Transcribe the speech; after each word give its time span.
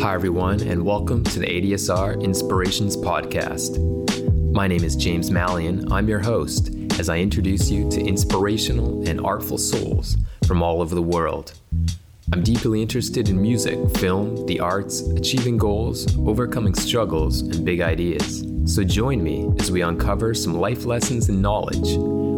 Hi, 0.00 0.12
everyone, 0.12 0.60
and 0.60 0.84
welcome 0.84 1.24
to 1.24 1.38
the 1.38 1.46
ADSR 1.46 2.22
Inspirations 2.22 2.98
Podcast. 2.98 3.80
My 4.52 4.68
name 4.68 4.84
is 4.84 4.94
James 4.94 5.30
Mallion. 5.30 5.90
I'm 5.90 6.06
your 6.06 6.20
host 6.20 6.68
as 7.00 7.08
I 7.08 7.16
introduce 7.16 7.70
you 7.70 7.88
to 7.90 8.00
inspirational 8.00 9.08
and 9.08 9.18
artful 9.20 9.56
souls 9.56 10.18
from 10.46 10.62
all 10.62 10.82
over 10.82 10.94
the 10.94 11.02
world. 11.02 11.54
I'm 12.30 12.42
deeply 12.42 12.82
interested 12.82 13.30
in 13.30 13.40
music, 13.40 13.78
film, 13.96 14.44
the 14.46 14.60
arts, 14.60 15.00
achieving 15.00 15.56
goals, 15.56 16.14
overcoming 16.18 16.74
struggles, 16.74 17.40
and 17.40 17.64
big 17.64 17.80
ideas. 17.80 18.44
So 18.66 18.84
join 18.84 19.24
me 19.24 19.50
as 19.58 19.70
we 19.70 19.80
uncover 19.80 20.34
some 20.34 20.54
life 20.54 20.84
lessons 20.84 21.30
and 21.30 21.40
knowledge. 21.40 21.96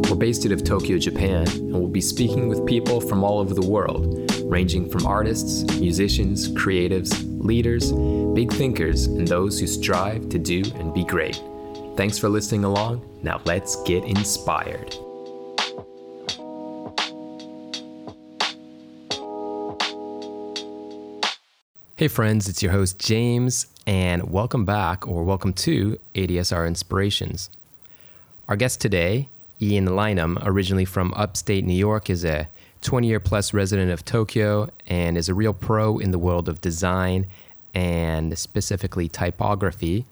We're 0.09 0.16
based 0.16 0.46
out 0.46 0.52
of 0.52 0.62
Tokyo, 0.62 0.96
Japan, 0.96 1.48
and 1.48 1.72
we'll 1.72 1.88
be 1.88 2.00
speaking 2.00 2.48
with 2.48 2.64
people 2.66 3.00
from 3.00 3.25
all 3.25 3.40
over 3.40 3.52
the 3.52 3.66
world, 3.66 4.30
ranging 4.45 4.88
from 4.88 5.06
artists, 5.06 5.64
musicians, 5.79 6.48
creatives, 6.52 7.27
leaders, 7.38 7.92
big 8.34 8.52
thinkers, 8.52 9.06
and 9.06 9.27
those 9.27 9.59
who 9.59 9.66
strive 9.66 10.28
to 10.28 10.38
do 10.38 10.62
and 10.77 10.92
be 10.92 11.05
great. 11.05 11.42
Thanks 11.97 12.19
for 12.19 12.28
listening 12.28 12.64
along. 12.64 13.05
Now 13.23 13.41
let's 13.45 13.83
get 13.83 14.05
inspired. 14.05 14.95
Hey, 21.97 22.06
friends, 22.06 22.48
it's 22.48 22.62
your 22.62 22.70
host, 22.70 23.01
James, 23.01 23.66
and 23.84 24.30
welcome 24.30 24.64
back 24.64 25.09
or 25.09 25.25
welcome 25.25 25.52
to 25.55 25.98
ADSR 26.14 26.64
Inspirations. 26.69 27.50
Our 28.48 28.55
guest 28.55 28.80
today, 28.80 29.28
Ian 29.61 29.86
Lynam, 29.86 30.39
originally 30.42 30.84
from 30.84 31.12
upstate 31.14 31.64
New 31.64 31.75
York, 31.75 32.09
is 32.09 32.25
a 32.25 32.48
20 32.82 33.06
year 33.06 33.20
plus 33.20 33.52
resident 33.52 33.91
of 33.91 34.05
Tokyo 34.05 34.70
and 34.86 35.16
is 35.19 35.28
a 35.28 35.34
real 35.34 35.52
pro 35.52 35.98
in 35.98 36.10
the 36.10 36.19
world 36.19 36.48
of 36.48 36.60
design 36.60 37.27
and 37.74 38.39
specifically 38.39 39.08
typography. 39.08 40.05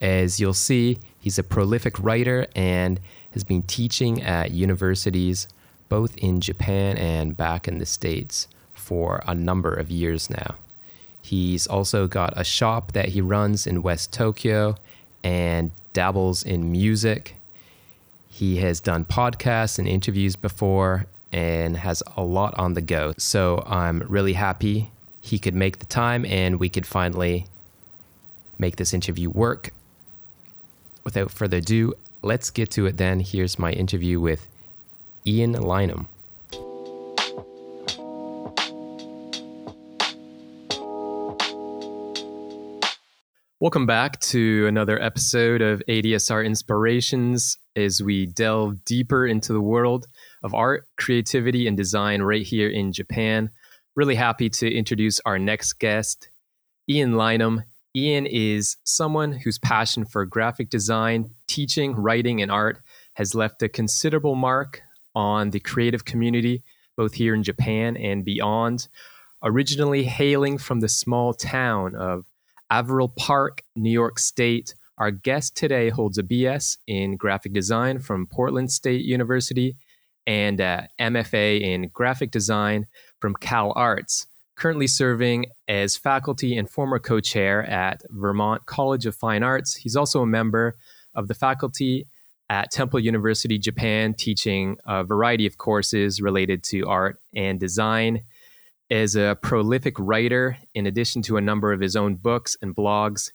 As 0.00 0.40
you'll 0.40 0.54
see, 0.54 0.98
he's 1.20 1.38
a 1.38 1.42
prolific 1.42 1.98
writer 1.98 2.46
and 2.54 3.00
has 3.32 3.44
been 3.44 3.62
teaching 3.62 4.22
at 4.22 4.50
universities 4.50 5.48
both 5.88 6.16
in 6.16 6.40
Japan 6.40 6.96
and 6.96 7.36
back 7.36 7.68
in 7.68 7.78
the 7.78 7.86
States 7.86 8.48
for 8.72 9.22
a 9.26 9.34
number 9.34 9.72
of 9.72 9.90
years 9.90 10.30
now. 10.30 10.56
He's 11.20 11.66
also 11.66 12.06
got 12.06 12.34
a 12.36 12.44
shop 12.44 12.92
that 12.92 13.10
he 13.10 13.20
runs 13.20 13.66
in 13.66 13.82
West 13.82 14.12
Tokyo 14.12 14.76
and 15.22 15.70
dabbles 15.92 16.42
in 16.42 16.70
music. 16.70 17.36
He 18.28 18.56
has 18.58 18.80
done 18.80 19.04
podcasts 19.04 19.78
and 19.78 19.88
interviews 19.88 20.36
before 20.36 21.06
and 21.34 21.76
has 21.76 22.00
a 22.16 22.22
lot 22.22 22.54
on 22.56 22.74
the 22.74 22.80
go. 22.80 23.12
So 23.18 23.64
I'm 23.66 24.04
really 24.08 24.34
happy 24.34 24.88
he 25.20 25.40
could 25.40 25.54
make 25.54 25.80
the 25.80 25.86
time 25.86 26.24
and 26.24 26.60
we 26.60 26.68
could 26.68 26.86
finally 26.86 27.46
make 28.56 28.76
this 28.76 28.94
interview 28.94 29.30
work. 29.30 29.70
Without 31.02 31.32
further 31.32 31.56
ado, 31.56 31.94
let's 32.22 32.50
get 32.50 32.70
to 32.70 32.86
it 32.86 32.98
then. 32.98 33.18
Here's 33.18 33.58
my 33.58 33.72
interview 33.72 34.20
with 34.20 34.46
Ian 35.26 35.54
Lynam. 35.54 36.06
Welcome 43.58 43.86
back 43.86 44.20
to 44.20 44.66
another 44.68 45.02
episode 45.02 45.62
of 45.62 45.82
ADSR 45.88 46.46
Inspirations 46.46 47.56
as 47.74 48.00
we 48.00 48.26
delve 48.26 48.84
deeper 48.84 49.26
into 49.26 49.52
the 49.52 49.60
world 49.60 50.06
of 50.44 50.54
art, 50.54 50.86
creativity, 50.96 51.66
and 51.66 51.76
design 51.76 52.22
right 52.22 52.46
here 52.46 52.68
in 52.68 52.92
Japan. 52.92 53.50
Really 53.96 54.14
happy 54.14 54.50
to 54.50 54.70
introduce 54.70 55.18
our 55.24 55.38
next 55.38 55.74
guest, 55.74 56.28
Ian 56.88 57.14
Lynam. 57.14 57.64
Ian 57.96 58.26
is 58.26 58.76
someone 58.84 59.32
whose 59.32 59.58
passion 59.58 60.04
for 60.04 60.26
graphic 60.26 60.68
design, 60.68 61.30
teaching, 61.48 61.94
writing, 61.94 62.42
and 62.42 62.52
art 62.52 62.78
has 63.14 63.34
left 63.34 63.62
a 63.62 63.68
considerable 63.68 64.34
mark 64.34 64.82
on 65.14 65.50
the 65.50 65.60
creative 65.60 66.04
community, 66.04 66.62
both 66.96 67.14
here 67.14 67.34
in 67.34 67.42
Japan 67.42 67.96
and 67.96 68.24
beyond. 68.24 68.88
Originally 69.42 70.04
hailing 70.04 70.58
from 70.58 70.80
the 70.80 70.88
small 70.88 71.32
town 71.32 71.94
of 71.94 72.24
Averill 72.70 73.08
Park, 73.08 73.62
New 73.76 73.90
York 73.90 74.18
State. 74.18 74.74
Our 74.98 75.10
guest 75.10 75.56
today 75.56 75.88
holds 75.88 76.18
a 76.18 76.22
BS 76.22 76.78
in 76.86 77.16
graphic 77.16 77.52
design 77.52 77.98
from 78.00 78.26
Portland 78.26 78.72
State 78.72 79.04
University 79.04 79.76
and 80.26 80.60
uh, 80.60 80.82
a 80.98 81.02
MFA 81.02 81.60
in 81.60 81.88
graphic 81.88 82.30
design 82.30 82.86
from 83.20 83.34
CalArts. 83.34 84.26
Currently 84.56 84.86
serving 84.86 85.46
as 85.66 85.96
faculty 85.96 86.56
and 86.56 86.70
former 86.70 87.00
co 87.00 87.20
chair 87.20 87.64
at 87.64 88.02
Vermont 88.10 88.66
College 88.66 89.04
of 89.06 89.16
Fine 89.16 89.42
Arts. 89.42 89.74
He's 89.74 89.96
also 89.96 90.22
a 90.22 90.26
member 90.26 90.76
of 91.14 91.26
the 91.26 91.34
faculty 91.34 92.06
at 92.48 92.70
Temple 92.70 93.00
University, 93.00 93.58
Japan, 93.58 94.14
teaching 94.14 94.76
a 94.86 95.02
variety 95.02 95.46
of 95.46 95.58
courses 95.58 96.20
related 96.20 96.62
to 96.64 96.86
art 96.86 97.18
and 97.34 97.58
design 97.58 98.22
is 98.90 99.16
a 99.16 99.36
prolific 99.42 99.94
writer, 99.98 100.56
in 100.74 100.86
addition 100.86 101.22
to 101.22 101.36
a 101.36 101.40
number 101.40 101.72
of 101.72 101.80
his 101.80 101.96
own 101.96 102.14
books 102.14 102.56
and 102.60 102.76
blogs. 102.76 103.32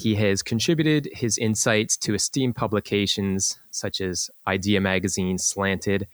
He 0.00 0.14
has 0.14 0.42
contributed 0.42 1.10
his 1.12 1.36
insights 1.36 1.94
to 1.98 2.14
esteemed 2.14 2.56
publications 2.56 3.58
such 3.70 4.00
as 4.00 4.30
Idea 4.46 4.80
Magazine, 4.80 5.36
Slanted, 5.36 6.08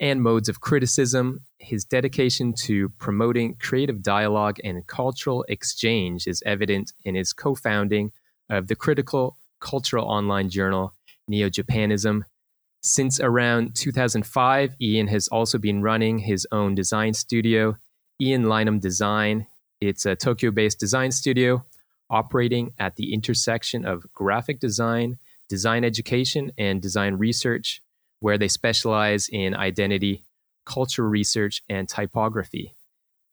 and 0.00 0.22
Modes 0.22 0.48
of 0.48 0.62
Criticism. 0.62 1.40
His 1.58 1.84
dedication 1.84 2.54
to 2.60 2.88
promoting 2.98 3.56
creative 3.56 4.02
dialogue 4.02 4.56
and 4.64 4.86
cultural 4.86 5.44
exchange 5.46 6.26
is 6.26 6.42
evident 6.46 6.94
in 7.04 7.16
his 7.16 7.34
co 7.34 7.54
founding 7.54 8.12
of 8.48 8.68
the 8.68 8.76
critical 8.76 9.36
cultural 9.60 10.06
online 10.06 10.48
journal 10.48 10.94
Néojaponisme. 11.30 12.22
Since 12.80 13.20
around 13.20 13.74
2005, 13.74 14.74
Ian 14.80 15.08
has 15.08 15.28
also 15.28 15.58
been 15.58 15.82
running 15.82 16.20
his 16.20 16.46
own 16.50 16.74
design 16.74 17.12
studio, 17.12 17.76
Ian 18.22 18.44
Lynam 18.44 18.80
Design. 18.80 19.46
It's 19.82 20.06
a 20.06 20.16
Tokyo 20.16 20.50
based 20.50 20.80
design 20.80 21.12
studio 21.12 21.66
operating 22.10 22.72
at 22.78 22.96
the 22.96 23.12
intersection 23.12 23.84
of 23.84 24.04
graphic 24.12 24.60
design, 24.60 25.18
design 25.48 25.84
education, 25.84 26.52
and 26.58 26.80
design 26.82 27.14
research, 27.14 27.82
where 28.20 28.38
they 28.38 28.48
specialize 28.48 29.28
in 29.28 29.54
identity, 29.54 30.24
culture 30.64 31.08
research, 31.08 31.62
and 31.68 31.88
typography. 31.88 32.74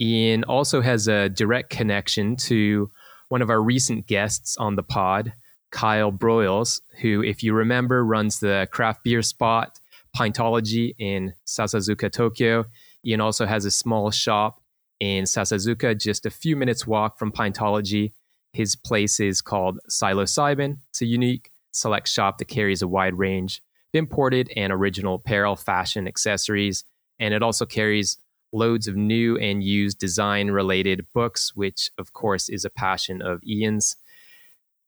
Ian 0.01 0.43
also 0.43 0.81
has 0.81 1.07
a 1.07 1.29
direct 1.29 1.69
connection 1.69 2.35
to 2.35 2.91
one 3.29 3.41
of 3.41 3.49
our 3.49 3.61
recent 3.61 4.07
guests 4.07 4.57
on 4.57 4.75
the 4.75 4.83
pod, 4.83 5.33
Kyle 5.71 6.11
Broyles, 6.11 6.81
who, 7.01 7.23
if 7.23 7.43
you 7.43 7.53
remember, 7.53 8.05
runs 8.05 8.39
the 8.39 8.67
craft 8.71 9.03
beer 9.03 9.21
spot 9.21 9.79
Pintology 10.15 10.95
in 10.97 11.33
Sasazuka, 11.45 12.11
Tokyo. 12.11 12.65
Ian 13.05 13.21
also 13.21 13.45
has 13.45 13.65
a 13.65 13.71
small 13.71 14.11
shop 14.11 14.61
in 14.99 15.25
Sasazuka, 15.25 15.99
just 15.99 16.25
a 16.25 16.29
few 16.29 16.55
minutes 16.55 16.87
walk 16.87 17.19
from 17.19 17.31
Pintology. 17.31 18.13
His 18.55 18.77
place 18.77 19.19
is 19.19 19.41
called 19.41 19.79
Sailosaibin. 19.89 20.77
It's 20.89 21.01
a 21.01 21.05
unique 21.05 21.51
select 21.71 22.07
shop 22.07 22.37
that 22.37 22.45
carries 22.45 22.81
a 22.81 22.87
wide 22.87 23.15
range 23.15 23.61
of 23.93 23.97
imported 23.97 24.49
and 24.55 24.71
original 24.71 25.15
apparel, 25.15 25.57
fashion, 25.57 26.07
accessories, 26.07 26.85
and 27.19 27.33
it 27.33 27.43
also 27.43 27.65
carries 27.65 28.17
loads 28.53 28.87
of 28.87 28.95
new 28.95 29.37
and 29.37 29.61
used 29.61 29.99
design 29.99 30.51
related 30.51 31.05
books, 31.13 31.53
which 31.53 31.91
of 31.97 32.13
course 32.13 32.47
is 32.47 32.63
a 32.63 32.69
passion 32.69 33.21
of 33.21 33.41
Ian's. 33.45 33.97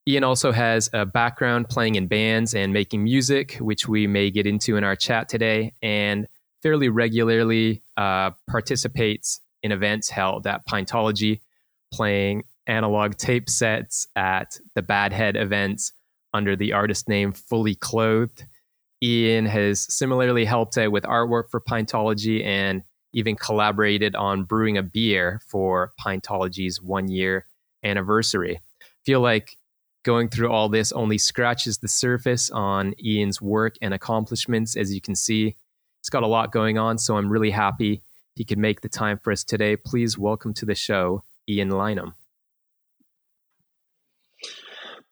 Ian 0.08 0.24
also 0.24 0.54
has 0.54 0.90
a 0.94 1.06
background 1.06 1.68
playing 1.68 1.96
in 1.96 2.08
bands 2.08 2.56
and 2.56 2.72
making 2.72 3.04
music, 3.04 3.56
which 3.56 3.86
we 3.86 4.08
may 4.08 4.32
get 4.32 4.48
into 4.48 4.78
in 4.78 4.86
our 4.86 4.96
chat 4.96 5.28
today, 5.28 5.74
and 5.82 6.26
fairly 6.64 6.88
regularly 6.88 7.82
uh, 7.98 8.32
participates 8.50 9.42
in 9.62 9.74
events 9.74 10.10
held 10.10 10.48
at 10.48 10.66
Pintology, 10.66 11.42
playing 11.92 12.46
analog 12.68 13.16
tape 13.18 13.50
sets 13.50 14.08
at 14.16 14.60
the 14.76 14.84
Badhead 14.84 15.36
events 15.36 15.94
under 16.34 16.56
the 16.56 16.74
artist 16.74 17.10
name 17.10 17.32
Fully 17.32 17.76
Clothed. 17.76 18.46
Ian 19.02 19.46
has 19.46 19.92
similarly 19.94 20.46
helped 20.46 20.78
out 20.78 20.92
with 20.92 21.04
artwork 21.04 21.50
for 21.50 21.62
Pintology 21.62 22.44
and 22.44 22.84
even 23.14 23.36
collaborated 23.36 24.16
on 24.16 24.44
brewing 24.44 24.78
a 24.78 24.84
beer 24.84 25.40
for 25.48 25.94
Pintology's 26.00 26.82
one 26.82 27.08
year 27.08 27.48
anniversary. 27.84 28.60
Feel 29.06 29.22
like 29.22 29.58
going 30.04 30.30
through 30.30 30.52
all 30.52 30.70
this 30.70 30.92
only 30.92 31.18
scratches 31.18 31.78
the 31.78 31.88
surface 31.88 32.50
on 32.50 32.94
Ian's 33.04 33.42
work 33.42 33.76
and 33.82 33.94
accomplishments. 33.94 34.76
As 34.76 34.94
you 34.94 35.02
can 35.02 35.16
see, 35.16 35.56
it's 36.00 36.10
got 36.10 36.24
a 36.24 36.28
lot 36.28 36.52
going 36.52 36.78
on, 36.78 36.98
so 36.98 37.18
I'm 37.18 37.30
really 37.30 37.52
happy 37.52 38.02
he 38.36 38.46
could 38.46 38.60
make 38.60 38.82
the 38.82 38.90
time 38.90 39.18
for 39.18 39.32
us 39.32 39.44
today. 39.44 39.76
Please 39.76 40.18
welcome 40.18 40.54
to 40.54 40.66
the 40.66 40.76
show, 40.76 41.24
Ian 41.50 41.70
Lynam. 41.70 42.14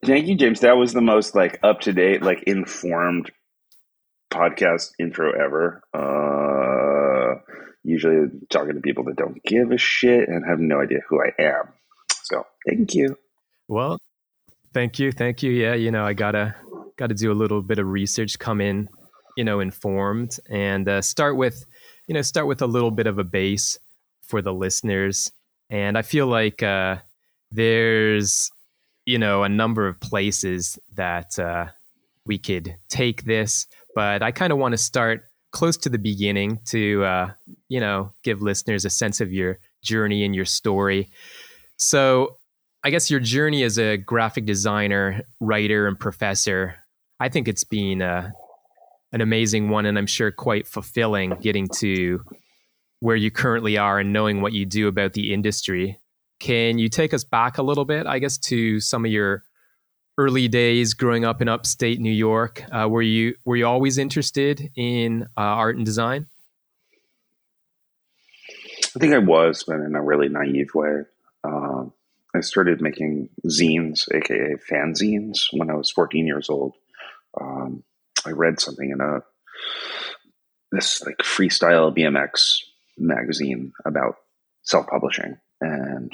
Thank 0.05 0.27
you, 0.27 0.35
James. 0.35 0.61
That 0.61 0.77
was 0.77 0.93
the 0.93 1.01
most 1.01 1.35
like 1.35 1.59
up 1.63 1.81
to 1.81 1.93
date, 1.93 2.21
like 2.21 2.43
informed 2.43 3.31
podcast 4.31 4.91
intro 4.99 5.31
ever. 5.31 5.81
Uh, 5.93 7.41
usually 7.83 8.27
talking 8.49 8.75
to 8.75 8.81
people 8.81 9.03
that 9.05 9.15
don't 9.15 9.43
give 9.43 9.71
a 9.71 9.77
shit 9.77 10.27
and 10.29 10.45
have 10.47 10.59
no 10.59 10.81
idea 10.81 10.99
who 11.09 11.21
I 11.21 11.41
am. 11.41 11.73
So 12.23 12.45
Thank 12.67 12.95
you. 12.95 13.17
Well, 13.67 13.99
thank 14.73 14.99
you, 14.99 15.11
thank 15.11 15.43
you. 15.43 15.51
Yeah, 15.51 15.75
you 15.75 15.91
know, 15.91 16.05
I 16.05 16.13
gotta 16.13 16.55
gotta 16.97 17.13
do 17.13 17.31
a 17.31 17.33
little 17.33 17.61
bit 17.61 17.79
of 17.79 17.87
research, 17.87 18.39
come 18.39 18.61
in, 18.61 18.89
you 19.37 19.43
know, 19.43 19.59
informed, 19.59 20.37
and 20.49 20.87
uh, 20.87 21.01
start 21.01 21.37
with, 21.37 21.65
you 22.07 22.13
know, 22.13 22.21
start 22.21 22.47
with 22.47 22.61
a 22.61 22.67
little 22.67 22.91
bit 22.91 23.07
of 23.07 23.19
a 23.19 23.23
base 23.23 23.77
for 24.21 24.41
the 24.41 24.53
listeners. 24.53 25.31
And 25.69 25.97
I 25.97 26.01
feel 26.01 26.27
like 26.27 26.63
uh, 26.63 26.97
there's, 27.51 28.51
you 29.05 29.17
know, 29.17 29.43
a 29.43 29.49
number 29.49 29.87
of 29.87 29.99
places 29.99 30.79
that 30.95 31.37
uh, 31.37 31.67
we 32.25 32.37
could 32.37 32.75
take 32.89 33.23
this, 33.25 33.67
but 33.93 34.23
I 34.23 34.31
kind 34.31 34.51
of 34.51 34.59
want 34.59 34.73
to 34.73 34.77
start 34.77 35.23
close 35.51 35.77
to 35.77 35.89
the 35.89 35.97
beginning 35.97 36.59
to, 36.65 37.03
uh, 37.03 37.31
you 37.69 37.79
know, 37.79 38.11
give 38.23 38.41
listeners 38.41 38.83
a 38.83 38.89
sense 38.89 39.21
of 39.21 39.31
your 39.31 39.59
journey 39.83 40.25
and 40.25 40.35
your 40.35 40.45
story. 40.45 41.09
So, 41.77 42.37
I 42.83 42.91
guess 42.91 43.09
your 43.09 43.19
journey 43.19 43.63
as 43.63 43.79
a 43.79 43.97
graphic 43.97 44.45
designer, 44.45 45.23
writer, 45.39 45.87
and 45.87 45.99
professor, 45.99 46.75
I 47.19 47.29
think 47.29 47.47
it's 47.47 47.63
been 47.63 48.03
uh, 48.03 48.29
an 49.11 49.21
amazing 49.21 49.69
one, 49.69 49.87
and 49.87 49.97
I'm 49.97 50.05
sure 50.05 50.31
quite 50.31 50.67
fulfilling 50.67 51.31
getting 51.41 51.67
to 51.77 52.21
where 52.99 53.15
you 53.15 53.31
currently 53.31 53.77
are 53.77 53.99
and 53.99 54.13
knowing 54.13 54.41
what 54.41 54.53
you 54.53 54.65
do 54.65 54.87
about 54.87 55.13
the 55.13 55.33
industry. 55.33 55.99
Can 56.39 56.77
you 56.77 56.89
take 56.89 57.13
us 57.13 57.23
back 57.23 57.57
a 57.57 57.63
little 57.63 57.85
bit, 57.85 58.05
I 58.05 58.19
guess, 58.19 58.37
to 58.39 58.79
some 58.79 59.05
of 59.05 59.11
your 59.11 59.43
early 60.17 60.47
days 60.47 60.93
growing 60.93 61.25
up 61.25 61.41
in 61.41 61.47
upstate 61.47 61.99
New 61.99 62.11
York? 62.11 62.63
Uh, 62.71 62.87
were 62.89 63.01
you 63.01 63.35
were 63.45 63.55
you 63.55 63.65
always 63.65 63.97
interested 63.97 64.71
in 64.75 65.23
uh, 65.37 65.41
art 65.41 65.75
and 65.75 65.85
design? 65.85 66.27
I 68.95 68.99
think 68.99 69.13
I 69.13 69.19
was, 69.19 69.63
but 69.63 69.75
in 69.75 69.95
a 69.95 70.01
really 70.01 70.29
naive 70.29 70.73
way. 70.73 71.01
Um, 71.43 71.93
I 72.33 72.41
started 72.41 72.81
making 72.81 73.29
zines, 73.45 74.07
aka 74.13 74.55
fanzines, 74.69 75.47
when 75.51 75.69
I 75.69 75.75
was 75.75 75.91
14 75.91 76.25
years 76.25 76.49
old. 76.49 76.73
Um, 77.39 77.83
I 78.25 78.31
read 78.31 78.59
something 78.59 78.89
in 78.89 79.01
a 79.01 79.21
this 80.71 81.05
like 81.05 81.17
freestyle 81.19 81.95
BMX 81.95 82.59
magazine 82.97 83.71
about 83.85 84.15
self-publishing, 84.63 85.37
and 85.65 86.13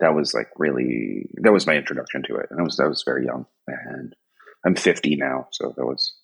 that 0.00 0.14
was 0.14 0.34
like 0.34 0.48
really 0.58 1.30
that 1.42 1.52
was 1.52 1.66
my 1.66 1.76
introduction 1.76 2.22
to 2.24 2.36
it. 2.36 2.46
And 2.50 2.60
I 2.60 2.62
was 2.62 2.78
I 2.80 2.86
was 2.86 3.04
very 3.06 3.24
young, 3.24 3.46
and 3.66 4.14
I'm 4.66 4.74
50 4.74 5.16
now, 5.16 5.48
so 5.52 5.72
that 5.76 5.84
was 5.84 6.14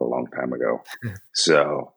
a 0.00 0.04
long 0.04 0.26
time 0.26 0.52
ago. 0.52 0.82
so, 1.34 1.92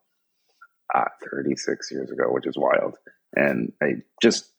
uh, 0.93 1.05
36 1.31 1.91
years 1.91 2.11
ago, 2.11 2.25
which 2.29 2.47
is 2.47 2.57
wild, 2.57 2.95
and 3.35 3.71
I 3.81 4.01
just 4.21 4.51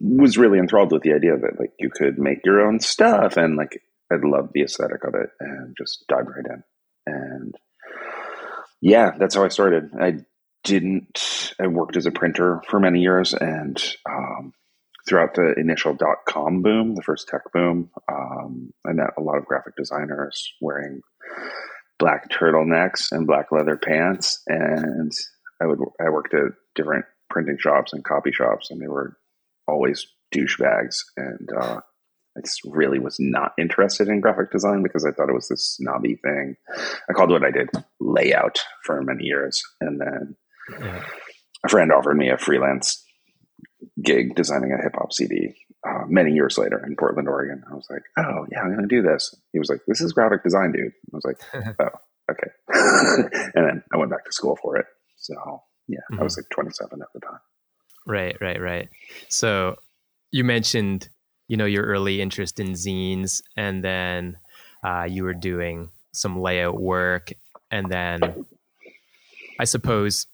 was 0.00 0.36
really 0.36 0.58
enthralled 0.58 0.92
with 0.92 1.02
the 1.02 1.12
idea 1.12 1.36
that 1.36 1.60
like 1.60 1.72
you 1.78 1.90
could 1.90 2.18
make 2.18 2.44
your 2.44 2.60
own 2.60 2.80
stuff 2.80 3.36
and 3.36 3.56
like 3.56 3.80
I 4.10 4.16
loved 4.22 4.50
the 4.52 4.62
aesthetic 4.62 5.04
of 5.04 5.14
it 5.14 5.30
and 5.38 5.76
just 5.78 6.04
dived 6.08 6.28
right 6.28 6.44
in. 6.44 6.62
And 7.06 7.54
yeah, 8.80 9.12
that's 9.16 9.36
how 9.36 9.44
I 9.44 9.48
started. 9.48 9.90
I 10.00 10.16
didn't, 10.64 11.54
I 11.60 11.66
worked 11.66 11.96
as 11.96 12.06
a 12.06 12.10
printer 12.10 12.62
for 12.68 12.80
many 12.80 13.00
years 13.00 13.34
and 13.34 13.82
um, 14.08 14.52
throughout 15.08 15.34
the 15.34 15.54
initial 15.56 15.94
dot 15.94 16.18
com 16.28 16.62
boom, 16.62 16.94
the 16.94 17.02
first 17.02 17.28
tech 17.28 17.42
boom, 17.52 17.90
um, 18.10 18.72
I 18.86 18.92
met 18.92 19.10
a 19.18 19.22
lot 19.22 19.38
of 19.38 19.44
graphic 19.44 19.74
designers 19.76 20.52
wearing 20.60 21.00
black 21.98 22.30
turtlenecks 22.30 23.10
and 23.10 23.26
black 23.26 23.50
leather 23.50 23.76
pants. 23.76 24.42
And 24.46 25.12
I 25.60 25.66
would, 25.66 25.78
I 26.00 26.10
worked 26.10 26.34
at 26.34 26.52
different 26.74 27.04
printing 27.30 27.58
shops 27.58 27.92
and 27.92 28.04
copy 28.04 28.32
shops 28.32 28.70
and 28.70 28.80
they 28.80 28.88
were 28.88 29.16
always 29.66 30.06
douchebags. 30.34 30.98
And 31.16 31.48
uh, 31.60 31.80
I 32.36 32.40
just 32.40 32.60
really 32.64 32.98
was 32.98 33.16
not 33.18 33.52
interested 33.58 34.08
in 34.08 34.20
graphic 34.20 34.50
design 34.50 34.82
because 34.82 35.04
I 35.04 35.10
thought 35.10 35.28
it 35.28 35.34
was 35.34 35.48
this 35.48 35.76
snobby 35.76 36.16
thing. 36.22 36.56
I 37.08 37.12
called 37.12 37.30
what 37.30 37.44
I 37.44 37.50
did 37.50 37.70
layout 38.00 38.60
for 38.84 39.02
many 39.02 39.24
years. 39.24 39.62
And 39.80 40.00
then 40.00 40.36
yeah. 40.70 41.04
a 41.64 41.68
friend 41.68 41.92
offered 41.92 42.16
me 42.16 42.30
a 42.30 42.38
freelance 42.38 43.04
gig 44.02 44.34
designing 44.34 44.72
a 44.72 44.82
hip 44.82 44.92
hop 44.94 45.12
CD 45.12 45.54
uh, 45.86 46.04
many 46.06 46.32
years 46.32 46.58
later 46.58 46.82
in 46.86 46.96
Portland, 46.96 47.28
Oregon. 47.28 47.62
I 47.70 47.74
was 47.74 47.86
like, 47.90 48.02
oh, 48.18 48.46
yeah, 48.50 48.60
I'm 48.60 48.74
going 48.74 48.88
to 48.88 48.94
do 48.94 49.02
this. 49.02 49.34
He 49.52 49.58
was 49.58 49.68
like, 49.68 49.80
this 49.86 50.00
is 50.00 50.12
graphic 50.12 50.42
design, 50.44 50.72
dude. 50.72 50.92
I 51.12 51.16
was 51.16 51.24
like, 51.24 51.40
oh, 51.80 52.30
okay. 52.30 52.50
and 53.54 53.66
then 53.66 53.82
I 53.92 53.96
went 53.96 54.10
back 54.10 54.24
to 54.24 54.32
school 54.32 54.56
for 54.62 54.76
it. 54.76 54.86
So, 55.16 55.34
yeah, 55.88 55.98
mm-hmm. 56.10 56.20
I 56.20 56.24
was 56.24 56.36
like 56.36 56.46
27 56.50 57.00
at 57.02 57.08
the 57.14 57.20
time. 57.20 57.38
Right, 58.06 58.36
right, 58.40 58.60
right. 58.60 58.88
So 59.28 59.76
you 60.32 60.44
mentioned 60.44 61.08
you 61.52 61.58
know 61.58 61.66
your 61.66 61.84
early 61.84 62.20
interest 62.20 62.58
in 62.58 62.72
zines 62.72 63.42
and 63.56 63.84
then 63.84 64.38
uh, 64.82 65.04
you 65.04 65.22
were 65.22 65.34
doing 65.34 65.90
some 66.12 66.40
layout 66.40 66.80
work 66.80 67.32
and 67.70 67.90
then 67.90 68.46
i 69.60 69.64
suppose 69.64 70.26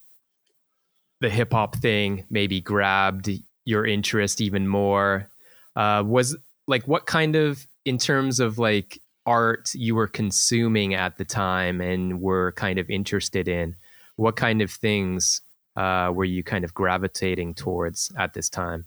the 1.21 1.31
hip 1.31 1.53
hop 1.53 1.77
thing 1.77 2.25
maybe 2.31 2.61
grabbed 2.61 3.29
your 3.65 3.87
interest 3.87 4.41
even 4.41 4.67
more 4.69 5.31
uh, 5.77 6.03
was 6.07 6.37
like 6.67 6.87
what 6.87 7.07
kind 7.07 7.37
of 7.37 7.67
in 7.85 7.99
terms 7.99 8.41
of 8.41 8.59
like 8.59 9.01
art 9.27 9.71
you 9.75 9.95
were 9.95 10.09
consuming 10.09 10.95
at 10.95 11.19
the 11.19 11.25
time 11.25 11.81
and 11.81 12.21
were 12.21 12.53
kind 12.53 12.79
of 12.79 12.89
interested 12.89 13.49
in 13.49 13.75
what 14.17 14.37
kind 14.37 14.63
of 14.63 14.71
things 14.71 15.43
uh, 15.77 16.11
were 16.13 16.25
you 16.25 16.43
kind 16.43 16.65
of 16.65 16.75
gravitating 16.75 17.55
towards 17.55 18.11
at 18.17 18.35
this 18.35 18.49
time 18.49 18.85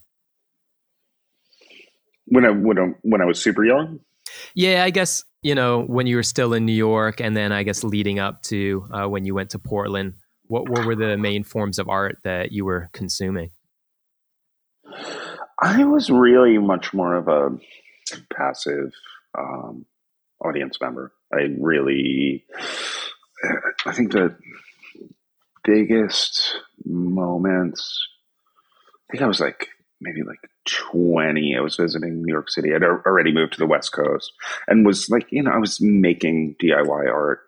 when 2.32 2.46
I 2.46 2.50
when 2.50 2.80
I 2.80 2.88
when 3.02 3.22
I 3.22 3.26
was 3.26 3.42
super 3.42 3.64
young. 3.64 4.00
Yeah, 4.56 4.84
I 4.84 4.90
guess 4.90 5.24
you 5.42 5.54
know 5.54 5.82
when 5.82 6.08
you 6.08 6.16
were 6.16 6.24
still 6.24 6.54
in 6.54 6.66
New 6.66 6.74
York, 6.74 7.20
and 7.20 7.36
then 7.36 7.52
I 7.52 7.64
guess 7.64 7.84
leading 7.84 8.20
up 8.20 8.42
to 8.44 8.88
uh, 8.92 9.08
when 9.08 9.26
you 9.26 9.36
went 9.36 9.52
to 9.52 9.60
Portland. 9.60 10.14
What 10.52 10.68
what 10.68 10.86
were 10.86 10.98
the 10.98 11.16
main 11.16 11.46
forms 11.46 11.80
of 11.80 11.88
art 11.88 12.18
that 12.26 12.52
you 12.52 12.66
were 12.66 12.90
consuming? 12.92 13.52
I 15.62 15.86
was 15.86 16.10
really 16.10 16.58
much 16.58 16.94
more 16.94 17.16
of 17.16 17.30
a 17.30 17.58
passive 18.36 18.92
um, 19.38 19.86
audience 20.44 20.78
member. 20.82 21.14
I 21.34 21.56
really, 21.58 22.44
I 23.86 23.94
think 23.94 24.12
the 24.12 24.36
biggest 25.64 26.58
moments. 26.84 28.06
I 29.10 29.14
think 29.14 29.24
I 29.24 29.28
was 29.28 29.40
like 29.40 29.70
maybe 30.02 30.24
like 30.24 30.40
20 30.66 31.56
i 31.56 31.62
was 31.62 31.76
visiting 31.76 32.24
new 32.24 32.34
york 32.34 32.50
city 32.50 32.74
i'd 32.74 32.84
already 32.84 33.32
moved 33.32 33.54
to 33.54 33.60
the 33.60 33.68
west 33.68 33.92
coast 33.94 34.32
and 34.68 34.84
was 34.84 35.08
like 35.10 35.28
you 35.32 35.44
know 35.44 35.52
i 35.52 35.60
was 35.60 35.80
making 35.80 36.56
diy 36.60 37.08
art 37.08 37.42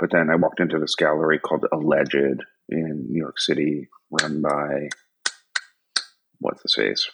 but 0.00 0.10
then 0.10 0.28
i 0.30 0.36
walked 0.36 0.60
into 0.60 0.78
this 0.78 0.94
gallery 0.94 1.38
called 1.38 1.66
alleged 1.72 2.14
in 2.68 3.06
new 3.08 3.18
york 3.18 3.38
city 3.38 3.88
run 4.20 4.42
by 4.42 4.88
what's 6.38 6.62
his 6.62 6.74
face 6.74 7.08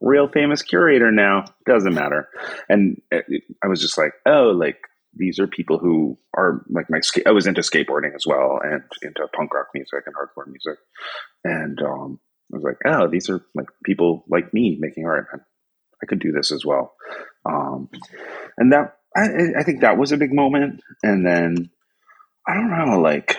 real 0.00 0.28
famous 0.28 0.62
curator 0.62 1.10
now 1.10 1.44
doesn't 1.66 1.94
matter 1.94 2.28
and 2.68 3.00
i 3.12 3.68
was 3.68 3.80
just 3.80 3.98
like 3.98 4.12
oh 4.26 4.52
like 4.54 4.78
these 5.14 5.38
are 5.38 5.46
people 5.46 5.78
who 5.78 6.16
are 6.36 6.64
like 6.70 6.86
my 6.88 7.00
i 7.26 7.30
was 7.30 7.46
into 7.46 7.60
skateboarding 7.60 8.14
as 8.14 8.26
well 8.26 8.58
and 8.62 8.82
into 9.02 9.26
punk 9.34 9.52
rock 9.52 9.66
music 9.74 10.04
and 10.06 10.14
hardcore 10.14 10.46
music 10.46 10.78
and 11.44 11.80
um 11.82 12.18
I 12.52 12.56
was 12.56 12.64
like, 12.64 12.78
oh, 12.84 13.08
these 13.08 13.30
are 13.30 13.40
like 13.54 13.68
people 13.84 14.24
like 14.28 14.52
me 14.52 14.76
making 14.78 15.06
art. 15.06 15.26
I 16.02 16.06
could 16.06 16.20
do 16.20 16.32
this 16.32 16.52
as 16.52 16.64
well. 16.64 16.94
Um, 17.46 17.88
and 18.58 18.72
that, 18.72 18.96
I, 19.16 19.60
I 19.60 19.62
think 19.62 19.80
that 19.80 19.96
was 19.96 20.12
a 20.12 20.16
big 20.16 20.34
moment. 20.34 20.80
And 21.02 21.24
then, 21.26 21.70
I 22.46 22.54
don't 22.54 22.70
know, 22.70 23.00
like 23.00 23.36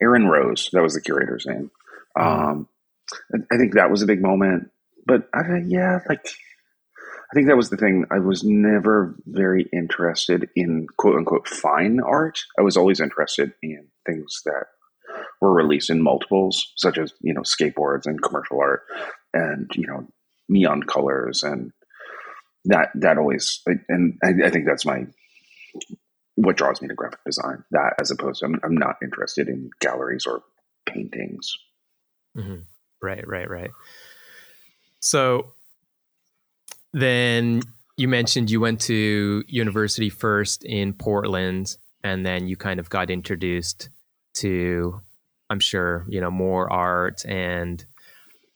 Aaron 0.00 0.26
Rose, 0.26 0.68
that 0.72 0.82
was 0.82 0.94
the 0.94 1.00
curator's 1.00 1.46
name. 1.46 1.70
Um, 2.18 2.68
I 3.52 3.56
think 3.56 3.74
that 3.74 3.90
was 3.90 4.02
a 4.02 4.06
big 4.06 4.22
moment. 4.22 4.70
But 5.06 5.28
I, 5.34 5.62
yeah, 5.66 6.00
like, 6.08 6.24
I 7.30 7.34
think 7.34 7.48
that 7.48 7.56
was 7.56 7.70
the 7.70 7.76
thing. 7.76 8.04
I 8.10 8.18
was 8.18 8.44
never 8.44 9.16
very 9.26 9.66
interested 9.72 10.48
in 10.54 10.86
quote 10.98 11.16
unquote 11.16 11.48
fine 11.48 12.00
art. 12.00 12.40
I 12.58 12.62
was 12.62 12.76
always 12.76 13.00
interested 13.00 13.52
in 13.62 13.88
things 14.06 14.42
that 14.44 14.66
were 15.40 15.52
released 15.52 15.90
in 15.90 16.02
multiples, 16.02 16.72
such 16.76 16.98
as 16.98 17.12
you 17.22 17.34
know 17.34 17.42
skateboards 17.42 18.06
and 18.06 18.22
commercial 18.22 18.60
art, 18.60 18.82
and 19.32 19.70
you 19.74 19.86
know 19.86 20.06
neon 20.48 20.82
colors, 20.82 21.42
and 21.42 21.72
that 22.66 22.90
that 22.94 23.18
always 23.18 23.62
and 23.88 24.18
I, 24.22 24.46
I 24.46 24.50
think 24.50 24.66
that's 24.66 24.86
my 24.86 25.06
what 26.38 26.56
draws 26.56 26.80
me 26.80 26.86
to 26.86 26.94
graphic 26.94 27.18
design. 27.26 27.64
That 27.72 27.94
as 28.00 28.12
opposed 28.12 28.40
to 28.40 28.46
I'm, 28.46 28.60
I'm 28.62 28.76
not 28.76 28.96
interested 29.02 29.48
in 29.48 29.70
galleries 29.80 30.24
or 30.24 30.42
paintings. 30.86 31.52
Mm-hmm. 32.36 32.60
Right, 33.02 33.26
right, 33.26 33.50
right. 33.50 33.70
So 35.00 35.52
then 36.92 37.62
you 37.96 38.06
mentioned 38.06 38.50
you 38.50 38.60
went 38.60 38.80
to 38.82 39.42
university 39.48 40.10
first 40.10 40.64
in 40.64 40.92
Portland, 40.92 41.76
and 42.04 42.24
then 42.24 42.46
you 42.46 42.56
kind 42.56 42.78
of 42.78 42.88
got 42.88 43.10
introduced 43.10 43.88
to 44.34 45.00
I'm 45.50 45.60
sure, 45.60 46.04
you 46.08 46.20
know, 46.20 46.30
more 46.30 46.70
art 46.72 47.24
and 47.26 47.84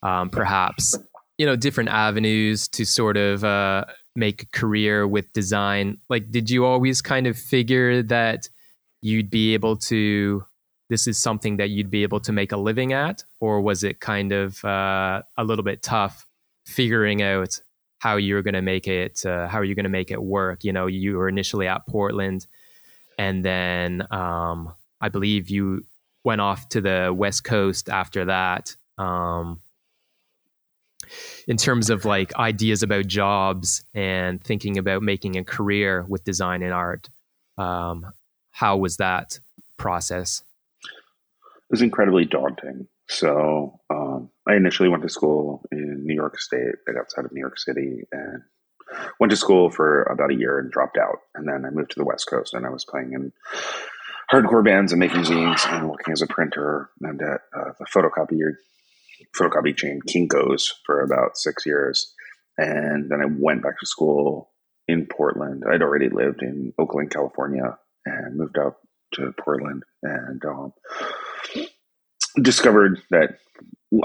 um, 0.04 0.30
perhaps 0.30 0.96
you 1.36 1.46
know 1.46 1.56
different 1.56 1.88
avenues 1.88 2.68
to 2.68 2.84
sort 2.84 3.16
of 3.16 3.42
uh, 3.42 3.86
make 4.14 4.42
a 4.42 4.46
career 4.46 5.06
with 5.06 5.32
design. 5.32 5.98
Like, 6.08 6.30
did 6.30 6.50
you 6.50 6.64
always 6.64 7.00
kind 7.00 7.26
of 7.26 7.38
figure 7.38 8.02
that 8.04 8.48
you'd 9.00 9.30
be 9.30 9.54
able 9.54 9.76
to? 9.76 10.44
This 10.88 11.06
is 11.06 11.16
something 11.20 11.56
that 11.56 11.70
you'd 11.70 11.90
be 11.90 12.02
able 12.02 12.20
to 12.20 12.32
make 12.32 12.52
a 12.52 12.56
living 12.56 12.92
at, 12.92 13.24
or 13.40 13.60
was 13.62 13.82
it 13.82 14.00
kind 14.00 14.32
of 14.32 14.62
uh, 14.64 15.22
a 15.38 15.44
little 15.44 15.64
bit 15.64 15.82
tough 15.82 16.26
figuring 16.66 17.22
out 17.22 17.60
how 18.00 18.16
you're 18.16 18.42
going 18.42 18.54
to 18.54 18.62
make 18.62 18.86
it? 18.86 19.24
Uh, 19.24 19.48
how 19.48 19.58
are 19.58 19.64
you 19.64 19.74
going 19.74 19.84
to 19.84 19.88
make 19.88 20.10
it 20.10 20.22
work? 20.22 20.64
You 20.64 20.72
know, 20.72 20.86
you 20.86 21.16
were 21.16 21.28
initially 21.28 21.66
at 21.66 21.86
Portland, 21.86 22.46
and 23.18 23.42
then 23.42 24.06
um, 24.10 24.74
I 25.00 25.08
believe 25.08 25.48
you 25.48 25.84
went 26.24 26.40
off 26.40 26.68
to 26.70 26.80
the 26.80 27.12
West 27.16 27.44
Coast 27.44 27.88
after 27.88 28.26
that. 28.26 28.76
Um, 28.98 29.60
in 31.46 31.56
terms 31.56 31.90
of 31.90 32.04
like 32.04 32.34
ideas 32.36 32.82
about 32.82 33.06
jobs 33.06 33.84
and 33.94 34.42
thinking 34.42 34.78
about 34.78 35.02
making 35.02 35.36
a 35.36 35.44
career 35.44 36.04
with 36.08 36.24
design 36.24 36.62
and 36.62 36.72
art, 36.72 37.08
um, 37.58 38.12
how 38.50 38.76
was 38.76 38.98
that 38.98 39.38
process? 39.76 40.42
It 40.84 41.70
was 41.70 41.82
incredibly 41.82 42.24
daunting. 42.24 42.86
So 43.08 43.80
um, 43.90 44.30
I 44.46 44.54
initially 44.54 44.88
went 44.88 45.02
to 45.02 45.08
school 45.08 45.64
in 45.70 46.06
New 46.06 46.14
York 46.14 46.40
State, 46.40 46.76
right 46.86 46.96
outside 46.96 47.24
of 47.24 47.32
New 47.32 47.40
York 47.40 47.58
City, 47.58 48.04
and 48.12 48.42
went 49.18 49.30
to 49.30 49.36
school 49.36 49.70
for 49.70 50.02
about 50.04 50.30
a 50.30 50.34
year 50.34 50.58
and 50.58 50.70
dropped 50.70 50.96
out. 50.96 51.18
And 51.34 51.48
then 51.48 51.64
I 51.64 51.70
moved 51.70 51.92
to 51.92 51.98
the 51.98 52.04
West 52.04 52.26
Coast, 52.28 52.54
and 52.54 52.66
I 52.66 52.70
was 52.70 52.84
playing 52.84 53.12
in 53.12 53.32
hardcore 54.32 54.64
bands 54.64 54.92
and 54.92 55.00
making 55.00 55.22
zines 55.22 55.66
and 55.70 55.88
working 55.90 56.12
as 56.12 56.22
a 56.22 56.26
printer 56.26 56.88
and 57.00 57.20
at 57.20 57.40
uh, 57.54 57.72
the 57.78 57.84
photocopier 57.84 58.54
photocopy 59.36 59.76
chain 59.76 60.00
Kinko's 60.08 60.72
for 60.84 61.00
about 61.00 61.36
six 61.36 61.64
years. 61.66 62.12
And 62.58 63.10
then 63.10 63.20
I 63.20 63.26
went 63.26 63.62
back 63.62 63.78
to 63.80 63.86
school 63.86 64.50
in 64.88 65.06
Portland. 65.06 65.64
I'd 65.68 65.82
already 65.82 66.08
lived 66.08 66.42
in 66.42 66.72
Oakland, 66.78 67.10
California, 67.10 67.78
and 68.04 68.36
moved 68.36 68.58
up 68.58 68.80
to 69.14 69.32
Portland 69.38 69.84
and 70.02 70.42
um, 70.44 70.72
discovered 72.40 73.00
that 73.10 73.38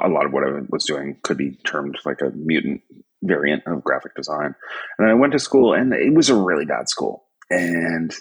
a 0.01 0.09
lot 0.09 0.25
of 0.25 0.33
what 0.33 0.43
I 0.43 0.61
was 0.69 0.85
doing 0.85 1.17
could 1.23 1.37
be 1.37 1.57
termed 1.65 1.97
like 2.05 2.21
a 2.21 2.31
mutant 2.35 2.81
variant 3.23 3.63
of 3.65 3.83
graphic 3.83 4.15
design. 4.15 4.55
And 4.99 5.09
I 5.09 5.13
went 5.13 5.33
to 5.33 5.39
school, 5.39 5.73
and 5.73 5.93
it 5.93 6.13
was 6.13 6.29
a 6.29 6.35
really 6.35 6.65
bad 6.65 6.89
school. 6.89 7.25
And 7.49 8.13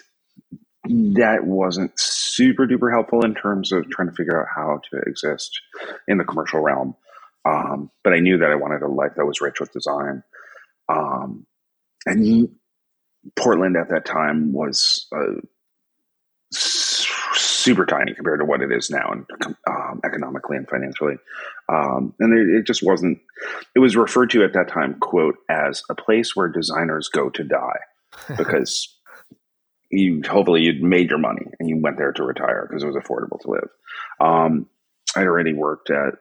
that 0.87 1.45
wasn't 1.45 1.91
super 1.99 2.67
duper 2.67 2.91
helpful 2.91 3.23
in 3.23 3.35
terms 3.35 3.71
of 3.71 3.89
trying 3.89 4.09
to 4.09 4.15
figure 4.15 4.41
out 4.41 4.47
how 4.53 4.81
to 4.91 5.01
exist 5.07 5.61
in 6.07 6.17
the 6.17 6.23
commercial 6.23 6.59
realm. 6.59 6.95
Um, 7.45 7.91
but 8.03 8.13
I 8.13 8.19
knew 8.19 8.37
that 8.39 8.51
I 8.51 8.55
wanted 8.55 8.81
a 8.81 8.87
life 8.87 9.13
that 9.15 9.25
was 9.25 9.41
rich 9.41 9.59
with 9.59 9.71
design. 9.71 10.23
Um, 10.89 11.45
and 12.05 12.49
Portland 13.35 13.77
at 13.77 13.89
that 13.89 14.05
time 14.05 14.53
was 14.53 15.07
uh, 15.15 15.41
super 16.51 17.85
tiny 17.85 18.13
compared 18.13 18.39
to 18.39 18.45
what 18.45 18.61
it 18.61 18.71
is 18.71 18.89
now, 18.89 19.11
and 19.11 19.25
um, 19.67 20.01
economically 20.05 20.57
and 20.57 20.69
financially. 20.69 21.15
Um, 21.69 22.13
and 22.19 22.33
it, 22.33 22.59
it, 22.59 22.67
just 22.67 22.83
wasn't. 22.83 23.19
It 23.75 23.79
was 23.79 23.97
referred 23.97 24.29
to 24.31 24.43
at 24.43 24.53
that 24.53 24.69
time, 24.69 24.95
quote, 24.99 25.35
as 25.49 25.83
a 25.89 25.95
place 25.95 26.35
where 26.35 26.47
designers 26.47 27.09
go 27.09 27.29
to 27.29 27.43
die, 27.43 27.79
because 28.37 28.96
you 29.89 30.21
hopefully 30.27 30.61
you'd 30.61 30.83
made 30.83 31.09
your 31.09 31.19
money 31.19 31.45
and 31.59 31.69
you 31.69 31.77
went 31.77 31.97
there 31.97 32.11
to 32.11 32.23
retire 32.23 32.67
because 32.67 32.83
it 32.83 32.87
was 32.87 32.95
affordable 32.95 33.39
to 33.41 33.51
live. 33.51 33.69
Um, 34.19 34.67
I'd 35.15 35.27
already 35.27 35.53
worked 35.53 35.89
at 35.89 36.15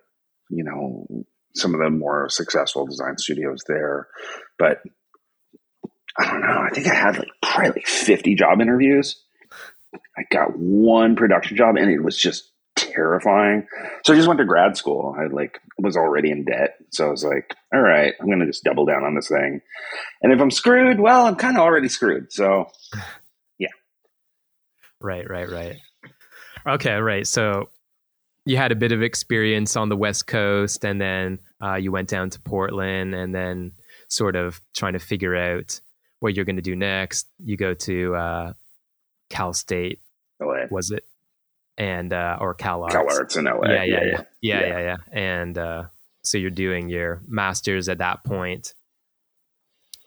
you 0.51 0.65
know 0.65 1.25
some 1.55 1.75
of 1.75 1.81
the 1.81 1.91
more 1.91 2.29
successful 2.29 2.87
design 2.87 3.19
studios 3.19 3.63
there, 3.67 4.09
but 4.59 4.83
I 6.19 6.31
don't 6.31 6.41
know. 6.41 6.67
I 6.67 6.71
think 6.73 6.87
I 6.87 6.95
had 6.95 7.19
like 7.19 7.29
probably 7.43 7.71
like 7.71 7.87
fifty 7.87 8.35
job 8.35 8.61
interviews. 8.61 9.23
I 10.17 10.23
got 10.31 10.57
one 10.57 11.17
production 11.17 11.57
job 11.57 11.77
and 11.77 11.91
it 11.91 12.03
was 12.03 12.17
just 12.17 12.51
terrifying. 12.77 13.67
So 14.05 14.13
I 14.13 14.17
just 14.17 14.29
went 14.29 14.39
to 14.39 14.45
grad 14.45 14.77
school. 14.77 15.15
I 15.19 15.27
like 15.27 15.61
was 15.79 15.97
already 15.97 16.31
in 16.31 16.45
debt. 16.45 16.77
So 16.91 17.09
I 17.09 17.11
was 17.11 17.25
like, 17.25 17.55
all 17.73 17.81
right, 17.81 18.15
I'm 18.21 18.31
gonna 18.31 18.47
just 18.47 18.65
double 18.65 18.87
down 18.87 19.05
on 19.05 19.15
this 19.15 19.29
thing. 19.29 19.61
And 20.23 20.33
if 20.33 20.41
I'm 20.41 20.51
screwed, 20.51 21.01
well, 21.01 21.27
I'm 21.27 21.37
kind 21.37 21.57
of 21.57 21.63
already 21.63 21.89
screwed. 21.89 22.33
So 22.33 22.67
Right, 25.01 25.29
right, 25.29 25.51
right. 25.51 25.77
Okay, 26.67 26.95
right. 26.95 27.27
So 27.27 27.69
you 28.45 28.57
had 28.57 28.73
a 28.73 28.77
bit 28.77 28.93
of 28.93 29.03
experience 29.03 29.77
on 29.77 29.89
the 29.89 29.97
West 29.97 30.27
Coast, 30.27 30.85
and 30.85 31.01
then 31.01 31.39
uh, 31.63 31.75
you 31.75 31.93
went 31.93 32.09
down 32.09 32.31
to 32.31 32.41
Portland, 32.41 33.15
and 33.15 33.35
then 33.35 33.73
sort 34.09 34.37
of 34.37 34.61
trying 34.75 34.95
to 34.95 34.99
figure 34.99 35.37
out 35.37 35.81
what 36.21 36.35
you're 36.35 36.45
going 36.45 36.57
to 36.57 36.63
do 36.63 36.77
next. 36.77 37.27
You 37.39 37.57
go 37.57 37.75
to 37.75 38.15
uh, 38.15 38.53
Cal 39.31 39.53
State, 39.53 40.01
LA. 40.41 40.67
was 40.71 40.91
it? 40.91 41.05
And 41.79 42.13
uh, 42.13 42.39
or 42.41 42.55
CalArts. 42.55 42.93
Cal 42.93 43.11
Arts 43.11 43.37
in 43.37 43.45
LA. 43.45 43.69
Yeah, 43.69 43.85
yeah, 43.85 43.85
yeah, 43.85 44.05
yeah, 44.05 44.23
yeah, 44.41 44.67
yeah. 44.67 44.81
yeah. 44.81 44.97
And 45.13 45.59
uh, 45.59 45.85
so 46.23 46.39
you're 46.39 46.51
doing 46.51 46.89
your 46.89 47.21
masters 47.27 47.89
at 47.89 47.99
that 47.99 48.25
point. 48.25 48.37
point, 48.37 48.75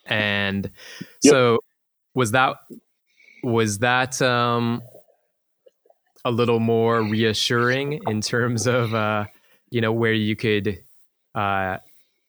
and 0.07 0.71
yep. 1.23 1.31
so 1.31 1.59
was 2.15 2.31
that 2.31 2.57
was 3.43 3.79
that 3.79 4.21
um, 4.21 4.81
a 6.25 6.31
little 6.31 6.59
more 6.59 7.01
reassuring 7.01 7.99
in 8.07 8.21
terms 8.21 8.67
of 8.67 8.93
uh, 8.93 9.25
you 9.71 9.81
know 9.81 9.91
where 9.91 10.13
you 10.13 10.35
could 10.35 10.79
uh, 11.35 11.77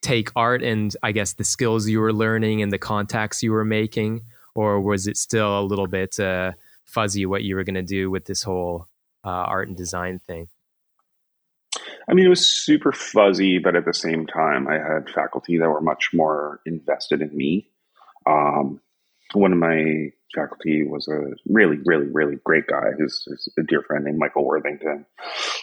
take 0.02 0.30
art 0.36 0.62
and 0.62 0.94
I 1.02 1.12
guess 1.12 1.34
the 1.34 1.44
skills 1.44 1.88
you 1.88 2.00
were 2.00 2.12
learning 2.12 2.62
and 2.62 2.72
the 2.72 2.78
contacts 2.78 3.42
you 3.42 3.52
were 3.52 3.64
making, 3.64 4.22
or 4.54 4.80
was 4.80 5.06
it 5.06 5.16
still 5.16 5.60
a 5.60 5.62
little 5.62 5.86
bit 5.86 6.18
uh, 6.18 6.52
fuzzy 6.84 7.26
what 7.26 7.42
you 7.42 7.56
were 7.56 7.64
going 7.64 7.74
to 7.74 7.82
do 7.82 8.10
with 8.10 8.24
this 8.24 8.42
whole 8.42 8.86
uh, 9.24 9.28
art 9.28 9.68
and 9.68 9.76
design 9.76 10.20
thing? 10.26 10.48
I 12.08 12.14
mean, 12.14 12.26
it 12.26 12.30
was 12.30 12.48
super 12.48 12.92
fuzzy, 12.92 13.58
but 13.58 13.76
at 13.76 13.84
the 13.84 13.94
same 13.94 14.26
time, 14.26 14.66
I 14.66 14.74
had 14.74 15.08
faculty 15.14 15.58
that 15.58 15.68
were 15.68 15.80
much 15.80 16.10
more 16.12 16.60
invested 16.66 17.22
in 17.22 17.36
me. 17.36 17.68
Um, 18.26 18.80
one 19.32 19.52
of 19.52 19.58
my 19.58 20.10
faculty 20.34 20.84
was 20.86 21.08
a 21.08 21.34
really, 21.46 21.78
really, 21.84 22.06
really 22.06 22.36
great 22.44 22.66
guy. 22.66 22.90
He's, 22.98 23.26
a 23.58 23.62
dear 23.62 23.82
friend 23.82 24.04
named 24.04 24.18
Michael 24.18 24.44
Worthington. 24.44 25.04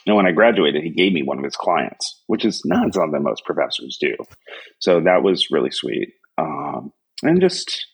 And 0.06 0.16
when 0.16 0.26
I 0.26 0.32
graduated, 0.32 0.84
he 0.84 0.90
gave 0.90 1.14
me 1.14 1.24
one 1.24 1.38
of 1.38 1.44
his 1.44 1.56
clients, 1.56 2.24
which 2.28 2.46
is 2.46 2.62
not 2.66 2.94
something 2.94 3.24
most 3.24 3.46
professors 3.46 3.98
do. 4.00 4.16
So 4.80 5.02
that 5.02 5.24
was 5.24 5.48
really 5.52 5.72
sweet. 5.72 6.14
Um, 6.38 6.92
and 7.24 7.42
just, 7.42 7.86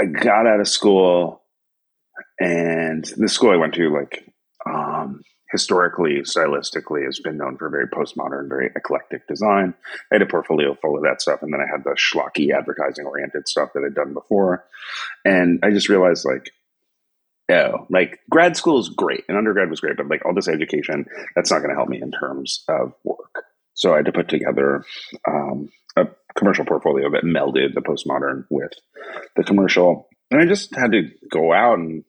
I 0.00 0.04
got 0.06 0.46
out 0.46 0.60
of 0.60 0.68
school, 0.68 1.42
and 2.38 3.04
the 3.16 3.28
school 3.28 3.50
I 3.50 3.56
went 3.56 3.74
to, 3.74 3.92
like, 3.92 4.24
um, 4.66 5.22
historically, 5.50 6.20
stylistically, 6.22 7.04
has 7.04 7.20
been 7.20 7.38
known 7.38 7.56
for 7.56 7.70
very 7.70 7.88
postmodern, 7.88 8.48
very 8.48 8.70
eclectic 8.74 9.26
design. 9.26 9.74
I 10.10 10.16
had 10.16 10.22
a 10.22 10.26
portfolio 10.26 10.74
full 10.74 10.96
of 10.96 11.02
that 11.02 11.22
stuff, 11.22 11.42
and 11.42 11.52
then 11.52 11.60
I 11.60 11.70
had 11.70 11.84
the 11.84 11.96
schlocky 11.96 12.56
advertising 12.56 13.06
oriented 13.06 13.48
stuff 13.48 13.70
that 13.74 13.84
I'd 13.84 13.94
done 13.94 14.14
before. 14.14 14.64
And 15.24 15.60
I 15.62 15.70
just 15.70 15.88
realized, 15.88 16.24
like, 16.24 16.50
oh, 17.50 17.86
like 17.90 18.20
grad 18.30 18.56
school 18.56 18.78
is 18.78 18.88
great 18.88 19.24
and 19.28 19.38
undergrad 19.38 19.70
was 19.70 19.80
great, 19.80 19.96
but 19.96 20.08
like 20.08 20.24
all 20.24 20.34
this 20.34 20.48
education, 20.48 21.06
that's 21.34 21.50
not 21.50 21.58
going 21.58 21.70
to 21.70 21.76
help 21.76 21.88
me 21.88 22.00
in 22.00 22.10
terms 22.10 22.64
of 22.68 22.92
work. 23.04 23.44
So 23.74 23.92
I 23.92 23.96
had 23.96 24.06
to 24.06 24.12
put 24.12 24.28
together 24.28 24.84
um, 25.26 25.70
a 25.96 26.08
commercial 26.36 26.64
portfolio 26.64 27.10
that 27.10 27.24
melded 27.24 27.74
the 27.74 27.80
postmodern 27.80 28.44
with 28.50 28.72
the 29.36 29.44
commercial. 29.44 30.08
And 30.30 30.40
I 30.42 30.46
just 30.46 30.74
had 30.74 30.92
to 30.92 31.08
go 31.30 31.52
out 31.52 31.78
and 31.78 32.04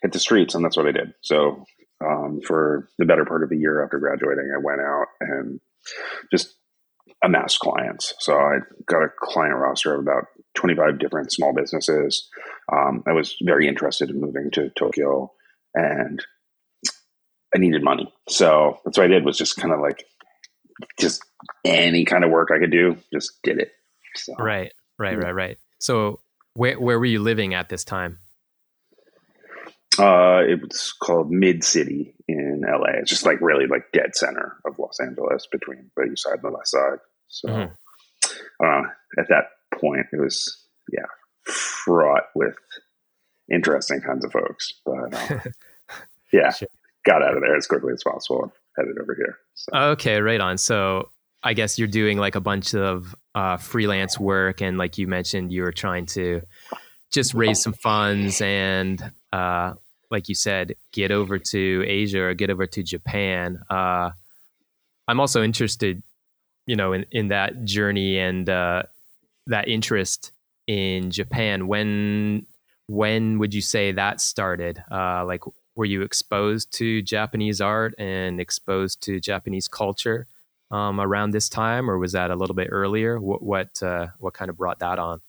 hit 0.00 0.12
the 0.12 0.18
streets, 0.18 0.54
and 0.54 0.64
that's 0.64 0.76
what 0.76 0.86
I 0.86 0.92
did. 0.92 1.12
So 1.22 1.64
um, 2.04 2.40
for 2.46 2.88
the 2.98 3.04
better 3.04 3.24
part 3.24 3.42
of 3.42 3.50
a 3.52 3.56
year 3.56 3.82
after 3.82 3.98
graduating, 3.98 4.50
I 4.54 4.62
went 4.62 4.80
out 4.80 5.06
and 5.20 5.60
just 6.30 6.54
amassed 7.22 7.58
clients. 7.58 8.14
So 8.18 8.34
I 8.34 8.58
got 8.86 9.02
a 9.02 9.08
client 9.18 9.56
roster 9.56 9.94
of 9.94 10.00
about 10.00 10.26
25 10.54 10.98
different 10.98 11.32
small 11.32 11.54
businesses. 11.54 12.28
Um, 12.72 13.02
I 13.06 13.12
was 13.12 13.36
very 13.42 13.66
interested 13.66 14.10
in 14.10 14.20
moving 14.20 14.50
to 14.52 14.70
Tokyo 14.70 15.32
and 15.74 16.24
I 17.54 17.58
needed 17.58 17.82
money. 17.82 18.12
So 18.28 18.80
that's 18.84 18.98
what 18.98 19.04
I 19.04 19.08
did 19.08 19.24
was 19.24 19.38
just 19.38 19.56
kind 19.56 19.72
of 19.72 19.80
like 19.80 20.04
just 20.98 21.22
any 21.64 22.04
kind 22.04 22.24
of 22.24 22.30
work 22.30 22.50
I 22.54 22.58
could 22.58 22.72
do, 22.72 22.96
just 23.12 23.32
did 23.42 23.58
it. 23.58 23.72
So, 24.16 24.34
right, 24.38 24.72
right, 24.98 25.16
right, 25.16 25.34
right. 25.34 25.58
So 25.78 26.20
where, 26.54 26.78
where 26.78 26.98
were 26.98 27.04
you 27.04 27.20
living 27.20 27.54
at 27.54 27.68
this 27.68 27.84
time? 27.84 28.18
Uh, 29.98 30.42
it 30.48 30.60
was 30.60 30.92
called 31.00 31.30
Mid 31.30 31.62
City 31.62 32.14
in 32.26 32.62
LA. 32.66 32.98
It's 33.00 33.10
just 33.10 33.26
like 33.26 33.40
really 33.40 33.66
like 33.66 33.92
dead 33.92 34.14
center 34.14 34.56
of 34.64 34.78
Los 34.78 34.98
Angeles 35.00 35.46
between 35.50 35.90
the 35.96 36.04
east 36.04 36.24
side 36.24 36.34
and 36.34 36.42
the 36.42 36.56
west 36.56 36.70
side. 36.70 36.98
So, 37.28 37.48
mm-hmm. 37.48 38.64
uh, 38.64 38.88
at 39.18 39.28
that 39.28 39.44
point, 39.78 40.06
it 40.12 40.20
was 40.20 40.64
yeah 40.92 41.06
fraught 41.44 42.24
with 42.34 42.56
interesting 43.52 44.00
kinds 44.00 44.24
of 44.24 44.32
folks. 44.32 44.72
But 44.84 45.14
uh, 45.14 45.38
yeah, 46.32 46.50
sure. 46.50 46.68
got 47.04 47.22
out 47.22 47.36
of 47.36 47.42
there 47.42 47.56
as 47.56 47.66
quickly 47.66 47.92
as 47.92 48.02
possible. 48.02 48.42
and 48.42 48.52
Headed 48.76 49.00
over 49.00 49.14
here. 49.14 49.38
So. 49.54 49.76
Okay, 49.90 50.20
right 50.20 50.40
on. 50.40 50.58
So 50.58 51.08
I 51.42 51.54
guess 51.54 51.78
you're 51.78 51.88
doing 51.88 52.18
like 52.18 52.34
a 52.34 52.40
bunch 52.40 52.74
of 52.74 53.14
uh, 53.34 53.56
freelance 53.58 54.18
work, 54.18 54.60
and 54.62 54.78
like 54.78 54.98
you 54.98 55.06
mentioned, 55.06 55.52
you 55.52 55.62
were 55.62 55.72
trying 55.72 56.06
to 56.06 56.40
just 57.12 57.34
raise 57.34 57.62
some 57.62 57.74
funds 57.74 58.40
and, 58.40 59.12
uh, 59.32 59.74
like 60.10 60.28
you 60.28 60.34
said, 60.34 60.74
get 60.92 61.10
over 61.10 61.38
to 61.38 61.84
Asia 61.86 62.22
or 62.22 62.34
get 62.34 62.50
over 62.50 62.66
to 62.66 62.82
Japan. 62.82 63.58
Uh, 63.70 64.10
I'm 65.08 65.20
also 65.20 65.42
interested, 65.42 66.02
you 66.66 66.76
know, 66.76 66.92
in 66.92 67.06
in 67.10 67.28
that 67.28 67.64
journey 67.64 68.18
and 68.18 68.48
uh, 68.48 68.84
that 69.46 69.68
interest 69.68 70.32
in 70.66 71.10
Japan. 71.10 71.66
When 71.66 72.46
when 72.86 73.38
would 73.38 73.54
you 73.54 73.62
say 73.62 73.92
that 73.92 74.20
started? 74.20 74.82
Uh, 74.90 75.24
like, 75.24 75.42
were 75.76 75.84
you 75.84 76.02
exposed 76.02 76.72
to 76.74 77.02
Japanese 77.02 77.60
art 77.60 77.94
and 77.98 78.40
exposed 78.40 79.02
to 79.02 79.20
Japanese 79.20 79.68
culture 79.68 80.26
um, 80.70 81.00
around 81.00 81.30
this 81.30 81.48
time, 81.48 81.90
or 81.90 81.98
was 81.98 82.12
that 82.12 82.30
a 82.30 82.36
little 82.36 82.54
bit 82.54 82.68
earlier? 82.70 83.20
What 83.20 83.42
what 83.42 83.82
uh, 83.82 84.08
what 84.18 84.34
kind 84.34 84.48
of 84.48 84.56
brought 84.56 84.78
that 84.80 84.98
on? 84.98 85.20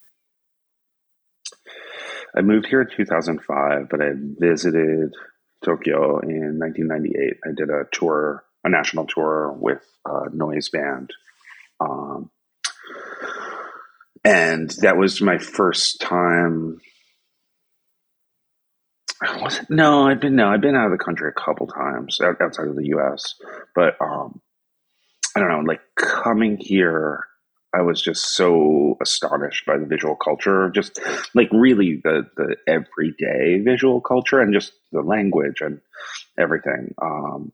I 2.38 2.42
moved 2.42 2.68
here 2.68 2.82
in 2.82 2.90
2005, 2.96 3.88
but 3.90 4.02
I 4.02 4.10
visited 4.14 5.14
Tokyo 5.64 6.20
in 6.20 6.60
1998. 6.60 7.38
I 7.46 7.50
did 7.56 7.70
a 7.70 7.86
tour, 7.92 8.44
a 8.64 8.70
national 8.70 9.08
tour 9.08 9.56
with 9.58 9.84
a 10.06 10.30
noise 10.34 10.70
band. 10.70 11.12
Um, 11.80 12.30
and 14.24 14.70
that 14.82 14.98
was 14.98 15.22
my 15.22 15.38
first 15.38 16.02
time 16.02 16.80
was 19.42 19.60
it? 19.60 19.70
No, 19.70 20.08
I've 20.08 20.20
been 20.20 20.36
no, 20.36 20.48
I've 20.48 20.62
been 20.62 20.76
out 20.76 20.92
of 20.92 20.98
the 20.98 21.04
country 21.04 21.30
a 21.30 21.40
couple 21.40 21.68
times 21.68 22.20
outside 22.22 22.68
of 22.68 22.76
the 22.76 22.88
U.S. 22.88 23.36
But 23.74 23.96
um, 24.02 24.42
I 25.36 25.40
don't 25.40 25.50
know, 25.50 25.60
like 25.60 25.82
coming 25.96 26.58
here, 26.60 27.26
I 27.76 27.82
was 27.82 28.02
just 28.02 28.36
so 28.36 28.98
astonished 29.02 29.66
by 29.66 29.78
the 29.78 29.86
visual 29.86 30.16
culture, 30.16 30.70
just 30.74 31.00
like 31.34 31.50
really 31.52 32.02
the 32.04 32.28
the 32.38 32.56
everyday 32.68 33.60
visual 33.60 34.02
culture 34.02 34.40
and 34.40 34.54
just 34.54 34.72
the 34.92 35.02
language 35.02 35.62
and 35.62 35.82
everything. 36.38 36.94
Um, 37.02 37.52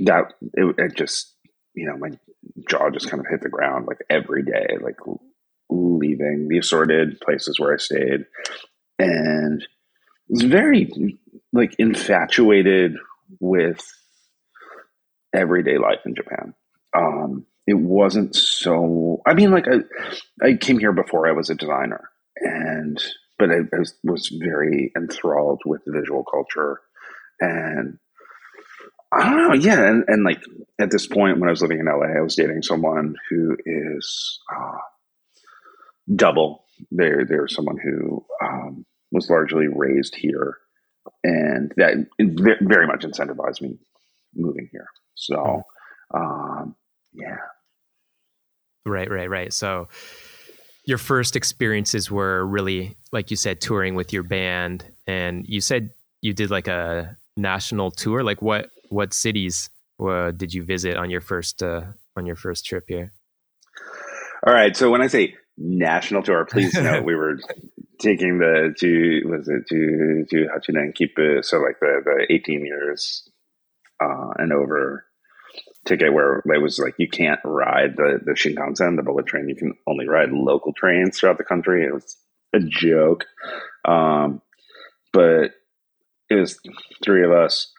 that 0.00 0.32
it, 0.54 0.74
it 0.78 0.96
just 0.96 1.34
you 1.74 1.86
know 1.86 1.96
my 1.96 2.10
jaw 2.68 2.90
just 2.90 3.10
kind 3.10 3.20
of 3.20 3.26
hit 3.30 3.42
the 3.42 3.48
ground 3.48 3.86
like 3.86 3.98
every 4.10 4.42
day, 4.42 4.78
like 4.80 4.98
leaving 5.70 6.48
the 6.48 6.58
assorted 6.58 7.20
places 7.20 7.60
where 7.60 7.74
I 7.74 7.76
stayed 7.76 8.26
and 8.98 9.66
was 10.28 10.42
very 10.42 11.18
like 11.52 11.74
infatuated 11.78 12.96
with 13.40 13.80
everyday 15.34 15.78
life 15.78 16.00
in 16.04 16.14
Japan. 16.14 16.54
Um, 16.94 17.46
it 17.66 17.74
wasn't 17.74 18.34
so. 18.34 19.22
I 19.26 19.34
mean, 19.34 19.50
like 19.50 19.66
I, 19.68 20.46
I 20.46 20.54
came 20.54 20.78
here 20.78 20.92
before 20.92 21.28
I 21.28 21.32
was 21.32 21.50
a 21.50 21.54
designer, 21.54 22.10
and 22.36 23.02
but 23.38 23.50
I, 23.50 23.58
I 23.74 23.78
was, 23.78 23.94
was 24.04 24.28
very 24.28 24.92
enthralled 24.96 25.62
with 25.64 25.82
visual 25.86 26.24
culture, 26.24 26.80
and 27.40 27.98
I 29.12 29.28
don't 29.28 29.48
know, 29.48 29.54
yeah, 29.54 29.88
and, 29.88 30.04
and 30.08 30.24
like 30.24 30.42
at 30.80 30.90
this 30.90 31.06
point 31.06 31.38
when 31.38 31.48
I 31.48 31.52
was 31.52 31.62
living 31.62 31.78
in 31.78 31.86
LA, 31.86 32.18
I 32.18 32.22
was 32.22 32.34
dating 32.34 32.62
someone 32.62 33.14
who 33.30 33.56
is 33.64 34.40
uh, 34.54 34.78
double. 36.16 36.64
They're 36.90 37.24
they're 37.24 37.48
someone 37.48 37.78
who 37.78 38.24
um, 38.42 38.86
was 39.12 39.30
largely 39.30 39.68
raised 39.68 40.16
here, 40.16 40.56
and 41.22 41.72
that 41.76 42.06
very 42.62 42.86
much 42.86 43.04
incentivized 43.04 43.60
me 43.60 43.78
moving 44.34 44.68
here. 44.72 44.88
So, 45.14 45.62
um, 46.14 46.74
yeah. 47.12 47.36
Right, 48.84 49.10
right, 49.10 49.30
right. 49.30 49.52
So, 49.52 49.88
your 50.84 50.98
first 50.98 51.36
experiences 51.36 52.10
were 52.10 52.44
really, 52.44 52.96
like 53.12 53.30
you 53.30 53.36
said, 53.36 53.60
touring 53.60 53.94
with 53.94 54.12
your 54.12 54.24
band, 54.24 54.84
and 55.06 55.46
you 55.46 55.60
said 55.60 55.90
you 56.20 56.34
did 56.34 56.50
like 56.50 56.66
a 56.66 57.16
national 57.36 57.92
tour. 57.92 58.24
Like, 58.24 58.42
what 58.42 58.70
what 58.88 59.14
cities 59.14 59.70
uh, 60.00 60.32
did 60.32 60.52
you 60.52 60.64
visit 60.64 60.96
on 60.96 61.10
your 61.10 61.20
first 61.20 61.62
uh, 61.62 61.82
on 62.16 62.26
your 62.26 62.36
first 62.36 62.66
trip 62.66 62.84
here? 62.88 63.12
All 64.44 64.52
right. 64.52 64.76
So 64.76 64.90
when 64.90 65.02
I 65.02 65.06
say 65.06 65.36
national 65.56 66.22
tour, 66.22 66.44
please 66.44 66.74
note 66.74 67.04
we 67.04 67.14
were 67.14 67.38
taking 68.00 68.38
the 68.38 68.74
to 68.78 69.22
was 69.28 69.48
it 69.48 69.66
to 69.68 70.24
to 70.30 70.48
Hachiren 70.48 70.92
Kippu, 70.96 71.44
so 71.44 71.58
like 71.58 71.78
the 71.80 72.00
the 72.04 72.26
eighteen 72.34 72.66
years 72.66 73.28
uh, 74.00 74.30
and 74.38 74.52
over 74.52 75.04
ticket 75.86 76.12
where 76.12 76.42
it 76.44 76.62
was 76.62 76.78
like 76.78 76.94
you 76.98 77.08
can't 77.08 77.40
ride 77.44 77.96
the 77.96 78.20
the 78.24 78.32
Shinkansen, 78.32 78.96
the 78.96 79.02
bullet 79.02 79.26
train. 79.26 79.48
You 79.48 79.56
can 79.56 79.74
only 79.86 80.08
ride 80.08 80.30
local 80.30 80.72
trains 80.72 81.18
throughout 81.18 81.38
the 81.38 81.44
country. 81.44 81.84
It 81.84 81.92
was 81.92 82.16
a 82.54 82.60
joke, 82.60 83.24
um, 83.86 84.42
but 85.12 85.52
it 86.30 86.34
was 86.34 86.58
three 87.04 87.24
of 87.24 87.32
us. 87.32 87.72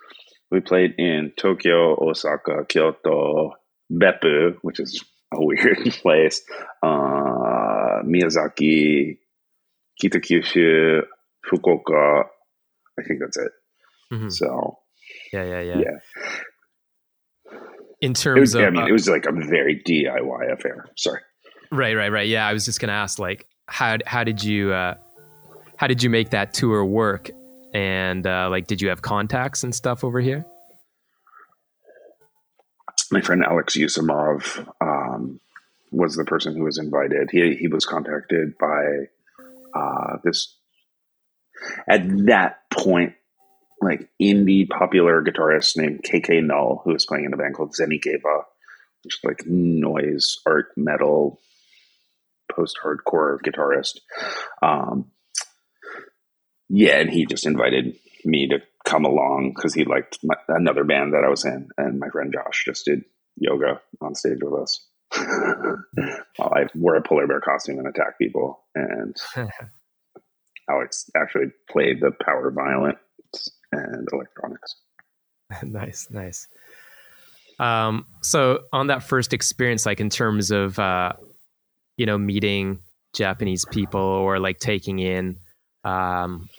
We 0.51 0.59
played 0.59 0.95
in 0.97 1.31
Tokyo, 1.37 1.95
Osaka, 1.99 2.65
Kyoto, 2.67 3.53
Beppu, 3.91 4.57
which 4.61 4.79
is 4.79 5.03
a 5.33 5.43
weird 5.43 5.79
place, 6.01 6.41
uh, 6.83 8.03
Miyazaki, 8.05 9.17
Kitakyushu, 10.01 11.01
Fukuoka. 11.49 12.25
I 12.99 13.03
think 13.03 13.19
that's 13.21 13.37
it. 13.37 13.51
Mm-hmm. 14.13 14.29
So, 14.29 14.77
yeah, 15.31 15.43
yeah, 15.43 15.61
yeah. 15.61 15.77
Yeah. 15.79 15.97
In 18.03 18.13
terms 18.13 18.39
was, 18.39 18.55
of, 18.55 18.63
I 18.63 18.69
mean, 18.69 18.83
uh, 18.83 18.87
it 18.87 18.91
was 18.91 19.07
like 19.07 19.25
a 19.25 19.31
very 19.31 19.81
DIY 19.81 20.51
affair. 20.51 20.89
Sorry. 20.97 21.21
Right, 21.71 21.95
right, 21.95 22.11
right. 22.11 22.27
Yeah, 22.27 22.45
I 22.45 22.51
was 22.51 22.65
just 22.65 22.81
gonna 22.81 22.91
ask, 22.91 23.17
like, 23.17 23.47
how 23.67 23.97
how 24.05 24.25
did 24.25 24.43
you 24.43 24.73
uh, 24.73 24.95
how 25.77 25.87
did 25.87 26.03
you 26.03 26.09
make 26.09 26.31
that 26.31 26.53
tour 26.53 26.83
work? 26.83 27.31
And 27.73 28.27
uh, 28.27 28.49
like, 28.49 28.67
did 28.67 28.81
you 28.81 28.89
have 28.89 29.01
contacts 29.01 29.63
and 29.63 29.73
stuff 29.73 30.03
over 30.03 30.19
here? 30.19 30.45
My 33.09 33.21
friend 33.21 33.41
Alex 33.41 33.77
Yusimov 33.77 34.67
um, 34.81 35.39
was 35.93 36.17
the 36.17 36.25
person 36.25 36.57
who 36.57 36.65
was 36.65 36.77
invited. 36.77 37.29
He 37.31 37.55
he 37.55 37.69
was 37.69 37.85
contacted 37.85 38.57
by 38.59 38.83
uh, 39.73 40.17
this 40.25 40.57
at 41.87 42.01
that 42.25 42.69
point 42.69 43.13
like 43.83 44.09
indie 44.21 44.69
popular 44.69 45.23
guitarist 45.23 45.77
named 45.77 46.03
KK 46.03 46.43
Null 46.43 46.81
who 46.83 46.93
was 46.93 47.05
playing 47.05 47.25
in 47.25 47.33
a 47.33 47.37
band 47.37 47.55
called 47.55 47.73
Zeni 47.73 48.01
Geva, 48.01 48.43
which 49.03 49.15
is 49.15 49.19
like 49.23 49.45
noise 49.45 50.39
art 50.45 50.67
metal 50.75 51.39
post 52.51 52.77
hardcore 52.83 53.37
guitarist. 53.41 53.99
Um, 54.61 55.11
yeah, 56.69 56.99
and 56.99 57.09
he 57.09 57.25
just 57.25 57.45
invited 57.45 57.95
me 58.25 58.47
to 58.47 58.59
come 58.85 59.05
along 59.05 59.53
because 59.55 59.73
he 59.73 59.85
liked 59.85 60.19
my, 60.23 60.35
another 60.47 60.83
band 60.83 61.13
that 61.13 61.23
I 61.25 61.29
was 61.29 61.45
in, 61.45 61.69
and 61.77 61.99
my 61.99 62.09
friend 62.09 62.33
Josh 62.33 62.65
just 62.65 62.85
did 62.85 63.03
yoga 63.37 63.81
on 64.01 64.15
stage 64.15 64.39
with 64.41 64.61
us. 64.61 64.85
I 65.13 66.65
wore 66.75 66.95
a 66.95 67.01
polar 67.01 67.27
bear 67.27 67.41
costume 67.41 67.79
and 67.79 67.87
attacked 67.87 68.19
people, 68.19 68.63
and 68.75 69.15
Alex 70.69 71.09
actually 71.15 71.51
played 71.69 71.99
the 72.01 72.11
power 72.23 72.51
violin 72.51 72.95
and 73.73 74.07
electronics. 74.11 74.75
nice, 75.63 76.07
nice. 76.09 76.47
Um, 77.59 78.05
so 78.21 78.61
on 78.71 78.87
that 78.87 79.03
first 79.03 79.33
experience, 79.33 79.85
like 79.85 79.99
in 79.99 80.09
terms 80.09 80.51
of 80.51 80.79
uh, 80.79 81.13
you 81.97 82.05
know 82.05 82.17
meeting 82.17 82.79
Japanese 83.13 83.65
people 83.71 84.01
or 84.01 84.39
like 84.39 84.59
taking 84.59 84.99
in 84.99 85.37
um, 85.83 86.49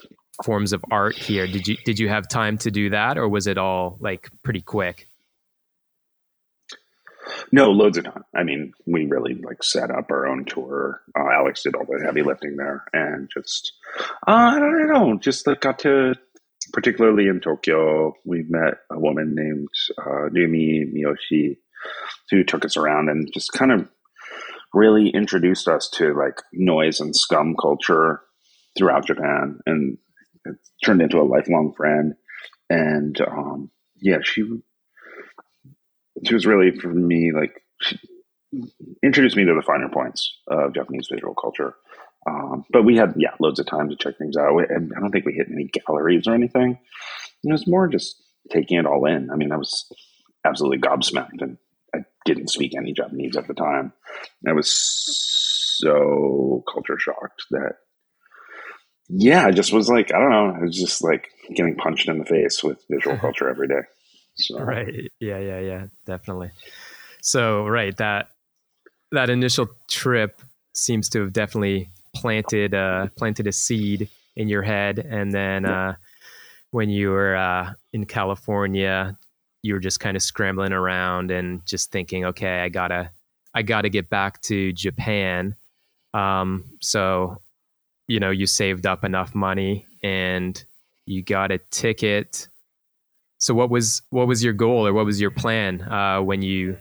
forms 0.44 0.72
of 0.72 0.84
art 0.90 1.16
here, 1.16 1.46
did 1.46 1.66
you 1.66 1.76
did 1.84 1.98
you 1.98 2.08
have 2.08 2.28
time 2.28 2.58
to 2.58 2.70
do 2.70 2.90
that, 2.90 3.18
or 3.18 3.28
was 3.28 3.46
it 3.46 3.58
all 3.58 3.98
like 4.00 4.28
pretty 4.42 4.60
quick? 4.60 5.08
No, 7.52 7.70
loads 7.70 7.98
of 7.98 8.04
time. 8.04 8.24
I 8.34 8.42
mean, 8.42 8.74
we 8.86 9.06
really 9.06 9.34
like 9.34 9.62
set 9.62 9.90
up 9.90 10.10
our 10.10 10.26
own 10.26 10.44
tour. 10.44 11.02
Uh, 11.18 11.30
Alex 11.32 11.62
did 11.62 11.74
all 11.74 11.84
the 11.84 12.02
heavy 12.04 12.22
lifting 12.22 12.56
there, 12.56 12.84
and 12.92 13.30
just 13.32 13.72
uh, 14.26 14.32
I 14.32 14.58
don't 14.58 14.92
know, 14.92 15.18
just 15.18 15.46
like 15.46 15.60
got 15.60 15.78
to. 15.80 16.14
Particularly 16.74 17.28
in 17.28 17.40
Tokyo, 17.40 18.14
we 18.24 18.44
met 18.48 18.74
a 18.90 18.98
woman 18.98 19.32
named 19.36 19.68
uh, 19.96 20.28
Miyoshi, 20.28 21.56
who 22.30 22.42
took 22.42 22.64
us 22.64 22.76
around 22.76 23.08
and 23.08 23.30
just 23.32 23.52
kind 23.52 23.70
of 23.70 23.88
really 24.74 25.08
introduced 25.10 25.68
us 25.68 25.88
to 25.90 26.12
like 26.14 26.42
noise 26.52 26.98
and 26.98 27.14
scum 27.14 27.54
culture 27.54 28.22
throughout 28.76 29.06
Japan, 29.06 29.60
and 29.66 29.98
it 30.44 30.56
turned 30.84 31.00
into 31.00 31.20
a 31.20 31.22
lifelong 31.22 31.72
friend. 31.76 32.14
And 32.68 33.20
um, 33.20 33.70
yeah, 34.00 34.18
she 34.22 34.42
she 36.26 36.34
was 36.34 36.44
really 36.44 36.72
for 36.72 36.88
me 36.88 37.30
like 37.32 37.62
she 37.80 38.00
introduced 39.00 39.36
me 39.36 39.44
to 39.44 39.54
the 39.54 39.62
finer 39.62 39.88
points 39.88 40.38
of 40.48 40.74
Japanese 40.74 41.06
visual 41.08 41.34
culture. 41.34 41.76
Um, 42.26 42.64
but 42.70 42.84
we 42.84 42.96
had 42.96 43.14
yeah 43.16 43.34
loads 43.40 43.60
of 43.60 43.66
time 43.66 43.90
to 43.90 43.96
check 43.96 44.16
things 44.18 44.36
out. 44.36 44.70
And 44.70 44.92
I 44.96 45.00
don't 45.00 45.10
think 45.10 45.26
we 45.26 45.34
hit 45.34 45.48
any 45.52 45.64
galleries 45.64 46.26
or 46.26 46.34
anything. 46.34 46.78
It 47.42 47.52
was 47.52 47.66
more 47.66 47.88
just 47.88 48.22
taking 48.50 48.78
it 48.78 48.86
all 48.86 49.04
in. 49.06 49.30
I 49.30 49.36
mean, 49.36 49.52
I 49.52 49.56
was 49.56 49.90
absolutely 50.44 50.78
gobsmacked, 50.78 51.40
and 51.40 51.58
I 51.94 52.00
didn't 52.24 52.50
speak 52.50 52.74
any 52.76 52.92
Japanese 52.92 53.36
at 53.36 53.46
the 53.46 53.54
time. 53.54 53.92
I 54.46 54.52
was 54.52 54.72
so 55.78 56.64
culture 56.72 56.98
shocked 56.98 57.44
that 57.50 57.76
yeah, 59.08 59.46
I 59.46 59.50
just 59.50 59.72
was 59.72 59.88
like, 59.88 60.14
I 60.14 60.18
don't 60.18 60.30
know, 60.30 60.54
I 60.56 60.60
was 60.60 60.78
just 60.78 61.04
like 61.04 61.28
getting 61.54 61.76
punched 61.76 62.08
in 62.08 62.18
the 62.18 62.24
face 62.24 62.62
with 62.62 62.82
visual 62.90 63.16
culture 63.20 63.48
every 63.48 63.68
day. 63.68 63.82
So. 64.36 64.58
Right. 64.58 65.10
Yeah, 65.20 65.38
yeah, 65.38 65.60
yeah, 65.60 65.86
definitely. 66.06 66.50
So, 67.22 67.66
right, 67.66 67.96
that 67.98 68.30
that 69.12 69.30
initial 69.30 69.68
trip 69.88 70.42
seems 70.72 71.08
to 71.10 71.20
have 71.20 71.32
definitely 71.32 71.90
planted 72.14 72.74
uh 72.74 73.08
planted 73.16 73.46
a 73.46 73.52
seed 73.52 74.08
in 74.36 74.48
your 74.48 74.62
head 74.62 74.98
and 74.98 75.32
then 75.32 75.64
uh 75.64 75.94
when 76.70 76.90
you 76.90 77.10
were 77.10 77.36
uh 77.36 77.72
in 77.92 78.04
California, 78.04 79.16
you 79.62 79.74
were 79.74 79.80
just 79.80 80.00
kind 80.00 80.16
of 80.16 80.22
scrambling 80.22 80.72
around 80.72 81.30
and 81.30 81.64
just 81.64 81.92
thinking, 81.92 82.24
okay, 82.24 82.60
I 82.60 82.68
got 82.68 82.88
to 82.88 83.10
I 83.54 83.62
got 83.62 83.82
to 83.82 83.90
get 83.90 84.10
back 84.10 84.40
to 84.42 84.72
Japan. 84.72 85.54
Um 86.12 86.64
so 86.80 87.40
you 88.08 88.20
know 88.20 88.30
you 88.30 88.46
saved 88.46 88.86
up 88.86 89.04
enough 89.04 89.34
money 89.34 89.86
and 90.02 90.64
you 91.06 91.22
got 91.22 91.50
a 91.50 91.58
ticket 91.70 92.48
so 93.38 93.54
what 93.54 93.70
was 93.70 94.02
what 94.10 94.26
was 94.26 94.42
your 94.42 94.52
goal 94.52 94.86
or 94.86 94.92
what 94.92 95.04
was 95.04 95.20
your 95.20 95.30
plan 95.30 95.82
uh, 95.82 96.20
when 96.20 96.42
you 96.42 96.76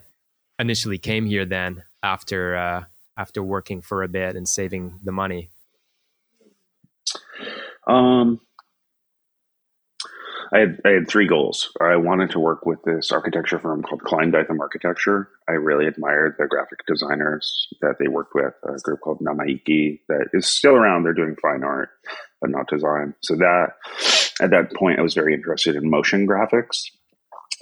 initially 0.59 0.97
came 0.97 1.25
here 1.25 1.45
then 1.45 1.83
after 2.03 2.55
uh, 2.55 2.83
after 3.17 3.43
working 3.43 3.81
for 3.81 4.03
a 4.03 4.07
bit 4.07 4.35
and 4.35 4.47
saving 4.47 4.99
the 5.03 5.11
money 5.11 5.49
um 7.87 8.39
I 10.53 10.59
had, 10.59 10.81
I 10.85 10.89
had 10.89 11.09
three 11.09 11.27
goals. 11.27 11.71
I 11.81 11.95
wanted 11.95 12.29
to 12.31 12.39
work 12.39 12.63
with 12.63 12.83
this 12.83 13.11
architecture 13.11 13.57
firm 13.57 13.81
called 13.81 14.03
Klein 14.03 14.31
Dytham 14.31 14.59
Architecture. 14.59 15.27
I 15.49 15.53
really 15.53 15.87
admired 15.87 16.35
the 16.37 16.45
graphic 16.45 16.85
designers 16.85 17.67
that 17.81 17.95
they 17.99 18.07
worked 18.07 18.35
with, 18.35 18.53
a 18.63 18.77
group 18.83 19.01
called 19.01 19.19
Namaiki 19.19 20.01
that 20.09 20.27
is 20.31 20.47
still 20.47 20.75
around. 20.75 21.03
They're 21.03 21.13
doing 21.13 21.35
fine 21.41 21.63
art, 21.63 21.89
but 22.39 22.51
not 22.51 22.67
design. 22.69 23.15
So 23.21 23.35
that 23.37 23.69
at 24.41 24.51
that 24.51 24.73
point, 24.75 24.99
I 24.99 25.01
was 25.01 25.15
very 25.15 25.33
interested 25.33 25.75
in 25.75 25.89
motion 25.89 26.27
graphics. 26.27 26.83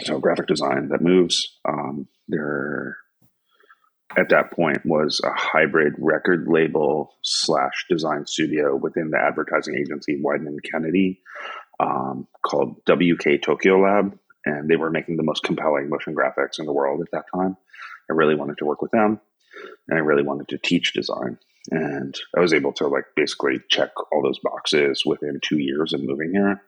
So 0.04 0.20
graphic 0.20 0.48
design 0.48 0.90
that 0.90 1.02
moves. 1.02 1.60
Um, 1.66 2.10
there 2.28 2.98
at 4.18 4.30
that 4.30 4.52
point 4.52 4.86
was 4.86 5.22
a 5.24 5.32
hybrid 5.34 5.94
record 5.98 6.46
label 6.48 7.16
slash 7.24 7.86
design 7.90 8.26
studio 8.26 8.76
within 8.76 9.10
the 9.10 9.18
advertising 9.18 9.76
agency 9.76 10.22
Wieden 10.22 10.58
Kennedy 10.70 11.22
um, 11.80 12.28
called 12.46 12.82
WK 12.88 13.42
Tokyo 13.42 13.80
Lab, 13.80 14.18
and 14.46 14.70
they 14.70 14.76
were 14.76 14.92
making 14.92 15.18
the 15.18 15.24
most 15.24 15.44
compelling 15.44 15.90
motion 15.90 16.16
graphics 16.16 16.60
in 16.60 16.66
the 16.66 16.74
world 16.74 17.02
at 17.02 17.12
that 17.12 17.26
time. 17.34 17.58
I 18.10 18.14
really 18.14 18.36
wanted 18.36 18.58
to 18.60 18.66
work 18.66 18.82
with 18.82 18.92
them, 18.92 19.20
and 19.88 19.98
I 19.98 20.02
really 20.02 20.24
wanted 20.24 20.50
to 20.50 20.58
teach 20.58 20.94
design. 20.94 21.38
And 21.70 22.16
I 22.36 22.40
was 22.40 22.54
able 22.54 22.74
to 22.74 22.88
like 22.88 23.06
basically 23.16 23.60
check 23.70 23.92
all 24.12 24.24
those 24.24 24.40
boxes 24.40 25.04
within 25.06 25.40
two 25.42 25.60
years 25.60 25.94
of 25.94 26.02
moving 26.04 26.32
here. 26.34 26.62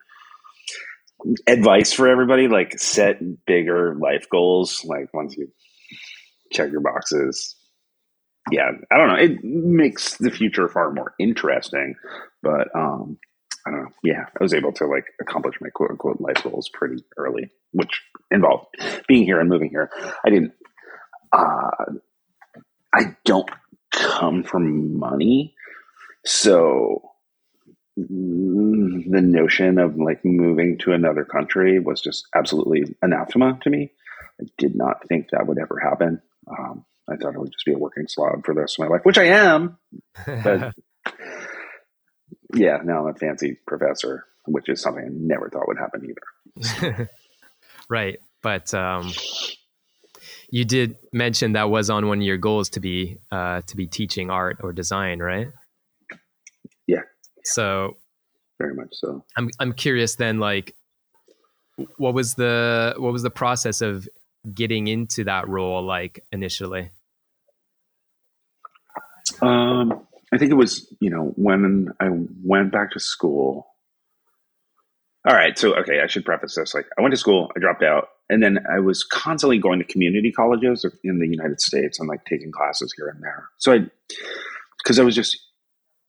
Advice 1.47 1.93
for 1.93 2.07
everybody: 2.07 2.47
like 2.47 2.79
set 2.79 3.19
bigger 3.45 3.95
life 3.95 4.27
goals. 4.29 4.85
Like 4.85 5.13
once 5.13 5.35
you 5.35 5.51
check 6.53 6.71
your 6.71 6.81
boxes, 6.81 7.55
yeah, 8.51 8.71
I 8.91 8.97
don't 8.97 9.07
know. 9.07 9.15
It 9.15 9.43
makes 9.43 10.17
the 10.17 10.31
future 10.31 10.67
far 10.67 10.91
more 10.91 11.13
interesting, 11.17 11.95
but 12.41 12.67
um, 12.75 13.17
I 13.65 13.71
don't 13.71 13.83
know. 13.83 13.89
Yeah, 14.03 14.25
I 14.39 14.43
was 14.43 14.53
able 14.53 14.73
to 14.73 14.85
like 14.85 15.05
accomplish 15.21 15.55
my 15.61 15.69
quote 15.69 15.91
unquote 15.91 16.19
life 16.19 16.43
goals 16.43 16.69
pretty 16.73 17.03
early, 17.17 17.49
which 17.71 18.01
involved 18.31 18.67
being 19.07 19.23
here 19.23 19.39
and 19.39 19.49
moving 19.49 19.69
here. 19.69 19.89
I 20.25 20.29
didn't. 20.29 20.53
Uh, 21.31 21.71
I 22.93 23.15
don't 23.23 23.49
come 23.91 24.43
from 24.43 24.99
money, 24.99 25.55
so 26.25 27.13
the 27.95 29.21
notion 29.21 29.77
of 29.77 29.97
like 29.97 30.25
moving 30.25 30.79
to 30.79 30.91
another 30.91 31.23
country 31.23 31.79
was 31.79 32.01
just 32.01 32.27
absolutely 32.35 32.83
anathema 33.01 33.57
to 33.61 33.69
me. 33.69 33.91
I 34.41 34.45
did 34.57 34.75
not 34.75 35.07
think 35.07 35.29
that 35.29 35.47
would 35.47 35.59
ever 35.59 35.79
happen. 35.79 36.21
Um, 36.47 36.85
I 37.09 37.15
thought 37.15 37.35
I 37.35 37.37
would 37.37 37.51
just 37.51 37.65
be 37.65 37.73
a 37.73 37.77
working 37.77 38.05
slob 38.07 38.45
for 38.45 38.53
the 38.53 38.61
rest 38.61 38.79
of 38.79 38.85
my 38.85 38.95
life, 38.95 39.01
which 39.03 39.17
I 39.17 39.25
am. 39.25 39.77
But 40.25 40.73
yeah, 42.53 42.77
now 42.83 43.01
I'm 43.01 43.15
a 43.15 43.17
fancy 43.17 43.57
professor, 43.67 44.25
which 44.45 44.69
is 44.69 44.81
something 44.81 45.03
I 45.03 45.09
never 45.11 45.49
thought 45.49 45.67
would 45.67 45.77
happen 45.77 46.09
either. 46.09 47.09
right. 47.89 48.19
But 48.41 48.73
um, 48.73 49.11
you 50.49 50.65
did 50.65 50.97
mention 51.11 51.53
that 51.53 51.69
was 51.69 51.89
on 51.89 52.07
one 52.07 52.19
of 52.19 52.23
your 52.23 52.37
goals 52.37 52.69
to 52.69 52.79
be 52.79 53.17
uh, 53.31 53.61
to 53.67 53.75
be 53.75 53.87
teaching 53.87 54.29
art 54.29 54.57
or 54.61 54.71
design, 54.71 55.19
right? 55.19 55.47
Yeah. 56.87 57.01
So 57.43 57.97
very 58.59 58.75
much 58.75 58.89
so. 58.91 59.23
I'm 59.35 59.49
I'm 59.59 59.73
curious 59.73 60.15
then, 60.15 60.39
like, 60.39 60.75
what 61.97 62.13
was 62.13 62.35
the 62.35 62.95
what 62.97 63.11
was 63.11 63.23
the 63.23 63.29
process 63.29 63.81
of 63.81 64.07
getting 64.51 64.87
into 64.87 65.25
that 65.25 65.47
role 65.47 65.83
like 65.83 66.25
initially? 66.31 66.91
Um, 69.41 70.05
I 70.33 70.37
think 70.37 70.51
it 70.51 70.55
was, 70.55 70.93
you 70.99 71.09
know, 71.09 71.33
when 71.35 71.89
I 71.99 72.09
went 72.43 72.71
back 72.71 72.91
to 72.91 72.99
school. 72.99 73.67
All 75.25 75.35
right. 75.35 75.57
So, 75.57 75.75
okay, 75.75 76.01
I 76.01 76.07
should 76.07 76.25
preface 76.25 76.55
this. 76.55 76.73
Like, 76.73 76.85
I 76.97 77.01
went 77.01 77.13
to 77.13 77.17
school, 77.17 77.49
I 77.55 77.59
dropped 77.59 77.83
out, 77.83 78.09
and 78.29 78.43
then 78.43 78.59
I 78.69 78.79
was 78.79 79.03
constantly 79.03 79.57
going 79.57 79.79
to 79.79 79.85
community 79.85 80.31
colleges 80.31 80.85
in 81.03 81.19
the 81.19 81.27
United 81.27 81.61
States 81.61 81.99
and 81.99 82.09
like 82.09 82.25
taking 82.25 82.51
classes 82.51 82.93
here 82.97 83.07
and 83.07 83.23
there. 83.23 83.47
So, 83.57 83.73
I, 83.73 83.79
because 84.83 84.99
I 84.99 85.03
was 85.03 85.15
just 85.15 85.39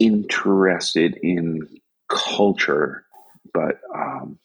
interested 0.01 1.17
in 1.23 1.61
culture, 2.09 3.05
but 3.53 3.79
um, 3.95 4.39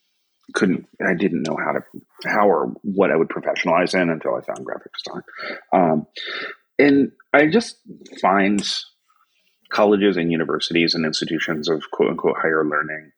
couldn't, 0.53 0.87
I 1.05 1.13
didn't 1.13 1.43
know 1.43 1.57
how 1.57 1.73
to, 1.73 1.81
how 2.25 2.47
or 2.47 2.73
what 2.83 3.11
I 3.11 3.15
would 3.15 3.29
professionalize 3.29 3.99
in 3.99 4.09
until 4.09 4.35
I 4.35 4.41
found 4.41 4.65
graphic 4.65 4.91
design. 5.03 5.23
Um, 5.73 6.07
and 6.77 7.11
I 7.33 7.47
just 7.47 7.77
find 8.21 8.61
colleges 9.71 10.17
and 10.17 10.31
universities 10.31 10.95
and 10.95 11.05
institutions 11.05 11.69
of 11.69 11.83
quote 11.91 12.09
unquote 12.09 12.37
higher 12.37 12.65
learning 12.65 13.11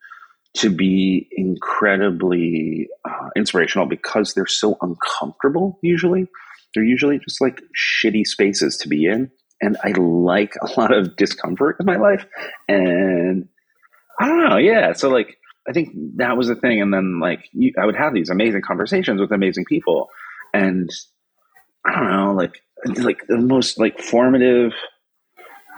to 0.54 0.70
be 0.70 1.30
incredibly 1.32 2.90
uh, 3.06 3.30
inspirational 3.36 3.88
because 3.88 4.34
they're 4.34 4.46
so 4.48 4.78
uncomfortable 4.82 5.80
usually. 5.82 6.28
They're 6.74 6.84
usually 6.84 7.20
just 7.20 7.40
like 7.40 7.62
shitty 7.78 8.26
spaces 8.26 8.78
to 8.78 8.90
be 8.90 9.06
in. 9.06 9.32
And 9.62 9.78
i 9.84 9.92
like 9.92 10.56
a 10.62 10.80
lot 10.80 10.92
of 10.92 11.16
discomfort 11.16 11.78
in 11.80 11.86
my 11.86 11.98
life. 11.98 12.26
And 12.68 13.48
i 14.20 14.28
don't 14.28 14.50
know 14.50 14.58
yeah. 14.58 14.94
So 14.94 15.10
like 15.10 15.38
i 15.68 15.72
think 15.72 15.90
that 16.18 16.38
was 16.38 16.48
the 16.48 16.56
thing 16.56 16.82
and 16.82 16.94
then 16.94 17.20
like 17.20 17.50
you, 17.54 17.74
i 17.82 17.86
would 17.86 17.96
have 17.96 18.14
these 18.14 18.30
amazing 18.30 18.62
conversations 18.62 19.20
with 19.20 19.32
amazing 19.32 19.66
people 19.66 20.10
and 20.54 20.90
i 21.86 21.92
don't 21.94 22.12
know 22.12 22.34
like 22.34 22.62
like 22.98 23.26
the 23.28 23.38
most 23.38 23.80
like 23.80 24.00
formative 24.02 24.74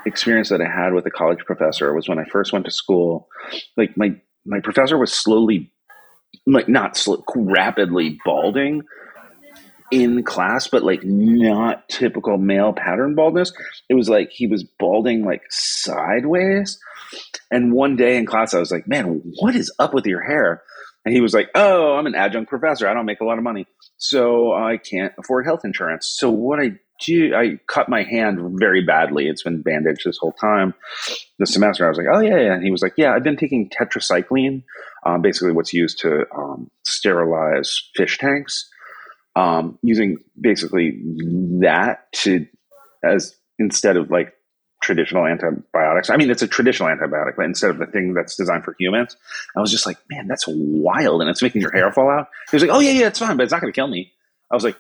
experience 0.06 0.50
that 0.50 0.62
I 0.62 0.66
had 0.66 0.94
with 0.94 1.06
a 1.06 1.12
college 1.12 1.40
professor 1.46 1.94
was 1.94 2.08
when 2.08 2.20
I 2.20 2.26
first 2.26 2.54
went 2.54 2.66
to 2.66 2.72
school. 2.72 3.28
Like 3.78 3.96
my 3.98 4.16
my 4.46 4.60
professor 4.60 4.98
was 4.98 5.14
slowly, 5.14 5.72
like 6.46 6.68
not 6.68 6.98
slow, 6.98 7.24
rapidly 7.36 8.18
balding 8.26 8.82
in 9.94 10.24
class, 10.24 10.68
but 10.68 10.84
like 10.84 11.04
not 11.04 11.88
typical 11.88 12.40
male 12.40 12.74
pattern 12.74 13.14
baldness. 13.14 13.54
It 13.90 13.94
was 13.94 14.10
like 14.10 14.32
he 14.32 14.48
was 14.48 14.64
balding 14.64 15.24
like 15.24 15.44
sideways. 15.52 16.80
And 17.52 17.72
one 17.72 17.96
day 17.96 18.18
in 18.18 18.26
class, 18.26 18.56
I 18.56 18.60
was 18.60 18.72
like, 18.72 18.88
"Man, 18.88 19.22
what 19.40 19.56
is 19.56 19.72
up 19.78 19.94
with 19.94 20.08
your 20.08 20.24
hair?" 20.24 20.64
And 21.06 21.14
he 21.14 21.22
was 21.22 21.34
like, 21.34 21.50
"Oh, 21.54 21.94
I'm 21.94 22.08
an 22.08 22.16
adjunct 22.16 22.50
professor. 22.50 22.88
I 22.88 22.96
don't 22.96 23.06
make 23.06 23.22
a 23.22 23.26
lot 23.26 23.38
of 23.38 23.44
money, 23.44 23.68
so 23.98 24.52
I 24.52 24.78
can't 24.78 25.14
afford 25.20 25.46
health 25.46 25.62
insurance. 25.64 26.08
So 26.18 26.32
what 26.32 26.60
I 26.60 26.72
do, 27.06 27.36
I 27.36 27.60
cut 27.68 27.88
my 27.88 28.02
hand 28.02 28.40
very 28.60 28.84
badly. 28.84 29.28
It's 29.28 29.44
been 29.44 29.62
bandaged 29.62 30.06
this 30.06 30.18
whole 30.18 30.32
time. 30.32 30.74
The 31.38 31.46
semester, 31.46 31.86
I 31.86 31.90
was 31.90 31.98
like, 31.98 32.08
oh 32.12 32.20
yeah, 32.20 32.40
yeah. 32.40 32.54
And 32.54 32.64
he 32.64 32.72
was 32.72 32.82
like, 32.82 32.94
yeah, 32.98 33.14
I've 33.14 33.24
been 33.24 33.38
taking 33.38 33.70
tetracycline, 33.70 34.64
um, 35.06 35.22
basically 35.22 35.52
what's 35.52 35.74
used 35.74 36.00
to 36.00 36.24
um, 36.36 36.72
sterilize 36.84 37.90
fish 37.96 38.18
tanks, 38.18 38.70
um, 39.36 39.80
using 39.82 40.18
basically 40.40 41.02
that 41.62 42.12
to 42.14 42.46
as 43.04 43.36
instead 43.60 43.98
of 43.98 44.10
like 44.12 44.34
traditional 44.82 45.26
antibiotics. 45.26 46.10
I 46.10 46.18
mean, 46.18 46.30
it's 46.30 46.42
a 46.42 46.48
traditional 46.48 46.90
antibiotic, 46.90 47.38
but 47.38 47.46
instead 47.46 47.70
of 47.70 47.78
the 47.78 47.86
thing 47.86 48.14
that's 48.14 48.36
designed 48.36 48.66
for 48.66 48.76
humans, 48.78 49.16
I 49.56 49.62
was 49.62 49.72
just 49.72 49.86
like, 49.86 49.98
man, 50.10 50.28
that's 50.28 50.44
wild, 50.48 51.22
and 51.22 51.30
it's 51.30 51.42
making 51.42 51.62
your 51.62 51.72
hair 51.72 51.92
fall 51.92 52.10
out. 52.10 52.28
He 52.52 52.56
was 52.56 52.64
like, 52.64 52.72
oh 52.72 52.80
yeah, 52.80 52.92
yeah, 52.92 53.08
it's 53.08 53.20
fine, 53.20 53.38
but 53.38 53.44
it's 53.44 53.52
not 53.52 53.62
going 53.62 53.72
to 53.72 53.76
kill 53.76 53.88
me. 53.88 54.12
I 54.52 54.56
was 54.56 54.64
like, 54.64 54.78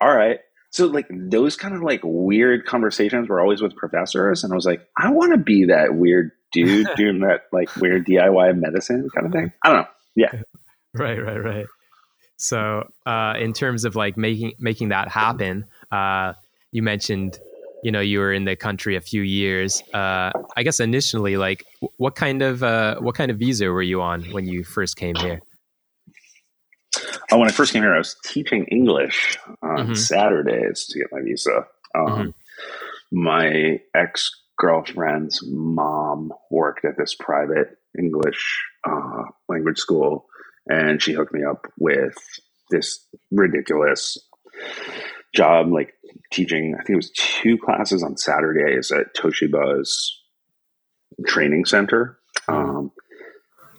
all 0.00 0.14
right. 0.14 0.40
So 0.70 0.86
like 0.86 1.06
those 1.10 1.56
kind 1.56 1.74
of 1.74 1.82
like 1.82 2.00
weird 2.04 2.66
conversations 2.66 3.28
were 3.28 3.40
always 3.40 3.60
with 3.60 3.76
professors, 3.76 4.44
and 4.44 4.52
I 4.52 4.56
was 4.56 4.66
like, 4.66 4.86
I 4.96 5.10
want 5.10 5.32
to 5.32 5.38
be 5.38 5.66
that 5.66 5.94
weird 5.94 6.32
dude 6.52 6.88
doing 6.96 7.20
that 7.20 7.44
like 7.52 7.74
weird 7.76 8.06
DIY 8.06 8.56
medicine 8.58 9.08
kind 9.14 9.26
of 9.26 9.32
thing. 9.32 9.52
I 9.62 9.68
don't 9.68 9.78
know. 9.78 9.88
Yeah. 10.14 10.32
Right, 10.98 11.22
right, 11.22 11.44
right. 11.44 11.66
So, 12.36 12.88
uh, 13.06 13.34
in 13.38 13.52
terms 13.52 13.84
of 13.84 13.96
like 13.96 14.16
making 14.16 14.52
making 14.58 14.90
that 14.90 15.08
happen, 15.08 15.64
uh, 15.90 16.34
you 16.70 16.82
mentioned, 16.82 17.38
you 17.82 17.90
know, 17.90 18.00
you 18.00 18.18
were 18.18 18.32
in 18.32 18.44
the 18.44 18.56
country 18.56 18.96
a 18.96 19.00
few 19.00 19.22
years. 19.22 19.82
Uh, 19.94 20.30
I 20.56 20.62
guess 20.62 20.80
initially, 20.80 21.36
like, 21.36 21.64
what 21.96 22.14
kind 22.14 22.42
of 22.42 22.62
uh, 22.62 22.96
what 23.00 23.14
kind 23.14 23.30
of 23.30 23.38
visa 23.38 23.66
were 23.66 23.82
you 23.82 24.02
on 24.02 24.24
when 24.32 24.46
you 24.46 24.64
first 24.64 24.96
came 24.96 25.14
here? 25.16 25.40
Oh, 27.32 27.38
when 27.38 27.48
I 27.48 27.52
first 27.52 27.72
came 27.72 27.82
here, 27.82 27.94
I 27.94 27.98
was 27.98 28.16
teaching 28.24 28.64
English 28.66 29.38
on 29.62 29.78
mm-hmm. 29.78 29.94
Saturdays 29.94 30.86
to 30.86 30.98
get 30.98 31.08
my 31.10 31.22
visa. 31.22 31.66
Um, 31.94 32.06
mm-hmm. 32.06 32.30
My 33.10 33.80
ex 33.94 34.30
girlfriend's 34.58 35.42
mom 35.46 36.32
worked 36.50 36.84
at 36.84 36.96
this 36.96 37.14
private 37.14 37.78
English 37.98 38.64
uh, 38.84 39.24
language 39.48 39.78
school, 39.78 40.26
and 40.68 41.02
she 41.02 41.12
hooked 41.12 41.32
me 41.32 41.44
up 41.44 41.66
with 41.78 42.16
this 42.70 43.06
ridiculous 43.30 44.18
job, 45.34 45.72
like 45.72 45.92
teaching. 46.32 46.74
I 46.74 46.82
think 46.82 46.90
it 46.90 46.96
was 46.96 47.12
two 47.12 47.58
classes 47.58 48.02
on 48.02 48.16
Saturdays 48.16 48.90
at 48.90 49.14
Toshiba's 49.14 50.20
training 51.26 51.64
center. 51.64 52.18
Um, 52.48 52.92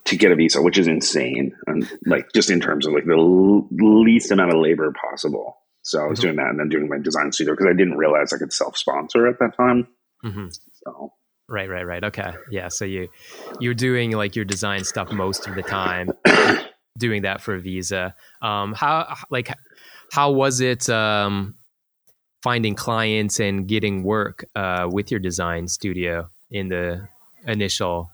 to 0.08 0.16
get 0.16 0.32
a 0.32 0.36
visa, 0.36 0.62
which 0.62 0.78
is 0.78 0.88
insane, 0.88 1.54
and 1.68 1.90
like 2.06 2.28
just 2.34 2.50
in 2.50 2.62
terms 2.62 2.88
of 2.88 2.94
like 2.94 3.06
the 3.06 3.18
l- 3.18 3.68
least 3.72 4.32
amount 4.32 4.54
of 4.54 4.60
labor 4.62 4.94
possible. 4.94 5.58
So 5.82 6.02
I 6.02 6.08
was 6.08 6.20
mm-hmm. 6.20 6.28
doing 6.28 6.36
that 6.38 6.48
and 6.48 6.60
then 6.60 6.70
doing 6.70 6.90
my 6.90 6.98
design 6.98 7.32
studio 7.32 7.54
because 7.54 7.68
I 7.70 7.76
didn't 7.76 7.98
realize 7.98 8.32
I 8.34 8.38
could 8.38 8.54
self 8.54 8.78
sponsor 8.78 9.28
at 9.28 9.40
that 9.40 9.56
time. 9.58 9.88
Mm-hmm. 10.26 10.48
So 10.74 11.14
right, 11.50 11.70
right, 11.70 11.86
right. 11.86 12.04
Okay, 12.06 12.34
yeah. 12.52 12.70
So 12.70 12.86
you 12.86 13.10
you're 13.60 13.74
doing 13.74 14.12
like 14.12 14.36
your 14.36 14.46
design 14.46 14.86
stuff 14.86 15.12
most 15.12 15.46
of 15.48 15.56
the 15.56 15.64
time, 15.64 16.12
doing 16.98 17.22
that 17.24 17.42
for 17.42 17.58
visa. 17.58 18.16
Um, 18.42 18.74
how 18.74 19.16
like 19.30 19.54
how 20.12 20.32
was 20.32 20.62
it 20.62 20.90
um, 20.90 21.56
finding 22.42 22.76
clients 22.76 23.40
and 23.40 23.68
getting 23.68 24.04
work 24.04 24.46
uh, 24.56 24.88
with 24.92 25.12
your 25.12 25.20
design 25.20 25.68
studio 25.68 26.30
in 26.50 26.70
the 26.70 27.08
initial 27.46 28.10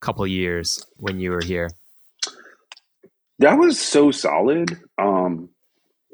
couple 0.00 0.26
years 0.26 0.84
when 0.96 1.18
you 1.18 1.30
were 1.30 1.42
here? 1.42 1.70
That 3.38 3.58
was 3.58 3.78
so 3.78 4.10
solid. 4.10 4.78
Um, 4.98 5.50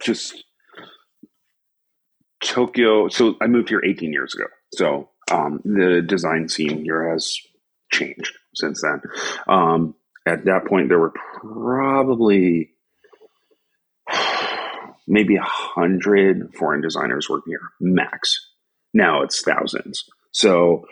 just 0.03 0.45
Tokyo. 2.43 3.09
So 3.09 3.37
I 3.41 3.47
moved 3.47 3.69
here 3.69 3.83
18 3.85 4.13
years 4.13 4.35
ago. 4.35 4.47
So 4.75 5.11
um, 5.31 5.61
the 5.65 6.03
design 6.03 6.49
scene 6.49 6.83
here 6.83 7.11
has 7.11 7.37
changed 7.91 8.37
since 8.55 8.83
then. 8.83 9.01
Um, 9.47 9.95
at 10.27 10.45
that 10.45 10.67
point, 10.67 10.89
there 10.89 10.99
were 10.99 11.13
probably 11.43 12.71
maybe 15.07 15.37
a 15.37 15.43
hundred 15.43 16.55
foreign 16.55 16.81
designers 16.81 17.29
working 17.29 17.53
here, 17.53 17.71
max. 17.81 18.51
Now 18.95 19.23
it's 19.23 19.43
thousands. 19.43 20.05
So 20.33 20.85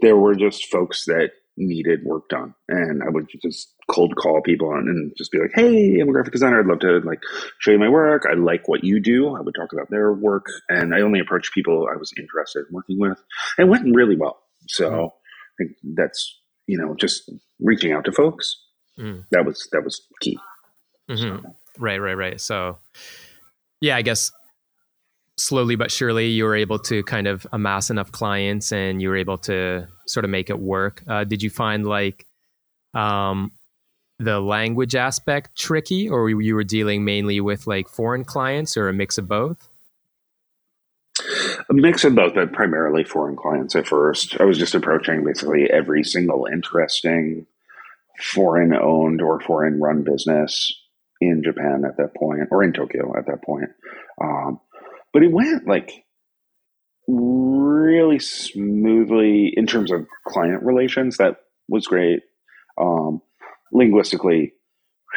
there 0.00 0.16
were 0.16 0.34
just 0.34 0.66
folks 0.66 1.04
that 1.06 1.30
needed 1.56 2.04
work 2.04 2.28
done. 2.28 2.54
And 2.68 3.02
I 3.02 3.08
would 3.08 3.28
just 3.42 3.74
cold 3.90 4.14
call 4.16 4.40
people 4.42 4.72
and 4.72 5.12
just 5.16 5.32
be 5.32 5.38
like, 5.38 5.50
Hey, 5.54 5.98
I'm 6.00 6.08
a 6.08 6.12
graphic 6.12 6.32
designer. 6.32 6.60
I'd 6.60 6.66
love 6.66 6.80
to 6.80 7.00
like 7.04 7.20
show 7.58 7.72
you 7.72 7.78
my 7.78 7.88
work. 7.88 8.24
I 8.30 8.34
like 8.34 8.68
what 8.68 8.84
you 8.84 9.00
do. 9.00 9.34
I 9.34 9.40
would 9.40 9.54
talk 9.54 9.72
about 9.72 9.90
their 9.90 10.12
work. 10.12 10.46
And 10.68 10.94
I 10.94 11.00
only 11.00 11.20
approached 11.20 11.54
people 11.54 11.88
I 11.92 11.96
was 11.96 12.12
interested 12.16 12.64
in 12.68 12.74
working 12.74 12.98
with. 13.00 13.18
It 13.58 13.68
went 13.68 13.94
really 13.94 14.16
well. 14.16 14.38
So 14.68 14.90
mm. 14.90 15.06
I 15.08 15.52
think 15.58 15.76
that's, 15.96 16.38
you 16.66 16.78
know, 16.78 16.94
just 16.94 17.30
reaching 17.60 17.92
out 17.92 18.04
to 18.04 18.12
folks. 18.12 18.56
Mm. 18.98 19.24
That 19.30 19.46
was, 19.46 19.68
that 19.72 19.84
was 19.84 20.02
key. 20.20 20.38
Mm-hmm. 21.08 21.46
So. 21.46 21.56
Right, 21.78 21.98
right, 21.98 22.14
right. 22.16 22.40
So 22.40 22.78
yeah, 23.80 23.96
I 23.96 24.02
guess 24.02 24.32
slowly 25.36 25.76
but 25.76 25.92
surely 25.92 26.26
you 26.26 26.44
were 26.44 26.56
able 26.56 26.80
to 26.80 27.02
kind 27.04 27.28
of 27.28 27.46
amass 27.52 27.90
enough 27.90 28.10
clients 28.10 28.72
and 28.72 29.00
you 29.00 29.08
were 29.08 29.16
able 29.16 29.38
to 29.38 29.86
sort 30.06 30.24
of 30.24 30.30
make 30.30 30.50
it 30.50 30.58
work. 30.58 31.02
Uh, 31.06 31.24
did 31.24 31.42
you 31.42 31.50
find 31.50 31.86
like 31.86 32.26
um, 32.94 33.52
the 34.18 34.40
language 34.40 34.96
aspect 34.96 35.56
tricky, 35.56 36.08
or 36.08 36.28
you 36.28 36.54
were 36.54 36.64
dealing 36.64 37.04
mainly 37.04 37.40
with 37.40 37.66
like 37.66 37.88
foreign 37.88 38.24
clients, 38.24 38.76
or 38.76 38.88
a 38.88 38.92
mix 38.92 39.18
of 39.18 39.28
both? 39.28 39.68
A 41.70 41.74
mix 41.74 42.04
of 42.04 42.14
both, 42.14 42.34
but 42.34 42.52
primarily 42.52 43.04
foreign 43.04 43.36
clients 43.36 43.76
at 43.76 43.86
first. 43.86 44.40
I 44.40 44.44
was 44.44 44.58
just 44.58 44.74
approaching 44.74 45.24
basically 45.24 45.70
every 45.70 46.02
single 46.02 46.46
interesting 46.50 47.46
foreign 48.18 48.74
owned 48.74 49.22
or 49.22 49.40
foreign 49.40 49.80
run 49.80 50.04
business 50.04 50.72
in 51.20 51.42
Japan 51.44 51.82
at 51.86 51.96
that 51.96 52.14
point, 52.14 52.48
or 52.50 52.62
in 52.62 52.72
Tokyo 52.72 53.12
at 53.16 53.26
that 53.26 53.42
point. 53.44 53.70
Um, 54.22 54.60
but 55.12 55.22
it 55.22 55.32
went 55.32 55.66
like 55.66 56.04
really 57.08 58.18
smoothly 58.18 59.52
in 59.56 59.66
terms 59.66 59.90
of 59.90 60.06
client 60.26 60.62
relations. 60.62 61.16
That 61.16 61.36
was 61.68 61.86
great. 61.86 62.20
Um, 62.80 63.22
linguistically, 63.72 64.52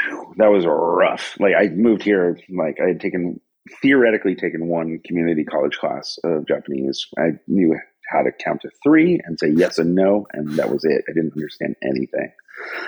whew, 0.09 0.33
that 0.37 0.51
was 0.51 0.65
rough. 0.65 1.35
Like 1.39 1.53
I 1.57 1.67
moved 1.69 2.03
here, 2.03 2.39
like 2.49 2.77
I 2.83 2.89
had 2.89 3.01
taken 3.01 3.39
theoretically 3.81 4.35
taken 4.35 4.67
one 4.67 4.99
community 5.05 5.43
college 5.43 5.77
class 5.77 6.17
of 6.23 6.47
Japanese. 6.47 7.05
I 7.17 7.31
knew 7.47 7.77
how 8.11 8.21
to 8.21 8.31
count 8.31 8.61
to 8.61 8.69
three 8.83 9.19
and 9.23 9.39
say 9.39 9.49
yes 9.49 9.77
and 9.77 9.95
no, 9.95 10.27
and 10.33 10.55
that 10.57 10.71
was 10.71 10.83
it. 10.83 11.03
I 11.09 11.13
didn't 11.13 11.33
understand 11.33 11.75
anything. 11.81 12.31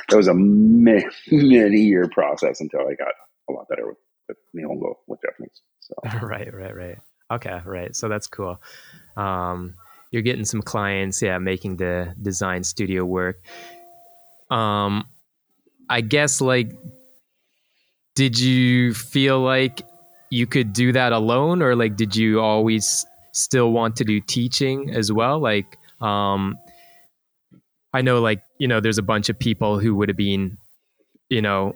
That 0.10 0.18
was 0.18 0.28
a 0.28 0.34
many, 0.34 1.06
year 1.28 2.08
process 2.10 2.62
until 2.62 2.82
I 2.82 2.94
got 2.94 3.14
a 3.50 3.54
lot 3.54 3.68
better 3.70 3.88
with, 3.88 3.98
with 4.28 4.38
Nihongo 4.56 4.96
with 5.08 5.20
Japanese. 5.22 5.62
So 5.80 5.96
right, 6.28 6.54
right, 6.54 6.76
right. 6.76 6.98
Okay, 7.32 7.60
right. 7.66 7.96
So 7.96 8.10
that's 8.10 8.28
cool. 8.28 8.62
Um, 9.16 9.76
you're 10.12 10.22
getting 10.22 10.46
some 10.46 10.62
clients, 10.62 11.22
yeah, 11.22 11.38
making 11.40 11.78
the 11.78 12.14
design 12.22 12.64
studio 12.64 13.04
work. 13.04 13.42
Um, 14.52 15.08
I 15.90 16.02
guess 16.02 16.42
like, 16.42 16.72
did 18.16 18.40
you 18.40 18.94
feel 18.94 19.40
like 19.40 19.82
you 20.30 20.46
could 20.46 20.74
do 20.74 20.92
that 20.92 21.14
alone, 21.14 21.62
or 21.62 21.76
like, 21.76 21.96
did 21.96 22.16
you 22.16 22.42
always 22.42 23.06
still 23.34 23.72
want 23.72 23.98
to 23.98 24.06
do 24.06 24.22
teaching 24.22 24.92
as 24.92 25.12
well? 25.12 25.40
Like, 25.40 25.78
um, 26.00 26.58
I 27.94 28.02
know, 28.02 28.22
like, 28.22 28.42
you 28.58 28.68
know, 28.68 28.80
there's 28.80 28.98
a 28.98 29.04
bunch 29.04 29.30
of 29.30 29.38
people 29.38 29.80
who 29.80 29.94
would 29.96 30.10
have 30.10 30.18
been, 30.18 30.58
you 31.30 31.42
know, 31.42 31.76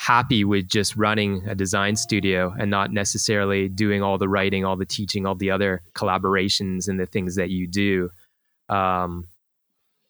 happy 0.00 0.44
with 0.44 0.66
just 0.66 0.96
running 0.96 1.46
a 1.46 1.54
design 1.54 1.94
studio 1.94 2.54
and 2.58 2.70
not 2.70 2.90
necessarily 2.90 3.68
doing 3.68 4.02
all 4.02 4.16
the 4.16 4.28
writing, 4.28 4.64
all 4.64 4.76
the 4.76 4.86
teaching, 4.86 5.26
all 5.26 5.34
the 5.34 5.50
other 5.50 5.82
collaborations 5.94 6.88
and 6.88 6.98
the 6.98 7.04
things 7.04 7.36
that 7.36 7.50
you 7.50 7.66
do. 7.66 8.10
Um, 8.70 9.26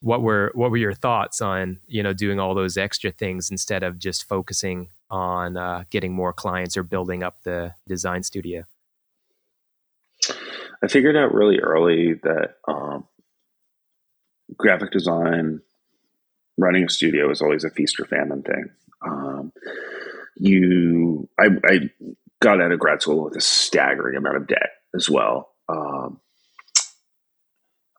what 0.01 0.23
were 0.23 0.53
what 0.55 0.71
were 0.71 0.77
your 0.77 0.95
thoughts 0.95 1.43
on 1.43 1.79
you 1.87 2.03
know 2.03 2.13
doing 2.13 2.39
all 2.39 2.55
those 2.55 2.79
extra 2.79 3.11
things 3.11 3.51
instead 3.51 3.83
of 3.83 3.99
just 3.99 4.29
focusing 4.29 4.89
on 5.11 5.57
uh, 5.57 5.83
getting 5.91 6.13
more 6.13 6.33
clients 6.33 6.77
or 6.77 6.83
building 6.83 7.23
up 7.23 7.43
the 7.43 7.75
design 7.89 8.23
studio? 8.23 8.65
I 10.83 10.89
figured 10.89 11.17
out 11.17 11.35
really 11.35 11.59
early 11.59 12.15
that 12.23 12.57
um, 12.67 13.07
graphic 14.57 14.91
design, 14.91 15.61
running 16.59 16.85
a 16.85 16.89
studio 16.89 17.31
is 17.31 17.43
always 17.43 17.65
a 17.65 17.71
feast 17.71 18.01
or 18.01 18.07
famine 18.07 18.43
thing. 18.43 18.71
Um, 19.07 19.53
you, 20.37 21.29
I, 21.39 21.47
I, 21.67 21.79
got 22.41 22.63
out 22.63 22.73
of 22.73 22.79
grad 22.79 23.03
school 23.03 23.25
with 23.25 23.37
a 23.37 23.41
staggering 23.41 24.17
amount 24.17 24.37
of 24.39 24.47
debt 24.47 24.71
as 24.95 25.11
well. 25.11 25.51
Um, 25.69 26.21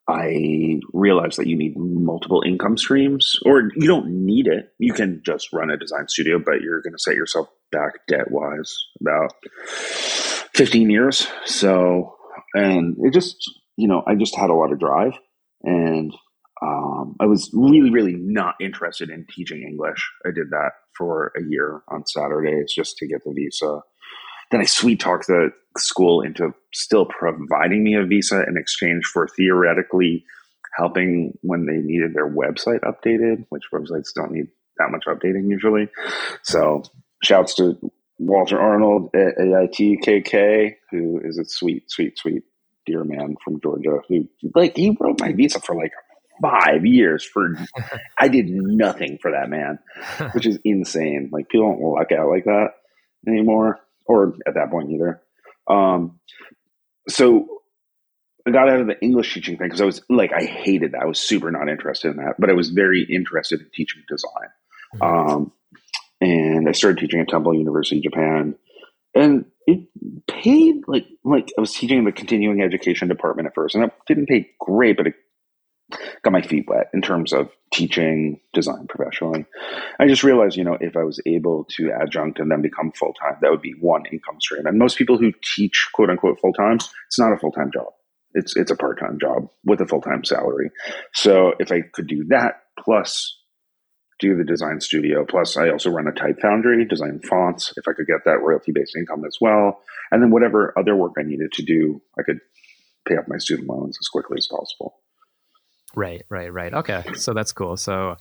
I 0.08 0.80
realized 0.94 1.38
that 1.38 1.48
you 1.48 1.56
need 1.56 1.78
multiple 1.78 2.44
income 2.46 2.78
streams, 2.78 3.38
or 3.46 3.70
you 3.76 3.88
don't 3.88 4.26
need 4.26 4.48
it. 4.48 4.74
You 4.80 4.94
can 4.94 5.22
just 5.24 5.54
run 5.54 5.70
a 5.70 5.78
design 5.78 6.08
studio, 6.08 6.40
but 6.44 6.62
you're 6.62 6.82
going 6.82 6.94
to 6.94 7.00
set 7.00 7.16
yourself 7.16 7.48
back 7.72 8.08
debt 8.08 8.32
wise 8.32 8.76
about 9.00 9.34
15 10.54 10.90
years. 10.90 11.28
So, 11.46 12.16
and 12.54 12.96
it 13.00 13.14
just, 13.14 13.38
you 13.78 13.88
know, 13.88 14.04
I 14.08 14.16
just 14.16 14.36
had 14.36 14.50
a 14.50 14.54
lot 14.54 14.72
of 14.72 14.80
drive 14.80 15.14
and 15.64 16.14
um, 16.62 17.16
I 17.20 17.26
was 17.26 17.50
really, 17.54 17.90
really 17.90 18.16
not 18.16 18.56
interested 18.62 19.10
in 19.10 19.26
teaching 19.30 19.64
English. 19.64 20.12
I 20.26 20.30
did 20.30 20.52
that 20.52 20.72
for 20.96 21.32
a 21.36 21.42
year 21.48 21.82
on 21.88 22.06
Saturdays 22.06 22.74
just 22.74 22.98
to 22.98 23.08
get 23.08 23.24
the 23.24 23.34
visa. 23.34 23.82
Then 24.52 24.62
I 24.62 24.66
sweet 24.66 25.00
talked 25.00 25.28
the 25.28 25.52
school 25.78 26.22
into 26.22 26.54
still 26.74 27.06
providing 27.06 27.84
me 27.84 27.96
a 27.96 28.06
visa 28.06 28.44
in 28.48 28.58
exchange 28.58 29.06
for 29.06 29.28
theoretically 29.28 30.24
helping 30.78 31.38
when 31.42 31.66
they 31.66 31.78
needed 31.78 32.14
their 32.14 32.30
website 32.30 32.82
updated, 32.82 33.46
which 33.50 33.64
websites 33.74 34.10
don't 34.14 34.32
need 34.32 34.48
that 34.78 34.92
much 34.92 35.06
updating 35.08 35.50
usually. 35.50 35.90
So, 36.44 36.84
shouts 37.24 37.56
to 37.56 37.78
Walter 38.22 38.60
Arnold 38.60 39.10
at 39.16 39.38
AITKK, 39.38 40.76
who 40.92 41.20
is 41.24 41.40
a 41.40 41.46
sweet, 41.46 41.90
sweet, 41.90 42.20
sweet 42.20 42.44
dear 42.86 43.04
man 43.04 43.36
from 43.44 43.60
Georgia 43.62 44.00
who 44.08 44.28
like 44.56 44.76
he 44.76 44.96
wrote 45.00 45.20
my 45.20 45.32
visa 45.34 45.60
for 45.60 45.76
like 45.76 45.92
five 46.42 46.86
years 46.86 47.24
for 47.24 47.56
I 48.20 48.28
did 48.28 48.48
nothing 48.48 49.18
for 49.22 49.32
that 49.32 49.50
man, 49.50 49.80
which 50.34 50.46
is 50.46 50.60
insane. 50.64 51.30
Like 51.32 51.50
people 51.50 51.72
don't 51.72 51.82
luck 51.82 52.12
out 52.12 52.30
like 52.30 52.46
that. 52.46 52.70
anymore, 53.28 53.80
or 54.06 54.36
at 54.46 54.54
that 54.54 54.70
point 54.70 54.92
either. 54.92 55.22
Um, 55.68 56.20
so 57.10 57.62
I 58.48 58.52
got 58.52 58.70
out 58.70 58.82
of 58.82 58.88
the 58.88 59.02
English 59.02 59.34
teaching 59.34 59.58
thing 59.58 59.68
because 59.68 59.82
I 59.82 59.86
was 59.86 60.04
like, 60.10 60.32
I 60.32 60.44
hated 60.44 60.92
that. 60.92 61.02
I 61.02 61.06
was 61.06 61.20
super 61.20 61.52
not 61.52 61.70
interested 61.70 62.12
in 62.12 62.18
that, 62.18 62.36
but 62.38 62.52
I 62.52 62.54
was 62.54 62.70
very 62.70 63.04
interested 63.04 63.62
in 63.62 63.68
teaching 63.74 64.04
design. 64.08 64.50
Mm-hmm. 64.96 65.32
Um, 65.32 65.52
and 66.22 66.70
I 66.70 66.72
started 66.72 67.00
teaching 67.00 67.20
at 67.20 67.28
Temple 67.28 67.56
University, 67.56 68.00
Japan, 68.00 68.56
and 69.14 69.46
it 69.68 69.88
paid 70.28 70.84
like 70.88 71.08
like 71.24 71.52
I 71.58 71.62
was 71.62 71.74
teaching 71.74 72.00
in 72.00 72.06
the 72.06 72.12
continuing 72.12 72.62
education 72.62 73.08
department 73.08 73.48
at 73.48 73.56
first, 73.56 73.76
and 73.76 73.84
it 73.84 73.92
didn't 74.08 74.28
pay 74.28 74.50
great, 74.60 74.98
but 74.98 75.08
it 75.08 75.16
got 76.24 76.32
my 76.32 76.42
feet 76.42 76.66
wet 76.68 76.90
in 76.94 77.02
terms 77.02 77.34
of 77.34 77.50
teaching 77.74 78.40
design 78.54 78.88
professionally. 78.88 79.46
I 80.00 80.08
just 80.08 80.24
realized, 80.24 80.56
you 80.56 80.64
know, 80.64 80.78
if 80.80 80.96
I 80.96 81.04
was 81.04 81.20
able 81.26 81.66
to 81.78 81.92
adjunct 81.92 82.40
and 82.40 82.50
then 82.50 82.62
become 82.62 82.92
full 82.94 83.14
time, 83.14 83.38
that 83.42 83.52
would 83.52 83.62
be 83.62 83.76
one 83.80 84.04
income 84.12 84.40
stream. 84.40 84.66
And 84.66 84.78
most 84.78 84.98
people 84.98 85.18
who 85.18 85.34
teach 85.56 85.90
quote 85.94 86.10
unquote 86.10 86.40
full 86.40 86.54
time, 86.54 86.76
it's 87.08 87.20
not 87.20 87.34
a 87.34 87.38
full 87.38 87.52
time 87.52 87.72
job. 87.74 87.88
It's 88.34 88.56
it's 88.56 88.72
a 88.72 88.76
part 88.76 89.00
time 89.00 89.18
job 89.20 89.50
with 89.66 89.82
a 89.82 89.88
full 89.88 90.02
time 90.02 90.24
salary. 90.24 90.72
So 91.14 91.54
if 91.60 91.72
I 91.72 91.82
could 91.82 92.08
do 92.08 92.26
that 92.30 92.62
plus 92.80 93.38
do 94.22 94.38
the 94.38 94.46
design 94.46 94.80
studio, 94.80 95.26
plus 95.26 95.58
I 95.58 95.70
also 95.70 95.90
run 95.90 96.08
a 96.08 96.12
type 96.12 96.40
foundry, 96.42 96.86
design 96.86 97.20
fonts. 97.28 97.74
If 97.76 97.88
I 97.88 97.94
could 97.94 98.08
get 98.08 98.24
that 98.26 98.40
royalty 98.42 98.72
based 98.72 98.96
income 98.96 99.26
as 99.26 99.38
well, 99.42 99.82
and 100.12 100.22
then 100.22 100.32
whatever 100.32 100.74
other 100.78 100.96
work 100.96 101.14
I 101.20 101.24
needed 101.24 101.52
to 101.54 101.64
do, 101.64 102.02
I 102.18 102.24
could 102.24 102.40
pay 103.08 103.16
off 103.16 103.26
my 103.28 103.38
student 103.38 103.68
loans 103.68 103.98
as 104.00 104.08
quickly 104.08 104.38
as 104.38 104.48
possible. 104.48 105.00
Right, 105.96 106.24
right, 106.30 106.54
right. 106.54 106.74
Okay, 106.74 107.04
so 107.16 107.34
that's 107.34 107.52
cool. 107.52 107.76
So 107.76 108.16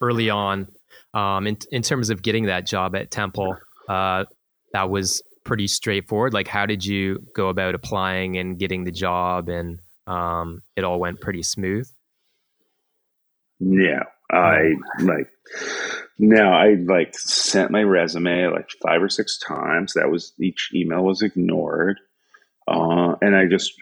early 0.00 0.30
on, 0.30 0.68
um, 1.14 1.46
in 1.46 1.58
in 1.70 1.82
terms 1.82 2.10
of 2.10 2.22
getting 2.22 2.46
that 2.46 2.66
job 2.66 2.96
at 2.96 3.10
Temple, 3.10 3.56
uh, 3.88 4.24
that 4.72 4.90
was 4.90 5.22
pretty 5.44 5.68
straightforward. 5.68 6.32
Like, 6.32 6.48
how 6.48 6.66
did 6.66 6.84
you 6.84 7.24
go 7.36 7.48
about 7.48 7.74
applying 7.74 8.38
and 8.38 8.58
getting 8.58 8.84
the 8.84 8.90
job, 8.90 9.48
and 9.48 9.80
um, 10.06 10.62
it 10.76 10.84
all 10.84 10.98
went 10.98 11.20
pretty 11.20 11.42
smooth? 11.42 11.88
Yeah, 13.60 14.04
I 14.32 14.74
like. 15.00 15.28
now 16.18 16.52
I 16.54 16.74
like 16.74 17.14
sent 17.18 17.70
my 17.70 17.82
resume 17.82 18.48
like 18.48 18.70
five 18.82 19.02
or 19.02 19.08
six 19.08 19.38
times. 19.38 19.92
That 19.94 20.10
was 20.10 20.32
each 20.40 20.70
email 20.74 21.02
was 21.04 21.22
ignored, 21.22 22.00
uh, 22.66 23.14
and 23.20 23.36
I 23.36 23.46
just 23.46 23.72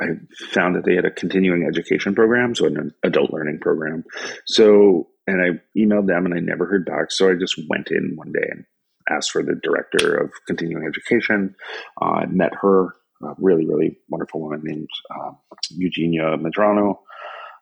I 0.00 0.06
found 0.50 0.76
that 0.76 0.84
they 0.84 0.94
had 0.94 1.04
a 1.04 1.10
continuing 1.10 1.64
education 1.66 2.14
program, 2.14 2.54
so 2.54 2.66
an 2.66 2.92
adult 3.02 3.32
learning 3.32 3.58
program. 3.60 4.04
So, 4.46 5.08
and 5.26 5.40
I 5.42 5.78
emailed 5.78 6.06
them 6.06 6.24
and 6.24 6.34
I 6.34 6.40
never 6.40 6.66
heard 6.66 6.86
back. 6.86 7.10
So 7.10 7.30
I 7.30 7.34
just 7.34 7.60
went 7.68 7.88
in 7.90 8.12
one 8.14 8.32
day 8.32 8.46
and 8.48 8.64
asked 9.10 9.32
for 9.32 9.42
the 9.42 9.58
director 9.62 10.16
of 10.16 10.30
continuing 10.46 10.86
education. 10.86 11.54
Uh, 12.00 12.04
I 12.04 12.26
met 12.26 12.52
her, 12.60 12.94
a 13.22 13.34
really, 13.38 13.66
really 13.66 13.98
wonderful 14.08 14.40
woman 14.40 14.60
named 14.62 14.88
uh, 15.10 15.32
Eugenia 15.70 16.36
Medrano. 16.36 16.98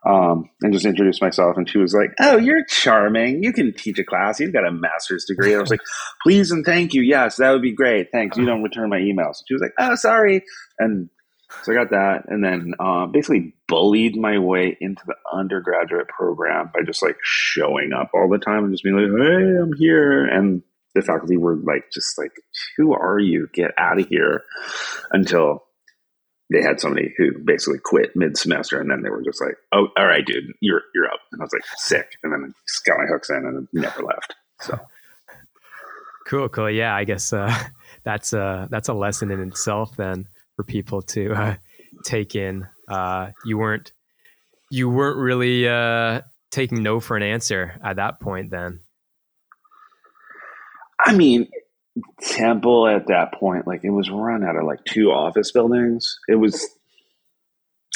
Um, 0.07 0.49
and 0.63 0.73
just 0.73 0.87
introduced 0.87 1.21
myself. 1.21 1.57
And 1.57 1.69
she 1.69 1.79
was 1.79 1.93
like, 1.93 2.11
Oh, 2.21 2.37
you're 2.37 2.65
charming. 2.67 3.43
You 3.43 3.53
can 3.53 3.73
teach 3.73 3.99
a 3.99 4.05
class. 4.05 4.39
You've 4.39 4.53
got 4.53 4.67
a 4.67 4.71
master's 4.71 5.25
degree. 5.25 5.55
I 5.55 5.59
was 5.59 5.71
like, 5.71 5.81
Please 6.23 6.53
and 6.53 6.65
thank 6.65 6.95
you. 6.95 7.03
Yes, 7.03 7.37
that 7.37 7.51
would 7.51 7.63
be 7.63 7.73
great. 7.73 8.09
Thanks. 8.13 8.37
You 8.37 8.47
don't 8.47 8.63
return 8.63 8.89
my 8.89 8.99
emails. 9.01 9.39
She 9.49 9.55
was 9.55 9.63
like, 9.63 9.73
Oh, 9.79 9.97
sorry. 9.97 10.45
And 10.79 11.11
so 11.63 11.73
I 11.73 11.77
got 11.77 11.91
that, 11.91 12.25
and 12.29 12.45
then 12.45 12.75
uh, 12.79 13.07
basically 13.07 13.55
bullied 13.69 14.17
my 14.17 14.39
way 14.39 14.77
into 14.81 15.03
the 15.07 15.15
undergraduate 15.33 16.09
program 16.09 16.71
by 16.75 16.81
just 16.85 17.03
like 17.03 17.17
showing 17.23 17.93
up 17.93 18.11
all 18.15 18.29
the 18.29 18.39
time 18.39 18.65
and 18.65 18.73
just 18.73 18.83
being 18.83 18.97
like, 18.97 19.07
"Hey, 19.07 19.57
I'm 19.61 19.73
here," 19.75 20.25
and 20.25 20.63
the 20.95 21.03
faculty 21.03 21.37
were 21.37 21.57
like, 21.57 21.85
just 21.93 22.19
like, 22.19 22.33
"Who 22.77 22.95
are 22.95 23.19
you? 23.19 23.49
Get 23.53 23.71
out 23.79 24.01
of 24.01 24.09
here!" 24.09 24.43
Until 25.13 25.66
they 26.51 26.63
had 26.63 26.81
somebody 26.81 27.13
who 27.17 27.39
basically 27.45 27.79
quit 27.83 28.15
mid 28.15 28.37
semester, 28.37 28.81
and 28.81 28.91
then 28.91 29.03
they 29.03 29.11
were 29.11 29.23
just 29.23 29.41
like, 29.41 29.57
"Oh, 29.73 29.89
all 29.97 30.07
right, 30.07 30.25
dude, 30.25 30.53
you're 30.61 30.83
you're 30.95 31.07
up," 31.07 31.21
and 31.33 31.41
I 31.41 31.45
was 31.45 31.53
like, 31.53 31.65
"Sick," 31.77 32.13
and 32.23 32.33
then 32.33 32.55
just 32.69 32.85
got 32.85 32.99
my 32.99 33.07
hooks 33.07 33.31
in 33.31 33.37
and 33.37 33.69
never 33.73 34.03
left. 34.03 34.35
So 34.61 34.79
cool, 36.27 36.49
cool, 36.49 36.71
yeah. 36.71 36.95
I 36.95 37.05
guess 37.05 37.33
uh, 37.33 37.53
that's 38.05 38.33
a 38.33 38.69
that's 38.71 38.89
a 38.89 38.95
lesson 38.95 39.31
in 39.31 39.41
itself 39.41 39.97
then 39.97 40.29
for 40.55 40.65
people 40.65 41.03
to 41.03 41.33
uh, 41.33 41.55
take 42.05 42.35
in. 42.37 42.67
Uh, 42.89 43.31
you 43.45 43.59
weren't 43.59 43.93
you 44.71 44.89
weren't 44.89 45.19
really 45.19 45.69
uh, 45.69 46.21
taking 46.51 46.83
no 46.83 47.01
for 47.01 47.17
an 47.17 47.23
answer 47.23 47.79
at 47.83 47.97
that 47.97 48.21
point. 48.21 48.51
Then, 48.51 48.81
I 51.05 51.13
mean, 51.15 51.49
Temple 52.21 52.87
at 52.89 53.07
that 53.09 53.33
point, 53.35 53.67
like 53.67 53.81
it 53.85 53.91
was 53.91 54.11
run 54.11 54.45
out 54.45 54.57
of 54.57 54.65
like 54.65 54.85
two 54.85 55.11
office 55.11 55.53
buildings. 55.53 56.19
It 56.29 56.37
was 56.37 56.69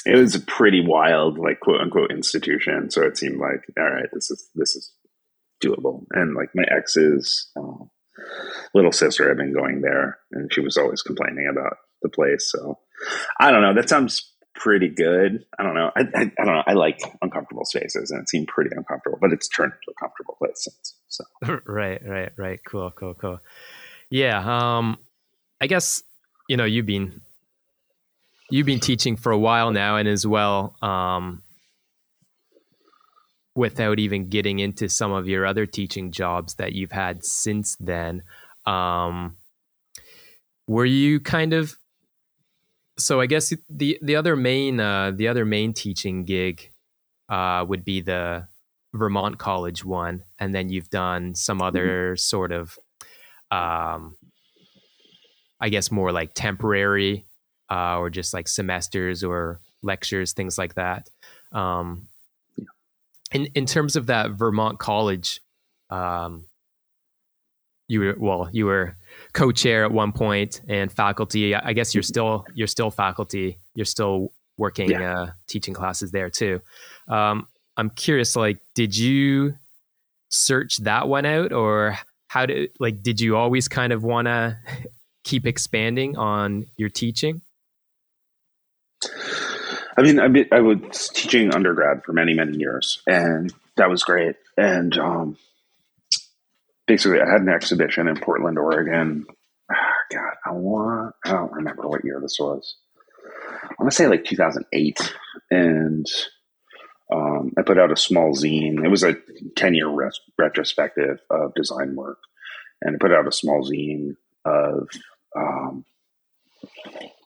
it 0.06 0.16
was 0.16 0.34
a 0.34 0.40
pretty 0.40 0.84
wild, 0.84 1.38
like 1.38 1.60
quote 1.60 1.80
unquote 1.80 2.10
institution. 2.10 2.90
So 2.90 3.02
it 3.02 3.18
seemed 3.18 3.38
like, 3.38 3.64
all 3.78 3.90
right, 3.90 4.08
this 4.12 4.30
is 4.30 4.48
this 4.54 4.74
is 4.74 4.92
doable. 5.62 6.06
And 6.12 6.34
like 6.34 6.54
my 6.54 6.64
ex's 6.70 7.50
uh, 7.56 7.84
little 8.74 8.92
sister 8.92 9.28
had 9.28 9.36
been 9.36 9.52
going 9.52 9.82
there, 9.82 10.18
and 10.32 10.52
she 10.52 10.60
was 10.60 10.76
always 10.76 11.02
complaining 11.02 11.48
about 11.50 11.76
the 12.02 12.08
place. 12.08 12.50
So 12.50 12.78
I 13.38 13.50
don't 13.50 13.62
know. 13.62 13.74
That 13.74 13.88
sounds 13.88 14.32
pretty 14.54 14.88
good. 14.88 15.44
I 15.58 15.62
don't 15.62 15.74
know. 15.74 15.90
I, 15.96 16.00
I, 16.00 16.20
I, 16.38 16.44
don't 16.44 16.54
know. 16.54 16.62
I 16.66 16.72
like 16.72 16.98
uncomfortable 17.22 17.64
spaces, 17.64 18.10
and 18.10 18.22
it 18.22 18.28
seemed 18.28 18.48
pretty 18.48 18.70
uncomfortable, 18.74 19.18
but 19.20 19.32
it's 19.32 19.48
turned 19.48 19.72
into 19.72 19.96
a 19.96 20.00
comfortable 20.00 20.36
place 20.38 20.64
since. 20.64 20.94
So 21.08 21.24
right, 21.66 22.00
right, 22.06 22.32
right. 22.36 22.60
Cool, 22.66 22.90
cool, 22.90 23.14
cool. 23.14 23.40
Yeah. 24.10 24.38
Um, 24.78 24.98
I 25.60 25.66
guess 25.66 26.02
you 26.48 26.56
know 26.56 26.64
you've 26.64 26.86
been 26.86 27.20
you've 28.50 28.66
been 28.66 28.80
teaching 28.80 29.16
for 29.16 29.32
a 29.32 29.38
while 29.38 29.70
now, 29.70 29.96
and 29.96 30.08
as 30.08 30.26
well, 30.26 30.76
um, 30.82 31.42
without 33.54 33.98
even 33.98 34.28
getting 34.28 34.58
into 34.58 34.88
some 34.88 35.12
of 35.12 35.28
your 35.28 35.46
other 35.46 35.66
teaching 35.66 36.10
jobs 36.10 36.54
that 36.56 36.72
you've 36.72 36.92
had 36.92 37.24
since 37.24 37.76
then. 37.78 38.22
Um, 38.66 39.36
were 40.66 40.84
you 40.84 41.20
kind 41.20 41.52
of 41.52 41.76
so 42.98 43.20
I 43.20 43.26
guess 43.26 43.52
the 43.68 43.98
the 44.02 44.16
other 44.16 44.36
main 44.36 44.80
uh, 44.80 45.12
the 45.14 45.28
other 45.28 45.44
main 45.44 45.72
teaching 45.72 46.24
gig 46.24 46.70
uh, 47.28 47.64
would 47.66 47.84
be 47.84 48.00
the 48.00 48.48
Vermont 48.92 49.38
College 49.38 49.84
one, 49.84 50.24
and 50.38 50.54
then 50.54 50.68
you've 50.68 50.90
done 50.90 51.34
some 51.34 51.58
mm-hmm. 51.58 51.66
other 51.66 51.86
mm-hmm. 51.86 52.16
sort 52.16 52.52
of, 52.52 52.78
um, 53.50 54.16
I 55.60 55.68
guess 55.68 55.90
more 55.90 56.12
like 56.12 56.32
temporary 56.34 57.26
uh, 57.70 57.98
or 57.98 58.10
just 58.10 58.34
like 58.34 58.48
semesters 58.48 59.22
or 59.22 59.60
lectures, 59.82 60.32
things 60.32 60.58
like 60.58 60.74
that. 60.74 61.08
Um, 61.52 62.08
in 63.32 63.46
in 63.54 63.66
terms 63.66 63.96
of 63.96 64.06
that 64.06 64.32
Vermont 64.32 64.78
College, 64.78 65.40
um, 65.90 66.44
you 67.88 68.00
were 68.00 68.16
well, 68.18 68.48
you 68.52 68.66
were 68.66 68.96
co-chair 69.32 69.84
at 69.84 69.92
one 69.92 70.12
point 70.12 70.60
and 70.68 70.92
faculty. 70.92 71.54
I 71.54 71.72
guess 71.72 71.94
you're 71.94 72.02
still 72.02 72.44
you're 72.54 72.66
still 72.66 72.90
faculty. 72.90 73.58
You're 73.74 73.84
still 73.84 74.32
working 74.56 74.90
yeah. 74.90 75.20
uh, 75.20 75.30
teaching 75.48 75.74
classes 75.74 76.10
there 76.10 76.30
too. 76.30 76.60
Um, 77.08 77.48
I'm 77.76 77.90
curious, 77.90 78.36
like, 78.36 78.58
did 78.74 78.96
you 78.96 79.54
search 80.28 80.76
that 80.78 81.08
one 81.08 81.24
out, 81.24 81.52
or 81.52 81.98
how 82.30 82.46
did 82.46 82.70
like 82.78 83.02
did 83.02 83.20
you 83.20 83.36
always 83.36 83.66
kind 83.66 83.92
of 83.92 84.04
want 84.04 84.26
to 84.26 84.56
keep 85.24 85.46
expanding 85.46 86.16
on 86.16 86.66
your 86.76 86.88
teaching? 86.88 87.42
I 89.98 90.02
mean, 90.02 90.20
I, 90.20 90.28
be, 90.28 90.46
I 90.52 90.60
was 90.60 91.10
teaching 91.12 91.52
undergrad 91.52 92.04
for 92.04 92.12
many, 92.12 92.32
many 92.34 92.56
years, 92.56 93.02
and 93.08 93.52
that 93.76 93.90
was 93.90 94.04
great. 94.04 94.36
And 94.56 94.96
um, 94.96 95.38
basically, 96.86 97.20
I 97.20 97.28
had 97.28 97.40
an 97.40 97.48
exhibition 97.48 98.06
in 98.06 98.16
Portland, 98.16 98.58
Oregon. 98.58 99.26
Oh, 99.70 99.74
God, 100.12 100.34
I 100.46 100.52
want, 100.52 101.16
I 101.24 101.32
don't 101.32 101.52
remember 101.52 101.88
what 101.88 102.04
year 102.04 102.20
this 102.22 102.36
was. 102.38 102.76
I 103.62 103.74
want 103.78 103.90
to 103.90 103.96
say 103.96 104.06
like 104.06 104.24
2008. 104.24 105.14
And 105.50 106.06
um, 107.12 107.52
I 107.58 107.62
put 107.62 107.78
out 107.78 107.92
a 107.92 107.96
small 107.96 108.34
zine. 108.34 108.84
It 108.84 108.88
was 108.88 109.02
a 109.02 109.16
10 109.56 109.74
year 109.74 109.88
ret- 109.88 110.12
retrospective 110.38 111.18
of 111.28 111.54
design 111.54 111.96
work. 111.96 112.18
And 112.82 112.96
I 112.96 112.98
put 112.98 113.12
out 113.12 113.28
a 113.28 113.32
small 113.32 113.68
zine 113.68 114.16
of 114.44 114.88
um, 115.36 115.84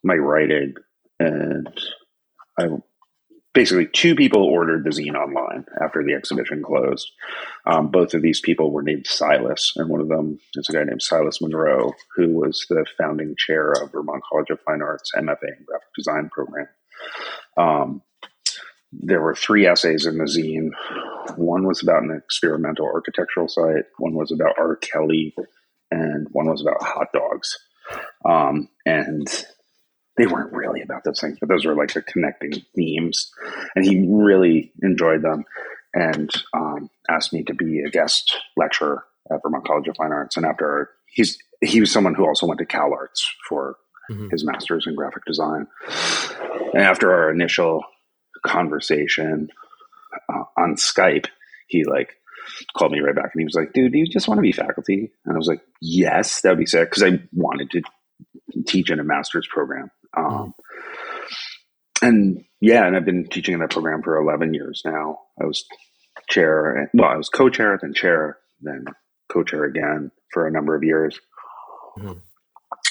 my 0.02 0.14
writing. 0.14 0.74
And 1.18 1.68
I 2.58 2.68
basically 3.54 3.86
two 3.86 4.16
people 4.16 4.42
ordered 4.42 4.84
the 4.84 4.90
zine 4.90 5.14
online 5.14 5.64
after 5.80 6.02
the 6.02 6.12
exhibition 6.12 6.62
closed. 6.62 7.10
Um, 7.64 7.88
both 7.88 8.12
of 8.12 8.20
these 8.20 8.40
people 8.40 8.70
were 8.70 8.82
named 8.82 9.06
Silas, 9.06 9.72
and 9.76 9.88
one 9.88 10.00
of 10.00 10.08
them 10.08 10.38
is 10.56 10.68
a 10.68 10.72
guy 10.72 10.82
named 10.82 11.02
Silas 11.02 11.40
Munro, 11.40 11.92
who 12.16 12.34
was 12.34 12.66
the 12.68 12.84
founding 12.98 13.34
chair 13.38 13.70
of 13.70 13.92
Vermont 13.92 14.22
College 14.28 14.50
of 14.50 14.60
Fine 14.60 14.82
Arts 14.82 15.12
MFA 15.16 15.56
in 15.56 15.64
graphic 15.66 15.94
design 15.96 16.28
program. 16.30 16.68
Um, 17.56 18.02
there 19.00 19.20
were 19.20 19.34
three 19.34 19.66
essays 19.66 20.06
in 20.06 20.18
the 20.18 20.24
zine. 20.24 20.70
One 21.36 21.66
was 21.66 21.82
about 21.82 22.02
an 22.02 22.10
experimental 22.16 22.86
architectural 22.86 23.48
site. 23.48 23.84
One 23.98 24.14
was 24.14 24.32
about 24.32 24.58
R. 24.58 24.76
Kelly 24.76 25.34
and 25.90 26.26
one 26.32 26.46
was 26.46 26.62
about 26.62 26.82
hot 26.82 27.08
dogs. 27.12 27.58
Um, 28.24 28.68
and 28.86 29.26
they 30.16 30.26
weren't 30.26 30.52
really 30.52 30.82
about 30.82 31.04
those 31.04 31.20
things, 31.20 31.38
but 31.40 31.48
those 31.48 31.64
were 31.64 31.74
like 31.74 31.92
the 31.92 32.02
connecting 32.02 32.52
themes. 32.74 33.30
And 33.74 33.84
he 33.84 34.06
really 34.08 34.72
enjoyed 34.82 35.22
them 35.22 35.44
and 35.92 36.30
um, 36.52 36.90
asked 37.08 37.32
me 37.32 37.42
to 37.44 37.54
be 37.54 37.80
a 37.80 37.90
guest 37.90 38.36
lecturer 38.56 39.04
at 39.30 39.40
Vermont 39.42 39.66
College 39.66 39.88
of 39.88 39.96
Fine 39.96 40.12
Arts. 40.12 40.36
And 40.36 40.46
after 40.46 40.90
he's 41.08 41.38
he 41.62 41.80
was 41.80 41.90
someone 41.90 42.14
who 42.14 42.26
also 42.26 42.46
went 42.46 42.58
to 42.58 42.66
CalArts 42.66 43.22
for 43.48 43.76
mm-hmm. 44.10 44.28
his 44.30 44.44
master's 44.44 44.86
in 44.86 44.94
graphic 44.94 45.24
design. 45.24 45.66
And 46.74 46.82
after 46.82 47.12
our 47.12 47.30
initial 47.30 47.82
conversation 48.46 49.48
uh, 50.32 50.44
on 50.56 50.76
Skype, 50.76 51.26
he 51.68 51.84
like 51.84 52.14
called 52.76 52.92
me 52.92 53.00
right 53.00 53.14
back 53.14 53.30
and 53.32 53.40
he 53.40 53.44
was 53.44 53.54
like, 53.54 53.72
dude, 53.72 53.92
do 53.92 53.98
you 53.98 54.06
just 54.06 54.28
want 54.28 54.38
to 54.38 54.42
be 54.42 54.52
faculty? 54.52 55.12
And 55.24 55.34
I 55.34 55.38
was 55.38 55.48
like, 55.48 55.62
yes, 55.80 56.40
that 56.42 56.50
would 56.50 56.58
be 56.58 56.66
sick. 56.66 56.90
Cause 56.90 57.02
I 57.02 57.22
wanted 57.32 57.70
to 57.70 57.82
teach 58.66 58.90
in 58.90 59.00
a 59.00 59.04
master's 59.04 59.46
program. 59.46 59.90
Um, 60.16 60.54
and 62.02 62.44
yeah, 62.60 62.86
and 62.86 62.96
I've 62.96 63.04
been 63.04 63.26
teaching 63.26 63.54
in 63.54 63.60
that 63.60 63.70
program 63.70 64.02
for 64.02 64.16
11 64.16 64.54
years 64.54 64.82
now. 64.84 65.18
I 65.40 65.44
was 65.44 65.64
chair, 66.28 66.90
well, 66.94 67.10
I 67.10 67.16
was 67.16 67.28
co-chair, 67.28 67.78
then 67.80 67.94
chair, 67.94 68.38
then 68.60 68.84
co-chair 69.32 69.64
again 69.64 70.10
for 70.32 70.46
a 70.46 70.50
number 70.50 70.74
of 70.74 70.84
years. 70.84 71.18
Mm-hmm. 71.98 72.18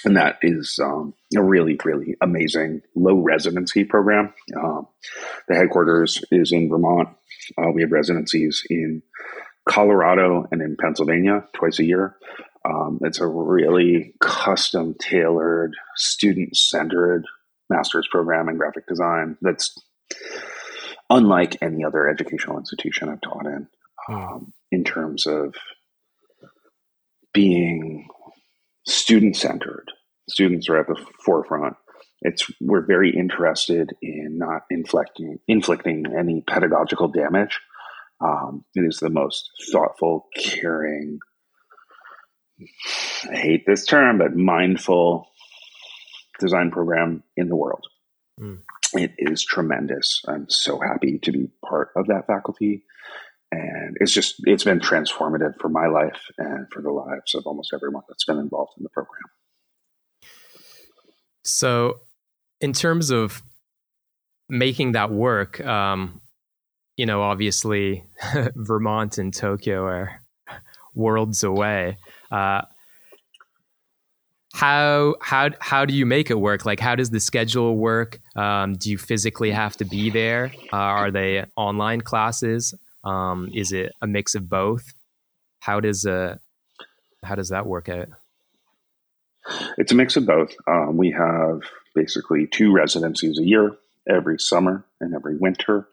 And 0.06 0.18
that 0.18 0.38
is 0.42 0.80
um, 0.84 1.14
a 1.36 1.42
really, 1.42 1.78
really 1.84 2.16
amazing 2.22 2.82
low 2.96 3.20
residency 3.20 3.86
program. 3.86 4.34
Um, 4.56 4.88
the 5.48 5.56
headquarters 5.56 6.22
is 6.32 6.52
in 6.52 6.70
Vermont. 6.70 7.10
Uh, 7.58 7.72
we 7.74 7.82
have 7.82 7.92
residencies 7.92 8.64
in 8.70 9.02
Colorado 9.68 10.46
and 10.52 10.62
in 10.62 10.76
Pennsylvania 10.76 11.46
twice 11.54 11.80
a 11.80 11.86
year. 11.86 12.18
Um, 12.66 13.00
it's 13.02 13.20
a 13.20 13.28
really 13.28 14.14
custom 14.20 14.96
tailored, 15.00 15.76
student 15.96 16.56
centered 16.56 17.26
master's 17.70 18.08
program 18.12 18.50
in 18.50 18.58
graphic 18.58 18.88
design 18.88 19.38
that's 19.42 19.78
unlike 21.10 21.58
any 21.62 21.84
other 21.84 22.08
educational 22.08 22.58
institution 22.58 23.10
I've 23.10 23.22
taught 23.22 23.46
in, 23.46 23.68
hmm. 24.08 24.14
um, 24.14 24.54
in 24.72 24.84
terms 24.84 25.28
of 25.28 25.56
being 27.34 28.08
student 28.86 29.36
centered. 29.36 29.86
Students 30.30 30.70
are 30.70 30.80
at 30.80 30.88
the 30.88 31.06
forefront. 31.26 31.76
It's 32.22 32.46
we're 32.62 32.86
very 32.86 33.16
interested 33.16 33.94
in 34.02 34.38
not 34.38 34.62
inflicting 34.70 35.40
inflicting 35.48 36.06
any 36.18 36.42
pedagogical 36.48 37.10
damage. 37.10 37.60
Um, 38.22 38.64
it 38.74 38.82
is 38.82 39.00
the 39.00 39.10
most 39.10 39.50
thoughtful, 39.72 40.28
caring, 40.38 41.20
I 43.30 43.36
hate 43.36 43.66
this 43.66 43.86
term, 43.86 44.20
but 44.20 44.36
mindful 44.36 45.28
design 46.40 46.72
program 46.72 47.24
in 47.36 47.50
the 47.50 47.56
world. 47.56 47.86
Mm. 48.40 48.60
It 48.94 49.14
is 49.18 49.44
tremendous. 49.44 50.22
I'm 50.28 50.48
so 50.50 50.80
happy 50.80 51.20
to 51.20 51.32
be 51.32 51.50
part 51.68 51.90
of 51.96 52.08
that 52.08 52.28
faculty. 52.28 52.86
And 53.54 53.98
it's 54.00 54.12
just, 54.12 54.36
it's 54.46 54.64
been 54.64 54.80
transformative 54.80 55.60
for 55.60 55.70
my 55.70 55.88
life 55.88 56.20
and 56.38 56.68
for 56.72 56.82
the 56.82 56.90
lives 56.90 57.36
of 57.36 57.44
almost 57.46 57.72
everyone 57.74 58.04
that's 58.08 58.26
been 58.26 58.40
involved 58.40 58.72
in 58.78 58.84
the 58.84 58.90
program. 58.90 59.22
So, 61.46 62.00
in 62.62 62.74
terms 62.74 63.12
of 63.12 63.44
making 64.50 64.94
that 64.94 65.12
work, 65.12 65.64
um, 65.66 66.22
you 66.98 67.06
know, 67.06 67.22
obviously 67.22 68.06
Vermont 68.56 69.18
and 69.18 69.34
Tokyo 69.34 69.86
are 69.86 70.22
worlds 70.96 71.44
away. 71.44 71.98
Uh, 72.32 72.62
how 74.54 75.16
how 75.20 75.50
how 75.60 75.84
do 75.86 75.94
you 75.94 76.06
make 76.06 76.30
it 76.30 76.40
work? 76.40 76.66
Like, 76.66 76.80
how 76.80 76.96
does 76.96 77.10
the 77.10 77.20
schedule 77.20 77.76
work? 77.76 78.20
Um, 78.36 78.76
do 78.76 78.92
you 78.92 78.98
physically 78.98 79.52
have 79.52 79.76
to 79.78 79.86
be 79.86 80.10
there? 80.12 80.52
Uh, 80.72 80.78
are 80.78 81.12
they 81.12 81.46
online 81.56 82.02
classes? 82.02 82.74
Um, 83.04 83.50
is 83.54 83.72
it 83.72 83.92
a 84.02 84.08
mix 84.08 84.36
of 84.36 84.50
both? 84.50 84.94
How 85.60 85.80
does 85.80 86.06
uh 86.06 86.38
how 87.24 87.36
does 87.36 87.50
that 87.50 87.66
work 87.66 87.90
out? 87.90 88.10
It's 89.78 89.92
a 89.92 89.96
mix 89.96 90.16
of 90.16 90.26
both. 90.26 90.54
Um, 90.68 90.98
we 90.98 91.12
have 91.12 91.62
basically 91.96 92.48
two 92.48 92.72
residencies 92.72 93.40
a 93.40 93.44
year 93.44 93.76
every 94.08 94.40
summer 94.40 94.86
and 95.00 95.14
every 95.14 95.38
winter. 95.38 95.88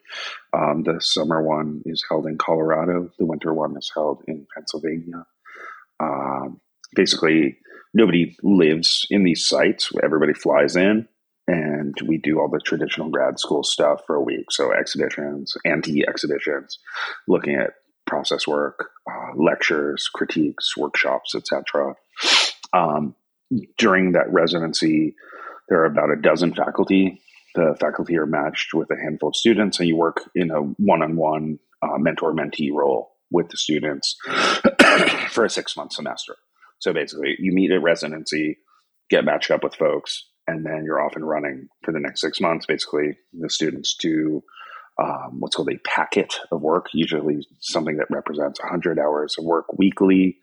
Um, 0.52 0.82
the 0.84 1.00
summer 1.00 1.42
one 1.42 1.82
is 1.84 2.04
held 2.08 2.26
in 2.26 2.38
Colorado. 2.38 3.11
The 3.18 3.24
winter 3.24 3.52
one 3.52 3.76
is 3.76 3.90
held 3.94 4.22
in 4.26 4.46
Pennsylvania. 4.54 5.26
Um, 6.00 6.61
basically, 6.94 7.58
nobody 7.94 8.36
lives 8.42 9.06
in 9.11 9.24
these 9.24 9.46
sites. 9.46 9.90
Everybody 10.02 10.34
flies 10.34 10.76
in, 10.76 11.08
and 11.47 11.95
we 12.07 12.18
do 12.18 12.38
all 12.38 12.49
the 12.49 12.61
traditional 12.61 13.09
grad 13.09 13.38
school 13.38 13.62
stuff 13.62 14.03
for 14.07 14.16
a 14.16 14.22
week. 14.22 14.47
So 14.51 14.72
exhibitions, 14.72 15.55
anti-exhibitions, 15.64 16.78
looking 17.26 17.57
at 17.57 17.74
process 18.07 18.47
work, 18.47 18.91
uh, 19.11 19.34
lectures, 19.36 20.09
critiques, 20.12 20.76
workshops, 20.76 21.34
etc. 21.34 21.95
Um, 22.72 23.14
during 23.78 24.12
that 24.12 24.32
residency, 24.32 25.14
there 25.68 25.80
are 25.80 25.86
about 25.86 26.11
a 26.11 26.20
dozen 26.20 26.55
faculty. 26.55 27.20
The 27.55 27.76
faculty 27.80 28.16
are 28.18 28.26
matched 28.26 28.74
with 28.74 28.91
a 28.91 29.01
handful 29.01 29.30
of 29.30 29.36
students, 29.36 29.78
and 29.78 29.88
you 29.88 29.97
work 29.97 30.28
in 30.34 30.51
a 30.51 30.61
one-on-one 30.61 31.59
uh, 31.82 31.99
mentor-mentee 31.99 32.72
role 32.72 33.12
with 33.30 33.49
the 33.49 33.57
students 33.57 34.16
for 35.30 35.45
a 35.45 35.51
six-month 35.51 35.93
semester. 35.93 36.36
So 36.78 36.93
basically, 36.93 37.36
you 37.38 37.53
meet 37.53 37.70
at 37.70 37.82
residency, 37.82 38.59
get 39.09 39.24
matched 39.24 39.51
up 39.51 39.62
with 39.62 39.74
folks, 39.74 40.24
and 40.51 40.66
then 40.66 40.82
you're 40.84 41.01
off 41.01 41.14
and 41.14 41.26
running 41.26 41.68
for 41.84 41.92
the 41.92 42.01
next 42.01 42.20
six 42.20 42.40
months. 42.40 42.66
Basically, 42.66 43.16
the 43.32 43.48
students 43.48 43.94
do 43.94 44.42
um, 45.01 45.38
what's 45.38 45.55
called 45.55 45.70
a 45.70 45.78
packet 45.78 46.34
of 46.51 46.61
work, 46.61 46.86
usually 46.92 47.46
something 47.61 47.98
that 47.98 48.11
represents 48.11 48.61
100 48.61 48.98
hours 48.98 49.36
of 49.38 49.44
work 49.44 49.72
weekly. 49.78 50.38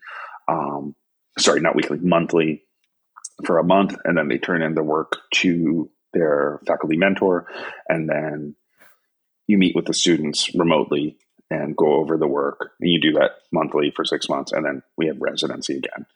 Um, 0.48 0.94
sorry, 1.38 1.60
not 1.60 1.76
weekly, 1.76 1.98
monthly 1.98 2.64
for 3.44 3.58
a 3.58 3.64
month. 3.64 3.96
And 4.04 4.16
then 4.16 4.28
they 4.28 4.38
turn 4.38 4.62
in 4.62 4.74
the 4.74 4.82
work 4.82 5.18
to 5.34 5.90
their 6.14 6.60
faculty 6.66 6.96
mentor. 6.96 7.46
And 7.86 8.08
then 8.08 8.56
you 9.46 9.58
meet 9.58 9.76
with 9.76 9.84
the 9.84 9.94
students 9.94 10.54
remotely 10.54 11.18
and 11.50 11.76
go 11.76 11.96
over 11.96 12.16
the 12.16 12.26
work. 12.26 12.70
And 12.80 12.90
you 12.90 12.98
do 13.00 13.12
that 13.12 13.32
monthly 13.52 13.92
for 13.94 14.06
six 14.06 14.26
months. 14.28 14.52
And 14.52 14.64
then 14.64 14.82
we 14.96 15.06
have 15.08 15.20
residency 15.20 15.76
again. 15.76 16.06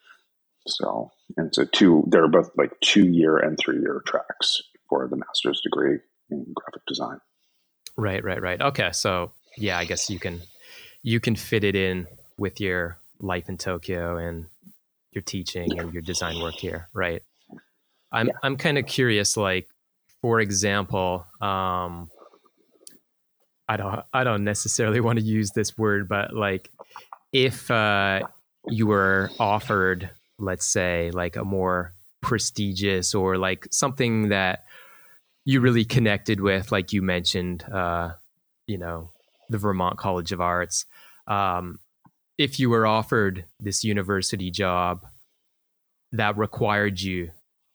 So, 0.66 1.10
and 1.36 1.54
so 1.54 1.64
two, 1.64 2.04
they're 2.08 2.28
both 2.28 2.50
like 2.56 2.78
two 2.80 3.08
year 3.08 3.36
and 3.36 3.58
three 3.58 3.80
year 3.80 4.02
tracks 4.06 4.62
for 4.88 5.08
the 5.08 5.16
master's 5.16 5.60
degree 5.62 5.98
in 6.30 6.46
graphic 6.54 6.82
design. 6.86 7.18
Right, 7.96 8.22
right, 8.22 8.40
right. 8.40 8.60
Okay. 8.60 8.92
So 8.92 9.32
yeah, 9.56 9.78
I 9.78 9.84
guess 9.84 10.08
you 10.08 10.18
can, 10.18 10.40
you 11.02 11.20
can 11.20 11.36
fit 11.36 11.64
it 11.64 11.74
in 11.74 12.06
with 12.38 12.60
your 12.60 12.98
life 13.20 13.48
in 13.48 13.58
Tokyo 13.58 14.16
and 14.16 14.46
your 15.10 15.22
teaching 15.22 15.78
and 15.78 15.92
your 15.92 16.02
design 16.02 16.40
work 16.40 16.54
here. 16.54 16.88
Right. 16.94 17.22
I'm, 18.10 18.28
yeah. 18.28 18.34
I'm 18.42 18.56
kind 18.56 18.78
of 18.78 18.86
curious, 18.86 19.36
like, 19.36 19.68
for 20.20 20.40
example, 20.40 21.26
um, 21.40 22.10
I 23.68 23.76
don't, 23.76 24.02
I 24.12 24.24
don't 24.24 24.44
necessarily 24.44 25.00
want 25.00 25.18
to 25.18 25.24
use 25.24 25.50
this 25.50 25.76
word, 25.76 26.08
but 26.08 26.34
like, 26.34 26.70
if 27.32 27.70
uh, 27.70 28.20
you 28.68 28.86
were 28.86 29.30
offered 29.40 30.10
let's 30.38 30.66
say 30.66 31.10
like 31.12 31.36
a 31.36 31.44
more 31.44 31.94
prestigious 32.20 33.14
or 33.14 33.36
like 33.36 33.66
something 33.70 34.28
that 34.28 34.64
you 35.44 35.60
really 35.60 35.84
connected 35.84 36.40
with 36.40 36.70
like 36.70 36.92
you 36.92 37.02
mentioned 37.02 37.64
uh 37.72 38.12
you 38.66 38.78
know 38.78 39.10
the 39.48 39.58
Vermont 39.58 39.98
College 39.98 40.32
of 40.32 40.40
Arts. 40.40 40.86
Um 41.26 41.78
if 42.38 42.58
you 42.58 42.70
were 42.70 42.86
offered 42.86 43.44
this 43.60 43.84
university 43.84 44.50
job 44.50 45.04
that 46.12 46.36
required 46.36 47.00
you 47.00 47.30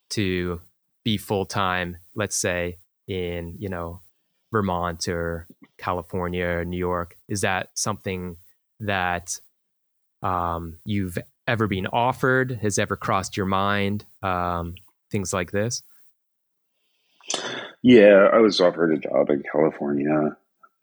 to 0.09 0.61
be 1.03 1.17
full 1.17 1.45
time 1.45 1.97
let's 2.15 2.35
say 2.35 2.77
in 3.07 3.55
you 3.59 3.69
know 3.69 4.01
Vermont 4.51 5.07
or 5.07 5.47
California 5.77 6.45
or 6.45 6.65
New 6.65 6.77
York 6.77 7.17
is 7.27 7.41
that 7.41 7.69
something 7.73 8.37
that 8.79 9.39
um, 10.23 10.77
you've 10.85 11.17
ever 11.47 11.67
been 11.67 11.87
offered, 11.87 12.59
has 12.61 12.77
ever 12.77 12.95
crossed 12.95 13.37
your 13.37 13.45
mind, 13.45 14.05
um, 14.21 14.75
things 15.11 15.33
like 15.33 15.51
this? 15.51 15.83
Yeah, 17.81 18.29
I 18.33 18.39
was 18.39 18.59
offered 18.59 18.93
a 18.93 18.97
job 18.97 19.29
in 19.29 19.43
California, 19.51 20.35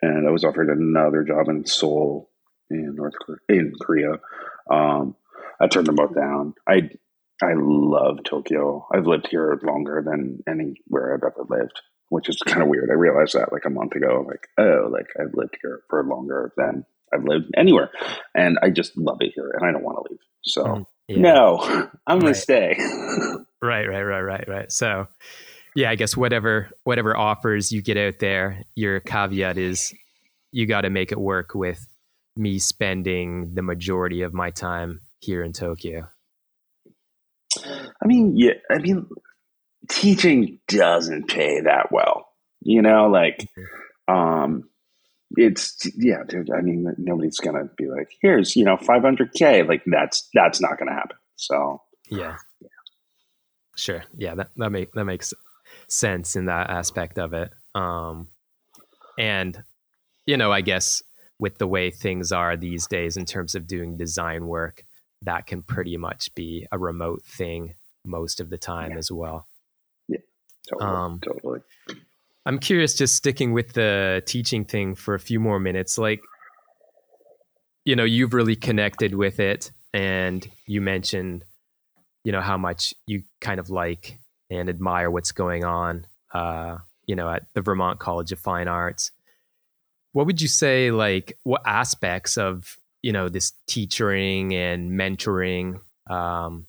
and 0.03 0.27
I 0.27 0.31
was 0.31 0.45
offered 0.45 0.69
another 0.69 1.23
job 1.23 1.49
in 1.49 1.67
Seoul, 1.67 2.31
in 2.71 2.95
North 2.95 3.15
Korea, 3.21 3.39
in 3.49 3.73
Korea. 3.81 4.13
Um, 4.71 5.17
I 5.61 5.67
turned 5.69 5.87
them 5.87 5.97
both 5.97 6.15
down. 6.15 6.55
I 6.69 6.91
I 7.43 7.55
love 7.57 8.19
Tokyo. 8.25 8.87
I've 8.93 9.07
lived 9.07 9.27
here 9.29 9.59
longer 9.63 10.03
than 10.05 10.43
anywhere 10.49 11.15
I've 11.15 11.25
ever 11.25 11.45
lived, 11.49 11.83
which 12.09 12.29
is 12.29 12.39
kind 12.47 12.63
of 12.63 12.69
weird. 12.69 12.91
I 12.91 12.95
realized 12.95 13.35
that 13.35 13.53
like 13.53 13.65
a 13.65 13.71
month 13.71 13.95
ago. 13.95 14.25
Like, 14.27 14.49
oh, 14.59 14.89
like 14.91 15.09
I've 15.21 15.35
lived 15.35 15.57
here 15.61 15.83
for 15.91 16.05
longer 16.05 16.53
than 16.57 16.85
I've 17.13 17.25
lived 17.25 17.51
anywhere, 17.57 17.91
and 18.35 18.59
I 18.63 18.71
just 18.71 18.97
love 18.97 19.19
it 19.21 19.33
here, 19.35 19.51
and 19.51 19.67
I 19.67 19.73
don't 19.73 19.83
want 19.85 19.99
to 19.99 20.13
leave. 20.13 20.21
So 20.45 20.65
mm, 20.65 20.87
yeah. 21.09 21.21
no, 21.21 21.89
I'm 22.07 22.21
right. 22.21 22.35
to 22.35 22.35
stay. 22.35 22.77
right, 23.63 23.87
right, 23.87 24.03
right, 24.03 24.21
right, 24.21 24.49
right. 24.49 24.73
So 24.73 25.07
yeah, 25.75 25.91
I 25.91 25.97
guess 25.97 26.17
whatever 26.17 26.71
whatever 26.85 27.17
offers 27.17 27.73
you 27.73 27.83
get 27.83 27.97
out 27.97 28.19
there, 28.21 28.63
your 28.75 29.01
caveat 29.01 29.59
is 29.59 29.93
you 30.53 30.67
got 30.67 30.83
to 30.83 30.91
make 30.91 31.13
it 31.13 31.21
work 31.21 31.55
with 31.55 31.87
me 32.37 32.59
spending 32.59 33.55
the 33.55 33.63
majority 33.63 34.23
of 34.23 34.33
my 34.33 34.51
time 34.51 35.01
here 35.21 35.43
in 35.43 35.53
Tokyo. 35.53 36.09
I 37.65 38.07
mean, 38.07 38.37
yeah, 38.37 38.55
I 38.71 38.79
mean, 38.79 39.07
teaching 39.89 40.61
doesn't 40.69 41.29
pay 41.29 41.61
that 41.63 41.91
well. 41.91 42.29
You 42.61 42.83
know, 42.83 43.07
like, 43.07 43.47
mm-hmm. 43.57 44.15
um, 44.15 44.69
it's 45.37 45.87
yeah, 45.97 46.23
dude. 46.27 46.51
I 46.51 46.61
mean, 46.61 46.95
nobody's 46.99 47.39
gonna 47.39 47.69
be 47.77 47.87
like, 47.87 48.11
here's 48.21 48.57
you 48.57 48.65
know, 48.65 48.77
500k. 48.77 49.67
Like 49.69 49.83
that's 49.87 50.29
that's 50.35 50.61
not 50.61 50.79
gonna 50.79 50.95
happen. 50.95 51.17
So 51.37 51.83
yeah, 52.11 52.37
yeah. 52.61 52.69
sure, 53.77 54.05
yeah, 54.17 54.35
that 54.35 54.51
that 54.57 54.71
make 54.71 54.93
that 54.93 55.05
makes 55.05 55.33
sense 55.89 56.37
in 56.37 56.47
that 56.47 56.71
aspect 56.71 57.19
of 57.19 57.33
it. 57.33 57.53
Um, 57.75 58.29
and 59.19 59.63
you 60.27 60.37
know, 60.37 60.53
I 60.53 60.61
guess 60.61 61.03
with 61.39 61.59
the 61.59 61.67
way 61.67 61.91
things 61.91 62.33
are 62.33 62.57
these 62.57 62.87
days 62.87 63.17
in 63.17 63.25
terms 63.25 63.55
of 63.55 63.67
doing 63.67 63.97
design 63.97 64.47
work, 64.47 64.85
that 65.23 65.47
can 65.47 65.63
pretty 65.63 65.97
much 65.97 66.35
be 66.35 66.67
a 66.71 66.79
remote 66.79 67.25
thing 67.25 67.75
most 68.05 68.41
of 68.41 68.51
the 68.51 68.59
time 68.59 68.93
yeah. 68.93 68.99
as 68.99 69.11
well. 69.11 69.47
Yeah, 70.09 70.19
totally. 70.71 70.91
Um, 70.91 71.21
totally. 71.23 71.61
I'm 72.47 72.59
curious, 72.59 72.95
just 72.95 73.17
sticking 73.17 73.53
with 73.53 73.73
the 73.73 74.23
teaching 74.27 74.65
thing 74.65 74.95
for 74.95 75.15
a 75.15 75.21
few 75.21 75.41
more 75.41 75.59
minutes. 75.59 75.97
Like, 75.97 76.21
you 77.85 77.97
know, 77.97 78.05
you've 78.05 78.35
really 78.35 78.57
connected 78.57 79.15
with 79.15 79.41
it, 79.41 79.73
and 79.93 80.47
you 80.67 80.81
mentioned, 80.81 81.45
you 82.23 82.33
know, 82.33 82.41
how 82.41 82.59
much 82.59 82.95
you 83.07 83.23
kind 83.41 83.61
of 83.61 83.71
like 83.71 84.19
and 84.51 84.69
admire 84.69 85.11
what's 85.11 85.33
going 85.33 85.65
on, 85.65 86.07
uh, 86.33 86.79
you 87.07 87.17
know, 87.17 87.31
at 87.31 87.45
the 87.55 87.63
Vermont 87.63 87.99
College 87.99 88.33
of 88.33 88.39
Fine 88.39 88.69
Arts. 88.69 89.11
What 90.13 90.27
would 90.27 90.41
you 90.41 90.49
say, 90.49 90.91
like, 90.91 91.39
what 91.45 91.63
aspects 91.65 92.37
of, 92.37 92.77
you 93.03 93.13
know, 93.13 93.29
this 93.29 93.53
teaching 93.67 94.55
and 94.55 94.93
mentoring 94.93 95.81
um, 96.09 96.67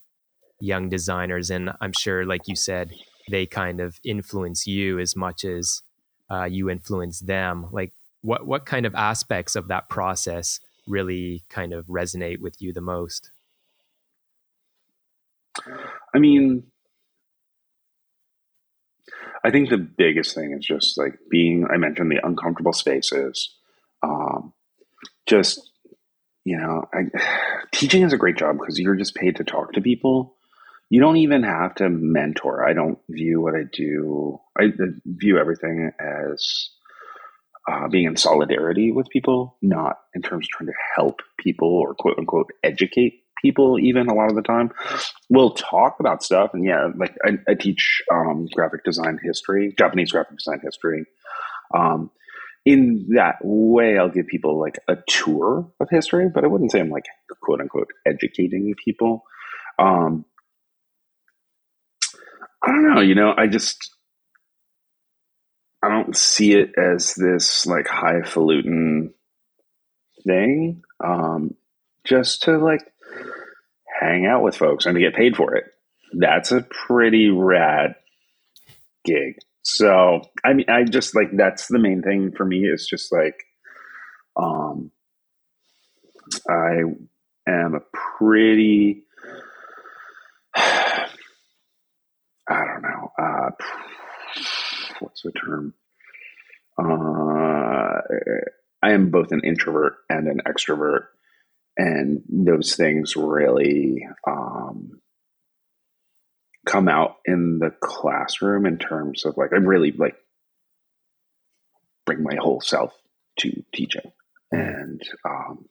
young 0.58 0.88
designers, 0.88 1.50
and 1.50 1.70
I'm 1.80 1.92
sure, 1.98 2.24
like 2.24 2.42
you 2.46 2.56
said, 2.56 2.92
they 3.30 3.46
kind 3.46 3.80
of 3.80 3.98
influence 4.04 4.66
you 4.66 4.98
as 4.98 5.16
much 5.16 5.44
as 5.44 5.82
uh, 6.30 6.44
you 6.44 6.70
influence 6.70 7.20
them. 7.20 7.66
Like, 7.72 7.92
what 8.22 8.46
what 8.46 8.66
kind 8.66 8.86
of 8.86 8.94
aspects 8.94 9.56
of 9.56 9.68
that 9.68 9.88
process 9.88 10.60
really 10.86 11.44
kind 11.48 11.72
of 11.72 11.86
resonate 11.86 12.40
with 12.40 12.60
you 12.60 12.72
the 12.72 12.80
most? 12.80 13.30
I 16.14 16.18
mean, 16.18 16.64
I 19.44 19.50
think 19.50 19.68
the 19.68 19.78
biggest 19.78 20.34
thing 20.34 20.52
is 20.58 20.64
just 20.64 20.98
like 20.98 21.18
being, 21.30 21.66
I 21.72 21.76
mentioned 21.76 22.10
the 22.10 22.26
uncomfortable 22.26 22.72
spaces. 22.72 23.54
Um, 24.02 24.52
just, 25.26 25.70
you 26.44 26.56
know, 26.56 26.84
I, 26.92 27.04
teaching 27.72 28.02
is 28.02 28.12
a 28.12 28.18
great 28.18 28.36
job 28.36 28.58
because 28.58 28.78
you're 28.78 28.96
just 28.96 29.14
paid 29.14 29.36
to 29.36 29.44
talk 29.44 29.72
to 29.74 29.80
people. 29.80 30.35
You 30.88 31.00
don't 31.00 31.16
even 31.16 31.42
have 31.42 31.74
to 31.76 31.88
mentor. 31.88 32.66
I 32.66 32.72
don't 32.72 32.98
view 33.08 33.40
what 33.40 33.54
I 33.54 33.64
do, 33.72 34.38
I 34.58 34.68
view 35.04 35.38
everything 35.38 35.90
as 36.00 36.70
uh, 37.68 37.88
being 37.88 38.06
in 38.06 38.16
solidarity 38.16 38.92
with 38.92 39.08
people, 39.08 39.56
not 39.62 39.98
in 40.14 40.22
terms 40.22 40.46
of 40.46 40.50
trying 40.50 40.68
to 40.68 40.74
help 40.94 41.20
people 41.38 41.68
or 41.68 41.94
quote 41.94 42.18
unquote 42.18 42.50
educate 42.62 43.24
people 43.42 43.78
even 43.78 44.08
a 44.08 44.14
lot 44.14 44.30
of 44.30 44.36
the 44.36 44.42
time. 44.42 44.70
We'll 45.28 45.50
talk 45.50 45.96
about 46.00 46.22
stuff 46.22 46.50
and 46.54 46.64
yeah 46.64 46.88
like 46.96 47.14
i, 47.24 47.32
I 47.48 47.54
teach 47.54 48.02
um, 48.12 48.46
graphic 48.54 48.84
design 48.84 49.18
history 49.22 49.74
japanese 49.78 50.12
graphic 50.12 50.38
design 50.38 50.60
history. 50.62 51.04
Um, 51.74 52.10
in 52.64 53.06
that 53.14 53.36
way 53.42 53.98
i'll 53.98 54.08
give 54.08 54.26
people 54.26 54.58
like 54.58 54.78
a 54.88 54.96
tour 55.08 55.70
of 55.78 55.88
history 55.90 56.28
but 56.34 56.44
i 56.44 56.46
wouldn't 56.48 56.72
say 56.72 56.80
i'm 56.80 56.90
like 56.90 57.04
quote 57.40 57.60
unquote 57.60 57.88
educating 58.06 58.74
people. 58.84 59.24
Um, 59.78 60.24
i 62.66 62.70
don't 62.70 62.94
know 62.94 63.00
you 63.00 63.14
know 63.14 63.32
i 63.36 63.46
just 63.46 63.90
i 65.82 65.88
don't 65.88 66.16
see 66.16 66.52
it 66.52 66.72
as 66.76 67.14
this 67.14 67.66
like 67.66 67.86
highfalutin 67.86 69.12
thing 70.26 70.82
um, 71.04 71.54
just 72.04 72.42
to 72.42 72.58
like 72.58 72.82
hang 74.00 74.26
out 74.26 74.42
with 74.42 74.56
folks 74.56 74.86
and 74.86 74.94
to 74.94 75.00
get 75.00 75.14
paid 75.14 75.36
for 75.36 75.54
it. 75.54 75.64
That's 76.12 76.52
a 76.52 76.62
pretty 76.62 77.30
rad 77.30 77.94
gig. 79.04 79.38
So 79.62 80.22
I 80.44 80.52
mean, 80.52 80.66
I 80.68 80.84
just 80.84 81.16
like 81.16 81.30
that's 81.32 81.66
the 81.66 81.78
main 81.78 82.02
thing 82.02 82.32
for 82.36 82.44
me. 82.44 82.60
Is 82.60 82.86
just 82.88 83.12
like, 83.12 83.36
um, 84.36 84.90
I 86.48 86.82
am 87.48 87.74
a 87.74 87.80
pretty, 88.18 89.02
I 90.54 91.08
don't 92.54 92.82
know, 92.82 93.12
uh, 93.18 93.50
what's 95.00 95.22
the 95.22 95.32
term? 95.32 95.74
Uh, 96.78 98.00
I 98.82 98.92
am 98.92 99.10
both 99.10 99.32
an 99.32 99.40
introvert 99.44 99.94
and 100.08 100.28
an 100.28 100.42
extrovert 100.46 101.06
and 101.76 102.22
those 102.28 102.74
things 102.74 103.16
really 103.16 104.06
um, 104.26 105.00
come 106.66 106.88
out 106.88 107.16
in 107.24 107.58
the 107.58 107.70
classroom 107.80 108.66
in 108.66 108.78
terms 108.78 109.24
of 109.24 109.36
like 109.36 109.52
I 109.52 109.56
really 109.56 109.92
like 109.92 110.16
bring 112.06 112.22
my 112.22 112.36
whole 112.38 112.60
self 112.60 112.92
to 113.40 113.64
teaching, 113.74 114.10
and 114.50 115.00
um, 115.24 115.66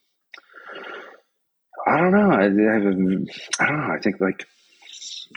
I 1.88 1.98
don't 1.98 2.12
know. 2.12 2.32
I, 2.32 2.44
a, 2.44 2.76
I 2.76 2.80
don't 2.80 3.00
know. 3.00 3.26
I 3.60 4.00
think 4.02 4.22
like 4.22 4.46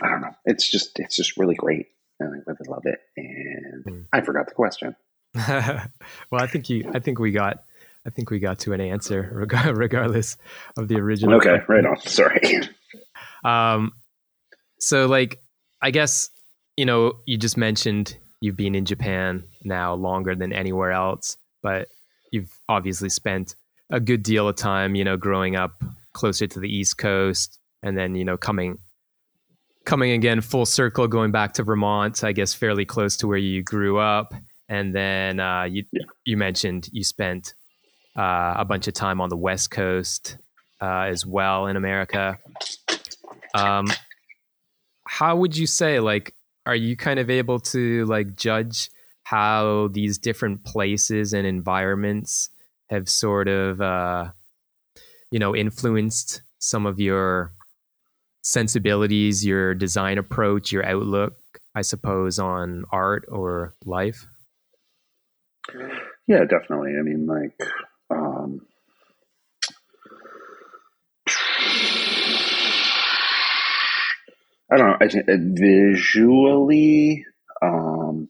I 0.01 0.09
don't 0.09 0.21
know. 0.21 0.35
It's 0.45 0.69
just 0.69 0.99
it's 0.99 1.15
just 1.15 1.37
really 1.37 1.55
great, 1.55 1.87
and 2.19 2.33
I 2.33 2.37
really 2.45 2.67
love 2.67 2.83
it. 2.85 2.99
And 3.17 3.85
mm. 3.85 4.05
I 4.13 4.21
forgot 4.21 4.47
the 4.47 4.53
question. 4.53 4.95
well, 5.35 6.41
I 6.41 6.47
think 6.47 6.69
you. 6.69 6.89
I 6.93 6.99
think 6.99 7.19
we 7.19 7.31
got 7.31 7.63
I 8.05 8.09
think 8.09 8.31
we 8.31 8.39
got 8.39 8.59
to 8.59 8.73
an 8.73 8.81
answer 8.81 9.29
regardless 9.73 10.37
of 10.77 10.87
the 10.87 10.95
original. 10.95 11.35
Okay, 11.37 11.59
right 11.67 11.85
on. 11.85 11.99
Sorry. 12.01 12.61
Um, 13.43 13.93
so 14.79 15.05
like, 15.05 15.41
I 15.81 15.91
guess 15.91 16.29
you 16.77 16.85
know, 16.85 17.13
you 17.25 17.37
just 17.37 17.57
mentioned 17.57 18.17
you've 18.41 18.55
been 18.55 18.73
in 18.73 18.85
Japan 18.85 19.43
now 19.63 19.93
longer 19.93 20.33
than 20.33 20.53
anywhere 20.53 20.91
else, 20.91 21.37
but 21.61 21.89
you've 22.31 22.57
obviously 22.69 23.09
spent 23.09 23.55
a 23.91 23.99
good 23.99 24.23
deal 24.23 24.47
of 24.47 24.55
time, 24.55 24.95
you 24.95 25.03
know, 25.03 25.17
growing 25.17 25.55
up 25.55 25.83
closer 26.13 26.47
to 26.47 26.59
the 26.59 26.69
East 26.69 26.97
Coast, 26.97 27.59
and 27.83 27.97
then 27.97 28.15
you 28.15 28.23
know, 28.23 28.37
coming 28.37 28.79
coming 29.85 30.11
again 30.11 30.41
full 30.41 30.65
circle, 30.65 31.07
going 31.07 31.31
back 31.31 31.53
to 31.53 31.63
Vermont, 31.63 32.23
I 32.23 32.31
guess 32.31 32.53
fairly 32.53 32.85
close 32.85 33.17
to 33.17 33.27
where 33.27 33.37
you 33.37 33.63
grew 33.63 33.99
up, 33.99 34.33
and 34.67 34.93
then 34.93 35.39
uh, 35.39 35.63
you 35.63 35.85
yeah. 35.91 36.03
you 36.25 36.37
mentioned 36.37 36.89
you 36.91 37.03
spent 37.03 37.53
uh, 38.17 38.53
a 38.57 38.65
bunch 38.65 38.87
of 38.87 38.93
time 38.93 39.21
on 39.21 39.29
the 39.29 39.37
West 39.37 39.71
Coast 39.71 40.37
uh, 40.81 41.01
as 41.01 41.25
well 41.25 41.67
in 41.67 41.75
America. 41.75 42.37
Um, 43.53 43.87
how 45.07 45.35
would 45.37 45.57
you 45.57 45.65
say, 45.65 45.99
like, 45.99 46.35
are 46.65 46.75
you 46.75 46.95
kind 46.95 47.19
of 47.19 47.29
able 47.29 47.59
to 47.59 48.05
like 48.05 48.35
judge 48.35 48.89
how 49.23 49.89
these 49.91 50.17
different 50.17 50.63
places 50.63 51.33
and 51.33 51.45
environments 51.45 52.49
have 52.89 53.07
sort 53.07 53.47
of, 53.47 53.81
uh, 53.81 54.25
you 55.31 55.39
know, 55.39 55.55
influenced 55.55 56.41
some 56.59 56.85
of 56.85 56.99
your 56.99 57.51
sensibilities, 58.41 59.45
your 59.45 59.73
design 59.73 60.17
approach, 60.17 60.71
your 60.71 60.85
outlook, 60.85 61.35
I 61.75 61.81
suppose, 61.81 62.39
on 62.39 62.85
art 62.91 63.25
or 63.29 63.75
life? 63.85 64.25
Yeah, 66.27 66.45
definitely. 66.49 66.93
I 66.97 67.01
mean, 67.01 67.25
like, 67.25 67.59
um, 68.09 68.61
I 74.71 74.77
don't 74.77 74.87
know. 74.87 74.97
I 75.01 75.07
think 75.07 75.27
uh, 75.27 75.33
visually, 75.39 77.25
um, 77.61 78.29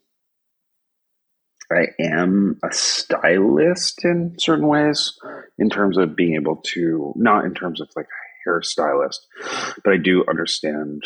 I 1.71 1.87
am 1.99 2.59
a 2.63 2.73
stylist 2.73 4.03
in 4.05 4.35
certain 4.39 4.67
ways, 4.67 5.19
in 5.57 5.69
terms 5.69 5.97
of 5.97 6.15
being 6.15 6.35
able 6.35 6.55
to, 6.73 7.13
not 7.15 7.45
in 7.45 7.53
terms 7.53 7.81
of 7.81 7.89
like 7.95 8.07
hairstylist, 8.47 9.19
but 9.83 9.93
I 9.93 9.97
do 9.97 10.23
understand 10.29 11.03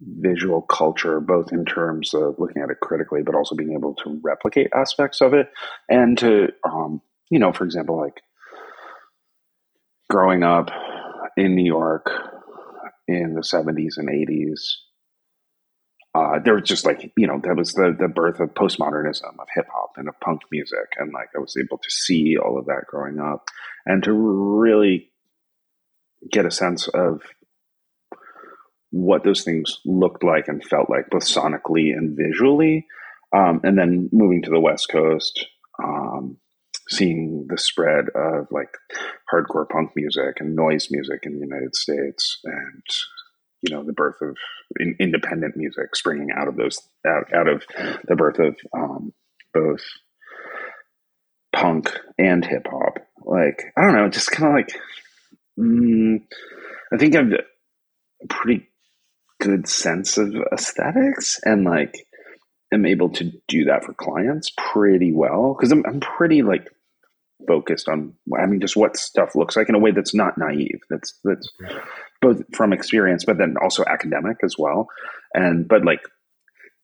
visual 0.00 0.62
culture, 0.62 1.20
both 1.20 1.52
in 1.52 1.64
terms 1.64 2.14
of 2.14 2.36
looking 2.38 2.62
at 2.62 2.70
it 2.70 2.78
critically, 2.80 3.22
but 3.22 3.34
also 3.34 3.56
being 3.56 3.72
able 3.72 3.94
to 4.04 4.20
replicate 4.22 4.68
aspects 4.74 5.20
of 5.20 5.34
it 5.34 5.48
and 5.88 6.16
to 6.18 6.48
um, 6.64 7.02
you 7.30 7.38
know, 7.38 7.52
for 7.52 7.64
example, 7.64 7.98
like 7.98 8.20
growing 10.08 10.42
up 10.42 10.70
in 11.36 11.54
New 11.54 11.64
York 11.64 12.10
in 13.06 13.34
the 13.34 13.42
70s 13.42 13.96
and 13.96 14.08
80s, 14.08 14.60
uh, 16.14 16.38
there 16.44 16.54
was 16.54 16.68
just 16.68 16.86
like, 16.86 17.12
you 17.16 17.26
know, 17.26 17.40
that 17.42 17.56
was 17.56 17.74
the, 17.74 17.94
the 17.98 18.08
birth 18.08 18.40
of 18.40 18.54
postmodernism, 18.54 19.38
of 19.38 19.46
hip 19.54 19.66
hop 19.72 19.92
and 19.96 20.08
of 20.08 20.18
punk 20.20 20.40
music. 20.50 20.94
And 20.98 21.12
like 21.12 21.28
I 21.36 21.38
was 21.38 21.56
able 21.56 21.78
to 21.78 21.90
see 21.90 22.36
all 22.36 22.58
of 22.58 22.66
that 22.66 22.86
growing 22.88 23.18
up 23.18 23.44
and 23.86 24.02
to 24.04 24.12
really 24.12 25.10
get 26.30 26.46
a 26.46 26.50
sense 26.50 26.88
of 26.88 27.22
what 28.90 29.24
those 29.24 29.44
things 29.44 29.78
looked 29.84 30.24
like 30.24 30.48
and 30.48 30.64
felt 30.64 30.88
like, 30.88 31.10
both 31.10 31.24
sonically 31.24 31.92
and 31.92 32.16
visually. 32.16 32.86
Um, 33.36 33.60
and 33.62 33.76
then 33.78 34.08
moving 34.10 34.42
to 34.42 34.50
the 34.50 34.60
West 34.60 34.88
Coast, 34.90 35.46
um, 35.82 36.38
seeing 36.88 37.46
the 37.48 37.58
spread 37.58 38.06
of 38.14 38.46
like 38.50 38.70
hardcore 39.30 39.68
punk 39.68 39.90
music 39.94 40.36
and 40.40 40.56
noise 40.56 40.88
music 40.90 41.20
in 41.24 41.34
the 41.34 41.46
United 41.46 41.76
States, 41.76 42.40
and 42.44 42.82
you 43.60 43.74
know 43.74 43.84
the 43.84 43.92
birth 43.92 44.16
of 44.22 44.36
in, 44.80 44.96
independent 44.98 45.56
music 45.56 45.94
springing 45.94 46.30
out 46.34 46.48
of 46.48 46.56
those 46.56 46.80
out, 47.06 47.32
out 47.34 47.48
of 47.48 47.64
the 48.06 48.16
birth 48.16 48.38
of 48.38 48.56
um, 48.74 49.12
both 49.52 49.82
punk 51.52 51.98
and 52.16 52.46
hip 52.46 52.66
hop. 52.70 52.98
Like 53.24 53.64
I 53.76 53.82
don't 53.82 53.94
know, 53.94 54.08
just 54.08 54.30
kind 54.30 54.48
of 54.48 54.54
like 54.54 54.80
mm, 55.58 56.22
I 56.92 56.96
think 56.96 57.16
I've 57.16 57.32
a 57.32 58.26
pretty 58.28 58.68
good 59.40 59.68
sense 59.68 60.18
of 60.18 60.34
aesthetics 60.52 61.38
and 61.44 61.64
like 61.64 61.94
am 62.72 62.84
able 62.84 63.08
to 63.10 63.32
do 63.46 63.64
that 63.64 63.84
for 63.84 63.94
clients 63.94 64.50
pretty 64.56 65.12
well 65.12 65.54
because 65.54 65.70
I'm, 65.72 65.84
I'm 65.86 66.00
pretty 66.00 66.42
like 66.42 66.68
focused 67.46 67.88
on 67.88 68.14
I 68.36 68.46
mean 68.46 68.60
just 68.60 68.76
what 68.76 68.96
stuff 68.96 69.36
looks 69.36 69.56
like 69.56 69.68
in 69.68 69.76
a 69.76 69.78
way 69.78 69.92
that's 69.92 70.14
not 70.14 70.36
naive 70.36 70.80
that's 70.90 71.18
that's 71.22 71.48
both 72.20 72.42
from 72.52 72.72
experience 72.72 73.24
but 73.24 73.38
then 73.38 73.54
also 73.62 73.84
academic 73.84 74.38
as 74.42 74.56
well. 74.58 74.88
And 75.34 75.68
but 75.68 75.84
like 75.84 76.00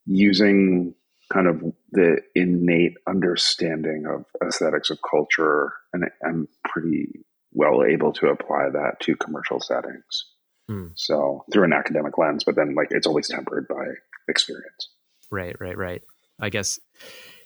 using 0.07 0.95
kind 1.33 1.49
of 1.49 1.62
the 1.91 2.18
innate 2.35 2.95
understanding 3.09 4.05
of 4.07 4.25
aesthetics 4.47 4.91
of 4.91 4.99
culture 5.09 5.72
and 5.93 6.05
I'm 6.25 6.49
pretty 6.64 7.25
well 7.55 7.85
able 7.85 8.13
to 8.13 8.27
apply 8.29 8.69
that 8.73 9.01
to 9.01 9.17
commercial 9.17 9.61
settings 9.61 10.27
hmm. 10.69 10.89
so 10.95 11.45
through 11.53 11.65
an 11.65 11.73
academic 11.73 12.19
lens 12.19 12.45
but 12.45 12.57
then 12.57 12.75
like 12.75 12.89
it's 12.91 13.07
always 13.07 13.29
tempered 13.29 13.67
by 13.69 13.85
experience 14.29 14.89
Right, 15.35 15.57
right, 15.61 15.77
right. 15.77 16.03
I 16.41 16.51
guess 16.51 16.79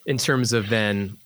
in 0.06 0.18
terms 0.18 0.52
of 0.52 0.68
then 0.68 1.16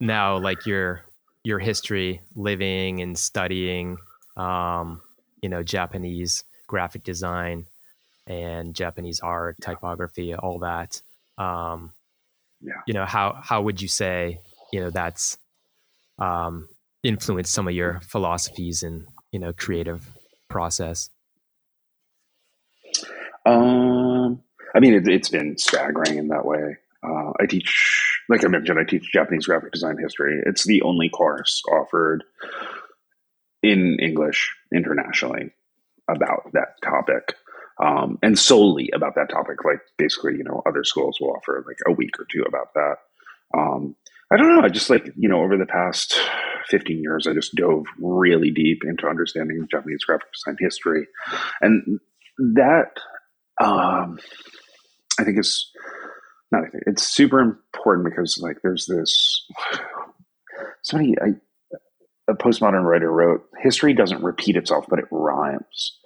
now 0.00 0.38
like 0.38 0.66
your 0.66 1.02
your 1.44 1.58
history 1.58 2.22
living 2.34 3.02
and 3.02 3.18
studying 3.18 3.98
um, 4.36 5.02
you 5.42 5.50
know, 5.50 5.62
Japanese 5.62 6.44
graphic 6.66 7.02
design 7.02 7.66
and 8.26 8.74
Japanese 8.74 9.20
art, 9.20 9.56
typography, 9.60 10.34
all 10.34 10.60
that. 10.60 11.02
Um, 11.36 11.92
yeah. 12.62 12.80
you 12.86 12.94
know, 12.94 13.04
how 13.04 13.38
how 13.42 13.62
would 13.62 13.82
you 13.82 13.88
say, 13.88 14.40
you 14.72 14.80
know, 14.80 14.90
that's 14.90 15.36
um 16.18 16.68
influenced 17.02 17.52
some 17.52 17.68
of 17.68 17.74
your 17.74 18.00
philosophies 18.02 18.82
and, 18.82 19.06
you 19.30 19.38
know, 19.38 19.52
creative 19.52 20.10
process? 20.48 21.10
Um 23.44 24.42
I 24.74 24.80
mean, 24.80 24.94
it, 24.94 25.06
has 25.06 25.28
been 25.28 25.58
staggering 25.58 26.16
in 26.16 26.28
that 26.28 26.44
way. 26.44 26.76
Uh, 27.02 27.32
I 27.40 27.46
teach, 27.46 28.20
like 28.28 28.44
I 28.44 28.48
mentioned, 28.48 28.78
I 28.78 28.84
teach 28.84 29.10
Japanese 29.12 29.46
graphic 29.46 29.72
design 29.72 29.98
history. 29.98 30.40
It's 30.46 30.64
the 30.64 30.82
only 30.82 31.08
course 31.08 31.62
offered 31.70 32.24
in 33.62 33.98
English 34.00 34.54
internationally 34.74 35.50
about 36.08 36.52
that 36.52 36.80
topic. 36.82 37.34
Um, 37.82 38.18
and 38.22 38.38
solely 38.38 38.90
about 38.94 39.14
that 39.16 39.30
topic. 39.30 39.64
Like 39.64 39.80
basically, 39.98 40.36
you 40.36 40.44
know, 40.44 40.62
other 40.66 40.84
schools 40.84 41.18
will 41.20 41.32
offer 41.32 41.64
like 41.66 41.78
a 41.86 41.92
week 41.92 42.20
or 42.20 42.26
two 42.30 42.42
about 42.42 42.74
that. 42.74 42.96
Um, 43.56 43.96
I 44.32 44.36
don't 44.36 44.56
know. 44.56 44.62
I 44.62 44.68
just 44.68 44.88
like, 44.88 45.12
you 45.16 45.28
know, 45.28 45.42
over 45.42 45.58
the 45.58 45.66
past 45.66 46.18
15 46.68 47.02
years, 47.02 47.26
I 47.26 47.34
just 47.34 47.54
dove 47.54 47.84
really 47.98 48.50
deep 48.50 48.82
into 48.84 49.06
understanding 49.06 49.66
Japanese 49.70 50.04
graphic 50.04 50.28
design 50.32 50.56
history. 50.58 51.06
And 51.60 52.00
that, 52.38 52.92
um, 53.62 54.18
I 55.20 55.24
think 55.24 55.38
it's 55.38 55.70
not. 56.50 56.62
It's 56.86 57.02
super 57.02 57.40
important 57.40 58.08
because 58.08 58.38
like 58.38 58.56
there's 58.62 58.86
this. 58.86 59.46
Somebody, 60.82 61.14
I, 61.20 61.28
a 62.30 62.34
postmodern 62.34 62.84
writer 62.84 63.12
wrote, 63.12 63.42
"History 63.62 63.92
doesn't 63.92 64.22
repeat 64.22 64.56
itself, 64.56 64.86
but 64.88 64.98
it 64.98 65.04
rhymes." 65.10 65.98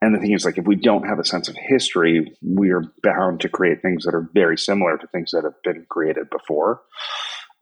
And 0.00 0.14
the 0.14 0.20
thing 0.20 0.32
is, 0.32 0.44
like, 0.44 0.58
if 0.58 0.66
we 0.66 0.76
don't 0.76 1.08
have 1.08 1.18
a 1.18 1.24
sense 1.24 1.48
of 1.48 1.56
history, 1.56 2.32
we 2.42 2.70
are 2.70 2.82
bound 3.02 3.40
to 3.40 3.48
create 3.48 3.82
things 3.82 4.04
that 4.04 4.14
are 4.14 4.30
very 4.32 4.56
similar 4.56 4.96
to 4.96 5.06
things 5.08 5.32
that 5.32 5.44
have 5.44 5.60
been 5.64 5.86
created 5.88 6.30
before. 6.30 6.82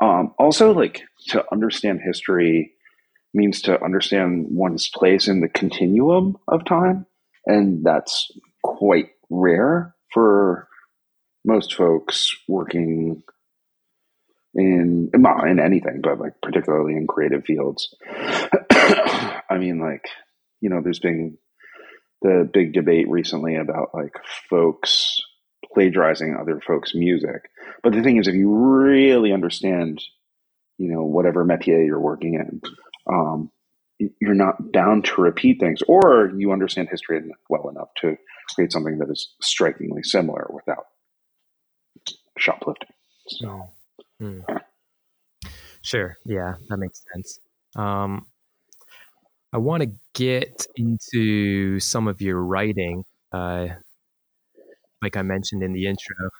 Um, 0.03 0.35
also, 0.39 0.73
like, 0.73 1.03
to 1.29 1.45
understand 1.53 2.01
history 2.05 2.73
means 3.33 3.63
to 3.63 3.83
understand 3.83 4.47
one's 4.51 4.89
place 4.89 5.29
in 5.29 5.41
the 5.41 5.49
continuum 5.49 6.37
of 6.49 6.65
time. 6.65 7.07
And 7.47 7.85
that's 7.85 8.31
quite 8.63 9.11
rare 9.31 9.95
for 10.13 10.69
most 11.45 11.75
folks 11.75 12.35
working 12.49 13.23
in 14.55 15.11
in 15.15 15.61
anything, 15.61 16.01
but 16.03 16.19
like 16.19 16.41
particularly 16.43 16.95
in 16.95 17.07
creative 17.07 17.45
fields. 17.45 17.95
I 18.71 19.59
mean, 19.59 19.79
like 19.79 20.07
you 20.61 20.71
know, 20.71 20.81
there's 20.83 20.99
been 20.99 21.39
the 22.23 22.49
big 22.53 22.73
debate 22.73 23.09
recently 23.09 23.57
about 23.57 23.91
like 23.95 24.15
folks 24.49 25.19
plagiarizing 25.77 26.35
other 26.35 26.59
folks' 26.67 26.95
music. 26.95 27.51
But 27.83 27.93
the 27.93 28.03
thing 28.03 28.17
is, 28.17 28.27
if 28.27 28.35
you 28.35 28.51
really 28.51 29.31
understand, 29.31 30.03
you 30.79 30.91
know, 30.91 31.05
whatever 31.05 31.45
métier 31.45 31.85
you're 31.85 32.01
working 32.01 32.33
in, 32.33 32.63
um, 33.13 33.51
you're 33.99 34.35
not 34.35 34.73
bound 34.73 35.05
to 35.05 35.21
repeat 35.21 35.61
things, 35.61 35.81
or 35.87 36.33
you 36.35 36.51
understand 36.51 36.89
history 36.91 37.21
well 37.51 37.69
enough 37.69 37.89
to 38.01 38.17
create 38.55 38.73
something 38.73 38.99
that 38.99 39.11
is 39.11 39.35
strikingly 39.43 40.03
similar 40.03 40.47
without 40.51 40.87
shoplifting. 42.39 42.89
So, 43.29 43.69
hmm. 44.19 44.41
sure, 45.83 46.17
yeah, 46.25 46.55
that 46.71 46.79
makes 46.79 47.03
sense. 47.13 47.39
Um, 47.77 48.25
I 49.53 49.59
want 49.59 49.83
to 49.83 49.91
get 50.15 50.67
into 50.77 51.81
some 51.81 52.09
of 52.09 52.23
your 52.23 52.43
writing. 52.43 53.05
Uh, 53.31 53.67
like 55.03 55.17
I 55.17 55.23
mentioned 55.23 55.63
in 55.63 55.73
the 55.73 55.87
intro, 55.87 56.31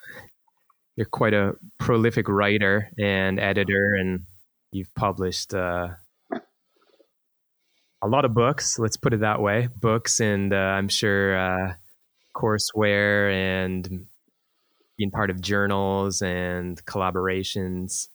you're 0.95 1.05
quite 1.05 1.33
a 1.33 1.53
prolific 1.77 2.27
writer 2.27 2.89
and 2.97 3.39
editor, 3.39 3.95
and 3.95 4.21
you've 4.71 4.93
published 4.95 5.53
uh, 5.53 5.89
a 8.01 8.07
lot 8.07 8.25
of 8.25 8.33
books. 8.33 8.79
Let's 8.79 8.97
put 8.97 9.13
it 9.13 9.21
that 9.21 9.41
way, 9.41 9.69
books, 9.79 10.19
and 10.19 10.53
uh, 10.53 10.57
I'm 10.57 10.89
sure 10.89 11.37
uh, 11.37 11.73
courseware 12.35 13.31
and 13.31 14.07
being 14.97 15.11
part 15.11 15.29
of 15.29 15.41
journals 15.41 16.21
and 16.21 16.83
collaborations. 16.85 18.07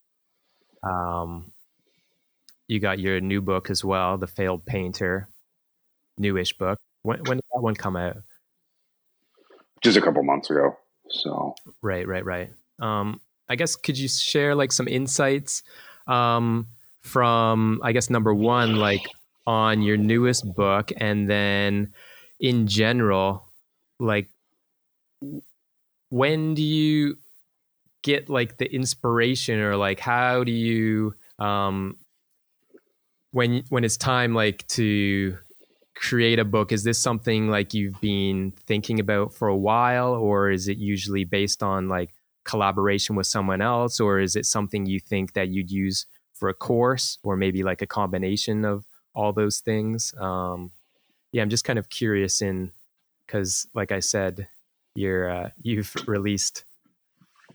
Um, 0.82 1.52
you 2.66 2.80
got 2.80 2.98
your 2.98 3.20
new 3.20 3.40
book 3.40 3.70
as 3.70 3.84
well, 3.84 4.18
The 4.18 4.26
Failed 4.26 4.64
Painter, 4.64 5.28
newish 6.18 6.52
book. 6.54 6.78
When, 7.02 7.18
when 7.24 7.36
did 7.38 7.44
that 7.54 7.60
one 7.60 7.74
come 7.74 7.96
out? 7.96 8.16
Just 9.82 9.96
a 9.96 10.00
couple 10.00 10.22
months 10.22 10.50
ago. 10.50 10.76
So 11.10 11.54
right, 11.82 12.06
right, 12.06 12.24
right. 12.24 12.50
Um, 12.80 13.20
I 13.48 13.56
guess 13.56 13.76
could 13.76 13.98
you 13.98 14.08
share 14.08 14.54
like 14.54 14.72
some 14.72 14.88
insights 14.88 15.62
um, 16.06 16.68
from 17.00 17.80
I 17.82 17.92
guess 17.92 18.08
number 18.10 18.34
one, 18.34 18.76
like 18.76 19.06
on 19.46 19.82
your 19.82 19.96
newest 19.96 20.54
book, 20.54 20.92
and 20.96 21.28
then 21.28 21.92
in 22.40 22.66
general, 22.66 23.48
like 23.98 24.28
when 26.10 26.54
do 26.54 26.62
you 26.62 27.16
get 28.02 28.28
like 28.28 28.58
the 28.58 28.72
inspiration 28.72 29.60
or 29.60 29.76
like 29.76 30.00
how 30.00 30.44
do 30.44 30.52
you 30.52 31.14
um 31.38 31.96
when 33.30 33.64
when 33.70 33.84
it's 33.84 33.96
time 33.96 34.34
like 34.34 34.66
to 34.68 35.38
create 36.02 36.38
a 36.38 36.44
book 36.44 36.72
is 36.72 36.82
this 36.82 36.98
something 36.98 37.48
like 37.48 37.72
you've 37.72 37.98
been 38.00 38.52
thinking 38.66 38.98
about 39.00 39.32
for 39.32 39.48
a 39.48 39.56
while 39.56 40.12
or 40.14 40.50
is 40.50 40.66
it 40.68 40.76
usually 40.76 41.24
based 41.24 41.62
on 41.62 41.88
like 41.88 42.10
collaboration 42.44 43.14
with 43.14 43.26
someone 43.26 43.62
else 43.62 44.00
or 44.00 44.18
is 44.18 44.34
it 44.34 44.44
something 44.44 44.84
you 44.84 44.98
think 44.98 45.32
that 45.32 45.48
you'd 45.48 45.70
use 45.70 46.06
for 46.34 46.48
a 46.48 46.54
course 46.54 47.18
or 47.22 47.36
maybe 47.36 47.62
like 47.62 47.82
a 47.82 47.86
combination 47.86 48.64
of 48.64 48.84
all 49.14 49.32
those 49.32 49.60
things 49.60 50.12
um 50.18 50.72
yeah 51.30 51.40
i'm 51.40 51.50
just 51.50 51.64
kind 51.64 51.78
of 51.78 51.88
curious 51.88 52.42
in 52.42 52.72
because 53.24 53.68
like 53.72 53.92
i 53.92 54.00
said 54.00 54.48
you're 54.94 55.30
uh, 55.30 55.50
you've 55.62 55.94
released 56.06 56.64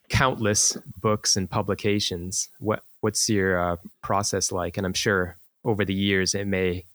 countless 0.10 0.78
books 1.02 1.36
and 1.36 1.50
publications. 1.50 2.50
What 2.60 2.84
what's 3.02 3.30
your 3.30 3.60
uh, 3.60 3.76
process 4.02 4.52
like? 4.52 4.78
And 4.78 4.86
I'm 4.86 4.94
sure 4.94 5.38
over 5.64 5.86
the 5.86 5.94
years 5.94 6.34
it 6.34 6.48
may 6.48 6.86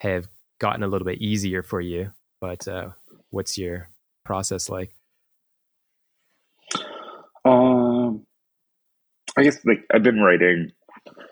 have 0.00 0.28
gotten 0.58 0.82
a 0.82 0.88
little 0.88 1.06
bit 1.06 1.20
easier 1.20 1.62
for 1.62 1.80
you. 1.80 2.12
But 2.40 2.66
uh, 2.68 2.90
what's 3.30 3.58
your 3.58 3.88
process 4.24 4.68
like? 4.68 4.92
Um, 7.44 8.26
I 9.36 9.42
guess 9.42 9.64
like 9.64 9.84
I've 9.92 10.02
been 10.02 10.20
writing 10.20 10.72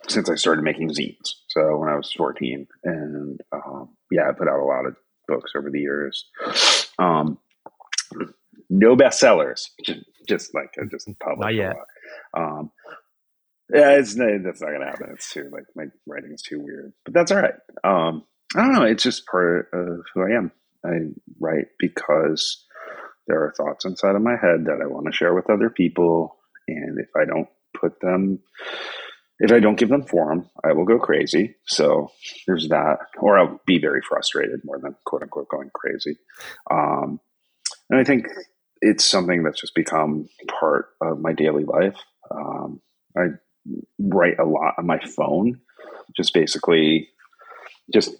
since 0.08 0.30
I 0.30 0.36
started 0.36 0.62
making 0.62 0.90
zines. 0.90 1.34
So 1.48 1.76
when 1.76 1.88
I 1.88 1.96
was 1.96 2.12
14, 2.12 2.66
and 2.84 3.40
um, 3.52 3.90
yeah, 4.10 4.28
I 4.28 4.32
put 4.32 4.48
out 4.48 4.60
a 4.60 4.64
lot 4.64 4.86
of 4.86 4.96
books 5.28 5.52
over 5.56 5.70
the 5.70 5.80
years. 5.80 6.24
Um, 6.98 7.38
no 8.70 8.96
bestsellers, 8.96 9.68
just, 9.84 10.00
just 10.28 10.54
like 10.54 10.70
I 10.80 10.84
just 10.90 11.08
published. 11.18 11.40
Not 11.40 11.54
yet. 11.54 11.76
Um, 12.36 12.70
yeah, 13.72 13.92
it's 13.92 14.14
that's 14.14 14.60
not 14.60 14.72
gonna 14.72 14.86
happen. 14.86 15.10
It's 15.12 15.32
too 15.32 15.48
like 15.52 15.64
my 15.74 15.86
writing 16.06 16.32
is 16.32 16.42
too 16.42 16.60
weird, 16.60 16.92
but 17.04 17.14
that's 17.14 17.32
all 17.32 17.42
right. 17.42 17.54
Um, 17.82 18.24
I 18.54 18.60
don't 18.60 18.72
know. 18.72 18.84
It's 18.84 19.02
just 19.02 19.26
part 19.26 19.68
of 19.72 20.04
who 20.14 20.22
I 20.22 20.36
am. 20.36 20.52
I 20.84 21.10
write 21.40 21.66
because 21.78 22.64
there 23.26 23.42
are 23.42 23.52
thoughts 23.56 23.84
inside 23.84 24.14
of 24.14 24.22
my 24.22 24.36
head 24.40 24.66
that 24.66 24.80
I 24.82 24.86
want 24.86 25.06
to 25.06 25.12
share 25.12 25.34
with 25.34 25.50
other 25.50 25.68
people, 25.68 26.36
and 26.68 26.98
if 26.98 27.08
I 27.16 27.24
don't 27.24 27.48
put 27.78 28.00
them, 28.00 28.38
if 29.40 29.52
I 29.52 29.58
don't 29.58 29.78
give 29.78 29.88
them 29.88 30.04
form, 30.04 30.48
I 30.64 30.72
will 30.72 30.84
go 30.84 30.98
crazy. 30.98 31.56
So 31.66 32.12
there's 32.46 32.68
that, 32.68 32.98
or 33.18 33.38
I'll 33.38 33.60
be 33.66 33.78
very 33.78 34.00
frustrated 34.00 34.60
more 34.64 34.78
than 34.78 34.94
quote 35.04 35.22
unquote 35.22 35.48
going 35.48 35.70
crazy. 35.74 36.18
Um, 36.70 37.20
and 37.90 38.00
I 38.00 38.04
think 38.04 38.26
it's 38.80 39.04
something 39.04 39.42
that's 39.42 39.60
just 39.60 39.74
become 39.74 40.28
part 40.60 40.90
of 41.00 41.20
my 41.20 41.32
daily 41.32 41.64
life. 41.64 41.96
Um, 42.30 42.80
I 43.16 43.26
write 43.98 44.38
a 44.38 44.44
lot 44.44 44.74
on 44.78 44.86
my 44.86 45.00
phone, 45.00 45.60
just 46.16 46.32
basically 46.32 47.08
just 47.92 48.10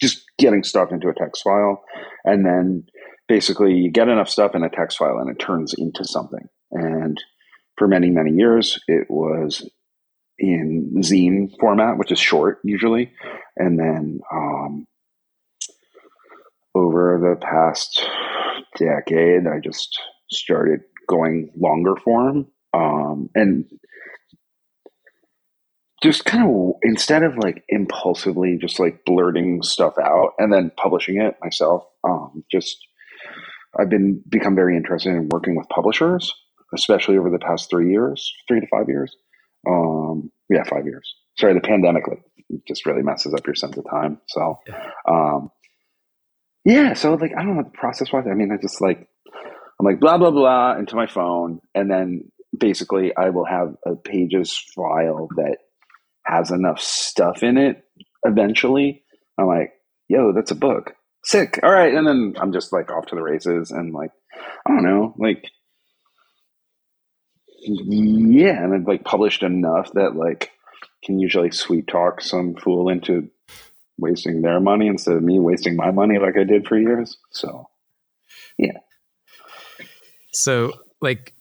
just 0.00 0.24
getting 0.38 0.62
stuff 0.62 0.92
into 0.92 1.08
a 1.08 1.14
text 1.14 1.42
file 1.42 1.82
and 2.24 2.44
then 2.44 2.84
basically 3.26 3.74
you 3.74 3.90
get 3.90 4.08
enough 4.08 4.28
stuff 4.28 4.54
in 4.54 4.62
a 4.62 4.70
text 4.70 4.98
file 4.98 5.18
and 5.18 5.30
it 5.30 5.38
turns 5.38 5.74
into 5.74 6.04
something. 6.04 6.48
And 6.72 7.22
for 7.76 7.88
many 7.88 8.10
many 8.10 8.32
years 8.32 8.80
it 8.88 9.06
was 9.10 9.68
in 10.38 10.92
zine 10.98 11.50
format 11.60 11.98
which 11.98 12.12
is 12.12 12.18
short 12.18 12.58
usually. 12.64 13.12
And 13.56 13.78
then 13.78 14.20
um, 14.32 14.86
over 16.74 17.18
the 17.20 17.44
past 17.44 18.06
decade 18.76 19.46
i 19.46 19.58
just 19.58 19.98
started 20.30 20.80
going 21.08 21.50
longer 21.56 21.96
form. 21.96 22.46
Um, 22.74 23.30
and 23.34 23.64
just 26.02 26.24
kind 26.24 26.44
of 26.44 26.74
instead 26.82 27.22
of 27.22 27.36
like 27.38 27.64
impulsively 27.68 28.56
just 28.60 28.78
like 28.78 29.04
blurting 29.04 29.62
stuff 29.62 29.94
out 30.00 30.32
and 30.38 30.52
then 30.52 30.70
publishing 30.76 31.20
it 31.20 31.36
myself 31.42 31.84
um, 32.04 32.44
just 32.50 32.76
i've 33.78 33.88
been 33.90 34.22
become 34.28 34.54
very 34.54 34.76
interested 34.76 35.10
in 35.10 35.28
working 35.30 35.56
with 35.56 35.68
publishers 35.68 36.32
especially 36.74 37.16
over 37.16 37.30
the 37.30 37.38
past 37.38 37.70
three 37.70 37.90
years 37.90 38.32
three 38.46 38.60
to 38.60 38.66
five 38.68 38.88
years. 38.88 39.14
Um, 39.68 40.30
yeah 40.48 40.62
five 40.64 40.86
years. 40.86 41.14
Sorry 41.38 41.54
the 41.54 41.60
pandemic 41.60 42.06
like 42.08 42.22
just 42.66 42.86
really 42.86 43.02
messes 43.02 43.34
up 43.34 43.46
your 43.46 43.54
sense 43.54 43.76
of 43.76 43.84
time 43.90 44.20
so 44.28 44.58
um, 45.08 45.50
yeah 46.64 46.94
so 46.94 47.14
like 47.14 47.32
i 47.36 47.42
don't 47.42 47.56
know 47.56 47.62
the 47.62 47.70
process 47.70 48.12
was 48.12 48.24
i 48.30 48.34
mean 48.34 48.50
i 48.52 48.56
just 48.60 48.80
like 48.80 49.08
I'm 49.78 49.86
like 49.86 50.00
blah 50.00 50.18
blah 50.18 50.30
blah 50.30 50.76
into 50.76 50.96
my 50.96 51.06
phone, 51.06 51.60
and 51.74 51.90
then 51.90 52.30
basically 52.56 53.12
I 53.16 53.30
will 53.30 53.44
have 53.44 53.74
a 53.86 53.94
pages 53.94 54.58
file 54.74 55.28
that 55.36 55.58
has 56.28 56.50
enough 56.50 56.80
stuff 56.80 57.42
in 57.42 57.56
it. 57.56 57.82
Eventually, 58.24 59.02
I'm 59.38 59.46
like, 59.46 59.72
yo, 60.08 60.32
that's 60.32 60.50
a 60.50 60.56
book. 60.56 60.94
Sick. 61.24 61.58
All 61.62 61.70
right, 61.70 61.94
and 61.94 62.06
then 62.06 62.34
I'm 62.38 62.52
just 62.52 62.72
like 62.72 62.90
off 62.90 63.06
to 63.06 63.14
the 63.14 63.22
races, 63.22 63.70
and 63.70 63.92
like 63.92 64.10
I 64.66 64.70
don't 64.70 64.84
know, 64.84 65.14
like 65.18 65.44
yeah, 67.60 68.62
and 68.62 68.74
I've 68.74 68.86
like 68.86 69.04
published 69.04 69.42
enough 69.42 69.92
that 69.94 70.14
like 70.14 70.52
can 71.04 71.18
usually 71.18 71.50
sweet 71.50 71.86
talk 71.86 72.20
some 72.20 72.54
fool 72.54 72.88
into 72.88 73.30
wasting 73.98 74.42
their 74.42 74.60
money 74.60 74.86
instead 74.86 75.16
of 75.16 75.22
me 75.22 75.38
wasting 75.40 75.76
my 75.76 75.90
money 75.90 76.18
like 76.18 76.36
I 76.36 76.44
did 76.44 76.68
for 76.68 76.78
years. 76.78 77.16
So 77.30 77.68
yeah. 78.58 78.78
So, 80.32 80.72
like, 81.00 81.34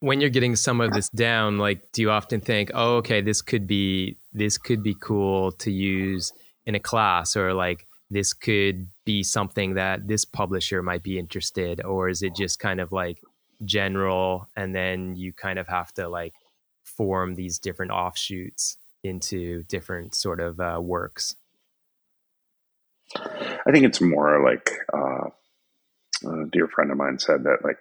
when 0.00 0.20
you're 0.20 0.30
getting 0.30 0.56
some 0.56 0.80
of 0.80 0.92
this 0.92 1.08
down, 1.10 1.58
like, 1.58 1.92
do 1.92 2.02
you 2.02 2.10
often 2.10 2.40
think, 2.40 2.70
"Oh, 2.74 2.96
okay, 2.96 3.20
this 3.20 3.40
could 3.40 3.66
be 3.66 4.18
this 4.32 4.58
could 4.58 4.82
be 4.82 4.94
cool 4.94 5.52
to 5.52 5.70
use 5.70 6.32
in 6.66 6.74
a 6.74 6.80
class," 6.80 7.36
or 7.36 7.54
like, 7.54 7.86
this 8.10 8.32
could 8.32 8.88
be 9.04 9.22
something 9.22 9.74
that 9.74 10.06
this 10.06 10.24
publisher 10.24 10.82
might 10.82 11.02
be 11.02 11.18
interested, 11.18 11.82
or 11.84 12.08
is 12.08 12.22
it 12.22 12.34
just 12.36 12.58
kind 12.58 12.80
of 12.80 12.92
like 12.92 13.20
general, 13.64 14.48
and 14.56 14.74
then 14.74 15.16
you 15.16 15.32
kind 15.32 15.58
of 15.58 15.68
have 15.68 15.92
to 15.94 16.08
like 16.08 16.34
form 16.84 17.34
these 17.34 17.58
different 17.58 17.92
offshoots 17.92 18.76
into 19.02 19.62
different 19.64 20.14
sort 20.14 20.40
of 20.40 20.60
uh, 20.60 20.78
works? 20.80 21.36
I 23.16 23.72
think 23.72 23.84
it's 23.84 24.00
more 24.00 24.42
like 24.44 24.70
uh, 24.92 25.28
a 26.28 26.46
dear 26.50 26.68
friend 26.68 26.90
of 26.90 26.96
mine 26.96 27.18
said 27.18 27.44
that 27.44 27.58
like 27.64 27.78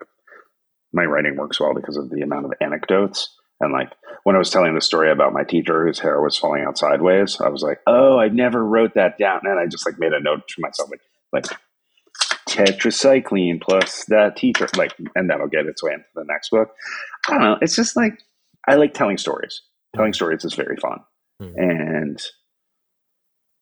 my 0.93 1.05
writing 1.05 1.35
works 1.35 1.59
well 1.59 1.73
because 1.73 1.97
of 1.97 2.09
the 2.09 2.21
amount 2.21 2.45
of 2.45 2.53
anecdotes. 2.61 3.29
And 3.62 3.72
like 3.72 3.91
when 4.24 4.36
I 4.36 4.39
was 4.39 4.49
telling 4.49 4.74
the 4.76 4.82
story 4.82 5.12
about 5.12 5.34
my 5.34 5.43
teacher 5.43 5.86
whose 5.86 5.99
hair 5.99 6.20
was 6.22 6.38
falling 6.38 6.64
out 6.68 6.78
sideways, 6.78 7.39
I 7.39 7.49
was 7.49 7.62
like, 7.62 7.80
"Oh, 7.88 8.20
I 8.20 8.28
never 8.28 8.64
wrote 8.64 8.95
that 8.95 9.18
down." 9.18 9.41
And 9.43 9.59
I 9.59 9.68
just 9.68 9.86
like 9.86 9.99
made 9.99 10.14
a 10.14 10.20
note 10.20 10.47
to 10.47 10.62
myself, 10.62 10.89
like, 10.89 11.01
like 11.32 11.59
tetracycline 12.49 13.62
plus 13.62 14.05
that 14.05 14.36
teacher, 14.36 14.68
like, 14.76 14.93
and 15.16 15.30
that'll 15.30 15.47
get 15.47 15.68
its 15.68 15.84
way 15.84 15.93
into 15.93 16.05
the 16.16 16.26
next 16.26 16.49
book. 16.49 16.70
I 17.30 17.32
don't 17.32 17.41
know. 17.41 17.57
It's 17.62 17.76
just 17.76 17.95
like 17.95 18.20
I 18.68 18.76
like 18.76 18.93
telling 18.93 19.18
stories. 19.18 19.62
Telling 19.95 20.14
stories 20.14 20.43
is 20.45 20.53
very 20.53 20.78
fun, 20.78 20.99
mm-hmm. 21.41 21.57
and 21.57 22.22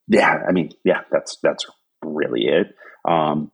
yeah, 0.08 0.44
I 0.48 0.52
mean, 0.52 0.72
yeah, 0.86 1.02
that's 1.12 1.38
that's 1.42 1.66
really 2.04 2.46
it. 2.46 2.68
Um, 3.08 3.52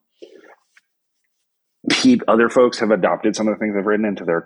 other 2.28 2.50
folks 2.50 2.80
have 2.80 2.92
adopted 2.92 3.36
some 3.36 3.48
of 3.48 3.54
the 3.54 3.60
things 3.60 3.76
I've 3.78 3.86
written 3.86 4.06
into 4.06 4.26
their 4.26 4.44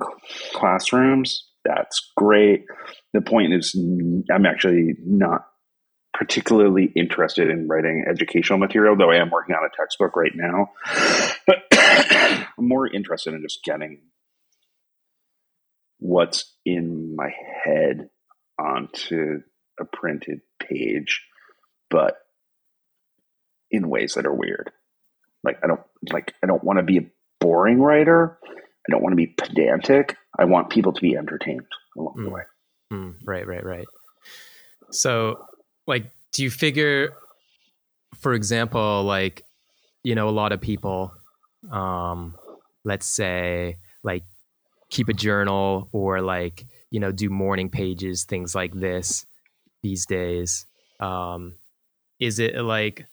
classrooms. 0.54 1.49
That's 1.70 2.11
great. 2.17 2.65
The 3.13 3.22
point 3.22 3.53
is, 3.53 3.76
I'm 3.76 4.47
actually 4.47 4.95
not 5.05 5.41
particularly 6.15 6.91
interested 6.95 7.47
in 7.47 7.67
writing 7.67 8.05
educational 8.09 8.57
material, 8.57 8.97
though 8.97 9.11
I 9.11 9.17
am 9.17 9.30
working 9.30 9.55
on 9.55 9.63
a 9.63 9.70
textbook 9.78 10.15
right 10.15 10.32
now. 10.34 10.72
But 11.45 11.57
I'm 11.72 12.67
more 12.67 12.88
interested 12.88 13.36
in 13.36 13.43
just 13.43 13.63
getting 13.63 14.01
what's 15.99 16.51
in 16.65 17.15
my 17.15 17.30
head 17.63 18.09
onto 18.57 19.41
a 19.80 19.86
printed 19.86 20.41
page, 20.59 21.22
but 21.91 22.17
in 23.70 23.89
ways 23.89 24.15
that 24.15 24.26
are 24.26 24.34
weird. 24.34 24.72
Like 25.43 25.59
I 25.63 25.67
don't 25.67 25.82
like 26.11 26.34
I 26.43 26.47
don't 26.47 26.63
want 26.63 26.80
to 26.80 26.84
be 26.84 26.97
a 26.97 27.11
boring 27.39 27.80
writer. 27.80 28.39
I 28.89 28.91
don't 28.91 29.03
want 29.03 29.11
to 29.11 29.17
be 29.17 29.27
pedantic. 29.27 30.17
I 30.37 30.45
want 30.45 30.71
people 30.71 30.93
to 30.93 31.01
be 31.01 31.15
entertained 31.15 31.67
along 31.95 32.15
mm. 32.17 32.23
the 32.23 32.29
way. 32.31 32.41
Mm, 32.91 33.15
right, 33.23 33.45
right, 33.45 33.63
right. 33.63 33.87
So, 34.89 35.45
like, 35.85 36.11
do 36.31 36.41
you 36.41 36.49
figure, 36.49 37.13
for 38.19 38.33
example, 38.33 39.03
like, 39.03 39.43
you 40.03 40.15
know, 40.15 40.27
a 40.27 40.31
lot 40.31 40.53
of 40.53 40.59
people, 40.59 41.13
um, 41.71 42.35
let's 42.83 43.05
say, 43.05 43.77
like, 44.03 44.23
keep 44.89 45.07
a 45.07 45.13
journal 45.13 45.87
or 45.91 46.21
like, 46.21 46.65
you 46.89 46.99
know, 46.99 47.11
do 47.11 47.29
morning 47.29 47.69
pages, 47.69 48.23
things 48.23 48.55
like 48.55 48.73
this 48.73 49.27
these 49.83 50.07
days. 50.07 50.65
Um, 50.99 51.53
is 52.19 52.39
it 52.39 52.55
like 52.55 53.05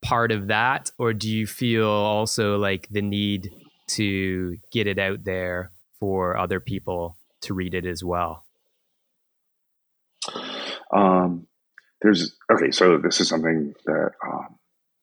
part 0.00 0.30
of 0.30 0.46
that, 0.46 0.92
or 0.96 1.12
do 1.12 1.28
you 1.28 1.48
feel 1.48 1.88
also 1.88 2.56
like 2.56 2.86
the 2.88 3.02
need 3.02 3.50
to 3.88 4.56
get 4.72 4.86
it 4.86 4.98
out 4.98 5.24
there 5.24 5.70
for 6.00 6.36
other 6.36 6.60
people 6.60 7.16
to 7.42 7.54
read 7.54 7.74
it 7.74 7.86
as 7.86 8.02
well? 8.02 8.44
Um, 10.92 11.46
there's 12.02 12.36
okay, 12.52 12.70
so 12.70 12.98
this 12.98 13.20
is 13.20 13.28
something 13.28 13.74
that 13.86 14.10
um, 14.26 14.58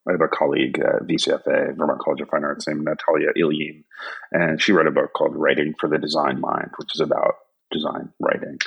I 0.08 0.14
have 0.14 0.22
a 0.22 0.28
colleague 0.28 0.80
at 0.80 1.08
VCFA, 1.08 1.76
Vermont 1.76 2.00
College 2.00 2.22
of 2.22 2.30
Fine 2.30 2.44
Arts, 2.44 2.68
named 2.68 2.86
Natalia 2.86 3.30
Ilyin, 3.38 3.84
and 4.32 4.62
she 4.62 4.72
wrote 4.72 4.88
a 4.88 4.92
book 4.92 5.12
called 5.14 5.36
"Writing 5.36 5.74
for 5.80 5.90
the 5.90 5.98
Design 5.98 6.40
Mind," 6.40 6.72
which 6.78 6.96
is 6.96 7.02
about 7.02 7.36
design 7.72 8.12
writing. 8.20 8.60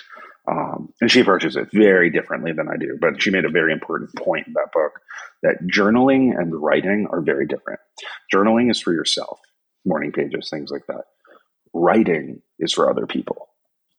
Um, 0.46 0.92
and 1.00 1.10
she 1.10 1.20
approaches 1.20 1.56
it 1.56 1.68
very 1.72 2.10
differently 2.10 2.52
than 2.52 2.68
I 2.68 2.76
do, 2.76 2.98
but 3.00 3.22
she 3.22 3.30
made 3.30 3.46
a 3.46 3.50
very 3.50 3.72
important 3.72 4.14
point 4.14 4.46
in 4.46 4.52
that 4.54 4.72
book 4.72 5.00
that 5.42 5.56
journaling 5.72 6.38
and 6.38 6.54
writing 6.54 7.06
are 7.10 7.22
very 7.22 7.46
different. 7.46 7.80
Journaling 8.32 8.70
is 8.70 8.80
for 8.80 8.92
yourself 8.92 9.40
morning 9.84 10.12
pages, 10.12 10.48
things 10.50 10.70
like 10.70 10.86
that. 10.86 11.04
Writing 11.72 12.42
is 12.58 12.72
for 12.72 12.90
other 12.90 13.06
people. 13.06 13.48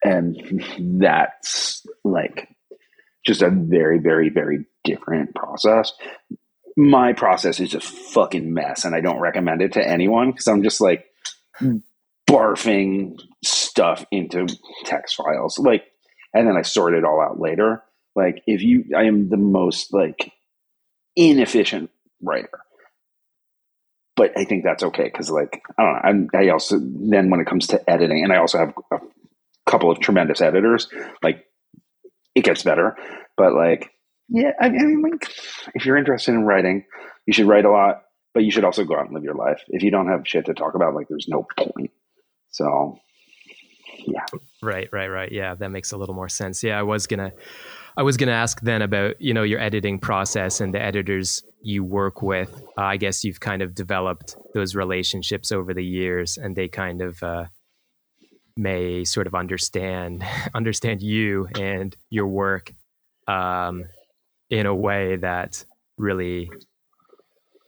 And 0.04 0.64
that's 1.02 1.86
like 2.04 2.48
just 3.26 3.42
a 3.42 3.50
very, 3.50 4.00
very, 4.00 4.30
very 4.30 4.66
different 4.84 5.34
process. 5.34 5.92
My 6.78 7.14
process 7.14 7.60
is 7.60 7.74
a 7.74 7.80
fucking 7.80 8.54
mess, 8.54 8.86
and 8.86 8.94
I 8.94 9.02
don't 9.02 9.20
recommend 9.20 9.62
it 9.62 9.74
to 9.74 9.88
anyone 9.88 10.32
because 10.32 10.48
I'm 10.48 10.62
just 10.62 10.82
like 10.82 11.06
barfing 12.30 13.20
stuff 13.44 14.06
into 14.12 14.48
text 14.84 15.16
files, 15.16 15.58
like, 15.58 15.86
and 16.34 16.48
then 16.48 16.58
I 16.58 16.64
sort 16.64 16.94
it 16.94 17.06
all 17.06 17.22
out 17.22 17.40
later. 17.40 17.82
Like, 18.14 18.44
if 18.46 18.62
you, 18.62 18.86
I 18.96 19.04
am 19.04 19.30
the 19.30 19.38
most 19.38 19.94
like 19.94 20.32
inefficient 21.16 21.90
writer 22.22 22.65
but 24.16 24.38
I 24.38 24.46
think 24.46 24.64
that's 24.64 24.84
okay 24.84 25.04
because, 25.04 25.30
like, 25.30 25.62
I 25.78 25.84
don't 25.84 25.94
know. 25.94 26.00
I'm, 26.04 26.30
I 26.34 26.50
also 26.50 26.80
then 26.80 27.30
when 27.30 27.40
it 27.40 27.48
comes 27.48 27.68
to 27.68 27.90
editing, 27.90 28.24
and 28.24 28.32
I 28.32 28.38
also 28.38 28.60
have 28.60 28.74
a 28.92 29.00
couple 29.70 29.92
of 29.92 30.00
tremendous 30.00 30.42
editors. 30.42 30.88
Like, 31.22 31.46
it 32.34 32.44
gets 32.44 32.64
better, 32.64 32.96
but 33.38 33.54
like, 33.54 33.92
yeah, 34.30 34.52
I 34.60 34.70
mean, 34.70 35.02
like, 35.02 35.30
if 35.74 35.86
you're 35.86 35.98
interested 35.98 36.34
in 36.34 36.44
writing, 36.44 36.86
you 37.26 37.34
should 37.34 37.48
write 37.48 37.66
a 37.66 37.72
lot, 37.72 38.04
but 38.34 38.44
you 38.44 38.52
should 38.52 38.66
also 38.66 38.84
go 38.84 38.96
out 38.96 39.06
and 39.06 39.14
live 39.14 39.24
your 39.24 39.36
life. 39.36 39.62
If 39.68 39.84
you 39.84 39.92
don't 39.92 40.08
have 40.08 40.28
shit 40.28 40.46
to 40.46 40.54
talk 40.54 40.76
about, 40.76 40.96
like, 40.96 41.08
there's 41.08 41.28
no 41.28 41.46
point. 41.58 41.92
So, 42.50 43.00
yeah. 44.06 44.26
Right, 44.62 44.90
right, 44.92 45.08
right. 45.08 45.32
Yeah, 45.32 45.56
that 45.56 45.70
makes 45.70 45.92
a 45.92 45.98
little 45.98 46.16
more 46.16 46.30
sense. 46.30 46.64
Yeah, 46.64 46.80
I 46.80 46.84
was 46.84 47.08
gonna 47.08 47.32
I 47.98 48.04
was 48.04 48.18
to 48.18 48.30
ask 48.30 48.62
then 48.62 48.82
about 48.82 49.22
you 49.22 49.34
know 49.34 49.44
your 49.44 49.60
editing 49.60 50.00
process 50.00 50.60
and 50.60 50.74
the 50.74 50.82
editors 50.82 51.44
you 51.66 51.84
work 51.84 52.22
with. 52.22 52.62
Uh, 52.78 52.84
I 52.84 52.98
guess 52.98 53.24
you've 53.24 53.40
kind 53.40 53.62
of 53.62 53.74
developed 53.74 54.36
those 54.54 54.76
relationships 54.76 55.52
over 55.52 55.74
the 55.74 55.84
years, 55.84 56.38
and 56.38 56.56
they 56.56 56.68
kind 56.68 57.02
of 57.02 57.22
uh, 57.24 57.46
may 58.56 59.04
sort 59.04 59.28
of 59.28 59.36
understand 59.36 60.24
understand 60.54 61.02
you 61.02 61.48
and 61.60 61.96
your 62.10 62.28
work 62.28 62.74
um, 63.28 63.86
in 64.50 64.66
a 64.66 64.76
way 64.76 65.16
that 65.18 65.66
really 65.98 66.50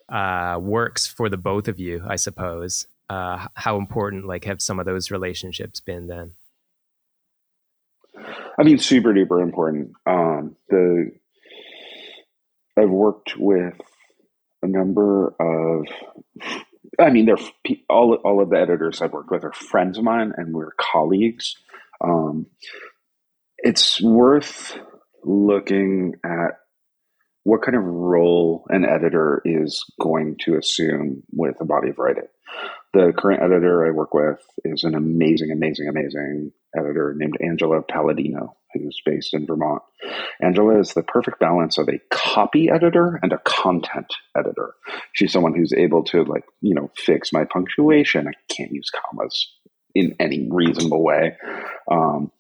uh, 0.10 0.58
works 0.62 1.08
for 1.08 1.30
the 1.30 1.38
both 1.38 1.68
of 1.68 1.80
you, 1.80 2.04
I 2.08 2.16
suppose. 2.16 2.88
Uh, 3.10 3.48
how 3.56 3.78
important 3.78 4.28
like 4.28 4.44
have 4.44 4.62
some 4.62 4.80
of 4.80 4.86
those 4.86 5.12
relationships 5.12 5.80
been 5.80 6.08
then? 6.08 6.34
I 8.60 8.64
mean, 8.64 8.80
super 8.80 9.14
duper 9.14 9.42
important. 9.42 9.92
Um, 10.06 10.56
the 10.70 11.12
I've 12.78 12.90
worked 12.90 13.36
with 13.38 13.80
a 14.62 14.68
number 14.68 15.34
of. 15.40 15.86
I 17.00 17.10
mean, 17.10 17.26
they're 17.26 17.76
all 17.90 18.16
all 18.24 18.42
of 18.42 18.50
the 18.50 18.60
editors 18.60 19.02
I've 19.02 19.14
worked 19.14 19.32
with 19.32 19.44
are 19.44 19.54
friends 19.54 19.98
of 19.98 20.04
mine, 20.04 20.34
and 20.36 20.54
we're 20.54 20.72
colleagues. 20.80 21.56
Um, 22.04 22.48
it's 23.58 24.02
worth 24.02 24.78
looking 25.24 26.14
at 26.24 26.60
what 27.44 27.62
kind 27.62 27.78
of 27.78 27.84
role 27.84 28.66
an 28.70 28.84
editor 28.84 29.42
is 29.46 29.84
going 30.02 30.36
to 30.42 30.58
assume 30.58 31.24
with 31.32 31.56
a 31.62 31.66
body 31.66 31.90
of 31.90 31.98
writing. 31.98 32.28
The 32.94 33.14
current 33.18 33.42
editor 33.42 33.88
I 33.88 33.92
work 33.92 34.14
with 34.14 34.40
is 34.66 34.84
an 34.84 34.96
amazing, 34.96 35.52
amazing, 35.52 35.88
amazing 35.88 36.52
editor 36.78 37.14
named 37.16 37.38
Angela 37.42 37.82
Palladino, 37.82 38.58
who's 38.80 39.02
based 39.06 39.34
in 39.34 39.46
Vermont. 39.46 39.82
Angela 40.42 40.80
is 40.80 40.94
the 40.94 41.04
perfect 41.04 41.40
balance 41.40 41.78
of 41.78 41.90
a 41.90 42.00
copy 42.10 42.70
editor 42.70 43.20
and 43.22 43.34
a 43.34 43.40
content 43.40 44.14
editor. 44.38 44.74
She's 45.14 45.32
someone 45.32 45.56
who's 45.56 45.74
able 45.74 46.04
to, 46.06 46.24
like, 46.24 46.44
you 46.62 46.76
know, 46.76 46.92
fix 46.96 47.34
my 47.34 47.46
punctuation. 47.46 48.28
I 48.28 48.34
can't 48.54 48.72
use 48.72 48.90
commas 48.90 49.54
in 49.96 50.16
any 50.20 50.48
reasonable 50.52 51.04
way. 51.04 51.36
Um, 51.90 52.32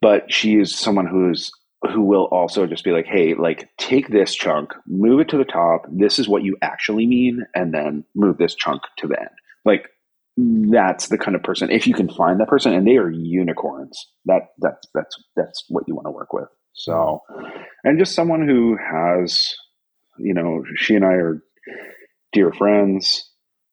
but 0.00 0.32
she 0.32 0.56
is 0.56 0.76
someone 0.76 1.06
who's 1.06 1.50
who 1.92 2.02
will 2.02 2.24
also 2.24 2.66
just 2.66 2.84
be 2.84 2.90
like, 2.90 3.06
hey, 3.06 3.34
like 3.34 3.70
take 3.78 4.08
this 4.08 4.34
chunk, 4.34 4.74
move 4.86 5.20
it 5.20 5.30
to 5.30 5.38
the 5.38 5.44
top. 5.44 5.86
This 5.90 6.18
is 6.18 6.28
what 6.28 6.42
you 6.42 6.56
actually 6.60 7.06
mean, 7.06 7.46
and 7.54 7.72
then 7.72 8.04
move 8.14 8.36
this 8.36 8.54
chunk 8.54 8.82
to 8.98 9.06
the 9.06 9.18
end. 9.18 9.30
Like 9.64 9.88
that's 10.70 11.08
the 11.08 11.18
kind 11.18 11.34
of 11.34 11.42
person. 11.42 11.70
If 11.70 11.86
you 11.86 11.94
can 11.94 12.08
find 12.08 12.40
that 12.40 12.48
person, 12.48 12.72
and 12.72 12.86
they 12.86 12.96
are 12.96 13.10
unicorns, 13.10 14.06
that 14.26 14.48
that's 14.58 14.86
that's 14.94 15.16
that's 15.36 15.64
what 15.68 15.84
you 15.86 15.94
want 15.94 16.06
to 16.06 16.12
work 16.12 16.32
with. 16.32 16.48
So, 16.72 17.22
and 17.84 17.98
just 17.98 18.14
someone 18.14 18.46
who 18.46 18.76
has, 18.76 19.54
you 20.18 20.34
know, 20.34 20.62
she 20.76 20.94
and 20.94 21.04
I 21.04 21.14
are 21.14 21.42
dear 22.32 22.52
friends. 22.52 23.28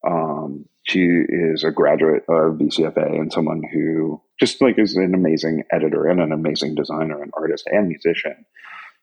Um, 0.06 0.66
she 0.84 1.02
is 1.02 1.64
a 1.64 1.72
graduate 1.72 2.24
of 2.30 2.58
VCFA 2.58 3.20
and 3.20 3.32
someone 3.32 3.62
who 3.74 4.22
just 4.40 4.62
like 4.62 4.80
is 4.80 4.96
an 4.96 5.14
amazing 5.14 5.64
editor 5.72 6.08
and 6.08 6.22
an 6.22 6.32
amazing 6.32 6.76
designer 6.76 7.22
and 7.22 7.32
artist 7.36 7.68
and 7.68 7.90
musician 7.90 8.46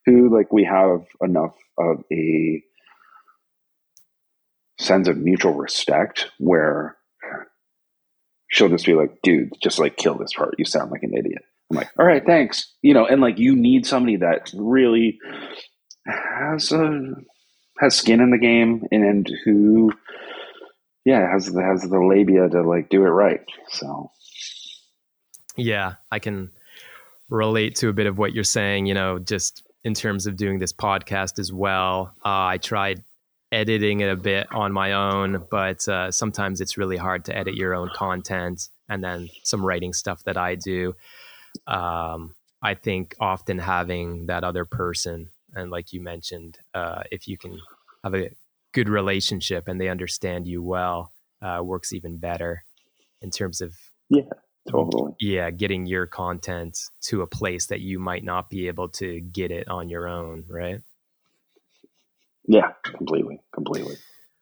who 0.06 0.34
like 0.34 0.52
we 0.52 0.64
have 0.64 1.04
enough 1.20 1.54
of 1.78 2.04
a 2.12 2.62
sense 4.78 5.08
of 5.08 5.18
mutual 5.18 5.54
respect 5.54 6.30
where 6.38 6.96
she'll 8.54 8.68
just 8.68 8.86
be 8.86 8.94
like, 8.94 9.20
dude, 9.22 9.52
just 9.60 9.80
like 9.80 9.96
kill 9.96 10.14
this 10.14 10.32
part. 10.32 10.54
You 10.58 10.64
sound 10.64 10.92
like 10.92 11.02
an 11.02 11.12
idiot. 11.12 11.42
I'm 11.70 11.76
like, 11.76 11.90
all 11.98 12.06
right, 12.06 12.24
thanks. 12.24 12.72
You 12.82 12.94
know, 12.94 13.04
and 13.04 13.20
like 13.20 13.38
you 13.38 13.56
need 13.56 13.84
somebody 13.84 14.16
that 14.16 14.50
really 14.54 15.18
has 16.06 16.70
a 16.70 17.14
has 17.80 17.96
skin 17.96 18.20
in 18.20 18.30
the 18.30 18.38
game 18.38 18.84
and 18.92 19.28
who 19.44 19.92
yeah, 21.04 21.30
has 21.32 21.46
the 21.46 21.62
has 21.62 21.82
the 21.82 21.98
labia 21.98 22.48
to 22.48 22.62
like 22.62 22.88
do 22.88 23.02
it 23.02 23.08
right. 23.08 23.40
So 23.70 24.10
yeah, 25.56 25.94
I 26.12 26.20
can 26.20 26.52
relate 27.28 27.74
to 27.76 27.88
a 27.88 27.92
bit 27.92 28.06
of 28.06 28.18
what 28.18 28.34
you're 28.34 28.44
saying. 28.44 28.86
You 28.86 28.94
know, 28.94 29.18
just 29.18 29.64
in 29.82 29.94
terms 29.94 30.28
of 30.28 30.36
doing 30.36 30.60
this 30.60 30.72
podcast 30.72 31.40
as 31.40 31.52
well. 31.52 32.14
Uh, 32.24 32.54
I 32.54 32.58
tried 32.58 33.02
editing 33.54 34.00
it 34.00 34.10
a 34.10 34.16
bit 34.16 34.48
on 34.52 34.72
my 34.72 34.92
own, 34.92 35.44
but 35.50 35.86
uh, 35.88 36.10
sometimes 36.10 36.60
it's 36.60 36.76
really 36.76 36.96
hard 36.96 37.24
to 37.26 37.36
edit 37.36 37.54
your 37.54 37.74
own 37.74 37.90
content, 37.94 38.68
and 38.88 39.02
then 39.02 39.30
some 39.42 39.64
writing 39.64 39.92
stuff 39.92 40.24
that 40.24 40.36
I 40.36 40.56
do. 40.56 40.94
Um, 41.66 42.34
I 42.62 42.74
think 42.74 43.14
often 43.20 43.58
having 43.58 44.26
that 44.26 44.44
other 44.44 44.64
person, 44.64 45.30
and 45.54 45.70
like 45.70 45.92
you 45.92 46.00
mentioned, 46.00 46.58
uh, 46.74 47.02
if 47.10 47.28
you 47.28 47.38
can 47.38 47.60
have 48.02 48.14
a 48.14 48.30
good 48.72 48.88
relationship 48.88 49.68
and 49.68 49.80
they 49.80 49.88
understand 49.88 50.46
you 50.46 50.62
well 50.62 51.12
uh, 51.40 51.60
works 51.62 51.92
even 51.92 52.18
better 52.18 52.64
in 53.22 53.30
terms 53.30 53.60
of 53.60 53.74
yeah 54.10 54.22
totally 54.68 55.14
yeah 55.20 55.50
getting 55.50 55.86
your 55.86 56.06
content 56.06 56.78
to 57.00 57.22
a 57.22 57.26
place 57.26 57.66
that 57.66 57.80
you 57.80 57.98
might 57.98 58.24
not 58.24 58.50
be 58.50 58.66
able 58.66 58.88
to 58.88 59.20
get 59.20 59.50
it 59.50 59.68
on 59.68 59.88
your 59.88 60.08
own 60.08 60.44
right 60.48 60.80
yeah 62.46 62.72
completely 62.84 63.40
completely 63.52 63.96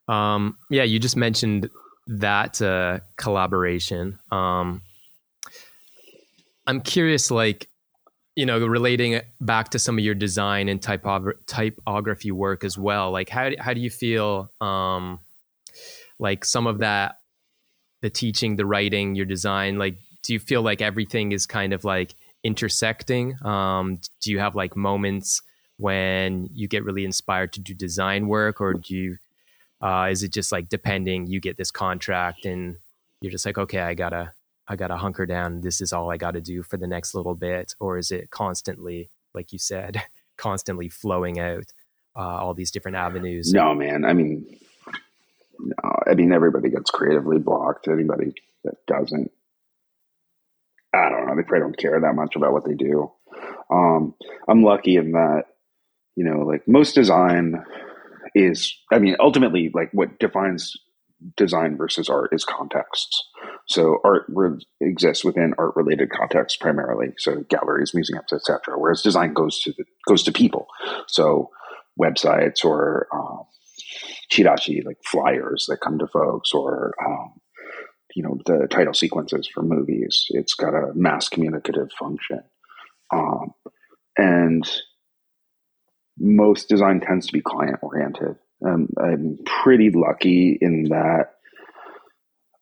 um 0.09 0.57
yeah 0.71 0.83
you 0.83 0.99
just 0.99 1.17
mentioned 1.17 1.71
that 2.07 2.61
uh 2.61 2.99
collaboration 3.17 4.19
um 4.31 4.83
i'm 6.67 6.81
curious 6.81 7.31
like 7.31 7.69
you 8.35 8.47
know, 8.47 8.67
relating 8.67 9.21
back 9.41 9.71
to 9.71 9.79
some 9.79 9.99
of 9.99 10.05
your 10.05 10.15
design 10.15 10.69
and 10.69 10.81
typogra- 10.81 11.35
typography 11.47 12.31
work 12.31 12.65
as 12.65 12.79
well. 12.79 13.11
Like, 13.11 13.29
how 13.29 13.51
how 13.59 13.75
do 13.75 13.81
you 13.81 13.91
feel? 13.91 14.51
Um, 14.61 15.21
like 16.19 16.45
some 16.45 16.67
of 16.67 16.79
that, 16.79 17.17
the 18.01 18.11
teaching, 18.11 18.57
the 18.57 18.65
writing, 18.65 19.15
your 19.15 19.27
design. 19.27 19.79
Like, 19.79 19.97
do 20.23 20.33
you 20.33 20.39
feel 20.39 20.63
like 20.63 20.81
everything 20.81 21.33
is 21.33 21.47
kind 21.47 21.73
of 21.73 21.85
like 21.85 22.15
intersecting? 22.43 23.35
Um, 23.45 24.01
do 24.21 24.31
you 24.31 24.39
have 24.39 24.55
like 24.55 24.77
moments 24.77 25.43
when 25.83 26.49
you 26.55 26.69
get 26.69 26.85
really 26.85 27.05
inspired 27.05 27.53
to 27.55 27.61
do 27.61 27.75
design 27.75 28.29
work, 28.29 28.61
or 28.61 28.75
do 28.75 28.95
you? 28.95 29.19
Uh, 29.81 30.09
is 30.11 30.23
it 30.23 30.33
just 30.33 30.53
like 30.53 30.69
depending? 30.69 31.27
You 31.27 31.41
get 31.41 31.57
this 31.57 31.73
contract 31.73 32.47
and 32.47 32.77
you're 33.21 33.33
just 33.33 33.45
like, 33.45 33.59
okay, 33.59 33.81
I 33.81 33.95
gotta 33.95 34.33
I 34.69 34.77
got 34.77 34.89
to 34.89 34.97
hunker 34.97 35.27
down. 35.27 35.61
This 35.61 35.81
is 35.81 35.93
all 35.93 36.11
I 36.11 36.17
got 36.17 36.33
to 36.33 36.41
do 36.41 36.63
for 36.63 36.77
the 36.77 36.87
next 36.87 37.15
little 37.15 37.35
bit? 37.35 37.75
Or 37.81 37.99
is 37.99 38.11
it 38.11 38.31
constantly, 38.31 39.11
like 39.35 39.53
you 39.53 39.59
said, 39.59 40.03
constantly 40.37 40.89
flowing 40.89 41.39
out 41.39 41.73
uh, 42.17 42.21
all 42.21 42.55
these 42.55 42.71
different 42.71 42.97
avenues? 42.97 43.53
No, 43.53 43.75
man. 43.75 44.05
I 44.05 44.13
mean, 44.13 44.47
no, 45.59 45.99
I 46.11 46.15
mean, 46.15 46.33
everybody 46.33 46.71
gets 46.71 46.91
creatively 46.91 47.39
blocked. 47.39 47.89
Anybody 47.89 48.35
that 48.65 48.77
doesn't, 48.87 49.31
I 50.95 51.09
don't 51.09 51.27
know. 51.27 51.37
They 51.37 51.43
probably 51.43 51.61
don't 51.61 51.79
care 51.79 52.01
that 52.01 52.15
much 52.15 52.37
about 52.37 52.53
what 52.53 52.65
they 52.65 52.75
do. 52.75 53.11
Um, 53.71 54.15
I'm 54.47 54.63
lucky 54.63 54.97
in 54.97 55.13
that, 55.13 55.45
you 56.17 56.25
know, 56.25 56.41
like 56.41 56.67
most 56.67 56.95
design 56.95 57.65
is, 58.35 58.77
I 58.93 58.99
mean, 58.99 59.17
ultimately, 59.19 59.71
like 59.75 59.91
what 59.93 60.19
defines 60.19 60.75
design 61.37 61.77
versus 61.77 62.09
art 62.09 62.31
is 62.33 62.45
contexts. 62.45 63.23
So 63.69 63.99
art 64.05 64.25
re- 64.29 64.65
exists 64.81 65.25
within 65.25 65.55
art 65.59 65.77
related 65.77 66.11
contexts 66.11 66.57
primarily. 66.57 67.15
So 67.19 67.45
galleries, 67.49 67.95
museums, 67.95 68.33
etc. 68.33 68.79
Whereas 68.79 69.03
design 69.03 69.33
goes 69.33 69.61
to 69.63 69.73
the, 69.73 69.85
goes 70.09 70.23
to 70.25 70.33
people. 70.33 70.67
So 71.07 71.51
websites 72.01 72.65
or 72.65 73.07
um, 73.15 73.45
like 74.85 74.97
flyers 75.05 75.67
that 75.69 75.81
come 75.83 75.99
to 75.99 76.07
folks, 76.07 76.53
or 76.55 76.95
um, 77.05 77.33
you 78.15 78.23
know 78.23 78.39
the 78.47 78.67
title 78.69 78.95
sequences 78.95 79.49
for 79.53 79.63
movies. 79.63 80.27
It's 80.31 80.55
got 80.55 80.75
a 80.75 80.93
mass 80.95 81.29
communicative 81.29 81.91
function, 81.99 82.43
um, 83.13 83.53
and 84.17 84.65
most 86.19 86.69
design 86.69 87.01
tends 87.01 87.27
to 87.27 87.33
be 87.33 87.41
client 87.41 87.79
oriented. 87.83 88.37
Um, 88.65 88.89
I'm 89.03 89.39
pretty 89.45 89.91
lucky 89.91 90.57
in 90.61 90.85
that 90.91 91.31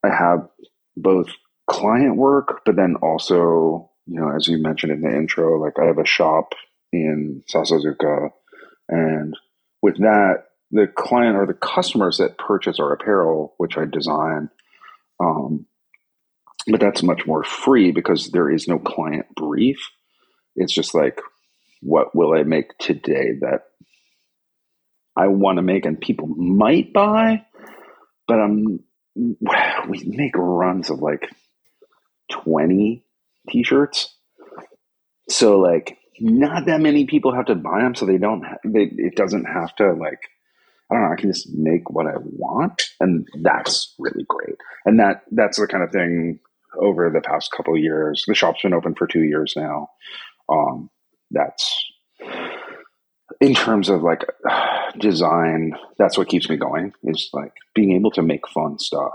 I 0.04 0.08
have 0.08 0.48
both 0.96 1.28
client 1.68 2.16
work, 2.16 2.62
but 2.64 2.76
then 2.76 2.96
also, 3.02 3.90
you 4.06 4.20
know, 4.20 4.30
as 4.34 4.48
you 4.48 4.58
mentioned 4.58 4.92
in 4.92 5.02
the 5.02 5.14
intro, 5.14 5.60
like 5.60 5.74
I 5.80 5.86
have 5.86 5.98
a 5.98 6.06
shop 6.06 6.54
in 6.92 7.42
Sasazuka, 7.52 8.30
and 8.88 9.34
with 9.82 9.98
that, 9.98 10.44
the 10.70 10.86
client 10.86 11.36
or 11.36 11.46
the 11.46 11.54
customers 11.54 12.18
that 12.18 12.38
purchase 12.38 12.78
our 12.80 12.92
apparel, 12.92 13.54
which 13.58 13.76
I 13.76 13.84
design, 13.84 14.50
um, 15.22 15.66
but 16.66 16.80
that's 16.80 17.02
much 17.02 17.26
more 17.26 17.44
free 17.44 17.90
because 17.92 18.30
there 18.30 18.50
is 18.50 18.68
no 18.68 18.78
client 18.78 19.26
brief. 19.34 19.78
It's 20.56 20.72
just 20.72 20.94
like, 20.94 21.20
what 21.80 22.14
will 22.14 22.34
I 22.34 22.42
make 22.42 22.76
today 22.78 23.32
that 23.40 23.62
I 25.16 25.28
want 25.28 25.56
to 25.56 25.62
make 25.62 25.86
and 25.86 26.00
people 26.00 26.28
might 26.28 26.92
buy, 26.92 27.44
but 28.26 28.38
I'm 28.38 28.80
we 29.16 30.04
make 30.06 30.36
runs 30.36 30.90
of 30.90 31.00
like 31.00 31.28
20 32.30 33.04
t-shirts. 33.50 34.14
So 35.28 35.58
like 35.58 35.98
not 36.20 36.66
that 36.66 36.80
many 36.80 37.06
people 37.06 37.34
have 37.34 37.46
to 37.46 37.54
buy 37.54 37.80
them 37.80 37.94
so 37.94 38.06
they 38.06 38.18
don't 38.18 38.44
they, 38.64 38.90
it 38.96 39.16
doesn't 39.16 39.44
have 39.44 39.74
to 39.76 39.92
like 39.92 40.20
I 40.90 40.94
don't 40.94 41.04
know, 41.04 41.12
I 41.12 41.20
can 41.20 41.30
just 41.30 41.48
make 41.52 41.90
what 41.90 42.06
I 42.06 42.14
want 42.16 42.82
and 43.00 43.28
that's 43.42 43.94
really 43.98 44.24
great. 44.28 44.56
And 44.84 45.00
that 45.00 45.22
that's 45.30 45.58
the 45.58 45.66
kind 45.66 45.84
of 45.84 45.90
thing 45.90 46.40
over 46.80 47.10
the 47.10 47.20
past 47.20 47.50
couple 47.56 47.76
years. 47.76 48.24
The 48.26 48.34
shop's 48.34 48.62
been 48.62 48.74
open 48.74 48.94
for 48.94 49.06
2 49.06 49.22
years 49.22 49.54
now. 49.56 49.90
Um 50.48 50.90
that's 51.30 51.90
in 53.40 53.54
terms 53.54 53.88
of 53.88 54.02
like 54.02 54.24
design, 54.98 55.74
that's 55.98 56.18
what 56.18 56.28
keeps 56.28 56.48
me 56.48 56.56
going 56.56 56.92
is 57.04 57.30
like 57.32 57.52
being 57.74 57.92
able 57.92 58.10
to 58.12 58.22
make 58.22 58.46
fun 58.48 58.78
stuff. 58.78 59.12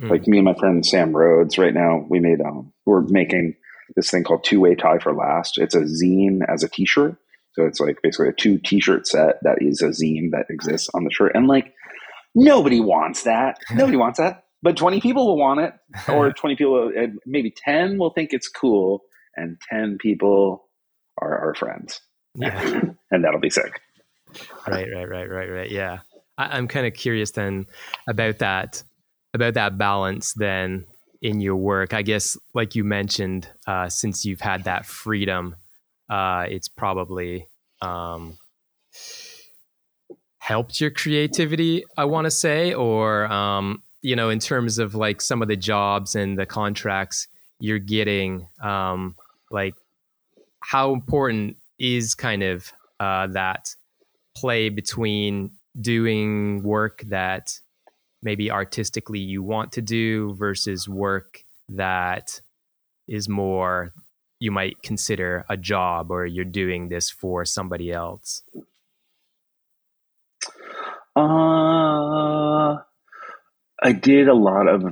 Mm. 0.00 0.10
Like 0.10 0.26
me 0.26 0.38
and 0.38 0.44
my 0.44 0.54
friend 0.54 0.84
Sam 0.84 1.16
Rhodes 1.16 1.58
right 1.58 1.74
now, 1.74 2.04
we 2.08 2.20
made 2.20 2.40
um 2.40 2.72
we're 2.86 3.02
making 3.02 3.54
this 3.96 4.10
thing 4.10 4.24
called 4.24 4.44
two 4.44 4.60
way 4.60 4.74
tie 4.74 4.98
for 4.98 5.14
last. 5.14 5.58
It's 5.58 5.74
a 5.74 5.82
zine 5.82 6.40
as 6.48 6.62
a 6.62 6.68
t-shirt. 6.68 7.16
So 7.52 7.64
it's 7.64 7.80
like 7.80 7.98
basically 8.02 8.28
a 8.28 8.32
two 8.32 8.58
t-shirt 8.58 9.06
set 9.06 9.36
that 9.42 9.58
is 9.60 9.80
a 9.80 9.88
zine 9.88 10.30
that 10.32 10.46
exists 10.50 10.90
on 10.94 11.04
the 11.04 11.10
shirt. 11.10 11.32
And 11.34 11.46
like 11.46 11.72
nobody 12.34 12.80
wants 12.80 13.22
that. 13.22 13.58
Nobody 13.72 13.96
wants 13.96 14.18
that. 14.18 14.44
But 14.62 14.76
20 14.78 15.00
people 15.00 15.26
will 15.26 15.36
want 15.36 15.60
it 15.60 15.74
or 16.08 16.32
20 16.36 16.56
people 16.56 16.90
maybe 17.26 17.54
10 17.64 17.98
will 17.98 18.10
think 18.10 18.32
it's 18.32 18.48
cool 18.48 19.02
and 19.36 19.58
10 19.70 19.98
people 20.00 20.64
are 21.18 21.38
our 21.38 21.54
friends. 21.54 22.00
Yeah. 22.34 22.80
and 23.10 23.24
that'll 23.24 23.40
be 23.40 23.50
sick. 23.50 23.80
Right, 24.66 24.88
right, 24.92 25.08
right, 25.08 25.30
right, 25.30 25.50
right. 25.50 25.70
Yeah. 25.70 25.98
I, 26.36 26.56
I'm 26.56 26.68
kind 26.68 26.86
of 26.86 26.94
curious 26.94 27.30
then 27.30 27.66
about 28.08 28.38
that 28.38 28.82
about 29.32 29.54
that 29.54 29.76
balance 29.76 30.32
then 30.34 30.84
in 31.20 31.40
your 31.40 31.56
work. 31.56 31.92
I 31.92 32.02
guess 32.02 32.36
like 32.54 32.74
you 32.74 32.84
mentioned, 32.84 33.48
uh, 33.66 33.88
since 33.88 34.24
you've 34.24 34.40
had 34.40 34.64
that 34.64 34.86
freedom, 34.86 35.56
uh, 36.08 36.46
it's 36.48 36.68
probably 36.68 37.48
um, 37.80 38.38
helped 40.38 40.80
your 40.80 40.90
creativity, 40.90 41.84
I 41.96 42.04
want 42.04 42.26
to 42.26 42.30
say, 42.30 42.74
or 42.74 43.26
um, 43.26 43.82
you 44.02 44.14
know, 44.14 44.28
in 44.28 44.38
terms 44.38 44.78
of 44.78 44.94
like 44.94 45.20
some 45.20 45.42
of 45.42 45.48
the 45.48 45.56
jobs 45.56 46.14
and 46.14 46.38
the 46.38 46.46
contracts 46.46 47.26
you're 47.58 47.78
getting, 47.78 48.46
um, 48.62 49.16
like 49.50 49.74
how 50.64 50.92
important 50.92 51.56
is 51.78 52.14
kind 52.14 52.42
of 52.42 52.72
uh, 52.98 53.26
that 53.28 53.74
play 54.36 54.68
between 54.70 55.50
doing 55.80 56.62
work 56.62 57.02
that 57.08 57.58
maybe 58.22 58.50
artistically 58.50 59.18
you 59.18 59.42
want 59.42 59.72
to 59.72 59.82
do 59.82 60.34
versus 60.34 60.88
work 60.88 61.44
that 61.68 62.40
is 63.06 63.28
more 63.28 63.92
you 64.40 64.50
might 64.50 64.82
consider 64.82 65.44
a 65.48 65.56
job 65.56 66.10
or 66.10 66.26
you're 66.26 66.44
doing 66.44 66.88
this 66.88 67.10
for 67.10 67.44
somebody 67.44 67.92
else? 67.92 68.42
Uh 71.16 72.76
i 73.84 73.92
did 73.92 74.28
a 74.28 74.34
lot 74.34 74.66
of 74.66 74.82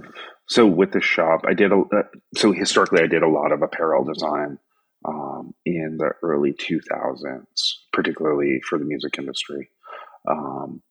so 0.46 0.66
with 0.66 0.92
the 0.92 1.00
shop 1.00 1.44
i 1.48 1.54
did 1.54 1.72
a 1.72 1.76
uh, 1.76 2.02
so 2.36 2.52
historically 2.52 3.02
i 3.02 3.06
did 3.06 3.22
a 3.22 3.28
lot 3.28 3.50
of 3.50 3.62
apparel 3.62 4.04
design 4.04 4.58
um, 5.04 5.54
in 5.64 5.98
the 5.98 6.10
early 6.22 6.52
2000s, 6.52 7.44
particularly 7.92 8.60
for 8.68 8.78
the 8.78 8.84
music 8.84 9.18
industry. 9.18 9.70
Um, 10.28 10.82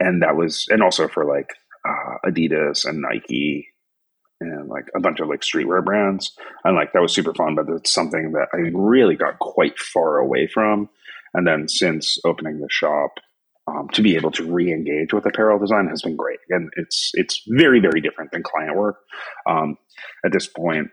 and 0.00 0.22
that 0.22 0.36
was, 0.36 0.66
and 0.68 0.82
also 0.82 1.08
for 1.08 1.24
like 1.24 1.50
uh, 1.88 2.28
Adidas 2.28 2.84
and 2.84 3.00
Nike 3.00 3.68
and 4.40 4.68
like 4.68 4.86
a 4.96 5.00
bunch 5.00 5.20
of 5.20 5.28
like 5.28 5.40
streetwear 5.40 5.84
brands. 5.84 6.32
And 6.64 6.76
like 6.76 6.92
that 6.92 7.02
was 7.02 7.14
super 7.14 7.34
fun, 7.34 7.54
but 7.54 7.68
it's 7.68 7.92
something 7.92 8.32
that 8.32 8.48
I 8.52 8.70
really 8.74 9.16
got 9.16 9.38
quite 9.38 9.78
far 9.78 10.18
away 10.18 10.46
from. 10.46 10.88
And 11.34 11.46
then 11.46 11.68
since 11.68 12.18
opening 12.24 12.60
the 12.60 12.68
shop, 12.70 13.12
um, 13.68 13.88
to 13.92 14.02
be 14.02 14.16
able 14.16 14.32
to 14.32 14.52
re-engage 14.52 15.12
with 15.12 15.24
apparel 15.24 15.58
design 15.58 15.86
has 15.88 16.02
been 16.02 16.16
great. 16.16 16.40
And 16.50 16.70
it's 16.76 17.12
it's 17.14 17.42
very 17.46 17.80
very 17.80 18.00
different 18.00 18.32
than 18.32 18.42
client 18.42 18.76
work. 18.76 18.96
Um, 19.48 19.76
at 20.24 20.32
this 20.32 20.48
point, 20.48 20.88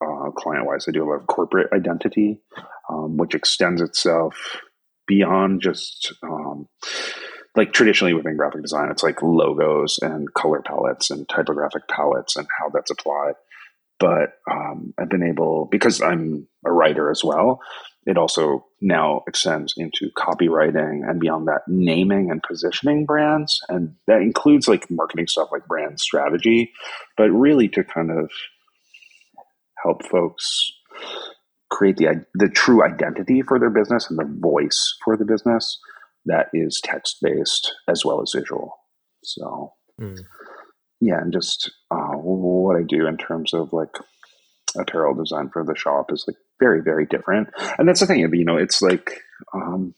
uh, 0.00 0.30
client 0.30 0.66
wise. 0.66 0.86
I 0.88 0.92
do 0.92 1.04
a 1.04 1.08
lot 1.08 1.20
of 1.20 1.26
corporate 1.26 1.72
identity, 1.72 2.40
um, 2.88 3.16
which 3.16 3.34
extends 3.34 3.80
itself 3.80 4.60
beyond 5.06 5.60
just 5.62 6.12
um, 6.22 6.68
like 7.56 7.72
traditionally 7.72 8.14
within 8.14 8.36
graphic 8.36 8.62
design, 8.62 8.90
it's 8.90 9.02
like 9.02 9.22
logos 9.22 9.98
and 10.00 10.32
color 10.32 10.62
palettes 10.62 11.10
and 11.10 11.28
typographic 11.28 11.88
palettes 11.88 12.36
and 12.36 12.46
how 12.58 12.68
that's 12.68 12.90
applied. 12.90 13.34
But 13.98 14.34
um, 14.48 14.94
I've 14.96 15.08
been 15.08 15.24
able, 15.24 15.66
because 15.70 16.00
I'm 16.00 16.46
a 16.64 16.70
writer 16.70 17.10
as 17.10 17.24
well, 17.24 17.60
it 18.06 18.16
also 18.16 18.64
now 18.80 19.22
extends 19.26 19.74
into 19.76 20.10
copywriting 20.16 21.08
and 21.08 21.18
beyond 21.18 21.48
that, 21.48 21.62
naming 21.66 22.30
and 22.30 22.42
positioning 22.42 23.06
brands. 23.06 23.60
And 23.68 23.96
that 24.06 24.22
includes 24.22 24.68
like 24.68 24.88
marketing 24.88 25.26
stuff 25.26 25.48
like 25.50 25.66
brand 25.66 25.98
strategy, 25.98 26.72
but 27.16 27.30
really 27.30 27.68
to 27.70 27.82
kind 27.82 28.12
of 28.12 28.30
help 29.82 30.04
folks 30.06 30.70
create 31.70 31.96
the 31.96 32.24
the 32.34 32.48
true 32.48 32.82
identity 32.84 33.42
for 33.42 33.58
their 33.58 33.70
business 33.70 34.08
and 34.08 34.18
the 34.18 34.40
voice 34.40 34.96
for 35.04 35.16
the 35.16 35.24
business 35.24 35.78
that 36.24 36.48
is 36.52 36.80
text 36.82 37.16
based 37.22 37.74
as 37.88 38.04
well 38.04 38.20
as 38.20 38.32
visual. 38.34 38.72
So, 39.24 39.72
mm. 40.00 40.18
yeah, 41.00 41.18
and 41.20 41.32
just 41.32 41.70
uh, 41.90 42.14
what 42.16 42.76
I 42.76 42.82
do 42.82 43.06
in 43.06 43.16
terms 43.16 43.52
of 43.54 43.72
like 43.72 43.94
apparel 44.78 45.14
design 45.14 45.50
for 45.52 45.64
the 45.64 45.76
shop 45.76 46.12
is 46.12 46.24
like 46.26 46.36
very 46.60 46.82
very 46.82 47.06
different, 47.06 47.48
and 47.78 47.88
that's 47.88 48.00
the 48.00 48.06
thing. 48.06 48.20
You 48.20 48.44
know, 48.44 48.56
it's 48.56 48.82
like 48.82 49.10
um, 49.54 49.94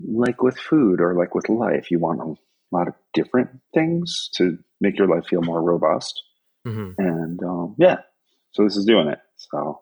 like 0.00 0.42
with 0.42 0.58
food 0.58 1.00
or 1.00 1.14
like 1.14 1.34
with 1.34 1.48
life, 1.48 1.90
you 1.90 1.98
want 1.98 2.20
a 2.20 2.74
lot 2.74 2.88
of 2.88 2.94
different 3.14 3.50
things 3.74 4.30
to 4.36 4.58
make 4.80 4.98
your 4.98 5.08
life 5.08 5.26
feel 5.26 5.42
more 5.42 5.62
robust. 5.62 6.20
Mm-hmm. 6.66 6.90
And 6.98 7.42
um, 7.42 7.74
yeah, 7.78 7.98
so 8.52 8.64
this 8.64 8.76
is 8.76 8.84
doing 8.84 9.08
it. 9.08 9.18
So 9.36 9.80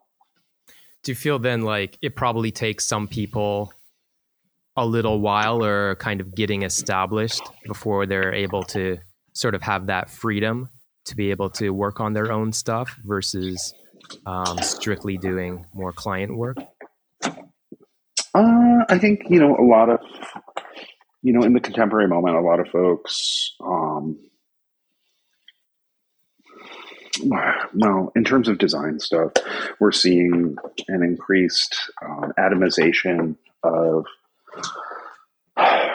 do 1.02 1.12
you 1.12 1.16
feel 1.16 1.38
then 1.38 1.62
like 1.62 1.98
it 2.02 2.14
probably 2.14 2.50
takes 2.50 2.86
some 2.86 3.08
people 3.08 3.72
a 4.76 4.86
little 4.86 5.20
while 5.20 5.64
or 5.64 5.96
kind 5.96 6.20
of 6.20 6.34
getting 6.34 6.62
established 6.62 7.42
before 7.66 8.06
they're 8.06 8.34
able 8.34 8.62
to 8.62 8.98
sort 9.32 9.54
of 9.54 9.62
have 9.62 9.86
that 9.86 10.10
freedom 10.10 10.68
to 11.06 11.16
be 11.16 11.30
able 11.30 11.50
to 11.50 11.70
work 11.70 12.00
on 12.00 12.12
their 12.12 12.30
own 12.30 12.52
stuff 12.52 12.96
versus 13.04 13.74
um, 14.26 14.58
strictly 14.58 15.16
doing 15.16 15.64
more 15.74 15.92
client 15.92 16.36
work? 16.36 16.56
Uh, 18.32 18.84
I 18.88 18.98
think 18.98 19.22
you 19.28 19.40
know 19.40 19.56
a 19.56 19.66
lot 19.66 19.88
of 19.88 20.00
you 21.22 21.32
know 21.32 21.42
in 21.42 21.52
the 21.52 21.60
contemporary 21.60 22.08
moment, 22.08 22.36
a 22.36 22.40
lot 22.40 22.60
of 22.60 22.68
folks 22.68 23.54
um, 23.60 24.18
well, 27.24 28.12
in 28.14 28.24
terms 28.24 28.48
of 28.48 28.58
design 28.58 29.00
stuff, 29.00 29.32
we're 29.78 29.92
seeing 29.92 30.56
an 30.88 31.02
increased 31.02 31.90
um, 32.02 32.32
atomization 32.38 33.36
of 33.62 34.06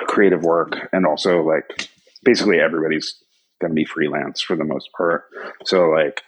creative 0.07 0.43
work, 0.43 0.89
and 0.93 1.05
also 1.05 1.41
like 1.41 1.89
basically 2.23 2.59
everybody's 2.59 3.15
going 3.59 3.71
to 3.71 3.75
be 3.75 3.85
freelance 3.85 4.41
for 4.41 4.55
the 4.55 4.63
most 4.63 4.89
part. 4.95 5.25
So 5.65 5.89
like 5.89 6.21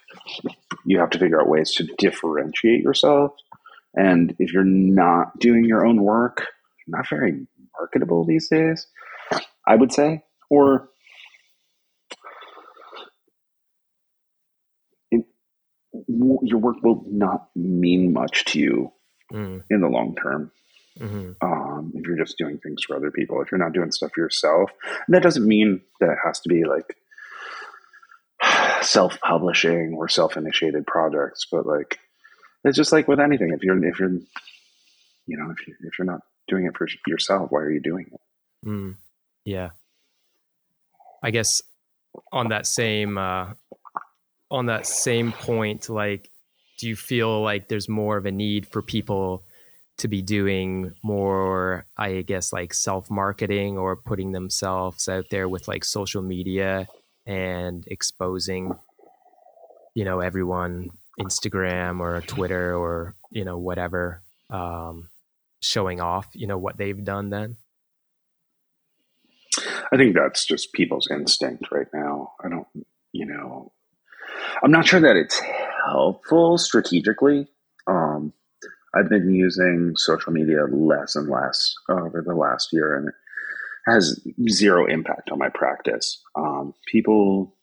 you 0.84 0.98
have 0.98 1.10
to 1.10 1.18
figure 1.18 1.40
out 1.40 1.48
ways 1.48 1.72
to 1.74 1.84
differentiate 1.98 2.82
yourself, 2.82 3.32
and 3.94 4.34
if 4.38 4.52
you're 4.52 4.64
not 4.64 5.38
doing 5.38 5.64
your 5.64 5.86
own 5.86 6.02
work, 6.02 6.46
not 6.86 7.08
very 7.08 7.46
marketable 7.78 8.24
these 8.24 8.48
days, 8.48 8.86
I 9.66 9.76
would 9.76 9.92
say, 9.92 10.24
or 10.50 10.88
your 16.08 16.58
work 16.58 16.82
will 16.82 17.04
not 17.06 17.48
mean 17.54 18.12
much 18.12 18.44
to 18.46 18.58
you 18.58 18.92
mm. 19.32 19.62
in 19.70 19.80
the 19.80 19.88
long 19.88 20.16
term. 20.16 20.50
Mm-hmm. 20.98 21.32
Um, 21.42 21.92
if 21.94 22.06
you're 22.06 22.16
just 22.16 22.38
doing 22.38 22.58
things 22.58 22.82
for 22.84 22.96
other 22.96 23.10
people, 23.10 23.40
if 23.40 23.52
you're 23.52 23.58
not 23.58 23.72
doing 23.72 23.92
stuff 23.92 24.12
for 24.14 24.20
yourself, 24.20 24.70
and 25.06 25.14
that 25.14 25.22
doesn't 25.22 25.46
mean 25.46 25.80
that 26.00 26.10
it 26.10 26.18
has 26.24 26.40
to 26.40 26.48
be 26.48 26.64
like 26.64 26.96
self-publishing 28.82 29.94
or 29.96 30.08
self-initiated 30.08 30.86
projects, 30.86 31.46
but 31.50 31.66
like 31.66 31.98
it's 32.64 32.76
just 32.76 32.90
like 32.90 33.06
with 33.06 33.20
anything. 33.20 33.52
If 33.52 33.62
you're 33.62 33.82
if 33.84 34.00
you're 34.00 34.10
you 34.10 35.36
know 35.36 35.50
if 35.50 35.66
you 35.68 35.74
if 35.84 35.98
you're 35.98 36.06
not 36.06 36.22
doing 36.48 36.66
it 36.66 36.76
for 36.76 36.88
yourself, 37.06 37.50
why 37.50 37.60
are 37.60 37.70
you 37.70 37.80
doing 37.80 38.06
it? 38.12 38.20
Mm, 38.66 38.96
yeah, 39.44 39.70
I 41.22 41.30
guess 41.30 41.62
on 42.32 42.48
that 42.48 42.66
same 42.66 43.18
uh, 43.18 43.52
on 44.50 44.66
that 44.66 44.86
same 44.86 45.32
point, 45.32 45.88
like, 45.88 46.30
do 46.78 46.88
you 46.88 46.96
feel 46.96 47.42
like 47.42 47.68
there's 47.68 47.88
more 47.88 48.16
of 48.16 48.26
a 48.26 48.32
need 48.32 48.66
for 48.66 48.82
people 48.82 49.44
to 49.98 50.08
be 50.08 50.22
doing 50.22 50.94
more, 51.02 51.84
I 51.96 52.22
guess, 52.22 52.52
like 52.52 52.72
self 52.72 53.10
marketing 53.10 53.76
or 53.76 53.96
putting 53.96 54.32
themselves 54.32 55.08
out 55.08 55.26
there 55.30 55.48
with 55.48 55.66
like 55.68 55.84
social 55.84 56.22
media 56.22 56.88
and 57.26 57.84
exposing, 57.88 58.72
you 59.94 60.04
know, 60.04 60.20
everyone 60.20 60.90
Instagram 61.20 62.00
or 62.00 62.20
Twitter 62.22 62.76
or 62.76 63.14
you 63.30 63.44
know 63.44 63.58
whatever, 63.58 64.22
um, 64.50 65.10
showing 65.60 66.00
off, 66.00 66.28
you 66.32 66.46
know, 66.46 66.58
what 66.58 66.78
they've 66.78 67.04
done 67.04 67.30
then. 67.30 67.56
I 69.90 69.96
think 69.96 70.14
that's 70.14 70.46
just 70.46 70.72
people's 70.72 71.08
instinct 71.10 71.72
right 71.72 71.88
now. 71.92 72.34
I 72.42 72.48
don't, 72.48 72.66
you 73.12 73.26
know, 73.26 73.72
I'm 74.62 74.70
not 74.70 74.86
sure 74.86 75.00
that 75.00 75.16
it's 75.16 75.40
helpful 75.86 76.58
strategically. 76.58 77.48
Um, 77.86 78.32
I've 78.94 79.08
been 79.08 79.32
using 79.32 79.92
social 79.96 80.32
media 80.32 80.64
less 80.70 81.14
and 81.14 81.28
less 81.28 81.74
over 81.88 82.22
the 82.26 82.34
last 82.34 82.72
year, 82.72 82.96
and 82.96 83.08
it 83.08 83.14
has 83.86 84.20
zero 84.48 84.86
impact 84.86 85.30
on 85.30 85.38
my 85.38 85.48
practice. 85.48 86.22
Um, 86.34 86.74
people, 86.90 87.54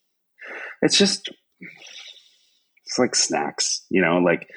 it's 0.82 0.98
just, 0.98 1.30
it's 2.86 3.00
like 3.00 3.16
snacks, 3.16 3.86
you 3.90 4.02
know, 4.02 4.18
like 4.20 4.50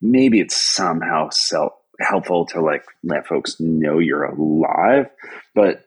maybe 0.00 0.40
it's 0.40 0.56
somehow 0.56 1.28
self 1.30 1.72
helpful 2.00 2.46
to 2.46 2.60
like 2.60 2.84
let 3.04 3.26
folks 3.26 3.56
know 3.60 3.98
you're 3.98 4.24
alive, 4.24 5.06
but 5.54 5.84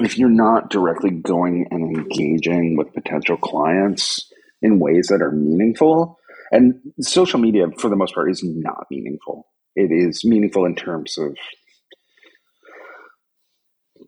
if 0.00 0.18
you're 0.18 0.28
not 0.28 0.70
directly 0.70 1.10
going 1.10 1.66
and 1.70 1.96
engaging 1.96 2.76
with 2.76 2.94
potential 2.94 3.36
clients 3.36 4.28
in 4.62 4.78
ways 4.78 5.08
that 5.08 5.22
are 5.22 5.32
meaningful, 5.32 6.18
and 6.50 6.74
social 7.00 7.38
media 7.38 7.66
for 7.78 7.88
the 7.88 7.96
most 7.96 8.14
part 8.14 8.30
is 8.30 8.42
not 8.42 8.86
meaningful. 8.90 9.46
It 9.76 9.90
is 9.92 10.24
meaningful 10.24 10.64
in 10.64 10.74
terms 10.74 11.18
of 11.18 11.36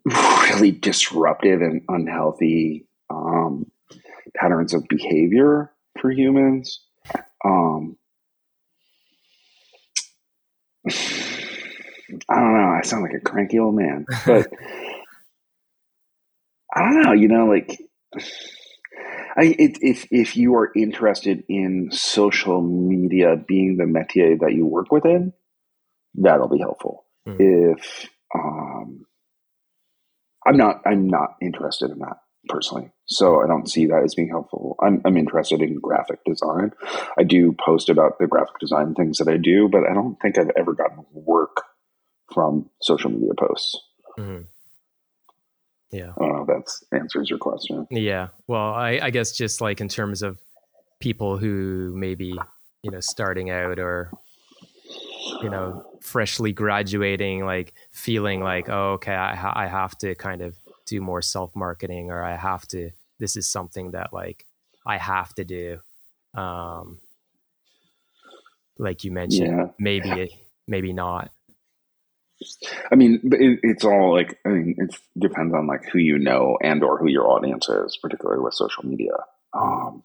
really 0.05 0.71
disruptive 0.71 1.61
and 1.61 1.81
unhealthy 1.87 2.87
um, 3.09 3.71
patterns 4.35 4.73
of 4.73 4.87
behavior 4.87 5.71
for 5.99 6.11
humans. 6.11 6.81
Um, 7.45 7.97
I 10.87 12.35
don't 12.35 12.53
know. 12.53 12.77
I 12.77 12.81
sound 12.83 13.03
like 13.03 13.13
a 13.13 13.19
cranky 13.19 13.59
old 13.59 13.75
man, 13.75 14.05
but 14.25 14.47
I 16.73 16.81
don't 16.81 17.03
know. 17.03 17.13
You 17.13 17.27
know, 17.27 17.45
like 17.45 17.79
I, 19.37 19.55
it, 19.57 19.77
if 19.81 20.07
if 20.11 20.35
you 20.35 20.55
are 20.55 20.71
interested 20.75 21.43
in 21.47 21.89
social 21.91 22.61
media 22.61 23.35
being 23.35 23.77
the 23.77 23.85
métier 23.85 24.39
that 24.39 24.53
you 24.53 24.65
work 24.65 24.91
within, 24.91 25.33
that'll 26.15 26.49
be 26.49 26.59
helpful. 26.59 27.05
Mm. 27.27 27.37
If 27.39 28.09
um, 28.35 29.05
I'm 30.45 30.57
not, 30.57 30.81
I'm 30.85 31.07
not 31.07 31.35
interested 31.41 31.91
in 31.91 31.99
that 31.99 32.17
personally, 32.47 32.91
so 33.05 33.41
I 33.41 33.47
don't 33.47 33.69
see 33.69 33.85
that 33.87 34.01
as 34.03 34.15
being 34.15 34.29
helpful. 34.29 34.75
I'm 34.81 35.01
I'm 35.05 35.17
interested 35.17 35.61
in 35.61 35.79
graphic 35.79 36.19
design. 36.25 36.71
I 37.17 37.23
do 37.23 37.53
post 37.53 37.89
about 37.89 38.19
the 38.19 38.27
graphic 38.27 38.57
design 38.59 38.95
things 38.95 39.19
that 39.19 39.27
I 39.27 39.37
do, 39.37 39.69
but 39.71 39.83
I 39.89 39.93
don't 39.93 40.17
think 40.21 40.37
I've 40.37 40.51
ever 40.57 40.73
gotten 40.73 41.05
work 41.13 41.63
from 42.33 42.69
social 42.81 43.11
media 43.11 43.33
posts. 43.37 43.77
Mm. 44.17 44.47
Yeah. 45.91 46.13
I 46.17 46.25
don't 46.25 46.47
know 46.47 46.55
if 46.55 46.65
that 46.65 46.97
answers 46.97 47.29
your 47.29 47.39
question. 47.39 47.87
Yeah. 47.91 48.29
Well, 48.47 48.73
I, 48.73 48.99
I 49.01 49.09
guess 49.09 49.33
just 49.33 49.61
like 49.61 49.81
in 49.81 49.89
terms 49.89 50.21
of 50.21 50.39
people 50.99 51.37
who 51.37 51.91
maybe, 51.95 52.33
you 52.81 52.91
know, 52.91 53.01
starting 53.01 53.49
out 53.49 53.77
or, 53.77 54.11
you 55.41 55.49
know, 55.49 55.85
freshly 56.01 56.53
graduating, 56.53 57.45
like 57.45 57.73
feeling 57.91 58.41
like, 58.41 58.69
oh, 58.69 58.93
okay, 58.93 59.13
I, 59.13 59.35
ha- 59.35 59.53
I 59.55 59.67
have 59.67 59.97
to 59.99 60.15
kind 60.15 60.41
of 60.41 60.55
do 60.85 61.01
more 61.01 61.21
self 61.21 61.55
marketing 61.55 62.09
or 62.09 62.23
I 62.23 62.35
have 62.35 62.65
to, 62.69 62.91
this 63.19 63.35
is 63.35 63.49
something 63.49 63.91
that 63.91 64.13
like 64.13 64.45
I 64.85 64.97
have 64.97 65.33
to 65.35 65.43
do. 65.43 65.79
Um, 66.33 66.99
like 68.77 69.03
you 69.03 69.11
mentioned, 69.11 69.57
yeah. 69.57 69.67
maybe, 69.77 70.39
maybe 70.67 70.93
not. 70.93 71.31
I 72.91 72.95
mean, 72.95 73.19
it, 73.23 73.59
it's 73.63 73.85
all 73.85 74.13
like 74.13 74.39
I 74.45 74.49
mean, 74.49 74.75
it 74.77 74.95
depends 75.17 75.53
on 75.53 75.67
like 75.67 75.85
who 75.91 75.99
you 75.99 76.19
know 76.19 76.57
and 76.61 76.83
or 76.83 76.97
who 76.97 77.09
your 77.09 77.29
audience 77.29 77.69
is, 77.69 77.97
particularly 78.01 78.41
with 78.41 78.53
social 78.53 78.85
media. 78.85 79.13
Um, 79.53 80.03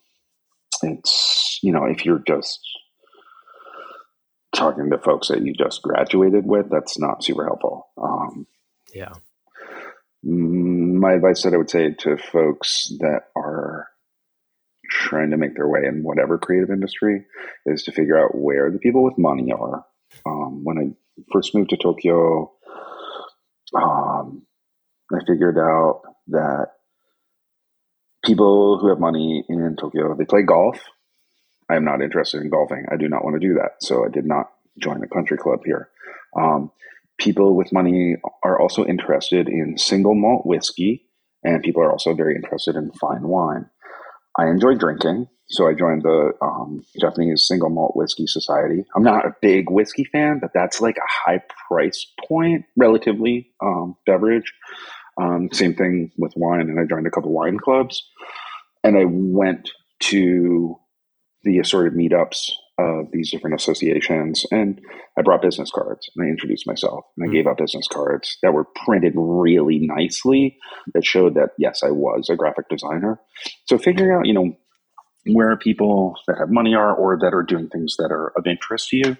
it's 0.82 1.59
you 1.62 1.72
know 1.72 1.84
if 1.84 2.05
you're 2.05 2.22
just 2.26 2.61
talking 4.55 4.91
to 4.91 4.99
folks 4.99 5.28
that 5.28 5.43
you 5.43 5.53
just 5.53 5.82
graduated 5.82 6.47
with, 6.47 6.70
that's 6.70 6.99
not 6.99 7.22
super 7.22 7.45
helpful. 7.45 7.89
Um, 7.97 8.47
yeah. 8.95 9.12
My 10.22 11.12
advice 11.12 11.43
that 11.43 11.55
I 11.55 11.59
would 11.59 11.70
say 11.70 11.95
to 12.01 12.16
folks 12.16 12.91
that 12.99 13.24
are 13.37 13.89
trying 14.91 15.30
to 15.30 15.37
make 15.37 15.55
their 15.55 15.68
way 15.68 15.80
in 15.87 16.03
whatever 16.03 16.39
creative 16.39 16.70
industry 16.70 17.26
is 17.66 17.84
to 17.84 17.93
figure 17.93 18.18
out 18.18 18.34
where 18.34 18.70
the 18.70 18.78
people 18.78 19.05
with 19.05 19.18
money 19.18 19.53
are. 19.53 19.84
Um, 20.24 20.64
when 20.64 20.78
I 20.78 21.06
first 21.33 21.55
moved 21.55 21.71
to 21.71 21.77
Tokyo, 21.77 22.53
um, 23.75 24.47
I 25.12 25.19
figured 25.27 25.59
out 25.59 26.03
that 26.29 26.69
people 28.25 28.79
who 28.79 28.89
have 28.89 28.99
money 28.99 29.45
in 29.49 29.77
Tokyo, 29.79 30.14
they 30.17 30.25
play 30.25 30.43
golf. 30.43 30.81
I 31.71 31.77
am 31.77 31.85
not 31.85 32.03
interested 32.03 32.43
in 32.43 32.51
golfing. 32.51 32.86
I 32.90 32.97
do 32.97 33.09
not 33.09 33.24
want 33.24 33.40
to 33.40 33.47
do 33.47 33.55
that. 33.55 33.73
So 33.81 34.05
I 34.05 34.09
did 34.09 34.24
not 34.24 34.51
join 34.78 35.03
a 35.03 35.09
country 35.09 35.36
club 35.36 35.61
here. 35.65 35.89
Um, 36.39 36.70
people 37.19 37.57
with 37.57 37.73
money 37.73 38.16
are 38.43 38.61
also 38.61 38.85
interested 38.85 39.49
in 39.49 39.78
single 39.78 40.15
malt 40.15 40.47
whiskey, 40.47 41.07
and 41.43 41.62
people 41.62 41.82
are 41.82 41.90
also 41.90 42.15
very 42.15 42.35
interested 42.35 42.77
in 42.77 42.93
fine 42.93 43.27
wine. 43.27 43.66
I 44.39 44.49
enjoy 44.49 44.74
drinking. 44.74 45.28
So 45.48 45.68
I 45.68 45.74
joined 45.74 46.02
the 46.02 46.32
um, 46.43 46.85
Japanese 47.01 47.47
Single 47.47 47.70
Malt 47.70 47.97
Whiskey 47.97 48.27
Society. 48.27 48.85
I'm 48.97 49.05
not 49.05 49.27
a 49.27 49.35
big 49.40 49.70
whiskey 49.70 50.05
fan, 50.05 50.39
but 50.40 50.51
that's 50.52 50.81
like 50.81 50.97
a 50.97 51.31
high 51.31 51.40
price 51.68 52.06
point, 52.28 52.64
relatively 52.77 53.52
um, 53.62 53.97
beverage. 54.06 54.52
Um, 55.20 55.48
same 55.52 55.74
thing 55.74 56.10
with 56.18 56.32
wine, 56.36 56.68
and 56.68 56.81
I 56.81 56.85
joined 56.85 57.06
a 57.06 57.10
couple 57.10 57.32
wine 57.32 57.59
clubs, 57.59 58.02
and 58.82 58.98
I 58.98 59.05
went 59.06 59.70
to 60.01 60.78
the 61.43 61.59
assorted 61.60 61.94
meetups 61.94 62.51
of 62.78 63.10
these 63.12 63.31
different 63.31 63.59
associations, 63.59 64.44
and 64.51 64.81
I 65.16 65.23
brought 65.23 65.40
business 65.40 65.70
cards 65.70 66.10
and 66.14 66.27
I 66.27 66.28
introduced 66.28 66.66
myself, 66.66 67.05
and 67.16 67.24
I 67.24 67.27
mm-hmm. 67.27 67.36
gave 67.36 67.47
out 67.47 67.56
business 67.56 67.89
cards 67.89 68.36
that 68.43 68.52
were 68.52 68.64
printed 68.64 69.14
really 69.16 69.78
nicely 69.78 70.59
that 70.93 71.05
showed 71.05 71.35
that 71.35 71.51
yes, 71.56 71.82
I 71.82 71.90
was 71.90 72.28
a 72.28 72.36
graphic 72.36 72.68
designer. 72.68 73.18
So 73.66 73.78
figuring 73.78 74.14
out, 74.14 74.27
you 74.27 74.35
know, 74.35 74.56
where 75.32 75.57
people 75.57 76.16
that 76.27 76.39
have 76.39 76.51
money 76.51 76.74
are 76.74 76.94
or 76.94 77.19
that 77.19 77.35
are 77.35 77.43
doing 77.43 77.69
things 77.69 77.97
that 77.98 78.11
are 78.11 78.32
of 78.36 78.47
interest 78.47 78.89
to 78.90 78.97
you 78.97 79.16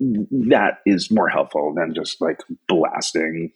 that 0.00 0.78
is 0.86 1.10
more 1.10 1.28
helpful 1.28 1.72
than 1.74 1.94
just 1.94 2.20
like 2.20 2.40
blasting 2.68 3.52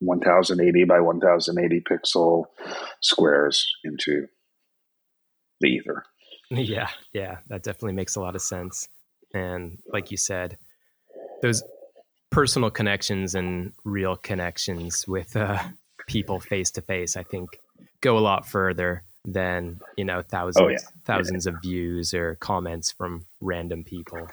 1080 0.00 0.84
by 0.84 1.00
1080 1.00 1.80
pixel 1.80 2.44
squares 3.00 3.66
into 3.84 4.26
the 5.60 5.68
ether. 5.68 6.04
Yeah 6.50 6.90
yeah 7.14 7.38
that 7.48 7.62
definitely 7.62 7.94
makes 7.94 8.16
a 8.16 8.20
lot 8.20 8.36
of 8.36 8.42
sense. 8.42 8.88
And 9.32 9.78
like 9.92 10.10
you 10.10 10.18
said 10.18 10.58
those 11.42 11.62
personal 12.30 12.70
connections 12.70 13.34
and 13.34 13.72
real 13.84 14.14
connections 14.14 15.08
with 15.08 15.34
uh, 15.36 15.58
people 16.06 16.40
face 16.40 16.70
to 16.72 16.82
face 16.82 17.16
i 17.16 17.22
think 17.22 17.48
go 18.00 18.18
a 18.18 18.20
lot 18.20 18.46
further 18.46 19.02
than 19.24 19.80
you 19.96 20.04
know 20.04 20.22
thousands 20.22 20.62
oh, 20.62 20.68
yeah. 20.68 20.78
thousands 21.04 21.46
yeah. 21.46 21.52
of 21.52 21.62
views 21.62 22.12
or 22.12 22.36
comments 22.36 22.92
from 22.92 23.24
random 23.40 23.82
people 23.82 24.28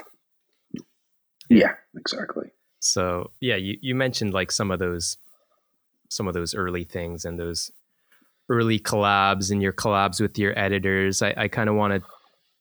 yeah 1.49 1.73
exactly 1.95 2.51
so 2.79 3.31
yeah 3.39 3.55
you, 3.55 3.77
you 3.81 3.95
mentioned 3.95 4.33
like 4.33 4.51
some 4.51 4.69
of 4.69 4.79
those 4.79 5.17
some 6.09 6.27
of 6.27 6.33
those 6.33 6.53
early 6.53 6.83
things 6.83 7.23
and 7.23 7.39
those 7.39 7.71
early 8.49 8.79
collabs 8.79 9.49
and 9.49 9.61
your 9.61 9.71
collabs 9.71 10.19
with 10.19 10.37
your 10.37 10.57
editors 10.59 11.21
i, 11.21 11.33
I 11.37 11.47
kind 11.47 11.69
of 11.69 11.75
want 11.75 11.93
to 11.93 12.09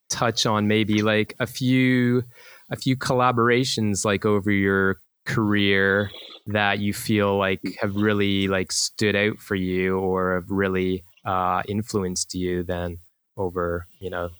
touch 0.08 0.46
on 0.46 0.68
maybe 0.68 1.02
like 1.02 1.34
a 1.40 1.46
few 1.46 2.22
a 2.70 2.76
few 2.76 2.96
collaborations 2.96 4.04
like 4.04 4.24
over 4.24 4.50
your 4.52 4.98
career 5.26 6.10
that 6.46 6.78
you 6.78 6.92
feel 6.92 7.36
like 7.36 7.60
have 7.80 7.96
really 7.96 8.48
like 8.48 8.72
stood 8.72 9.16
out 9.16 9.38
for 9.38 9.54
you 9.54 9.98
or 9.98 10.34
have 10.34 10.50
really 10.50 11.04
uh, 11.24 11.62
influenced 11.68 12.34
you 12.34 12.62
then 12.62 12.98
over 13.36 13.86
you 14.00 14.10
know 14.10 14.30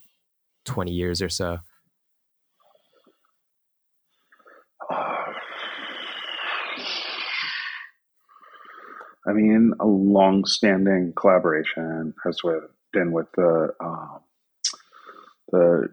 20 0.64 0.92
years 0.92 1.22
or 1.22 1.28
so 1.28 1.58
I 9.26 9.32
mean, 9.32 9.74
a 9.78 9.86
long-standing 9.86 11.12
collaboration 11.14 12.14
has 12.24 12.42
with, 12.42 12.64
been 12.92 13.12
with 13.12 13.26
the 13.36 13.68
um, 13.78 14.20
the 15.52 15.88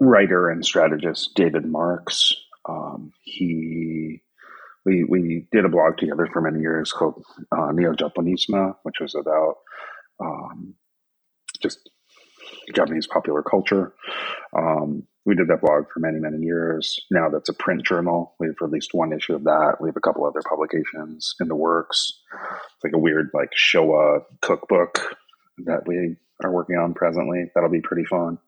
writer 0.00 0.48
and 0.48 0.64
strategist 0.64 1.34
David 1.34 1.64
Marks. 1.66 2.32
Um, 2.68 3.12
he 3.22 4.22
we 4.84 5.04
we 5.04 5.46
did 5.52 5.64
a 5.64 5.68
blog 5.68 5.96
together 5.96 6.28
for 6.32 6.40
many 6.40 6.60
years 6.60 6.92
called 6.92 7.22
uh, 7.52 7.72
Néojaponisme, 7.72 8.76
which 8.82 8.96
was 9.00 9.14
about 9.14 9.56
um, 10.20 10.74
just 11.62 11.90
Japanese 12.74 13.06
popular 13.06 13.42
culture. 13.42 13.94
Um, 14.56 15.06
we 15.26 15.34
did 15.34 15.48
that 15.48 15.62
blog 15.62 15.84
for 15.92 16.00
many 16.00 16.18
many 16.18 16.38
years. 16.38 16.98
Now 17.10 17.28
that's 17.30 17.48
a 17.48 17.54
print 17.54 17.84
journal. 17.84 18.34
We've 18.38 18.60
released 18.60 18.90
one 18.92 19.12
issue 19.12 19.34
of 19.34 19.44
that. 19.44 19.76
We 19.80 19.88
have 19.88 19.96
a 19.96 20.00
couple 20.00 20.26
other 20.26 20.42
publications 20.46 21.34
in 21.40 21.48
the 21.48 21.56
works. 21.56 22.20
It's 22.32 22.84
like 22.84 22.92
a 22.94 22.98
weird 22.98 23.30
like 23.32 23.50
Showa 23.56 24.22
cookbook 24.42 25.16
that 25.64 25.86
we 25.86 26.16
are 26.42 26.52
working 26.52 26.76
on 26.76 26.94
presently. 26.94 27.50
That'll 27.54 27.70
be 27.70 27.80
pretty 27.80 28.04
fun. 28.04 28.38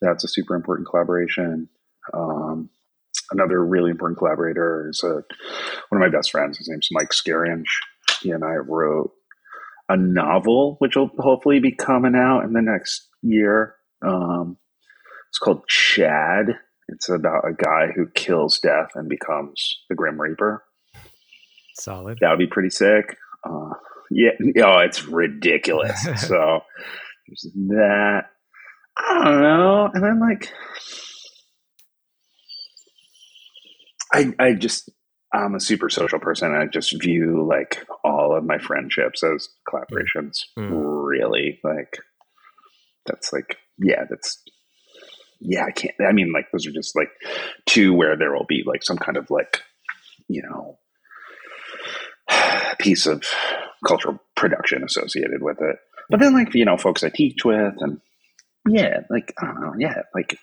That's 0.00 0.24
a 0.24 0.28
super 0.28 0.54
important 0.54 0.88
collaboration. 0.88 1.68
Um, 2.12 2.70
another 3.30 3.64
really 3.64 3.90
important 3.90 4.18
collaborator 4.18 4.88
is 4.90 5.02
a, 5.02 5.14
one 5.14 5.22
of 5.92 5.98
my 6.00 6.08
best 6.08 6.30
friends. 6.30 6.58
His 6.58 6.68
name's 6.68 6.88
Mike 6.92 7.10
Scaringe. 7.10 7.64
He 8.20 8.30
and 8.30 8.44
I 8.44 8.54
wrote 8.54 9.12
a 9.88 9.96
novel, 9.96 10.76
which 10.78 10.96
will 10.96 11.10
hopefully 11.18 11.60
be 11.60 11.72
coming 11.72 12.14
out 12.14 12.44
in 12.44 12.52
the 12.52 12.62
next 12.62 13.08
year. 13.22 13.74
Um, 14.02 14.56
it's 15.28 15.38
called 15.38 15.66
Chad. 15.68 16.46
It's 16.88 17.08
about 17.08 17.48
a 17.48 17.52
guy 17.52 17.88
who 17.94 18.06
kills 18.14 18.58
death 18.58 18.90
and 18.94 19.08
becomes 19.08 19.80
the 19.88 19.94
Grim 19.94 20.20
Reaper. 20.20 20.64
Solid. 21.74 22.18
That 22.20 22.30
would 22.30 22.38
be 22.38 22.46
pretty 22.46 22.70
sick. 22.70 23.16
Uh, 23.42 23.70
yeah. 24.10 24.30
Oh, 24.64 24.78
it's 24.78 25.04
ridiculous. 25.04 26.00
so 26.28 26.60
there's 27.26 27.48
that. 27.68 28.26
I 28.96 29.24
don't 29.24 29.42
know. 29.42 29.90
And 29.92 30.04
then 30.04 30.20
like 30.20 30.52
I 34.14 34.32
I 34.38 34.52
just 34.54 34.88
I'm 35.32 35.56
a 35.56 35.60
super 35.60 35.90
social 35.90 36.20
person. 36.20 36.54
I 36.54 36.66
just 36.66 37.02
view 37.02 37.44
like 37.48 37.84
all 38.04 38.36
of 38.36 38.44
my 38.44 38.58
friendships 38.58 39.22
as 39.24 39.48
collaborations. 39.68 40.38
Mm. 40.56 40.70
Really, 41.04 41.58
like 41.64 41.98
that's 43.06 43.32
like 43.32 43.58
yeah, 43.78 44.04
that's 44.08 44.40
yeah. 45.40 45.64
I 45.64 45.72
can't. 45.72 45.94
I 46.06 46.12
mean, 46.12 46.32
like 46.32 46.46
those 46.52 46.66
are 46.66 46.72
just 46.72 46.94
like 46.94 47.10
two 47.66 47.92
where 47.94 48.16
there 48.16 48.32
will 48.32 48.46
be 48.46 48.62
like 48.64 48.84
some 48.84 48.96
kind 48.96 49.16
of 49.16 49.28
like 49.30 49.62
you 50.28 50.42
know 50.42 50.78
piece 52.78 53.06
of 53.06 53.24
cultural 53.84 54.20
production 54.36 54.84
associated 54.84 55.42
with 55.42 55.60
it. 55.60 55.76
But 56.08 56.20
then 56.20 56.34
like 56.34 56.54
you 56.54 56.64
know 56.64 56.76
folks 56.76 57.02
I 57.02 57.08
teach 57.08 57.44
with 57.44 57.74
and 57.80 58.00
yeah, 58.68 59.00
like 59.10 59.34
I 59.42 59.46
don't 59.46 59.60
know, 59.60 59.74
yeah, 59.78 60.02
like 60.14 60.38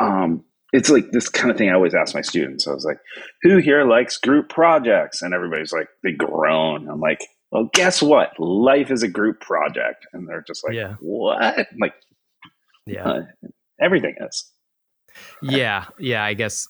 um 0.00 0.44
it's 0.72 0.88
like 0.88 1.10
this 1.10 1.28
kind 1.28 1.50
of 1.50 1.58
thing 1.58 1.68
I 1.68 1.74
always 1.74 1.94
ask 1.94 2.14
my 2.14 2.22
students. 2.22 2.66
I 2.66 2.72
was 2.72 2.84
like, 2.84 2.98
who 3.42 3.58
here 3.58 3.84
likes 3.84 4.16
group 4.16 4.48
projects? 4.48 5.20
And 5.20 5.34
everybody's 5.34 5.72
like, 5.72 5.88
they 6.02 6.12
groan. 6.12 6.88
I'm 6.88 7.00
like, 7.00 7.20
well, 7.50 7.68
guess 7.74 8.00
what? 8.00 8.38
Life 8.40 8.90
is 8.90 9.02
a 9.02 9.08
group 9.08 9.40
project. 9.40 10.06
And 10.14 10.26
they're 10.26 10.44
just 10.46 10.64
like, 10.64 10.74
yeah. 10.74 10.94
what? 11.00 11.42
I'm 11.42 11.66
like, 11.78 11.94
yeah, 12.86 13.06
uh, 13.06 13.22
everything 13.80 14.16
is. 14.20 14.50
Yeah. 15.42 15.84
Yeah. 15.98 16.24
I 16.24 16.32
guess 16.32 16.66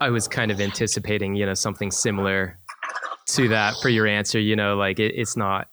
I 0.00 0.08
was 0.08 0.26
kind 0.26 0.50
of 0.50 0.60
anticipating, 0.60 1.36
you 1.36 1.44
know, 1.44 1.54
something 1.54 1.90
similar 1.90 2.58
to 3.28 3.48
that 3.48 3.74
for 3.82 3.90
your 3.90 4.06
answer. 4.06 4.40
You 4.40 4.56
know, 4.56 4.76
like 4.76 4.98
it, 4.98 5.12
it's 5.14 5.36
not, 5.36 5.68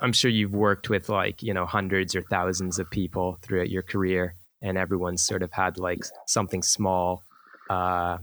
I'm 0.00 0.12
sure 0.12 0.30
you've 0.30 0.54
worked 0.54 0.88
with 0.88 1.08
like, 1.08 1.42
you 1.42 1.52
know, 1.52 1.66
hundreds 1.66 2.14
or 2.14 2.22
thousands 2.22 2.78
of 2.78 2.88
people 2.88 3.38
throughout 3.42 3.68
your 3.68 3.82
career 3.82 4.36
and 4.62 4.78
everyone's 4.78 5.22
sort 5.22 5.42
of 5.42 5.52
had 5.52 5.78
like 5.78 6.04
something 6.26 6.62
small 6.62 7.22
uh, 7.68 8.18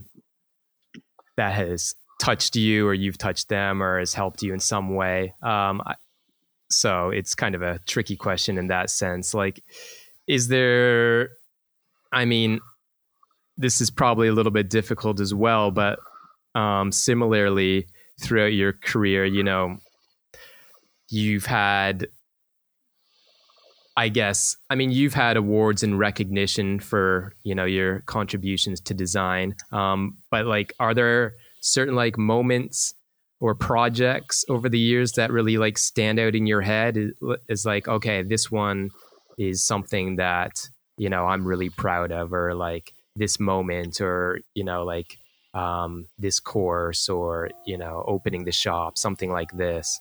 that 1.36 1.52
has 1.52 1.94
touched 2.20 2.56
you 2.56 2.86
or 2.86 2.94
you've 2.94 3.18
touched 3.18 3.48
them 3.48 3.82
or 3.82 3.98
has 3.98 4.14
helped 4.14 4.42
you 4.42 4.52
in 4.52 4.60
some 4.60 4.94
way. 4.94 5.34
Um, 5.42 5.82
so 6.70 7.10
it's 7.10 7.34
kind 7.34 7.54
of 7.54 7.62
a 7.62 7.78
tricky 7.86 8.16
question 8.16 8.58
in 8.58 8.68
that 8.68 8.90
sense. 8.90 9.34
Like, 9.34 9.62
is 10.26 10.48
there, 10.48 11.30
I 12.12 12.24
mean, 12.24 12.60
this 13.56 13.80
is 13.80 13.90
probably 13.90 14.28
a 14.28 14.32
little 14.32 14.52
bit 14.52 14.70
difficult 14.70 15.20
as 15.20 15.34
well, 15.34 15.70
but 15.70 15.98
um, 16.54 16.92
similarly, 16.92 17.86
throughout 18.20 18.52
your 18.52 18.72
career, 18.72 19.24
you 19.24 19.42
know, 19.42 19.76
you've 21.08 21.46
had 21.46 22.06
I 23.96 24.08
guess 24.08 24.56
I 24.70 24.76
mean 24.76 24.90
you've 24.90 25.14
had 25.14 25.36
awards 25.36 25.82
and 25.82 25.98
recognition 25.98 26.78
for 26.78 27.34
you 27.42 27.54
know 27.54 27.64
your 27.64 28.00
contributions 28.00 28.80
to 28.82 28.94
design, 28.94 29.54
um, 29.72 30.16
but 30.30 30.46
like 30.46 30.72
are 30.78 30.94
there 30.94 31.34
certain 31.60 31.94
like 31.94 32.16
moments 32.16 32.94
or 33.40 33.54
projects 33.54 34.44
over 34.48 34.68
the 34.68 34.78
years 34.78 35.12
that 35.12 35.32
really 35.32 35.56
like 35.56 35.78
stand 35.78 36.18
out 36.18 36.34
in 36.34 36.46
your 36.46 36.60
head? 36.60 36.96
Is, 36.96 37.12
is 37.48 37.66
like 37.66 37.88
okay, 37.88 38.22
this 38.22 38.50
one 38.50 38.90
is 39.38 39.62
something 39.62 40.16
that 40.16 40.68
you 40.96 41.08
know 41.08 41.26
I'm 41.26 41.46
really 41.46 41.70
proud 41.70 42.12
of, 42.12 42.32
or 42.32 42.54
like 42.54 42.92
this 43.16 43.40
moment, 43.40 44.00
or 44.00 44.40
you 44.54 44.64
know 44.64 44.84
like 44.84 45.18
um, 45.54 46.06
this 46.18 46.38
course, 46.38 47.08
or 47.08 47.50
you 47.66 47.76
know 47.76 48.04
opening 48.06 48.44
the 48.44 48.52
shop, 48.52 48.98
something 48.98 49.30
like 49.30 49.50
this. 49.52 50.00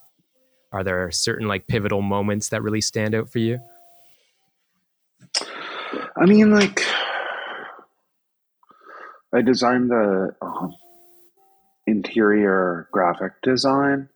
Are 0.72 0.84
there 0.84 1.10
certain 1.10 1.48
like 1.48 1.68
pivotal 1.68 2.04
moments 2.04 2.50
that 2.50 2.62
really 2.62 2.82
stand 2.82 3.16
out 3.16 3.32
for 3.32 3.40
you? 3.40 3.60
I 6.20 6.26
mean, 6.26 6.52
like, 6.52 6.84
I 9.34 9.42
designed 9.42 9.90
the 9.90 10.36
um, 10.42 10.76
interior 11.88 12.90
graphic 12.92 13.32
design, 13.42 14.10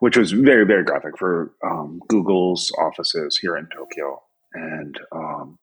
which 0.00 0.18
was 0.18 0.32
very, 0.32 0.66
very 0.66 0.84
graphic 0.84 1.16
for 1.18 1.52
um, 1.64 2.00
Google's 2.06 2.70
offices 2.78 3.38
here 3.38 3.56
in 3.56 3.66
Tokyo. 3.74 4.22
And 4.52 4.98
um, 5.10 5.58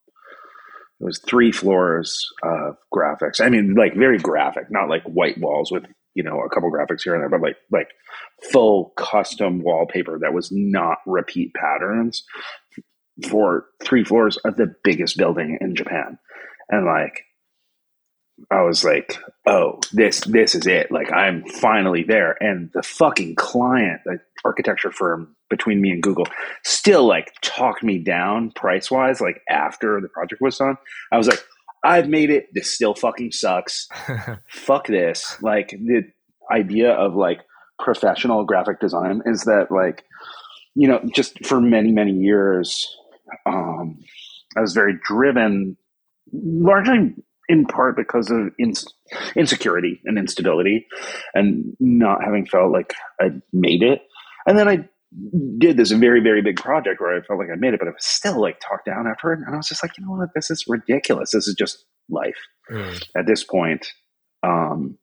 it 0.99 1.03
was 1.03 1.20
three 1.20 1.52
floors 1.52 2.30
of 2.41 2.78
graphics. 2.91 3.40
I 3.40 3.49
mean, 3.49 3.76
like 3.76 3.95
very 3.95 4.18
graphic, 4.18 4.72
not 4.72 4.90
like 4.90 5.03
white 5.03 5.38
walls 5.38 5.72
with 5.72 5.84
you 6.16 6.24
know 6.24 6.40
a 6.41 6.49
couple 6.49 6.72
graphics 6.72 7.02
here 7.03 7.14
and 7.14 7.22
there, 7.22 7.30
but 7.30 7.41
like 7.41 7.57
like 7.72 7.90
full 8.52 8.94
custom 8.95 9.62
wallpaper 9.62 10.18
that 10.22 10.34
was 10.34 10.49
not 10.52 10.99
repeat 11.06 11.53
patterns 11.53 12.24
for 13.29 13.65
three 13.83 14.03
floors 14.03 14.37
of 14.37 14.55
the 14.55 14.73
biggest 14.83 15.17
building 15.17 15.57
in 15.61 15.75
Japan. 15.75 16.17
And 16.69 16.85
like, 16.85 17.23
I 18.51 18.63
was 18.63 18.83
like, 18.83 19.17
oh, 19.45 19.79
this 19.93 20.19
this 20.21 20.55
is 20.55 20.67
it. 20.67 20.91
Like 20.91 21.11
I'm 21.11 21.45
finally 21.45 22.03
there. 22.03 22.35
And 22.41 22.69
the 22.73 22.83
fucking 22.83 23.35
client, 23.35 24.01
the 24.05 24.19
architecture 24.43 24.91
firm 24.91 25.35
between 25.49 25.81
me 25.81 25.91
and 25.91 26.03
Google, 26.03 26.27
still 26.63 27.07
like 27.07 27.31
talked 27.41 27.81
me 27.81 27.97
down 27.99 28.51
price 28.51 28.91
wise, 28.91 29.21
like 29.21 29.41
after 29.49 30.01
the 30.01 30.09
project 30.09 30.41
was 30.41 30.57
done. 30.57 30.77
I 31.11 31.17
was 31.17 31.27
like, 31.27 31.43
I've 31.83 32.09
made 32.09 32.29
it. 32.29 32.47
This 32.53 32.73
still 32.73 32.93
fucking 32.93 33.31
sucks. 33.31 33.87
Fuck 34.49 34.87
this. 34.87 35.37
Like 35.41 35.69
the 35.69 36.03
idea 36.51 36.91
of 36.91 37.15
like 37.15 37.39
professional 37.79 38.43
graphic 38.43 38.79
design 38.79 39.21
is 39.25 39.43
that 39.43 39.67
like, 39.69 40.03
you 40.73 40.87
know, 40.87 41.01
just 41.15 41.45
for 41.45 41.61
many, 41.61 41.91
many 41.91 42.11
years, 42.11 42.97
um, 43.45 43.99
I 44.57 44.61
was 44.61 44.73
very 44.73 44.93
driven, 45.03 45.77
largely 46.31 47.15
in 47.47 47.65
part 47.65 47.95
because 47.95 48.31
of 48.31 48.49
insecurity 49.35 50.02
and 50.06 50.18
instability, 50.18 50.88
and 51.34 51.76
not 51.80 52.23
having 52.23 52.45
felt 52.45 52.72
like 52.72 52.93
I 53.19 53.31
made 53.53 53.84
it. 53.84 54.02
And 54.47 54.57
then 54.57 54.68
I 54.68 54.89
did 55.57 55.77
this 55.77 55.91
very, 55.91 56.22
very 56.22 56.41
big 56.41 56.57
project 56.57 56.99
where 56.99 57.15
I 57.15 57.22
felt 57.22 57.39
like 57.39 57.49
I 57.52 57.56
made 57.56 57.73
it, 57.73 57.80
but 57.80 57.88
I 57.88 57.91
was 57.91 58.06
still 58.06 58.41
like 58.41 58.60
talked 58.60 58.85
down 58.85 59.07
after 59.07 59.31
it. 59.31 59.39
And 59.45 59.53
I 59.53 59.57
was 59.57 59.68
just 59.68 59.84
like, 59.84 59.97
you 59.97 60.06
know 60.06 60.11
what? 60.11 60.30
This 60.34 60.52
is 60.52 60.65
ridiculous. 60.68 61.31
This 61.31 61.47
is 61.47 61.56
just 61.56 61.85
life. 62.10 62.38
Mm. 62.72 63.03
At 63.15 63.26
this 63.27 63.43
point, 63.43 63.88
um, 64.43 64.97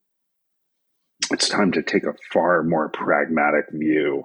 it's 1.31 1.49
time 1.49 1.73
to 1.73 1.83
take 1.83 2.05
a 2.05 2.15
far 2.33 2.63
more 2.63 2.89
pragmatic 2.89 3.67
view 3.73 4.25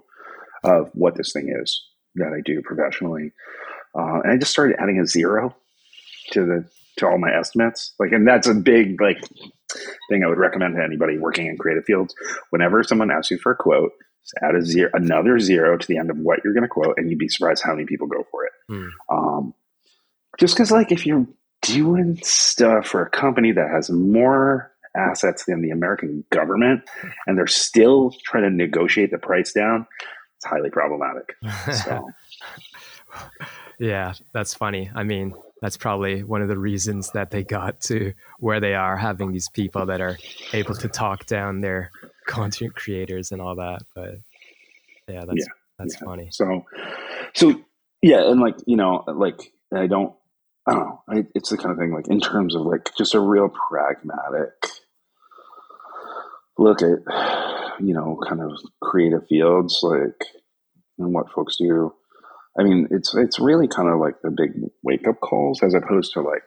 of 0.64 0.90
what 0.94 1.16
this 1.16 1.32
thing 1.32 1.56
is 1.62 1.84
that 2.16 2.34
I 2.34 2.42
do 2.44 2.62
professionally. 2.64 3.32
Uh, 3.98 4.22
and 4.24 4.32
I 4.32 4.38
just 4.38 4.52
started 4.52 4.76
adding 4.80 5.00
a 5.00 5.08
zero 5.08 5.56
to 6.32 6.46
the 6.46 6.70
to 6.98 7.08
all 7.08 7.18
my 7.18 7.32
estimates. 7.32 7.94
Like, 8.00 8.12
and 8.12 8.28
that's 8.28 8.48
a 8.48 8.54
big 8.54 9.02
like 9.02 9.20
thing 10.10 10.24
I 10.24 10.28
would 10.28 10.38
recommend 10.38 10.76
to 10.76 10.84
anybody 10.84 11.18
working 11.18 11.48
in 11.48 11.58
creative 11.58 11.86
fields. 11.86 12.16
Whenever 12.50 12.84
someone 12.84 13.12
asks 13.12 13.32
you 13.32 13.38
for 13.38 13.52
a 13.52 13.56
quote, 13.56 13.92
add 14.42 14.56
a 14.56 14.62
zero, 14.62 14.90
another 14.94 15.40
zero 15.40 15.78
to 15.78 15.88
the 15.88 15.98
end 15.98 16.10
of 16.10 16.18
what 16.18 16.40
you're 16.44 16.54
going 16.54 16.64
to 16.64 16.70
quote, 16.70 16.96
and 16.98 17.10
you'd 17.10 17.20
be 17.20 17.30
surprised 17.30 17.64
how 17.64 17.74
many 17.74 17.86
people 17.86 18.08
go 18.08 18.26
for 18.30 18.46
it. 18.46 18.52
Mm. 18.70 18.90
Um, 19.10 19.54
just 20.38 20.56
because, 20.56 20.72
like, 20.72 20.92
if 20.92 21.06
you're 21.06 21.26
doing 21.62 22.20
stuff 22.24 22.88
for 22.88 23.02
a 23.02 23.10
company 23.10 23.52
that 23.52 23.70
has 23.70 23.90
more 23.90 24.72
assets 24.96 25.46
than 25.46 25.62
the 25.62 25.72
American 25.72 26.24
government, 26.32 26.84
and 27.26 27.38
they're 27.38 27.48
still 27.48 28.14
trying 28.26 28.44
to 28.44 28.50
negotiate 28.50 29.12
the 29.12 29.18
price 29.18 29.54
down, 29.54 29.88
it's 30.36 30.46
highly 30.46 30.70
problematic. 30.70 31.36
So. 31.86 32.10
yeah, 33.80 34.14
that's 34.34 34.54
funny. 34.54 34.90
I 34.96 35.04
mean, 35.04 35.34
that's 35.62 35.78
probably 35.78 36.24
one 36.24 36.42
of 36.42 36.48
the 36.48 36.58
reasons 36.58 37.12
that 37.12 37.32
they 37.32 37.44
got 37.44 37.80
to 37.82 38.14
where 38.40 38.60
they 38.60 38.74
are, 38.74 38.98
having 38.98 39.32
these 39.32 39.50
people 39.50 39.86
that 39.88 40.02
are 40.02 40.18
able 40.54 40.76
to 40.76 40.88
talk 40.88 41.26
down 41.26 41.62
their 41.62 41.92
content 42.28 42.76
creators 42.76 43.32
and 43.32 43.42
all 43.42 43.56
that. 43.56 43.82
But 43.96 44.16
yeah, 45.08 45.26
that's 45.26 45.40
yeah, 45.40 45.54
that's 45.80 45.96
yeah. 45.96 46.06
funny. 46.06 46.30
So, 46.32 46.66
so 47.34 47.62
yeah, 48.02 48.30
and 48.30 48.40
like 48.40 48.56
you 48.66 48.78
know, 48.78 49.04
like 49.08 49.52
I 49.74 49.88
don't, 49.88 50.14
I 50.68 50.74
don't 50.74 50.84
know. 50.86 51.04
I, 51.08 51.26
it's 51.36 51.50
the 51.50 51.58
kind 51.58 51.72
of 51.72 51.78
thing 51.78 51.94
like 51.94 52.08
in 52.08 52.20
terms 52.20 52.56
of 52.56 52.62
like 52.64 52.90
just 52.98 53.16
a 53.16 53.20
real 53.20 53.50
pragmatic 53.70 54.54
look 56.58 56.82
at 56.82 57.00
you 57.80 57.94
know 57.94 58.20
kind 58.28 58.42
of 58.42 58.52
creative 58.82 59.28
fields 59.28 59.80
like 59.84 60.24
and 60.98 61.14
what 61.14 61.32
folks 61.32 61.58
do 61.58 61.94
I 62.60 62.64
mean, 62.64 62.88
it's 62.92 63.14
it's 63.16 63.40
really 63.40 63.68
kind 63.68 63.90
of 63.90 64.00
like 64.00 64.22
the 64.22 64.32
big 64.32 64.52
wake 64.84 65.08
up 65.08 65.20
calls 65.20 65.62
as 65.62 65.74
opposed 65.74 66.14
to 66.14 66.22
like, 66.22 66.44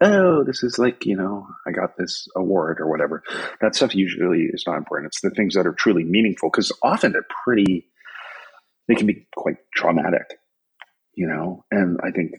oh, 0.00 0.42
this 0.44 0.62
is 0.62 0.78
like 0.78 1.06
you 1.06 1.16
know, 1.16 1.46
I 1.66 1.70
got 1.70 1.96
this 1.96 2.26
award 2.36 2.80
or 2.80 2.88
whatever. 2.88 3.22
That 3.60 3.74
stuff 3.74 3.94
usually 3.94 4.48
is 4.52 4.64
not 4.66 4.76
important. 4.76 5.08
It's 5.08 5.20
the 5.20 5.30
things 5.30 5.54
that 5.54 5.66
are 5.66 5.72
truly 5.72 6.04
meaningful 6.04 6.50
because 6.50 6.72
often 6.82 7.12
they're 7.12 7.26
pretty. 7.44 7.86
They 8.88 8.96
can 8.96 9.06
be 9.06 9.26
quite 9.36 9.58
traumatic, 9.74 10.38
you 11.14 11.28
know, 11.28 11.64
and 11.70 12.00
I 12.02 12.10
think 12.10 12.32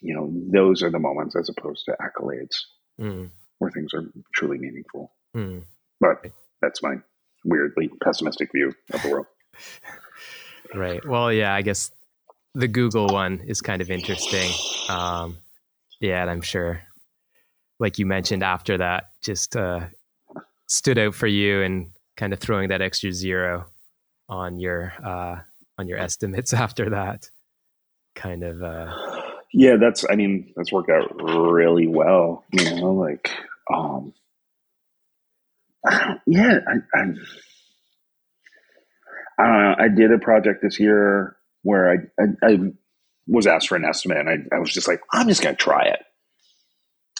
you 0.00 0.14
know 0.14 0.32
those 0.50 0.82
are 0.82 0.90
the 0.90 0.98
moments 0.98 1.36
as 1.36 1.50
opposed 1.50 1.84
to 1.84 1.96
accolades 2.00 2.56
mm. 2.98 3.30
where 3.58 3.70
things 3.70 3.92
are 3.94 4.04
truly 4.34 4.58
meaningful. 4.58 5.12
Mm. 5.36 5.64
But 6.00 6.26
that's 6.62 6.82
my 6.82 6.96
weirdly 7.44 7.90
pessimistic 8.02 8.50
view 8.52 8.72
of 8.92 9.02
the 9.02 9.08
world. 9.10 9.26
right. 10.74 11.06
Well, 11.06 11.32
yeah, 11.32 11.54
I 11.54 11.62
guess 11.62 11.90
the 12.54 12.68
Google 12.68 13.06
one 13.06 13.40
is 13.46 13.60
kind 13.60 13.80
of 13.80 13.90
interesting. 13.90 14.50
Um, 14.88 15.38
yeah, 16.00 16.22
and 16.22 16.30
I'm 16.30 16.42
sure, 16.42 16.82
like 17.78 17.98
you 17.98 18.06
mentioned 18.06 18.42
after 18.42 18.78
that, 18.78 19.10
just 19.22 19.56
uh, 19.56 19.86
stood 20.66 20.98
out 20.98 21.14
for 21.14 21.26
you 21.26 21.62
and 21.62 21.90
kind 22.16 22.32
of 22.32 22.40
throwing 22.40 22.68
that 22.68 22.82
extra 22.82 23.12
zero 23.12 23.66
on 24.28 24.58
your 24.58 24.92
uh, 25.04 25.36
on 25.78 25.88
your 25.88 25.98
estimates 25.98 26.52
after 26.52 26.90
that. 26.90 27.30
Kind 28.14 28.42
of. 28.42 28.62
Uh, 28.62 28.92
yeah, 29.52 29.76
that's. 29.80 30.04
I 30.10 30.16
mean, 30.16 30.52
that's 30.56 30.72
worked 30.72 30.90
out 30.90 31.14
really 31.22 31.86
well. 31.86 32.44
You 32.52 32.76
know, 32.76 32.92
like, 32.92 33.30
um, 33.72 34.12
yeah, 36.26 36.58
I, 36.66 36.98
I, 36.98 37.02
I 39.38 39.46
don't 39.46 39.62
know. 39.62 39.74
I 39.78 39.88
did 39.88 40.12
a 40.12 40.18
project 40.18 40.62
this 40.62 40.78
year 40.78 41.36
where 41.62 41.90
I, 41.90 42.22
I, 42.22 42.52
I 42.52 42.58
was 43.26 43.46
asked 43.46 43.68
for 43.68 43.76
an 43.76 43.84
estimate 43.84 44.18
and 44.18 44.28
I, 44.28 44.56
I 44.56 44.58
was 44.58 44.72
just 44.72 44.88
like, 44.88 45.00
I'm 45.12 45.28
just 45.28 45.42
going 45.42 45.56
to 45.56 45.62
try 45.62 45.86
it. 45.86 46.00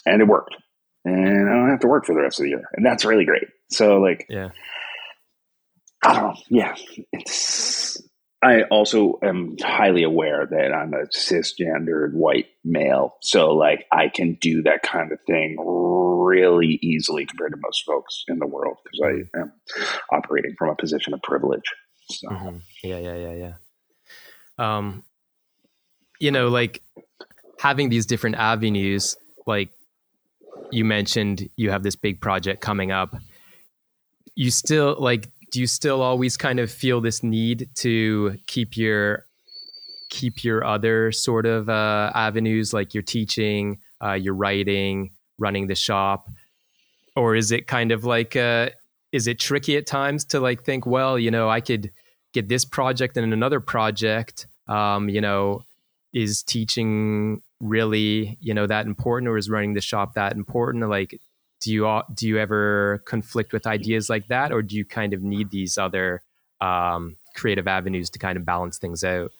And 0.05 0.21
it 0.21 0.27
worked. 0.27 0.55
And 1.05 1.49
I 1.49 1.53
don't 1.53 1.69
have 1.69 1.79
to 1.81 1.87
work 1.87 2.05
for 2.05 2.13
the 2.13 2.21
rest 2.21 2.39
of 2.39 2.43
the 2.43 2.49
year. 2.49 2.63
And 2.73 2.85
that's 2.85 3.05
really 3.05 3.25
great. 3.25 3.47
So, 3.69 3.97
like, 3.97 4.25
yeah. 4.29 4.49
I 6.03 6.13
don't 6.13 6.23
know. 6.23 6.35
Yeah. 6.49 6.75
It's, 7.11 8.01
I 8.41 8.63
also 8.63 9.19
am 9.23 9.55
highly 9.61 10.03
aware 10.03 10.45
that 10.45 10.73
I'm 10.73 10.93
a 10.93 11.07
cisgendered 11.07 12.13
white 12.13 12.47
male. 12.63 13.15
So, 13.21 13.53
like, 13.53 13.85
I 13.91 14.09
can 14.13 14.37
do 14.41 14.63
that 14.63 14.83
kind 14.83 15.11
of 15.13 15.19
thing 15.25 15.57
really 15.57 16.79
easily 16.81 17.25
compared 17.25 17.51
to 17.53 17.57
most 17.61 17.83
folks 17.85 18.23
in 18.27 18.39
the 18.39 18.47
world 18.47 18.77
because 18.83 18.99
I 19.03 19.37
mm-hmm. 19.37 19.41
am 19.41 19.53
operating 20.11 20.55
from 20.57 20.69
a 20.69 20.75
position 20.75 21.13
of 21.13 21.21
privilege. 21.21 21.71
So, 22.09 22.27
mm-hmm. 22.29 22.57
yeah, 22.83 22.99
yeah, 22.99 23.15
yeah, 23.15 23.33
yeah 23.33 23.53
um, 24.57 25.03
you 26.19 26.31
know, 26.31 26.47
like 26.47 26.81
having 27.59 27.89
these 27.89 28.05
different 28.05 28.35
avenues, 28.37 29.15
like 29.45 29.69
you 30.71 30.85
mentioned, 30.85 31.49
you 31.55 31.69
have 31.71 31.83
this 31.83 31.95
big 31.95 32.21
project 32.21 32.61
coming 32.61 32.91
up. 32.91 33.15
You 34.35 34.51
still 34.51 34.95
like, 34.99 35.29
do 35.51 35.59
you 35.59 35.67
still 35.67 36.01
always 36.01 36.37
kind 36.37 36.59
of 36.59 36.71
feel 36.71 37.01
this 37.01 37.23
need 37.23 37.69
to 37.75 38.37
keep 38.47 38.75
your 38.75 39.25
keep 40.09 40.43
your 40.43 40.63
other 40.63 41.11
sort 41.11 41.45
of 41.45 41.69
uh, 41.69 42.11
avenues, 42.13 42.71
like 42.71 42.93
your 42.93 43.01
teaching, 43.01 43.79
uh, 44.03 44.13
your 44.13 44.35
writing, 44.35 45.09
running 45.39 45.67
the 45.67 45.75
shop, 45.75 46.29
or 47.15 47.35
is 47.35 47.51
it 47.51 47.65
kind 47.65 47.91
of 47.91 48.05
like, 48.05 48.35
uh, 48.35 48.69
is 49.11 49.25
it 49.27 49.39
tricky 49.39 49.75
at 49.75 49.87
times 49.87 50.23
to 50.25 50.39
like 50.39 50.63
think, 50.63 50.85
well, 50.85 51.17
you 51.17 51.31
know, 51.31 51.49
I 51.49 51.61
could 51.61 51.91
get 52.33 52.47
this 52.47 52.65
project 52.65 53.17
and 53.17 53.31
another 53.33 53.59
project 53.59 54.47
um, 54.67 55.09
you 55.09 55.21
know 55.21 55.63
is 56.13 56.43
teaching 56.43 57.41
really 57.59 58.37
you 58.41 58.53
know 58.53 58.67
that 58.67 58.85
important 58.85 59.29
or 59.29 59.37
is 59.37 59.49
running 59.49 59.73
the 59.73 59.81
shop 59.81 60.15
that 60.15 60.33
important? 60.33 60.87
Like 60.89 61.19
do 61.63 61.71
you 61.71 62.01
do 62.13 62.27
you 62.27 62.37
ever 62.37 63.01
conflict 63.05 63.53
with 63.53 63.65
ideas 63.65 64.09
like 64.09 64.27
that 64.27 64.51
or 64.51 64.61
do 64.61 64.75
you 64.75 64.85
kind 64.85 65.13
of 65.13 65.23
need 65.23 65.49
these 65.49 65.77
other 65.77 66.21
um, 66.59 67.15
creative 67.35 67.67
avenues 67.67 68.09
to 68.11 68.19
kind 68.19 68.37
of 68.37 68.45
balance 68.45 68.77
things 68.77 69.03
out? 69.03 69.31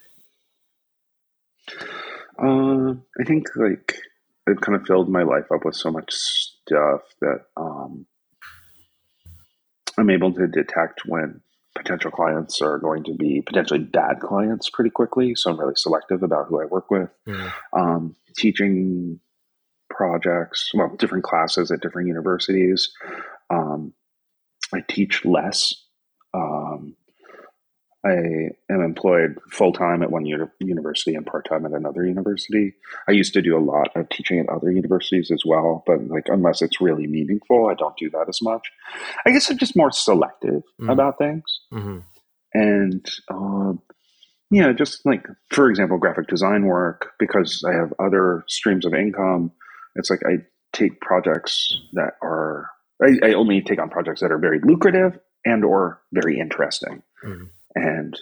Uh, 2.39 2.93
i 3.19 3.23
think 3.25 3.47
like 3.55 3.95
it 4.47 4.59
kind 4.59 4.75
of 4.75 4.85
filled 4.85 5.07
my 5.07 5.21
life 5.23 5.45
up 5.53 5.63
with 5.63 5.75
so 5.75 5.91
much 5.91 6.11
stuff 6.11 7.01
that 7.21 7.41
um, 7.55 8.05
i'm 9.97 10.09
able 10.09 10.33
to 10.33 10.47
detect 10.47 11.05
when 11.05 11.41
potential 11.75 12.11
clients 12.11 12.61
are 12.61 12.77
going 12.77 13.03
to 13.05 13.13
be 13.13 13.41
potentially 13.41 13.79
bad 13.79 14.19
clients 14.19 14.69
pretty 14.69 14.89
quickly. 14.89 15.33
So 15.35 15.51
I'm 15.51 15.59
really 15.59 15.75
selective 15.75 16.23
about 16.23 16.47
who 16.47 16.61
I 16.61 16.65
work 16.65 16.91
with. 16.91 17.09
Mm-hmm. 17.27 17.79
Um, 17.79 18.15
teaching 18.37 19.19
projects, 19.89 20.71
well, 20.73 20.95
different 20.97 21.23
classes 21.23 21.71
at 21.71 21.81
different 21.81 22.07
universities. 22.07 22.91
Um, 23.49 23.93
I 24.73 24.83
teach 24.87 25.25
less. 25.25 25.73
Um, 26.33 26.95
I 28.05 28.49
am 28.69 28.81
employed 28.81 29.37
full 29.49 29.71
time 29.71 30.03
at 30.03 30.11
one 30.11 30.25
uni- 30.25 30.43
university 30.59 31.15
and 31.15 31.25
part 31.25 31.47
time 31.47 31.65
at 31.65 31.71
another 31.71 32.05
university. 32.05 32.73
I 33.07 33.13
used 33.13 33.33
to 33.33 33.41
do 33.41 33.57
a 33.57 33.63
lot 33.63 33.95
of 33.95 34.09
teaching 34.09 34.39
at 34.39 34.49
other 34.49 34.69
universities 34.71 35.31
as 35.31 35.43
well, 35.45 35.83
but 35.87 36.05
like 36.09 36.27
unless 36.27 36.61
it's 36.61 36.81
really 36.81 37.07
meaningful, 37.07 37.69
I 37.69 37.75
don't 37.75 37.95
do 37.95 38.09
that 38.09 38.25
as 38.27 38.41
much. 38.41 38.67
I 39.25 39.31
guess 39.31 39.49
I'm 39.49 39.57
just 39.57 39.77
more 39.77 39.91
selective 39.91 40.63
mm-hmm. 40.81 40.89
about 40.89 41.17
things, 41.17 41.43
mm-hmm. 41.71 41.99
and 42.53 43.09
uh, 43.29 43.73
yeah, 44.51 44.73
just 44.73 45.05
like 45.05 45.25
for 45.49 45.69
example, 45.69 45.97
graphic 45.97 46.27
design 46.27 46.65
work 46.65 47.11
because 47.19 47.63
I 47.65 47.71
have 47.71 47.93
other 47.99 48.43
streams 48.49 48.85
of 48.85 48.93
income. 48.93 49.53
It's 49.95 50.09
like 50.09 50.23
I 50.25 50.39
take 50.73 50.99
projects 50.99 51.73
that 51.93 52.15
are 52.21 52.69
I, 53.01 53.29
I 53.29 53.33
only 53.33 53.61
take 53.61 53.79
on 53.79 53.89
projects 53.89 54.19
that 54.19 54.31
are 54.31 54.39
very 54.39 54.59
lucrative 54.61 55.17
and 55.45 55.63
or 55.63 56.01
very 56.11 56.37
interesting. 56.37 57.01
Mm-hmm 57.23 57.45
and 57.75 58.19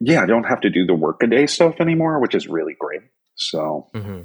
yeah, 0.00 0.22
I 0.22 0.26
don't 0.26 0.44
have 0.44 0.60
to 0.62 0.70
do 0.70 0.86
the 0.86 0.94
workaday 0.94 1.46
stuff 1.46 1.76
anymore, 1.80 2.20
which 2.20 2.34
is 2.34 2.46
really 2.46 2.74
great. 2.78 3.02
So, 3.34 3.86
mm-hmm. 3.94 4.22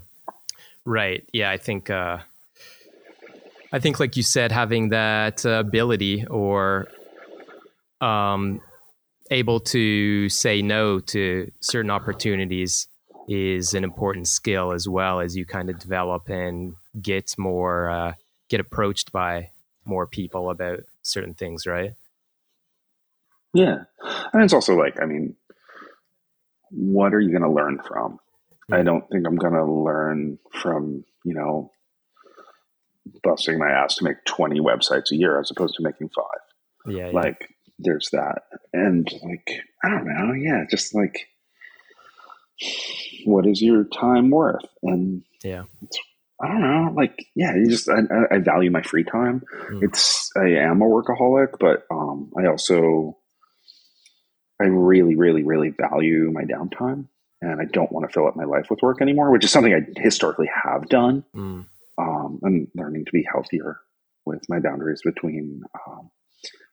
right, 0.86 1.28
yeah, 1.32 1.50
I 1.50 1.58
think 1.58 1.90
uh, 1.90 2.20
I 3.72 3.80
think, 3.80 4.00
like 4.00 4.18
you 4.18 4.24
said, 4.24 4.52
having 4.52 4.90
that 4.90 5.46
ability 5.46 6.26
or 6.26 6.88
um, 8.02 8.62
able 9.30 9.62
to 9.62 10.28
say 10.30 10.62
no 10.62 11.00
to 11.00 11.52
certain 11.62 11.92
opportunities 11.92 12.88
is 13.30 13.74
an 13.74 13.84
important 13.84 14.28
skill 14.28 14.74
as 14.74 14.90
well 14.90 15.22
as 15.22 15.38
you 15.38 15.46
kind 15.46 15.70
of 15.70 15.80
develop 15.80 16.28
and 16.28 16.74
get 17.02 17.34
more 17.38 17.90
uh, 17.90 18.14
get 18.50 18.60
approached 18.60 19.12
by 19.14 19.50
more 19.86 20.06
people 20.06 20.50
about 20.50 20.82
certain 21.02 21.34
things, 21.34 21.66
right? 21.66 21.94
Yeah. 23.54 23.84
And 24.34 24.44
it's 24.44 24.54
also 24.54 24.76
like, 24.76 25.00
I 25.02 25.06
mean, 25.06 25.36
what 26.70 27.14
are 27.14 27.20
you 27.20 27.32
going 27.32 27.44
to 27.44 27.52
learn 27.52 27.80
from? 27.86 28.20
I 28.72 28.84
don't 28.84 29.04
think 29.10 29.28
I'm 29.28 29.36
going 29.36 29.54
to 29.54 29.66
learn 29.66 30.40
from, 30.54 31.04
you 31.26 31.34
know, 31.34 31.72
busting 33.22 33.60
my 33.60 33.70
ass 33.70 33.96
to 33.96 34.06
make 34.06 34.24
20 34.26 34.62
websites 34.62 35.12
a 35.12 35.18
year 35.18 35.42
as 35.42 35.52
opposed 35.52 35.76
to 35.76 35.84
making 35.84 36.10
five. 36.10 36.96
Yeah. 36.96 37.08
Like, 37.08 37.54
there's 37.80 38.08
that. 38.14 38.44
And, 38.72 39.12
like, 39.24 39.62
I 39.84 39.90
don't 39.90 40.08
know. 40.08 40.34
Yeah. 40.34 40.64
Just 40.70 40.96
like, 40.96 41.28
what 43.26 43.46
is 43.46 43.62
your 43.62 43.84
time 43.86 44.30
worth? 44.30 44.66
And 44.84 45.24
yeah, 45.44 45.64
I 46.42 46.48
don't 46.48 46.62
know, 46.62 46.94
like 46.96 47.26
yeah, 47.36 47.56
you 47.56 47.70
just 47.70 47.90
I, 47.90 48.02
I 48.32 48.40
value 48.40 48.72
my 48.72 48.82
free 48.82 49.04
time. 49.04 49.44
Mm. 49.72 49.84
It's 49.84 50.30
I 50.36 50.50
am 50.50 50.82
a 50.82 50.86
workaholic, 50.86 51.60
but 51.60 51.86
um, 51.92 52.32
I 52.38 52.48
also 52.48 53.18
I 54.62 54.68
really, 54.68 55.16
really, 55.16 55.44
really 55.44 55.70
value 55.70 56.32
my 56.32 56.44
downtime, 56.44 57.08
and 57.42 57.62
I 57.62 57.66
don't 57.66 57.92
want 57.92 58.08
to 58.08 58.14
fill 58.14 58.28
up 58.28 58.36
my 58.36 58.46
life 58.46 58.68
with 58.70 58.82
work 58.82 59.02
anymore, 59.02 59.32
which 59.32 59.44
is 59.44 59.52
something 59.52 59.74
I 59.74 59.82
historically 60.00 60.50
have 60.64 60.88
done. 60.90 61.24
Mm. 61.36 61.66
Um, 61.98 62.40
I'm 62.46 62.68
learning 62.76 63.06
to 63.06 63.12
be 63.12 63.26
healthier 63.32 63.80
with 64.26 64.42
my 64.50 64.60
boundaries 64.60 65.02
between 65.04 65.64
um, 65.88 66.10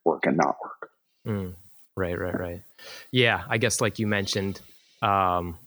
work 0.05 0.27
and 0.27 0.37
not 0.37 0.57
work. 0.63 0.91
Mm. 1.27 1.55
Right, 1.97 2.19
right, 2.19 2.39
right. 2.39 2.63
Yeah, 3.11 3.43
I 3.49 3.59
guess 3.59 3.81
like 3.81 3.99
you 3.99 4.07
mentioned, 4.07 4.61
um, 5.03 5.59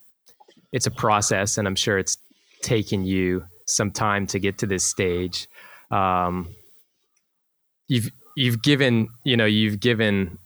it's 0.71 0.87
a 0.87 0.91
process, 0.91 1.57
and 1.57 1.67
I'm 1.67 1.75
sure 1.75 1.97
it's 1.97 2.17
taken 2.61 3.03
you 3.03 3.43
some 3.65 3.91
time 3.91 4.27
to 4.27 4.39
get 4.39 4.59
to 4.59 4.65
this 4.65 4.85
stage. 4.85 5.47
Um, 5.89 6.55
you've 7.87 8.09
you've 8.37 8.61
given 8.61 9.09
you 9.25 9.35
know 9.35 9.45
you've 9.45 9.81
given 9.81 10.37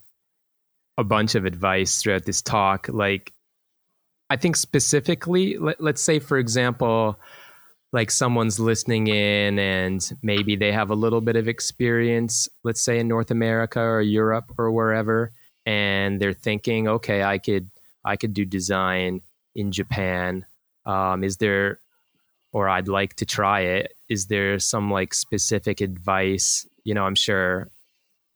a 0.98 1.04
bunch 1.04 1.36
of 1.36 1.46
advice 1.46 2.02
throughout 2.02 2.26
this 2.26 2.42
talk. 2.42 2.88
Like, 2.90 3.34
I 4.30 4.38
think 4.38 4.56
specifically, 4.56 5.58
let, 5.58 5.82
let's 5.82 6.02
say 6.02 6.20
for 6.20 6.38
example, 6.38 7.20
like 7.92 8.12
someone's 8.12 8.60
listening 8.60 9.08
in 9.08 9.60
and 9.60 10.12
maybe 10.22 10.56
they 10.56 10.72
have 10.72 10.90
a 10.90 10.96
little 10.96 11.22
bit 11.22 11.36
of 11.36 11.48
experience, 11.48 12.50
let's 12.64 12.82
say 12.82 13.00
in 13.00 13.08
North 13.08 13.32
America 13.32 13.80
or 13.80 14.02
Europe 14.02 14.52
or 14.58 14.72
wherever, 14.72 15.32
and 15.66 16.20
they're 16.20 16.34
thinking, 16.34 16.88
okay, 16.88 17.24
I 17.24 17.38
could 17.38 17.70
I 18.04 18.18
could 18.18 18.34
do 18.34 18.46
design 18.46 19.22
in 19.56 19.72
Japan. 19.72 20.46
Um, 20.86 21.24
is 21.24 21.38
there 21.38 21.80
or 22.56 22.70
I'd 22.70 22.88
like 22.88 23.16
to 23.16 23.26
try 23.26 23.60
it. 23.60 23.98
Is 24.08 24.28
there 24.28 24.60
some 24.60 24.90
like 24.90 25.14
specific 25.14 25.82
advice? 25.82 26.66
You 26.86 26.94
know, 26.94 27.04
I'm 27.04 27.16
sure 27.16 27.68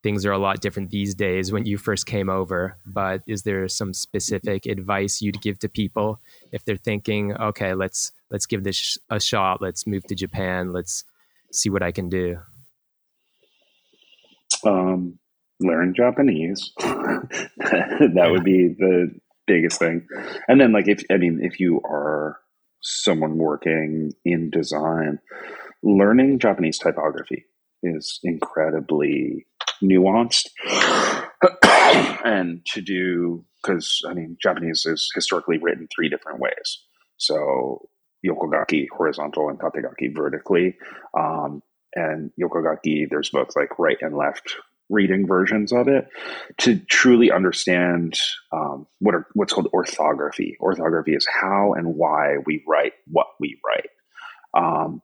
things 0.02 0.26
are 0.26 0.32
a 0.32 0.38
lot 0.38 0.62
different 0.62 0.92
these 0.92 1.14
days 1.14 1.52
when 1.52 1.66
you 1.66 1.78
first 1.78 2.06
came 2.06 2.30
over, 2.30 2.78
but 2.86 3.22
is 3.28 3.44
there 3.44 3.68
some 3.68 3.94
specific 3.94 4.66
advice 4.66 5.22
you'd 5.22 5.42
give 5.42 5.60
to 5.60 5.70
people 5.70 6.20
if 6.52 6.64
they're 6.64 6.78
thinking, 6.78 7.36
okay, 7.36 7.74
let's 7.74 8.12
let's 8.32 8.46
give 8.46 8.64
this 8.64 8.98
a 9.10 9.20
shot, 9.20 9.62
let's 9.62 9.86
move 9.86 10.04
to 10.06 10.16
Japan, 10.16 10.72
let's 10.72 11.04
see 11.52 11.70
what 11.70 11.84
I 11.84 11.92
can 11.92 12.10
do? 12.10 12.38
Um, 14.64 15.20
learn 15.60 15.94
Japanese. 15.96 16.72
that 16.78 18.28
would 18.30 18.44
be 18.44 18.70
the 18.70 19.14
biggest 19.48 19.80
thing. 19.80 20.08
And 20.48 20.62
then 20.62 20.72
like 20.72 20.88
if 20.88 21.04
I 21.12 21.18
mean 21.18 21.40
if 21.42 21.60
you 21.60 21.82
are 21.84 22.40
someone 22.82 23.38
working 23.38 24.14
in 24.24 24.50
design, 24.50 25.20
learning 25.84 26.40
Japanese 26.40 26.78
typography 26.78 27.46
is 27.84 28.20
incredibly 28.24 29.46
nuanced. 29.82 30.48
and 32.24 32.66
to 32.66 32.82
do, 32.82 33.46
because 33.62 34.02
I 34.08 34.14
mean, 34.14 34.38
Japanese 34.42 34.86
is 34.86 35.12
historically 35.14 35.58
written 35.58 35.88
three 35.94 36.10
different 36.10 36.40
ways. 36.40 36.80
So 37.18 37.90
yokogaki, 38.26 38.88
horizontal, 38.96 39.50
and 39.50 39.60
tategaki, 39.60 40.14
vertically. 40.16 40.76
Um, 41.18 41.62
and 41.96 42.32
yokogaki, 42.40 43.10
there's 43.10 43.30
both 43.30 43.56
like 43.56 43.80
right 43.80 43.98
and 44.02 44.16
left 44.16 44.56
reading 44.90 45.28
versions 45.28 45.72
of 45.72 45.88
it 45.88 46.08
to 46.58 46.80
truly 46.80 47.32
understand 47.32 48.20
um, 48.52 48.88
what 49.00 49.16
are 49.16 49.28
what's 49.34 49.54
called 49.54 49.70
orthography. 49.74 50.58
Orthography 50.60 51.14
is 51.14 51.28
how 51.28 51.74
and 51.74 51.96
why 51.96 52.38
we 52.46 52.64
write 52.68 52.94
what 53.08 53.28
we 53.40 53.60
write. 53.66 53.90
Um, 54.54 55.02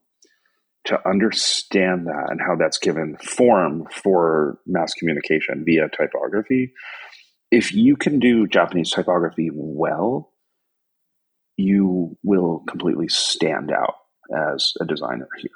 to 0.86 1.08
understand 1.08 2.08
that 2.08 2.28
and 2.30 2.40
how 2.40 2.56
that's 2.56 2.78
given 2.78 3.18
form 3.18 3.88
for 3.92 4.60
mass 4.66 4.94
communication 4.94 5.64
via 5.66 5.90
typography, 5.90 6.74
if 7.52 7.74
you 7.74 7.96
can 7.96 8.20
do 8.20 8.48
Japanese 8.48 8.92
typography 8.92 9.50
well, 9.54 10.32
you 11.58 12.18
will 12.24 12.64
completely 12.68 13.08
stand 13.08 13.72
out 13.72 13.96
as 14.54 14.74
a 14.82 14.86
designer 14.86 15.30
here. 15.40 15.50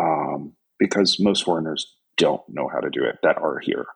Um, 0.00 0.52
because 0.78 1.18
most 1.18 1.44
foreigners 1.44 1.94
don't 2.16 2.42
know 2.48 2.68
how 2.68 2.80
to 2.80 2.90
do 2.90 3.04
it 3.04 3.18
that 3.22 3.38
are 3.38 3.58
here. 3.58 3.86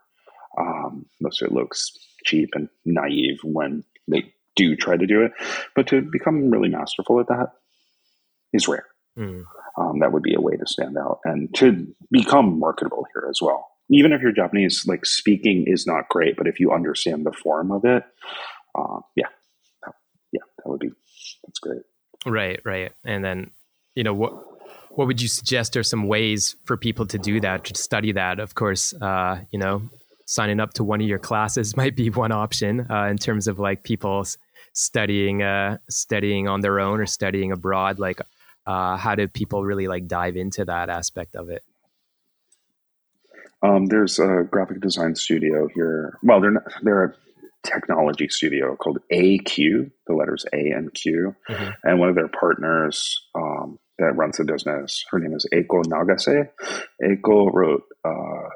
Um, 0.58 1.06
most 1.20 1.42
of 1.42 1.48
it 1.48 1.54
looks 1.54 1.92
cheap 2.24 2.50
and 2.54 2.68
naive 2.84 3.38
when 3.42 3.84
they 4.08 4.32
do 4.56 4.76
try 4.76 4.96
to 4.96 5.06
do 5.06 5.22
it, 5.24 5.32
but 5.74 5.86
to 5.88 6.00
become 6.00 6.50
really 6.50 6.68
masterful 6.68 7.20
at 7.20 7.28
that 7.28 7.52
is 8.52 8.68
rare. 8.68 8.86
Mm. 9.18 9.44
Um, 9.76 10.00
that 10.00 10.12
would 10.12 10.22
be 10.22 10.34
a 10.34 10.40
way 10.40 10.56
to 10.56 10.66
stand 10.66 10.98
out 10.98 11.20
and 11.24 11.54
to 11.56 11.86
become 12.10 12.58
marketable 12.58 13.06
here 13.14 13.26
as 13.30 13.40
well. 13.40 13.68
Even 13.90 14.12
if 14.12 14.20
your 14.20 14.32
Japanese 14.32 14.86
like 14.86 15.04
speaking 15.04 15.64
is 15.66 15.86
not 15.86 16.08
great, 16.08 16.36
but 16.36 16.46
if 16.46 16.60
you 16.60 16.72
understand 16.72 17.26
the 17.26 17.32
form 17.32 17.72
of 17.72 17.84
it, 17.84 18.04
uh, 18.74 19.00
yeah, 19.16 19.26
yeah, 20.32 20.40
that 20.58 20.70
would 20.70 20.80
be 20.80 20.90
that's 21.44 21.58
great. 21.58 21.82
Right, 22.26 22.60
right, 22.64 22.92
and 23.04 23.24
then 23.24 23.50
you 23.94 24.04
know 24.04 24.14
what 24.14 24.32
what 24.90 25.06
would 25.06 25.20
you 25.20 25.28
suggest 25.28 25.76
are 25.76 25.82
some 25.82 26.08
ways 26.08 26.56
for 26.64 26.76
people 26.76 27.06
to 27.06 27.18
do 27.18 27.40
that 27.40 27.64
to 27.64 27.74
study 27.74 28.12
that 28.12 28.38
of 28.40 28.54
course 28.54 28.92
uh, 28.94 29.40
you 29.50 29.58
know 29.58 29.82
signing 30.26 30.60
up 30.60 30.74
to 30.74 30.84
one 30.84 31.00
of 31.00 31.08
your 31.08 31.18
classes 31.18 31.76
might 31.82 31.96
be 31.96 32.10
one 32.10 32.32
option 32.32 32.86
uh, 32.90 33.04
in 33.04 33.16
terms 33.18 33.48
of 33.48 33.58
like 33.58 33.82
people 33.82 34.24
studying 34.72 35.42
uh, 35.42 35.78
studying 35.88 36.48
on 36.48 36.60
their 36.60 36.80
own 36.80 37.00
or 37.00 37.06
studying 37.06 37.52
abroad 37.52 37.98
like 37.98 38.20
uh, 38.70 38.96
how 38.96 39.14
do 39.14 39.26
people 39.28 39.64
really 39.64 39.88
like 39.88 40.06
dive 40.06 40.36
into 40.36 40.64
that 40.64 40.88
aspect 40.88 41.36
of 41.36 41.50
it 41.50 41.62
um, 43.62 43.86
there's 43.86 44.18
a 44.18 44.44
graphic 44.50 44.80
design 44.80 45.14
studio 45.14 45.68
here 45.74 46.18
well 46.22 46.40
they're 46.40 46.52
not, 46.52 46.64
they're 46.82 47.04
a 47.04 47.14
technology 47.62 48.28
studio 48.28 48.76
called 48.76 48.98
aq 49.10 49.56
the 49.56 50.14
letters 50.14 50.46
a 50.52 50.70
and 50.70 50.94
q 50.94 51.34
mm-hmm. 51.48 51.70
and 51.84 51.98
one 51.98 52.08
of 52.08 52.14
their 52.14 52.28
partners 52.28 53.20
um, 53.34 53.78
that 54.00 54.16
runs 54.16 54.38
the 54.38 54.44
business. 54.44 55.04
Her 55.10 55.18
name 55.18 55.34
is 55.34 55.46
Eiko 55.52 55.84
Nagase. 55.84 56.48
Eiko 57.02 57.52
wrote 57.52 57.84
uh, 58.04 58.48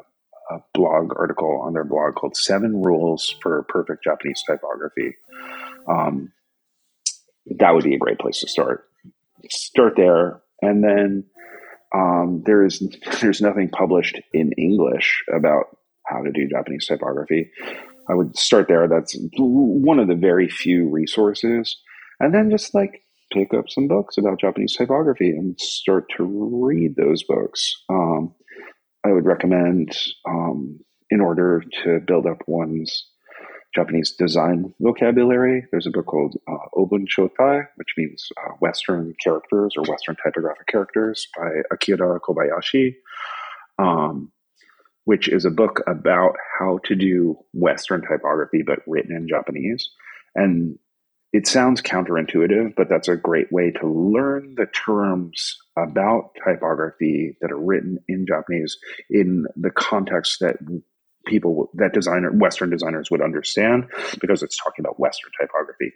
a 0.50 0.58
blog 0.72 1.12
article 1.16 1.60
on 1.62 1.74
their 1.74 1.84
blog 1.84 2.14
called 2.14 2.36
Seven 2.36 2.82
Rules 2.82 3.34
for 3.42 3.62
Perfect 3.68 4.02
Japanese 4.02 4.42
Typography. 4.46 5.16
Um, 5.86 6.32
that 7.58 7.74
would 7.74 7.84
be 7.84 7.94
a 7.94 7.98
great 7.98 8.18
place 8.18 8.40
to 8.40 8.48
start. 8.48 8.86
Start 9.50 9.94
there, 9.96 10.42
and 10.62 10.82
then 10.82 11.24
um, 11.94 12.42
there 12.44 12.64
is 12.64 12.82
there's 13.20 13.40
nothing 13.40 13.68
published 13.70 14.20
in 14.32 14.52
English 14.52 15.22
about 15.34 15.64
how 16.06 16.22
to 16.22 16.32
do 16.32 16.48
Japanese 16.48 16.86
typography. 16.86 17.50
I 18.08 18.14
would 18.14 18.36
start 18.36 18.68
there. 18.68 18.86
That's 18.86 19.16
one 19.38 19.98
of 19.98 20.08
the 20.08 20.14
very 20.14 20.48
few 20.48 20.88
resources, 20.90 21.76
and 22.20 22.34
then 22.34 22.50
just 22.50 22.74
like 22.74 23.02
pick 23.32 23.54
up 23.54 23.68
some 23.68 23.88
books 23.88 24.16
about 24.18 24.40
Japanese 24.40 24.76
typography 24.76 25.30
and 25.30 25.58
start 25.58 26.04
to 26.16 26.24
read 26.24 26.94
those 26.96 27.24
books. 27.24 27.74
Um, 27.88 28.34
I 29.04 29.12
would 29.12 29.26
recommend, 29.26 29.96
um, 30.26 30.78
in 31.10 31.20
order 31.20 31.62
to 31.82 32.00
build 32.06 32.26
up 32.26 32.42
one's 32.46 33.06
Japanese 33.74 34.12
design 34.12 34.72
vocabulary, 34.80 35.66
there's 35.70 35.86
a 35.86 35.90
book 35.90 36.06
called 36.06 36.36
uh, 36.46 36.68
Obun 36.76 37.06
Shotai, 37.08 37.66
which 37.76 37.94
means 37.96 38.28
uh, 38.36 38.52
Western 38.60 39.14
characters 39.22 39.74
or 39.76 39.84
Western 39.84 40.16
typographic 40.16 40.66
characters 40.66 41.26
by 41.36 41.48
Akira 41.70 42.20
Kobayashi, 42.20 42.94
um, 43.78 44.30
which 45.04 45.28
is 45.28 45.44
a 45.44 45.50
book 45.50 45.82
about 45.86 46.36
how 46.58 46.78
to 46.84 46.94
do 46.94 47.36
Western 47.52 48.02
typography 48.02 48.62
but 48.62 48.78
written 48.86 49.14
in 49.14 49.28
Japanese. 49.28 49.90
And 50.34 50.78
it 51.32 51.48
sounds 51.48 51.82
counterintuitive, 51.82 52.76
but 52.76 52.88
that's 52.88 53.08
a 53.08 53.16
great 53.16 53.50
way 53.50 53.72
to 53.72 53.88
learn 53.88 54.54
the 54.56 54.66
terms 54.66 55.56
about 55.76 56.30
typography 56.46 57.36
that 57.40 57.50
are 57.50 57.58
written 57.58 57.98
in 58.06 58.24
Japanese 58.24 58.78
in 59.10 59.46
the 59.56 59.70
context 59.70 60.38
that 60.40 60.58
people 61.24 61.70
that 61.74 61.92
designer 61.92 62.30
Western 62.30 62.70
designers 62.70 63.10
would 63.10 63.22
understand 63.22 63.86
because 64.20 64.42
it's 64.42 64.56
talking 64.56 64.84
about 64.84 64.98
Western 64.98 65.30
typography. 65.40 65.92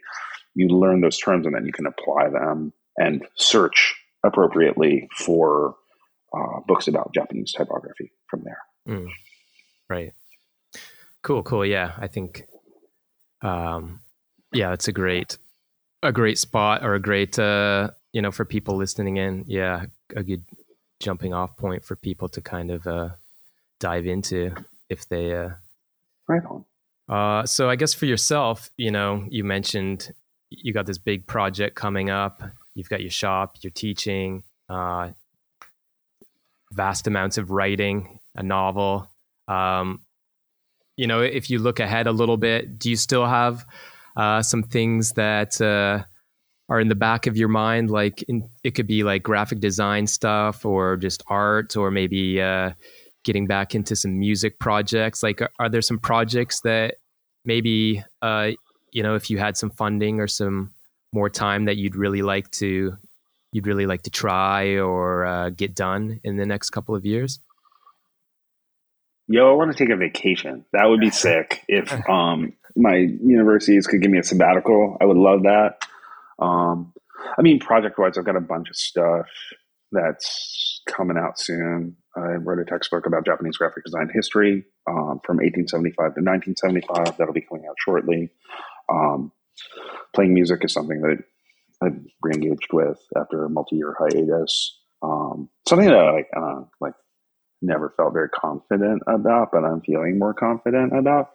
You 0.55 0.67
learn 0.67 1.01
those 1.01 1.17
terms 1.17 1.45
and 1.45 1.55
then 1.55 1.65
you 1.65 1.71
can 1.71 1.85
apply 1.85 2.29
them 2.29 2.73
and 2.97 3.25
search 3.35 3.95
appropriately 4.23 5.07
for 5.15 5.75
uh, 6.33 6.59
books 6.67 6.87
about 6.87 7.13
Japanese 7.13 7.51
typography 7.51 8.11
from 8.27 8.43
there. 8.43 8.59
Mm. 8.87 9.09
Right. 9.89 10.13
Cool. 11.23 11.43
Cool. 11.43 11.65
Yeah, 11.65 11.93
I 11.97 12.07
think. 12.07 12.45
Um, 13.41 14.01
yeah, 14.51 14.73
it's 14.73 14.87
a 14.87 14.91
great 14.91 15.37
a 16.01 16.11
great 16.11 16.37
spot 16.37 16.83
or 16.83 16.95
a 16.95 17.01
great 17.01 17.37
uh, 17.37 17.89
you 18.13 18.21
know 18.21 18.31
for 18.31 18.45
people 18.45 18.75
listening 18.75 19.17
in. 19.17 19.45
Yeah, 19.47 19.85
a 20.15 20.23
good 20.23 20.43
jumping 20.99 21.33
off 21.33 21.55
point 21.57 21.83
for 21.83 21.95
people 21.95 22.29
to 22.29 22.41
kind 22.41 22.71
of 22.71 22.85
uh, 22.87 23.09
dive 23.79 24.05
into 24.05 24.53
if 24.89 25.07
they 25.07 25.35
uh, 25.35 25.49
right 26.27 26.43
on. 26.45 26.65
Uh, 27.07 27.45
so 27.45 27.69
I 27.69 27.75
guess 27.75 27.93
for 27.93 28.05
yourself, 28.05 28.69
you 28.77 28.91
know, 28.91 29.25
you 29.29 29.43
mentioned 29.43 30.13
you 30.49 30.73
got 30.73 30.85
this 30.85 30.97
big 30.97 31.27
project 31.27 31.75
coming 31.75 32.09
up. 32.09 32.43
You've 32.75 32.89
got 32.89 33.01
your 33.01 33.11
shop, 33.11 33.57
you're 33.61 33.71
teaching. 33.71 34.43
Uh, 34.67 35.11
vast 36.71 37.07
amounts 37.07 37.37
of 37.37 37.51
writing, 37.51 38.19
a 38.35 38.43
novel. 38.43 39.09
Um, 39.47 40.01
you 40.97 41.07
know, 41.07 41.21
if 41.21 41.49
you 41.49 41.59
look 41.59 41.79
ahead 41.79 42.07
a 42.07 42.11
little 42.11 42.37
bit, 42.37 42.77
do 42.77 42.89
you 42.89 42.95
still 42.95 43.25
have 43.25 43.65
uh, 44.15 44.41
some 44.41 44.63
things 44.63 45.13
that 45.13 45.59
uh, 45.61 46.03
are 46.67 46.79
in 46.79 46.89
the 46.89 46.95
back 46.95 47.25
of 47.25 47.37
your 47.37 47.47
mind? 47.47 47.89
Like 47.89 48.21
in, 48.23 48.49
it 48.63 48.71
could 48.71 48.87
be 48.87 49.03
like 49.03 49.23
graphic 49.23 49.59
design 49.59 50.07
stuff, 50.07 50.65
or 50.65 50.97
just 50.97 51.23
art, 51.27 51.75
or 51.75 51.89
maybe 51.89 52.41
uh, 52.41 52.73
getting 53.23 53.47
back 53.47 53.75
into 53.75 53.95
some 53.95 54.17
music 54.17 54.59
projects. 54.59 55.23
Like, 55.23 55.41
are, 55.41 55.51
are 55.59 55.69
there 55.69 55.81
some 55.81 55.99
projects 55.99 56.61
that 56.61 56.95
maybe 57.45 58.03
uh, 58.21 58.51
you 58.91 59.03
know, 59.03 59.15
if 59.15 59.29
you 59.29 59.37
had 59.37 59.57
some 59.57 59.69
funding 59.69 60.19
or 60.19 60.27
some 60.27 60.73
more 61.13 61.29
time 61.29 61.65
that 61.65 61.77
you'd 61.77 61.95
really 61.95 62.21
like 62.21 62.49
to 62.51 62.97
you'd 63.51 63.65
really 63.65 63.87
like 63.87 64.03
to 64.03 64.11
try 64.11 64.77
or 64.77 65.25
uh, 65.25 65.49
get 65.49 65.73
done 65.73 66.19
in 66.23 66.37
the 66.37 66.45
next 66.45 66.69
couple 66.69 66.95
of 66.95 67.05
years? 67.05 67.39
Yo, 69.27 69.49
I 69.49 69.53
want 69.53 69.71
to 69.71 69.77
take 69.77 69.91
a 69.91 69.97
vacation. 69.97 70.65
That 70.71 70.85
would 70.85 70.99
be 70.99 71.09
sick 71.11 71.63
if 71.67 71.91
um, 72.07 72.53
my 72.75 72.95
universities 72.95 73.87
could 73.87 74.01
give 74.01 74.11
me 74.11 74.19
a 74.19 74.23
sabbatical. 74.23 74.97
I 75.01 75.05
would 75.05 75.17
love 75.17 75.43
that. 75.43 75.83
Um, 76.37 76.93
I 77.37 77.41
mean, 77.41 77.59
project 77.59 77.97
wise, 77.97 78.17
I've 78.17 78.25
got 78.25 78.35
a 78.35 78.41
bunch 78.41 78.69
of 78.69 78.75
stuff 78.75 79.27
that's 79.91 80.81
coming 80.87 81.17
out 81.17 81.39
soon. 81.39 81.95
I 82.15 82.33
wrote 82.33 82.59
a 82.59 82.65
textbook 82.65 83.05
about 83.05 83.25
Japanese 83.25 83.57
graphic 83.57 83.85
design 83.85 84.09
history 84.13 84.65
um, 84.87 85.19
from 85.25 85.37
1875 85.37 85.95
to 85.95 86.21
1975. 86.21 87.17
That'll 87.17 87.33
be 87.33 87.41
coming 87.41 87.65
out 87.69 87.75
shortly. 87.83 88.29
Um, 88.91 89.31
playing 90.13 90.33
music 90.33 90.63
is 90.63 90.73
something 90.73 91.01
that 91.01 91.17
I've 91.81 91.99
re-engaged 92.21 92.73
with 92.73 92.99
after 93.15 93.45
a 93.45 93.49
multi-year 93.49 93.95
hiatus. 93.97 94.79
Um, 95.01 95.49
something 95.67 95.87
that 95.87 95.97
I 95.97 96.23
know, 96.35 96.69
like 96.81 96.93
never 97.61 97.93
felt 97.95 98.13
very 98.13 98.29
confident 98.29 99.03
about, 99.07 99.49
but 99.51 99.63
I'm 99.63 99.81
feeling 99.81 100.17
more 100.19 100.33
confident 100.33 100.97
about. 100.97 101.31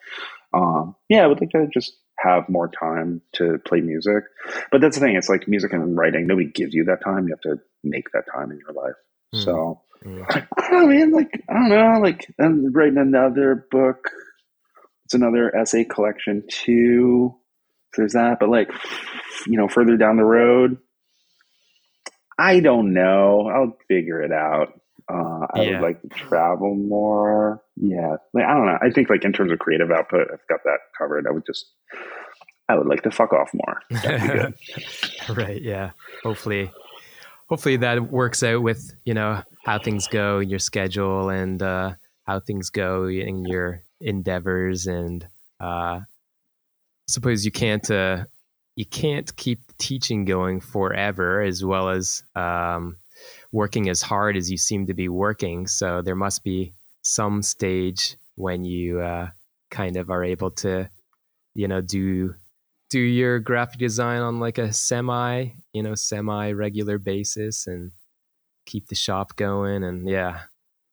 Um, 0.52 0.96
yeah, 1.08 1.24
I 1.24 1.26
would 1.26 1.40
like 1.40 1.50
to 1.50 1.66
just 1.72 1.94
have 2.24 2.48
more 2.48 2.68
time 2.68 3.22
to 3.34 3.58
play 3.66 3.80
music. 3.80 4.24
But 4.72 4.80
that's 4.80 4.96
the 4.96 5.04
thing; 5.04 5.16
it's 5.16 5.28
like 5.28 5.48
music 5.48 5.72
and 5.72 5.96
writing. 5.96 6.26
Nobody 6.26 6.48
gives 6.48 6.74
you 6.74 6.84
that 6.84 7.04
time. 7.04 7.28
You 7.28 7.34
have 7.34 7.58
to 7.58 7.62
make 7.82 8.10
that 8.12 8.24
time 8.32 8.50
in 8.50 8.58
your 8.58 8.72
life. 8.72 8.96
Mm. 9.34 9.44
So 9.44 9.82
mm. 10.04 10.24
I 10.30 10.70
don't 10.70 10.72
know, 10.72 10.86
man. 10.86 11.12
Like 11.12 11.44
I 11.48 11.52
don't 11.52 11.68
know. 11.68 12.00
Like 12.02 12.26
I'm 12.40 12.72
writing 12.72 12.98
another 12.98 13.66
book. 13.70 14.08
It's 15.04 15.14
another 15.14 15.54
essay 15.54 15.84
collection 15.84 16.44
too 16.48 17.34
So 17.92 18.02
there's 18.02 18.14
that. 18.14 18.38
But 18.40 18.48
like, 18.48 18.70
you 19.46 19.58
know, 19.58 19.68
further 19.68 19.96
down 19.96 20.16
the 20.16 20.24
road, 20.24 20.78
I 22.38 22.60
don't 22.60 22.94
know. 22.94 23.48
I'll 23.48 23.76
figure 23.88 24.22
it 24.22 24.32
out. 24.32 24.80
Uh, 25.12 25.46
I 25.52 25.62
yeah. 25.62 25.70
would 25.72 25.82
like 25.82 26.02
to 26.02 26.08
travel 26.08 26.74
more. 26.74 27.62
Yeah, 27.76 28.16
like, 28.32 28.44
I 28.44 28.54
don't 28.54 28.66
know. 28.66 28.78
I 28.80 28.90
think 28.90 29.10
like 29.10 29.24
in 29.24 29.32
terms 29.32 29.52
of 29.52 29.58
creative 29.58 29.90
output, 29.90 30.28
I've 30.32 30.46
got 30.48 30.60
that 30.64 30.78
covered. 30.98 31.26
I 31.28 31.32
would 31.32 31.44
just, 31.46 31.66
I 32.68 32.76
would 32.76 32.86
like 32.86 33.02
to 33.02 33.10
fuck 33.10 33.32
off 33.32 33.50
more. 33.52 34.54
right. 35.36 35.60
Yeah. 35.60 35.90
Hopefully, 36.22 36.70
hopefully 37.48 37.76
that 37.76 38.10
works 38.10 38.42
out 38.42 38.62
with 38.62 38.94
you 39.04 39.14
know 39.14 39.42
how 39.64 39.78
things 39.78 40.08
go 40.08 40.40
in 40.40 40.48
your 40.48 40.58
schedule 40.58 41.28
and 41.28 41.62
uh, 41.62 41.92
how 42.26 42.40
things 42.40 42.70
go 42.70 43.06
in 43.06 43.44
your 43.44 43.82
endeavors 44.00 44.86
and 44.86 45.26
uh, 45.60 46.00
suppose 47.08 47.44
you 47.44 47.50
can't 47.50 47.90
uh, 47.90 48.24
you 48.76 48.86
can't 48.86 49.34
keep 49.36 49.60
teaching 49.78 50.24
going 50.24 50.60
forever 50.60 51.42
as 51.42 51.64
well 51.64 51.90
as 51.90 52.22
um, 52.34 52.96
working 53.54 53.88
as 53.88 54.02
hard 54.02 54.36
as 54.36 54.50
you 54.50 54.58
seem 54.58 54.84
to 54.84 54.94
be 54.94 55.08
working. 55.08 55.68
So 55.68 56.02
there 56.02 56.16
must 56.16 56.42
be 56.42 56.74
some 57.02 57.40
stage 57.40 58.16
when 58.34 58.64
you 58.64 59.00
uh, 59.00 59.28
kind 59.70 59.96
of 59.96 60.10
are 60.10 60.24
able 60.24 60.50
to, 60.50 60.90
you 61.54 61.68
know, 61.68 61.80
do 61.80 62.34
do 62.90 62.98
your 62.98 63.38
graphic 63.38 63.78
design 63.78 64.22
on 64.22 64.40
like 64.40 64.58
a 64.58 64.72
semi, 64.72 65.50
you 65.72 65.84
know, 65.84 65.94
semi 65.94 66.50
regular 66.50 66.98
basis 66.98 67.68
and 67.68 67.92
keep 68.66 68.88
the 68.88 68.96
shop 68.96 69.36
going 69.36 69.84
and 69.84 70.08
yeah, 70.08 70.40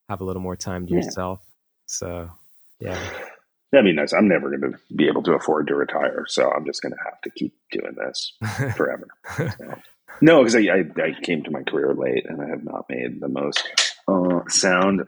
have 0.08 0.20
a 0.20 0.24
little 0.24 0.40
more 0.40 0.56
time 0.56 0.86
to 0.86 0.92
yeah. 0.92 1.00
yourself. 1.00 1.40
So 1.86 2.30
yeah. 2.78 2.96
That'd 3.72 3.86
be 3.86 3.92
nice. 3.92 4.12
I'm 4.12 4.28
never 4.28 4.56
going 4.56 4.72
to 4.72 4.78
be 4.94 5.08
able 5.08 5.22
to 5.22 5.32
afford 5.32 5.66
to 5.68 5.74
retire, 5.74 6.26
so 6.28 6.48
I'm 6.52 6.66
just 6.66 6.82
going 6.82 6.92
to 6.92 7.02
have 7.04 7.22
to 7.22 7.30
keep 7.30 7.54
doing 7.72 7.96
this 7.96 8.34
forever. 8.76 9.08
so. 9.36 9.74
No, 10.20 10.38
because 10.38 10.54
I, 10.56 10.60
I, 10.60 10.84
I, 11.02 11.20
came 11.20 11.42
to 11.44 11.50
my 11.50 11.62
career 11.62 11.94
late 11.94 12.26
and 12.28 12.40
I 12.40 12.48
have 12.48 12.64
not 12.64 12.86
made 12.88 13.20
the 13.20 13.28
most 13.28 13.68
uh, 14.06 14.40
sound 14.48 15.02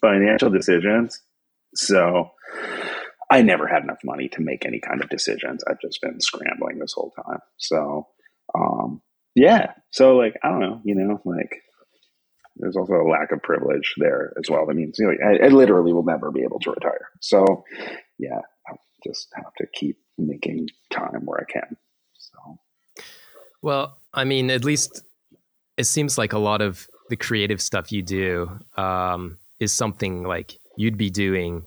financial 0.00 0.50
decisions. 0.50 1.20
So 1.74 2.30
I 3.30 3.42
never 3.42 3.66
had 3.66 3.82
enough 3.82 4.00
money 4.04 4.28
to 4.30 4.42
make 4.42 4.66
any 4.66 4.80
kind 4.80 5.02
of 5.02 5.08
decisions. 5.08 5.62
I've 5.68 5.80
just 5.80 6.00
been 6.00 6.20
scrambling 6.20 6.78
this 6.78 6.92
whole 6.94 7.12
time. 7.26 7.40
So, 7.56 8.08
um, 8.54 9.02
yeah. 9.34 9.72
So, 9.90 10.16
like, 10.16 10.34
I 10.42 10.48
don't 10.48 10.60
know, 10.60 10.80
you 10.84 10.94
know, 10.94 11.20
like, 11.24 11.62
there's 12.56 12.76
also 12.76 12.94
a 12.94 13.08
lack 13.08 13.32
of 13.32 13.42
privilege 13.42 13.94
there 13.96 14.32
as 14.38 14.50
well. 14.50 14.66
That 14.66 14.74
means 14.74 14.98
you 14.98 15.06
know, 15.06 15.14
I, 15.24 15.46
I 15.46 15.48
literally 15.48 15.92
will 15.92 16.04
never 16.04 16.30
be 16.30 16.42
able 16.42 16.60
to 16.60 16.70
retire. 16.70 17.08
So 17.20 17.64
yeah, 18.18 18.40
I 18.68 18.74
just 19.04 19.28
have 19.34 19.52
to 19.58 19.66
keep 19.72 19.98
making 20.18 20.68
time 20.90 21.22
where 21.24 21.40
I 21.40 21.50
can. 21.50 21.76
So, 22.18 22.58
well, 23.62 23.98
I 24.12 24.24
mean, 24.24 24.50
at 24.50 24.64
least 24.64 25.02
it 25.76 25.84
seems 25.84 26.18
like 26.18 26.32
a 26.32 26.38
lot 26.38 26.60
of 26.60 26.88
the 27.08 27.16
creative 27.16 27.60
stuff 27.60 27.92
you 27.92 28.02
do 28.02 28.50
um, 28.76 29.38
is 29.58 29.72
something 29.72 30.22
like 30.22 30.58
you'd 30.76 30.96
be 30.96 31.10
doing 31.10 31.66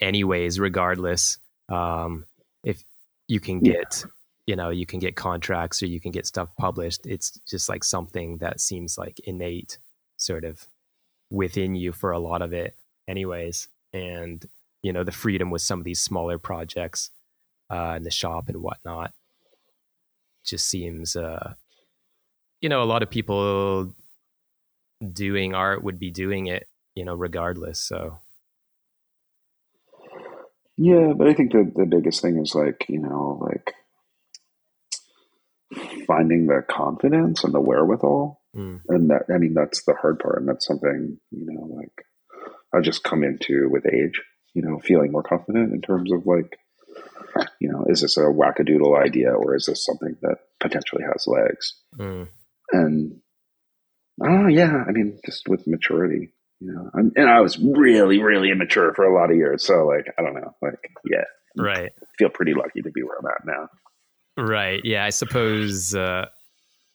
anyways, 0.00 0.58
regardless. 0.60 1.38
Um, 1.68 2.24
if 2.64 2.82
you 3.28 3.40
can 3.40 3.60
get, 3.60 4.04
yeah. 4.04 4.10
you 4.46 4.56
know, 4.56 4.70
you 4.70 4.86
can 4.86 4.98
get 4.98 5.16
contracts 5.16 5.82
or 5.82 5.86
you 5.86 6.00
can 6.00 6.12
get 6.12 6.26
stuff 6.26 6.48
published. 6.56 7.06
It's 7.06 7.38
just 7.48 7.68
like 7.68 7.84
something 7.84 8.38
that 8.38 8.60
seems 8.60 8.98
like 8.98 9.20
innate, 9.20 9.78
sort 10.16 10.44
of 10.44 10.66
within 11.30 11.74
you 11.74 11.92
for 11.92 12.10
a 12.10 12.18
lot 12.18 12.42
of 12.42 12.52
it, 12.52 12.76
anyways. 13.08 13.68
And 13.94 14.46
you 14.82 14.92
know 14.92 15.04
the 15.04 15.12
freedom 15.12 15.50
with 15.50 15.62
some 15.62 15.78
of 15.78 15.84
these 15.84 16.00
smaller 16.00 16.38
projects 16.38 17.10
uh, 17.70 17.94
in 17.96 18.02
the 18.02 18.10
shop 18.10 18.48
and 18.48 18.58
whatnot 18.58 19.12
just 20.44 20.68
seems 20.68 21.16
uh, 21.16 21.54
you 22.60 22.68
know 22.68 22.82
a 22.82 22.84
lot 22.84 23.02
of 23.02 23.10
people 23.10 23.94
doing 25.12 25.54
art 25.54 25.82
would 25.82 25.98
be 25.98 26.10
doing 26.10 26.46
it 26.46 26.68
you 26.94 27.04
know 27.04 27.14
regardless 27.14 27.80
so 27.80 28.18
yeah 30.76 31.12
but 31.16 31.28
i 31.28 31.34
think 31.34 31.52
the, 31.52 31.70
the 31.74 31.86
biggest 31.86 32.22
thing 32.22 32.38
is 32.38 32.54
like 32.54 32.86
you 32.88 33.00
know 33.00 33.40
like 33.42 33.74
finding 36.06 36.46
the 36.46 36.62
confidence 36.68 37.42
and 37.42 37.52
the 37.52 37.60
wherewithal 37.60 38.40
mm. 38.54 38.80
and 38.88 39.10
that 39.10 39.22
i 39.34 39.38
mean 39.38 39.54
that's 39.54 39.82
the 39.84 39.94
hard 39.94 40.18
part 40.20 40.38
and 40.38 40.48
that's 40.48 40.66
something 40.66 41.18
you 41.30 41.46
know 41.46 41.68
like 41.74 42.06
i 42.72 42.80
just 42.80 43.02
come 43.02 43.24
into 43.24 43.68
with 43.68 43.84
age 43.86 44.20
you 44.54 44.62
know, 44.62 44.78
feeling 44.78 45.12
more 45.12 45.22
confident 45.22 45.72
in 45.72 45.80
terms 45.80 46.12
of 46.12 46.26
like, 46.26 46.58
you 47.60 47.70
know, 47.70 47.84
is 47.88 48.00
this 48.02 48.16
a 48.16 48.22
wackadoodle 48.22 49.00
idea 49.00 49.32
or 49.32 49.54
is 49.54 49.66
this 49.66 49.84
something 49.84 50.16
that 50.22 50.38
potentially 50.60 51.02
has 51.10 51.26
legs? 51.26 51.74
Mm. 51.98 52.28
And 52.72 53.20
oh 54.22 54.46
yeah, 54.48 54.84
I 54.86 54.92
mean, 54.92 55.18
just 55.24 55.48
with 55.48 55.66
maturity, 55.66 56.32
you 56.60 56.72
know, 56.72 56.90
I'm, 56.94 57.12
and 57.16 57.28
I 57.28 57.40
was 57.40 57.58
really, 57.58 58.22
really 58.22 58.50
immature 58.50 58.92
for 58.94 59.04
a 59.04 59.14
lot 59.14 59.30
of 59.30 59.36
years. 59.36 59.64
So 59.66 59.86
like, 59.86 60.06
I 60.18 60.22
don't 60.22 60.34
know, 60.34 60.54
like, 60.62 60.78
yeah, 61.04 61.24
right. 61.56 61.92
I 62.00 62.06
feel 62.18 62.30
pretty 62.30 62.54
lucky 62.54 62.82
to 62.82 62.90
be 62.90 63.02
where 63.02 63.18
I'm 63.18 63.26
at 63.26 63.46
now. 63.46 63.68
Right. 64.36 64.80
Yeah. 64.84 65.04
I 65.04 65.10
suppose 65.10 65.94
uh, 65.94 66.26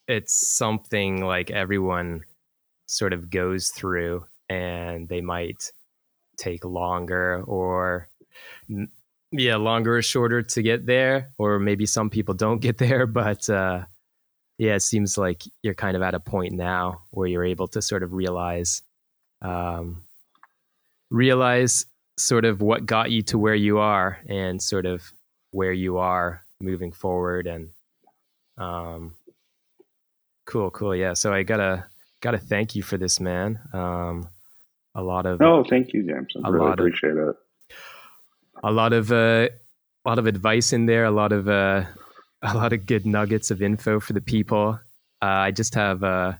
it's 0.08 0.56
something 0.56 1.24
like 1.24 1.50
everyone 1.50 2.22
sort 2.86 3.12
of 3.12 3.30
goes 3.30 3.68
through 3.68 4.24
and 4.48 5.08
they 5.08 5.20
might 5.20 5.70
take 6.38 6.64
longer 6.64 7.42
or 7.46 8.08
yeah 9.32 9.56
longer 9.56 9.98
or 9.98 10.02
shorter 10.02 10.42
to 10.42 10.62
get 10.62 10.86
there 10.86 11.30
or 11.38 11.58
maybe 11.58 11.86
some 11.86 12.10
people 12.10 12.34
don't 12.34 12.60
get 12.60 12.78
there 12.78 13.06
but 13.20 13.48
uh 13.48 13.84
yeah 14.58 14.74
it 14.74 14.80
seems 14.80 15.18
like 15.18 15.42
you're 15.62 15.74
kind 15.74 15.96
of 15.96 16.02
at 16.02 16.14
a 16.14 16.20
point 16.20 16.52
now 16.52 17.02
where 17.10 17.28
you're 17.28 17.44
able 17.44 17.68
to 17.68 17.82
sort 17.82 18.02
of 18.02 18.12
realize 18.12 18.82
um 19.42 20.02
realize 21.10 21.86
sort 22.16 22.44
of 22.44 22.60
what 22.60 22.84
got 22.84 23.10
you 23.10 23.22
to 23.22 23.38
where 23.38 23.54
you 23.54 23.78
are 23.78 24.18
and 24.28 24.60
sort 24.60 24.86
of 24.86 25.12
where 25.52 25.72
you 25.72 25.98
are 25.98 26.42
moving 26.60 26.92
forward 26.92 27.46
and 27.46 27.70
um 28.58 29.14
cool 30.46 30.70
cool. 30.70 30.96
Yeah 30.96 31.12
so 31.12 31.32
i 31.32 31.42
gotta 31.42 31.86
gotta 32.20 32.38
thank 32.38 32.74
you 32.74 32.82
for 32.82 32.96
this 32.96 33.20
man. 33.20 33.60
Um 33.72 34.28
a 34.94 35.02
lot 35.02 35.26
of 35.26 35.40
oh 35.40 35.62
thank 35.68 35.92
you 35.92 36.02
james 36.02 36.34
i 36.44 36.48
really 36.48 36.72
appreciate 36.72 37.12
of, 37.12 37.28
it 37.28 37.36
a 38.62 38.72
lot 38.72 38.92
of 38.92 39.12
uh, 39.12 39.48
a 40.04 40.08
lot 40.08 40.18
of 40.18 40.26
advice 40.26 40.72
in 40.72 40.86
there 40.86 41.04
a 41.04 41.10
lot 41.10 41.32
of 41.32 41.48
uh, 41.48 41.84
a 42.42 42.54
lot 42.54 42.72
of 42.72 42.86
good 42.86 43.06
nuggets 43.06 43.50
of 43.50 43.62
info 43.62 44.00
for 44.00 44.12
the 44.12 44.20
people 44.20 44.78
uh, 45.22 45.26
i 45.26 45.50
just 45.50 45.74
have 45.74 46.02
uh, 46.04 46.32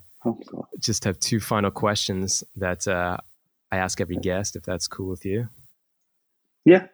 just 0.78 1.04
have 1.04 1.18
two 1.20 1.40
final 1.40 1.70
questions 1.70 2.44
that 2.56 2.86
uh, 2.88 3.16
I 3.70 3.76
ask 3.78 4.00
every 4.00 4.16
guest, 4.16 4.56
if 4.56 4.62
that's 4.62 4.88
cool 4.88 5.08
with 5.08 5.24
you. 5.24 5.48
Yeah. 6.64 6.86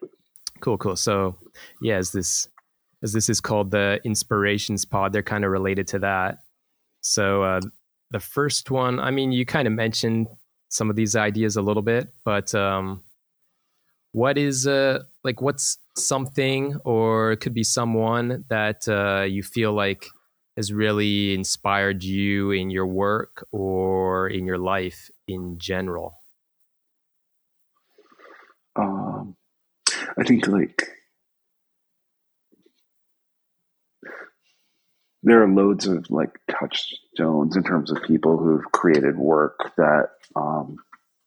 Cool, 0.60 0.78
cool. 0.78 0.96
So, 0.96 1.36
yeah, 1.80 1.96
as 1.96 2.12
this 2.12 2.48
as 3.02 3.12
this 3.12 3.28
is 3.28 3.40
called 3.40 3.70
the 3.70 4.00
Inspirations 4.04 4.84
Pod, 4.84 5.12
they're 5.12 5.22
kind 5.22 5.44
of 5.44 5.50
related 5.50 5.86
to 5.88 5.98
that. 6.00 6.38
So, 7.00 7.42
uh, 7.42 7.60
the 8.10 8.20
first 8.20 8.70
one, 8.70 8.98
I 8.98 9.10
mean, 9.10 9.32
you 9.32 9.44
kind 9.44 9.68
of 9.68 9.74
mentioned 9.74 10.28
some 10.68 10.90
of 10.90 10.96
these 10.96 11.16
ideas 11.16 11.56
a 11.56 11.62
little 11.62 11.82
bit, 11.82 12.08
but 12.24 12.54
um, 12.54 13.02
what 14.14 14.38
is 14.38 14.64
uh, 14.64 15.02
like 15.24 15.42
what's 15.42 15.78
something 15.96 16.76
or 16.84 17.32
it 17.32 17.38
could 17.38 17.52
be 17.52 17.64
someone 17.64 18.44
that 18.48 18.86
uh, 18.86 19.22
you 19.22 19.42
feel 19.42 19.72
like 19.72 20.06
has 20.56 20.72
really 20.72 21.34
inspired 21.34 22.04
you 22.04 22.52
in 22.52 22.70
your 22.70 22.86
work 22.86 23.44
or 23.50 24.28
in 24.28 24.46
your 24.46 24.56
life 24.56 25.10
in 25.26 25.58
general? 25.58 26.14
Um, 28.76 29.34
I 30.16 30.22
think 30.22 30.46
like 30.46 30.84
there 35.24 35.42
are 35.42 35.48
loads 35.48 35.88
of 35.88 36.08
like 36.08 36.38
touchstones 36.48 37.56
in 37.56 37.64
terms 37.64 37.90
of 37.90 38.00
people 38.04 38.38
who've 38.38 38.70
created 38.70 39.18
work 39.18 39.72
that 39.76 40.10
um, 40.36 40.76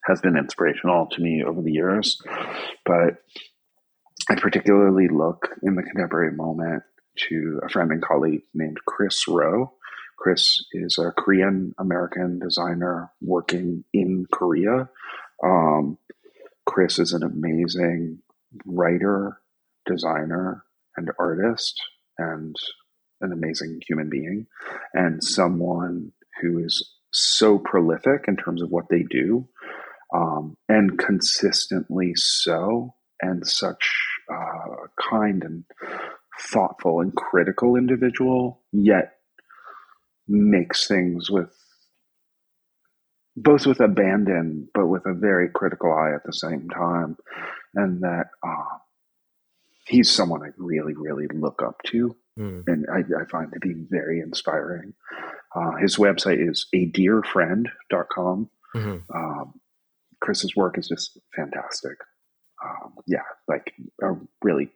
has 0.08 0.22
been 0.22 0.38
inspirational 0.38 1.08
to 1.08 1.22
me 1.22 1.44
over 1.44 1.62
the 1.62 1.72
years. 1.72 2.22
But 2.86 3.18
I 4.30 4.36
particularly 4.36 5.08
look 5.08 5.50
in 5.64 5.76
the 5.76 5.84
contemporary 5.84 6.32
moment 6.32 6.84
to 7.30 7.60
a 7.64 7.70
friend 7.70 7.92
and 7.92 8.02
colleague 8.02 8.44
named 8.54 8.78
Chris 8.86 9.28
Ro. 9.28 9.74
Chris 10.18 10.66
is 10.72 10.98
a 10.98 11.12
Korean 11.12 11.74
American 11.78 12.40
designer 12.40 13.12
working 13.22 13.84
in 13.94 14.26
Korea. 14.32 14.90
Um, 15.44 15.98
Chris 16.66 17.00
is 17.00 17.14
an 17.14 17.24
amazing 17.24 18.20
writer, 18.66 19.40
designer, 19.86 20.64
and 20.96 21.12
artist, 21.20 21.80
and 22.18 22.56
an 23.22 23.32
amazing 23.32 23.82
human 23.88 24.10
being, 24.10 24.48
and 24.94 25.24
someone 25.24 26.12
who 26.42 26.60
is 26.60 26.94
so 27.12 27.58
prolific 27.58 28.26
in 28.28 28.36
terms 28.36 28.62
of 28.62 28.70
what 28.70 28.90
they 28.90 29.04
do, 29.04 29.48
um, 30.14 30.58
and 30.70 30.98
consistently 30.98 32.14
so, 32.16 32.96
and 33.22 33.46
such 33.46 33.96
uh, 34.32 34.88
kind 35.10 35.44
and 35.44 35.64
thoughtful 36.40 37.02
and 37.02 37.16
critical 37.16 37.76
individual, 37.76 38.62
yet 38.72 39.14
makes 40.28 40.88
things 40.88 41.30
with 41.30 41.50
both 43.36 43.68
with 43.68 43.80
abandon, 43.80 44.68
but 44.74 44.88
with 44.88 45.06
a 45.06 45.14
very 45.14 45.48
critical 45.50 45.94
eye 45.94 46.14
at 46.16 46.24
the 46.26 46.34
same 46.34 46.70
time, 46.70 47.18
and 47.76 48.02
that 48.02 48.30
uh, 48.44 48.78
he's 49.86 50.12
someone 50.12 50.42
I 50.42 50.50
really, 50.58 50.96
really 50.96 51.28
look 51.32 51.62
up 51.64 51.84
to, 51.88 52.16
mm. 52.38 52.64
and 52.66 52.88
I, 52.92 53.00
I, 53.00 53.26
find 53.30 53.52
to 53.54 53.60
be 53.60 53.76
very 53.90 54.22
inspiring. 54.22 54.94
Uh, 55.56 55.76
his 55.80 55.98
website 55.98 56.50
is 56.50 56.66
a 56.74 56.90
dearfriend.com. 56.92 58.50
Mm-hmm. 58.76 59.16
Um, 59.16 59.54
Chris's 60.28 60.58
work 60.58 60.78
is 60.78 60.90
just 60.90 61.18
fantastic. 61.34 61.98
Um, 62.62 62.96
yeah, 63.08 63.24
like 63.48 63.72
a 64.04 64.12
really 64.44 64.70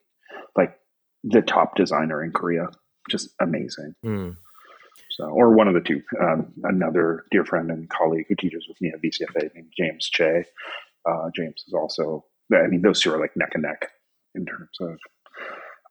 like 0.55 0.77
the 1.25 1.41
top 1.41 1.75
designer 1.75 2.23
in 2.23 2.31
Korea. 2.31 2.67
Just 3.09 3.31
amazing. 3.41 3.93
Mm. 4.05 4.37
So, 5.09 5.25
or 5.25 5.53
one 5.53 5.67
of 5.67 5.73
the 5.73 5.81
two. 5.81 6.01
Um, 6.21 6.53
another 6.63 7.25
dear 7.31 7.43
friend 7.43 7.69
and 7.69 7.89
colleague 7.89 8.27
who 8.29 8.35
teaches 8.35 8.65
with 8.69 8.79
me 8.79 8.93
at 8.95 9.01
VCFA 9.01 9.53
named 9.53 9.73
James 9.77 10.09
Chae. 10.09 10.45
Uh, 11.05 11.29
James 11.35 11.65
is 11.67 11.73
also. 11.73 12.23
I 12.53 12.67
mean, 12.67 12.81
those 12.81 13.01
two 13.01 13.13
are 13.13 13.19
like 13.19 13.35
neck 13.35 13.51
and 13.53 13.63
neck 13.63 13.89
in 14.35 14.45
terms 14.45 14.77
of 14.79 14.99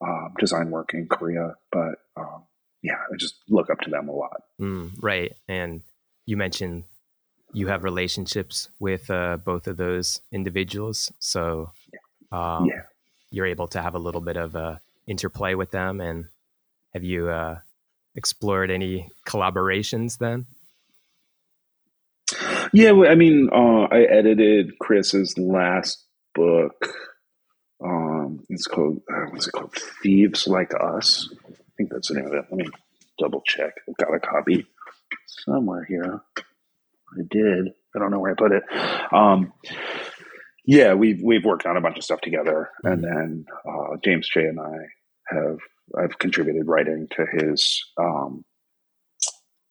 um, 0.00 0.32
design 0.38 0.70
work 0.70 0.94
in 0.94 1.06
Korea. 1.06 1.52
But 1.70 1.96
um, 2.16 2.44
yeah, 2.82 2.94
I 3.12 3.16
just 3.18 3.34
look 3.50 3.68
up 3.68 3.80
to 3.80 3.90
them 3.90 4.08
a 4.08 4.12
lot. 4.12 4.40
Mm, 4.58 4.92
right, 5.02 5.36
and 5.48 5.82
you 6.24 6.38
mentioned 6.38 6.84
you 7.52 7.68
have 7.68 7.84
relationships 7.84 8.68
with 8.78 9.10
uh, 9.10 9.36
both 9.38 9.66
of 9.66 9.76
those 9.76 10.20
individuals, 10.32 11.12
so 11.18 11.72
um, 12.32 12.66
yeah. 12.66 12.82
you're 13.30 13.46
able 13.46 13.68
to 13.68 13.82
have 13.82 13.94
a 13.94 13.98
little 13.98 14.20
bit 14.20 14.36
of 14.36 14.54
a 14.54 14.80
interplay 15.06 15.54
with 15.54 15.70
them. 15.70 16.00
And 16.00 16.26
have 16.94 17.04
you 17.04 17.28
uh, 17.28 17.58
explored 18.14 18.70
any 18.70 19.10
collaborations 19.26 20.18
then? 20.18 20.46
Yeah, 22.72 22.92
I 22.92 23.16
mean, 23.16 23.48
uh, 23.52 23.88
I 23.90 24.02
edited 24.02 24.78
Chris's 24.78 25.36
last 25.36 26.04
book. 26.34 26.86
Um, 27.82 28.44
it's 28.48 28.66
called 28.66 29.00
uh, 29.12 29.26
what's 29.30 29.48
it 29.48 29.52
called? 29.52 29.74
Thieves 30.02 30.46
Like 30.46 30.72
Us. 30.80 31.28
I 31.48 31.52
think 31.76 31.90
that's 31.90 32.08
the 32.08 32.14
name 32.14 32.26
of 32.26 32.34
it. 32.34 32.44
Let 32.50 32.52
me 32.52 32.68
double 33.18 33.42
check. 33.44 33.74
I've 33.88 33.96
got 33.96 34.14
a 34.14 34.20
copy 34.20 34.66
somewhere 35.26 35.84
here. 35.84 36.20
I 37.18 37.22
did. 37.30 37.68
I 37.94 37.98
don't 37.98 38.10
know 38.10 38.20
where 38.20 38.32
I 38.32 38.34
put 38.34 38.52
it. 38.52 38.62
Um, 39.12 39.52
yeah, 40.64 40.94
we've 40.94 41.20
we've 41.22 41.44
worked 41.44 41.66
on 41.66 41.76
a 41.76 41.80
bunch 41.80 41.98
of 41.98 42.04
stuff 42.04 42.20
together, 42.20 42.70
and 42.84 43.02
then 43.02 43.44
uh, 43.68 43.96
James 44.04 44.28
Chae 44.32 44.48
and 44.48 44.60
I 44.60 45.34
have 45.34 45.58
I've 45.98 46.18
contributed 46.18 46.66
writing 46.66 47.08
to 47.16 47.26
his. 47.32 47.82
Um, 47.98 48.44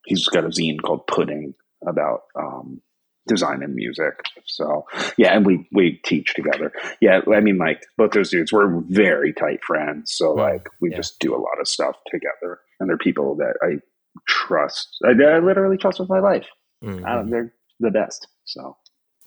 he's 0.06 0.26
got 0.28 0.46
a 0.46 0.50
zine 0.50 0.82
called 0.82 1.08
Pudding 1.08 1.54
about 1.88 2.22
um, 2.38 2.82
design 3.28 3.64
and 3.64 3.76
music. 3.76 4.20
So 4.46 4.86
yeah, 5.18 5.36
and 5.36 5.46
we 5.46 5.68
we 5.72 6.02
teach 6.04 6.34
together. 6.34 6.74
Yeah, 7.00 7.22
I 7.34 7.40
mean, 7.40 7.58
like 7.58 7.86
both 7.98 8.12
those 8.12 8.32
dudes, 8.32 8.52
we're 8.52 8.82
very 8.90 9.32
tight 9.32 9.64
friends. 9.64 10.14
So 10.14 10.34
like 10.34 10.68
we 10.82 10.92
yeah. 10.92 10.98
just 10.98 11.20
do 11.20 11.34
a 11.34 11.40
lot 11.40 11.62
of 11.62 11.68
stuff 11.68 11.96
together, 12.12 12.60
and 12.80 12.90
they're 12.90 12.98
people 12.98 13.36
that 13.38 13.54
I 13.62 13.80
trust. 14.28 14.98
I, 15.06 15.12
I 15.12 15.40
literally 15.40 15.78
trust 15.78 16.00
with 16.00 16.10
my 16.10 16.20
life. 16.20 16.48
Mm-hmm. 16.84 17.30
they're 17.30 17.54
the 17.80 17.92
best. 17.92 18.28
So 18.46 18.78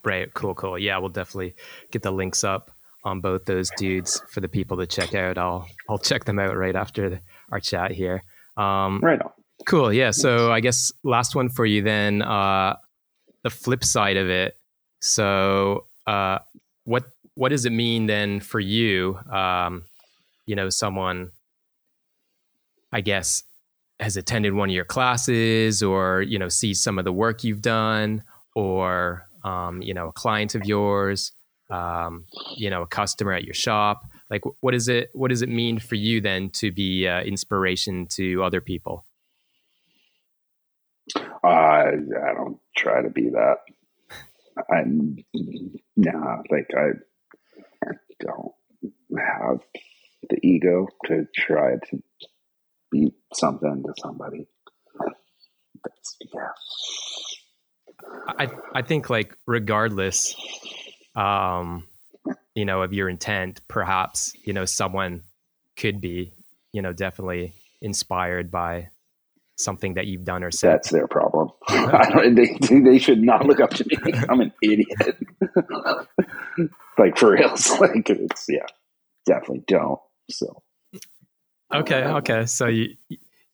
right, 0.05 0.33
cool, 0.35 0.55
cool. 0.55 0.79
Yeah, 0.79 0.99
we'll 0.99 1.11
definitely 1.11 1.55
get 1.91 2.03
the 2.03 2.11
links 2.11 2.45
up 2.45 2.71
on 3.05 3.21
both 3.21 3.45
those 3.45 3.71
dudes 3.77 4.23
for 4.31 4.41
the 4.41 4.49
people 4.49 4.77
to 4.79 4.87
check 4.87 5.15
out. 5.15 5.39
I'll 5.39 5.67
I'll 5.89 5.99
check 5.99 6.25
them 6.25 6.39
out 6.39 6.57
right 6.57 6.77
after 6.77 7.11
the, 7.11 7.21
our 7.51 7.61
chat 7.61 7.91
here. 7.91 8.23
Um, 8.57 9.01
right 9.03 9.21
on. 9.21 9.31
Cool. 9.67 9.93
Yeah. 9.93 10.11
So 10.11 10.51
I 10.53 10.61
guess 10.61 10.93
last 11.05 11.35
one 11.35 11.49
for 11.49 11.65
you 11.65 11.83
then. 11.83 12.23
Uh, 12.23 12.77
the 13.43 13.51
flip 13.51 13.85
side 13.85 14.17
of 14.17 14.29
it. 14.29 14.57
So 15.01 15.87
uh, 16.07 16.39
what 16.85 17.05
what 17.35 17.51
does 17.51 17.65
it 17.65 17.73
mean 17.73 18.07
then 18.07 18.41
for 18.41 18.61
you? 18.61 19.19
Um, 19.31 19.85
you 20.47 20.57
know, 20.57 20.69
someone, 20.69 21.31
I 22.93 23.01
guess, 23.01 23.45
has 24.03 24.17
attended 24.17 24.55
one 24.55 24.69
of 24.69 24.75
your 24.75 24.85
classes, 24.85 25.83
or 25.83 26.23
you 26.23 26.39
know, 26.39 26.49
sees 26.49 26.81
some 26.81 26.99
of 26.99 27.05
the 27.05 27.13
work 27.13 27.45
you've 27.45 27.63
done, 27.63 28.23
or 28.55 29.27
um, 29.45 29.81
you 29.83 29.95
know, 29.95 30.09
a 30.09 30.13
client 30.13 30.55
of 30.55 30.65
yours 30.65 31.33
um, 31.73 32.27
you 32.57 32.71
know, 32.71 32.83
a 32.83 32.87
customer 32.87 33.33
at 33.33 33.45
your 33.45 33.55
shop? 33.55 34.05
Like, 34.31 34.43
what 34.61 34.75
is 34.75 34.89
it? 34.89 35.11
What 35.15 35.29
does 35.29 35.43
it 35.43 35.49
mean 35.49 35.79
for 35.79 35.95
you 35.95 36.21
then 36.21 36.51
to 36.51 36.71
be 36.71 37.09
uh, 37.09 37.23
inspiration 37.23 38.07
to 38.13 38.43
other 38.45 38.61
people? 38.61 39.05
I 41.43 41.93
don't 42.35 42.59
try 42.77 43.03
to 43.03 43.11
be 43.11 43.31
that. 43.31 43.57
I'm 44.71 45.17
nah, 45.97 46.43
like 46.51 46.71
I 46.77 46.91
don't 48.21 48.53
have 49.19 49.61
the 50.29 50.39
ego 50.47 50.89
to 51.07 51.27
try 51.35 51.77
to 51.91 52.03
be 52.93 53.13
something 53.35 53.83
to 53.83 53.95
somebody. 54.01 54.47
That's, 55.85 56.17
yeah. 56.33 56.49
I 58.39 58.49
I 58.75 58.83
think 58.83 59.11
like 59.11 59.37
regardless 59.47 60.37
um, 61.15 61.89
you 62.55 62.65
know, 62.65 62.83
of 62.83 62.93
your 62.93 63.09
intent, 63.09 63.61
perhaps, 63.69 64.33
you 64.45 64.53
know, 64.53 64.65
someone 64.65 65.23
could 65.77 66.01
be, 66.01 66.33
you 66.73 66.83
know, 66.83 66.93
definitely 66.93 67.55
inspired 67.81 68.51
by 68.51 68.89
something 69.57 69.95
that 69.95 70.07
you've 70.07 70.25
done 70.25 70.43
or 70.43 70.51
said. 70.51 70.73
That's 70.73 70.91
their 70.91 71.07
problem. 71.07 71.51
they, 71.69 72.57
they 72.81 72.99
should 72.99 73.23
not 73.23 73.47
look 73.47 73.61
up 73.61 73.71
to 73.71 73.85
me. 73.87 73.97
I'm 74.29 74.41
an 74.41 74.53
idiot. 74.63 75.19
like 76.99 77.17
for 77.19 77.33
real. 77.33 77.55
Like 77.81 78.09
it's 78.11 78.47
yeah, 78.49 78.67
definitely 79.27 79.65
don't. 79.67 80.01
So 80.31 80.63
okay, 81.75 82.05
okay. 82.05 82.47
So 82.47 82.67
you 82.67 82.95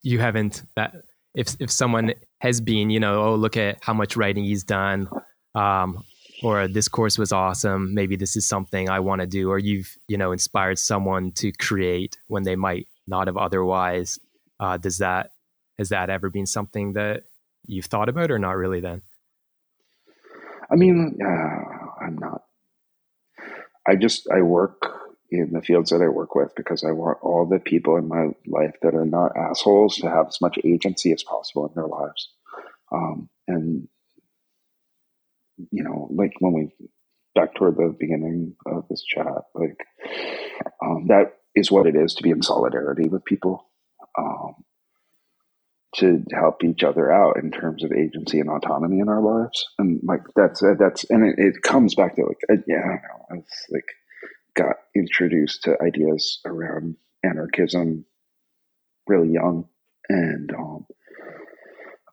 you 0.03 0.19
haven't 0.19 0.63
that 0.77 0.95
if 1.35 1.57
if 1.61 1.71
someone 1.71 2.15
has 2.41 2.61
been, 2.61 2.91
you 2.91 3.01
know, 3.01 3.23
oh 3.23 3.35
look 3.35 3.57
at 3.57 3.79
how 3.83 3.95
much 3.95 4.17
writing 4.17 4.45
he's 4.45 4.65
done. 4.65 5.09
Um, 5.55 6.05
or 6.45 6.69
this 6.69 6.87
course 6.87 7.19
was 7.19 7.33
awesome 7.33 7.93
maybe 7.95 8.15
this 8.15 8.37
is 8.37 8.47
something 8.47 8.89
i 8.89 9.01
want 9.01 9.21
to 9.21 9.27
do 9.27 9.51
or 9.51 9.59
you've 9.59 9.97
you 10.07 10.17
know 10.17 10.31
inspired 10.31 10.79
someone 10.79 11.33
to 11.33 11.51
create 11.51 12.17
when 12.29 12.45
they 12.45 12.55
might 12.55 12.87
not 13.09 13.27
have 13.27 13.37
otherwise 13.37 14.21
uh, 14.61 14.77
does 14.77 14.99
that 14.99 15.31
has 15.79 15.89
that 15.91 16.11
ever 16.11 16.29
been 16.29 16.47
something 16.47 16.95
that 16.95 17.25
you've 17.67 17.87
thought 17.87 18.09
about, 18.09 18.31
or 18.31 18.39
not 18.39 18.57
really? 18.57 18.81
Then, 18.81 19.03
I 20.71 20.77
mean, 20.77 21.19
uh, 21.25 22.05
I'm 22.05 22.19
not. 22.19 22.43
I 23.87 23.95
just 23.95 24.29
I 24.31 24.43
work 24.43 24.83
in 25.31 25.53
the 25.53 25.63
fields 25.63 25.91
that 25.91 26.03
I 26.03 26.09
work 26.09 26.35
with 26.35 26.55
because 26.57 26.85
I 26.85 26.93
want 26.93 27.19
all 27.23 27.47
the 27.47 27.59
people 27.59 27.97
in 27.97 28.09
my 28.09 28.29
life 28.47 28.75
that 28.83 28.95
are 28.95 29.05
not 29.05 29.37
assholes 29.37 29.97
to 29.97 30.09
have 30.09 30.29
as 30.29 30.41
much 30.41 30.59
agency 30.65 31.13
as 31.13 31.23
possible 31.23 31.67
in 31.67 31.75
their 31.75 31.87
lives. 31.87 32.31
Um, 32.91 33.29
and 33.47 33.89
you 35.71 35.83
know, 35.83 36.09
like 36.11 36.33
when 36.39 36.53
we 36.53 36.89
back 37.35 37.55
toward 37.55 37.77
the 37.77 37.95
beginning 37.99 38.55
of 38.67 38.87
this 38.89 39.03
chat, 39.03 39.45
like 39.55 39.85
um, 40.83 41.07
that 41.09 41.35
is 41.55 41.71
what 41.71 41.87
it 41.87 41.97
is 41.97 42.15
to 42.15 42.23
be 42.23 42.31
in 42.31 42.43
solidarity 42.43 43.09
with 43.09 43.25
people, 43.25 43.67
um, 44.17 44.55
to 45.97 46.23
help 46.33 46.65
each 46.65 46.85
other 46.85 47.11
out 47.11 47.37
in 47.43 47.51
terms 47.51 47.85
of 47.85 47.93
agency 47.93 48.41
and 48.41 48.49
autonomy 48.49 49.01
in 49.01 49.09
our 49.09 49.23
lives, 49.23 49.67
and 49.79 50.01
like 50.05 50.23
that's 50.35 50.63
that's 50.79 51.05
and 51.11 51.25
it, 51.29 51.35
it 51.39 51.63
comes 51.63 51.95
back 51.95 52.17
to 52.17 52.23
like 52.23 52.41
yeah, 52.67 52.79
I 52.79 52.89
don't 52.89 53.39
know, 53.39 53.41
it's 53.41 53.67
like 53.71 53.87
got 54.59 54.77
introduced 54.95 55.63
to 55.63 55.81
ideas 55.81 56.41
around 56.45 56.97
anarchism 57.25 58.05
really 59.07 59.31
young, 59.33 59.69
and 60.09 60.53
um, 60.55 60.87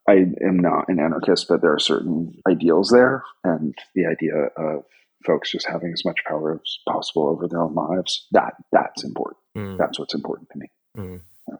I 0.07 0.13
am 0.13 0.59
not 0.59 0.85
an 0.87 0.99
anarchist, 0.99 1.47
but 1.49 1.61
there 1.61 1.73
are 1.73 1.79
certain 1.79 2.41
ideals 2.47 2.89
there, 2.89 3.23
and 3.43 3.75
the 3.95 4.05
idea 4.05 4.35
of 4.57 4.83
folks 5.25 5.51
just 5.51 5.67
having 5.67 5.91
as 5.91 6.05
much 6.05 6.19
power 6.27 6.61
as 6.63 6.77
possible 6.87 7.27
over 7.27 7.47
their 7.47 7.61
own 7.61 7.73
lives 7.73 8.27
that 8.31 8.53
that's 8.71 9.03
important. 9.03 9.37
Mm. 9.57 9.77
That's 9.77 9.97
what's 9.97 10.13
important 10.13 10.49
to 10.51 10.59
me. 10.59 10.67
Mm. 10.97 11.21
Yeah. 11.47 11.55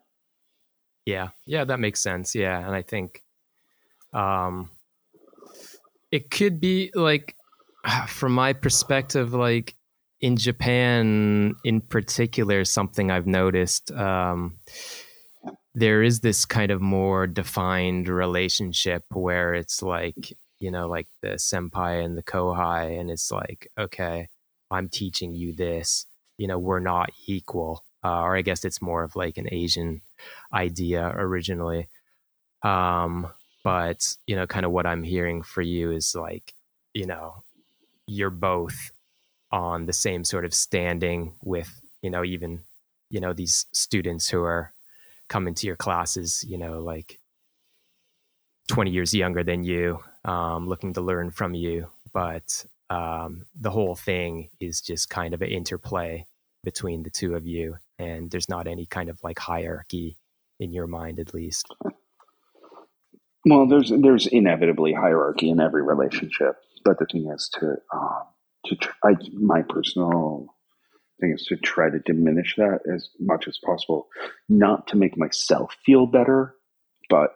yeah, 1.06 1.28
yeah, 1.46 1.66
that 1.66 1.80
makes 1.80 2.02
sense. 2.02 2.36
Yeah, 2.36 2.64
and 2.64 2.76
I 2.76 2.84
think, 2.84 3.24
um, 4.14 4.70
it 6.12 6.30
could 6.30 6.62
be 6.62 6.92
like, 6.94 7.36
from 8.08 8.34
my 8.34 8.54
perspective, 8.54 9.34
like 9.34 9.76
in 10.22 10.38
Japan 10.38 11.56
in 11.64 11.82
particular, 11.82 12.66
something 12.66 13.12
I've 13.12 13.28
noticed. 13.28 13.92
Um, 13.92 14.58
there 15.76 16.02
is 16.02 16.22
this 16.22 16.46
kind 16.46 16.72
of 16.72 16.82
more 16.82 17.28
defined 17.28 18.08
relationship 18.08 19.04
where 19.12 19.54
it's 19.54 19.84
like 19.84 20.34
you 20.60 20.72
know 20.72 20.88
like 20.88 21.08
the 21.22 21.36
senpai 21.36 22.04
and 22.04 22.18
the 22.18 22.24
kohai 22.24 22.98
and 23.00 23.12
it's 23.12 23.30
like 23.30 23.70
okay 23.78 24.30
i'm 24.72 24.88
teaching 24.88 25.36
you 25.36 25.54
this 25.54 26.08
you 26.38 26.48
know 26.48 26.58
we're 26.58 26.80
not 26.80 27.12
equal 27.28 27.84
uh, 28.04 28.22
or 28.22 28.36
i 28.36 28.42
guess 28.42 28.64
it's 28.64 28.82
more 28.82 29.04
of 29.04 29.16
like 29.16 29.38
an 29.38 29.48
asian 29.52 30.02
idea 30.54 31.12
originally 31.18 31.90
um 32.64 33.28
but 33.64 34.16
you 34.26 34.36
know 34.36 34.48
kind 34.48 34.66
of 34.66 34.72
what 34.72 34.86
i'm 34.86 35.04
hearing 35.04 35.44
for 35.44 35.62
you 35.62 35.92
is 35.92 36.16
like 36.16 36.54
you 36.94 37.06
know 37.06 37.44
you're 38.08 38.30
both 38.30 38.92
on 39.56 39.86
the 39.86 39.94
same 39.94 40.24
sort 40.24 40.46
of 40.46 40.54
standing 40.54 41.34
with 41.42 41.82
you 42.02 42.10
know 42.10 42.24
even 42.24 42.64
you 43.10 43.20
know 43.20 43.34
these 43.34 43.66
students 43.72 44.30
who 44.30 44.44
are 44.44 44.74
coming 45.28 45.54
to 45.56 45.68
your 45.68 45.76
classes, 45.76 46.44
you 46.48 46.58
know, 46.58 46.80
like 46.80 47.20
20 48.68 48.92
years 48.92 49.14
younger 49.14 49.44
than 49.44 49.64
you, 49.64 50.00
um, 50.24 50.68
looking 50.68 50.94
to 50.94 51.02
learn 51.02 51.32
from 51.32 51.54
you. 51.54 51.88
But 52.14 52.66
um, 52.90 53.46
the 53.60 53.72
whole 53.72 53.96
thing 53.96 54.50
is 54.60 54.82
just 54.82 55.10
kind 55.10 55.34
of 55.34 55.42
an 55.42 55.50
interplay 55.50 56.26
between 56.64 57.04
the 57.04 57.10
two 57.10 57.36
of 57.36 57.46
you. 57.46 57.78
And 58.00 58.30
there's 58.30 58.50
not 58.50 58.68
any 58.68 58.86
kind 58.86 59.10
of 59.10 59.24
like 59.24 59.40
hierarchy 59.40 60.18
in 60.60 60.72
your 60.72 60.88
mind, 60.88 61.20
at 61.20 61.34
least. 61.34 61.74
Well, 63.48 63.68
there's 63.68 63.92
there's 63.96 64.26
inevitably 64.26 64.94
hierarchy 64.94 65.50
in 65.50 65.60
every 65.60 65.84
relationship, 65.84 66.56
but 66.84 66.98
the 66.98 67.06
thing 67.06 67.30
is 67.30 67.50
to 67.60 67.76
um, 67.94 68.24
to 68.66 68.76
try, 68.76 69.14
my 69.34 69.62
personal 69.62 70.48
thing 71.20 71.34
is 71.34 71.46
to 71.48 71.56
try 71.58 71.90
to 71.90 72.00
diminish 72.00 72.56
that 72.58 72.80
as 72.94 73.10
much 73.20 73.48
as 73.48 73.58
possible, 73.64 74.08
not 74.50 74.88
to 74.88 74.98
make 74.98 75.18
myself 75.18 75.76
feel 75.86 76.06
better, 76.06 76.56
but 77.10 77.36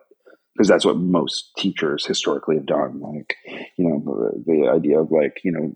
because 0.55 0.67
that's 0.67 0.85
what 0.85 0.97
most 0.97 1.51
teachers 1.57 2.05
historically 2.05 2.55
have 2.55 2.65
done. 2.65 2.99
Like, 2.99 3.35
you 3.77 3.87
know, 3.87 4.01
the, 4.03 4.43
the, 4.45 4.69
idea 4.69 4.99
of 4.99 5.09
like, 5.09 5.39
you 5.43 5.51
know, 5.51 5.73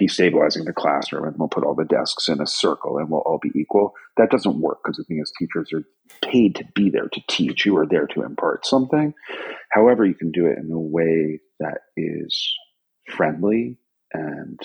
destabilizing 0.00 0.64
the 0.64 0.72
classroom 0.72 1.24
and 1.24 1.36
we'll 1.38 1.48
put 1.48 1.62
all 1.62 1.74
the 1.74 1.84
desks 1.84 2.28
in 2.28 2.40
a 2.40 2.46
circle 2.46 2.96
and 2.96 3.10
we'll 3.10 3.20
all 3.20 3.38
be 3.42 3.52
equal. 3.54 3.92
That 4.16 4.30
doesn't 4.30 4.60
work 4.60 4.78
because 4.82 4.96
the 4.96 5.04
thing 5.04 5.20
is, 5.20 5.32
teachers 5.38 5.70
are 5.74 5.84
paid 6.22 6.54
to 6.56 6.64
be 6.74 6.88
there 6.88 7.08
to 7.08 7.20
teach. 7.28 7.66
You 7.66 7.76
are 7.76 7.86
there 7.86 8.06
to 8.08 8.22
impart 8.22 8.66
something. 8.66 9.12
However, 9.70 10.06
you 10.06 10.14
can 10.14 10.32
do 10.32 10.46
it 10.46 10.58
in 10.58 10.70
a 10.72 10.78
way 10.78 11.40
that 11.60 11.80
is 11.96 12.54
friendly 13.10 13.76
and 14.14 14.58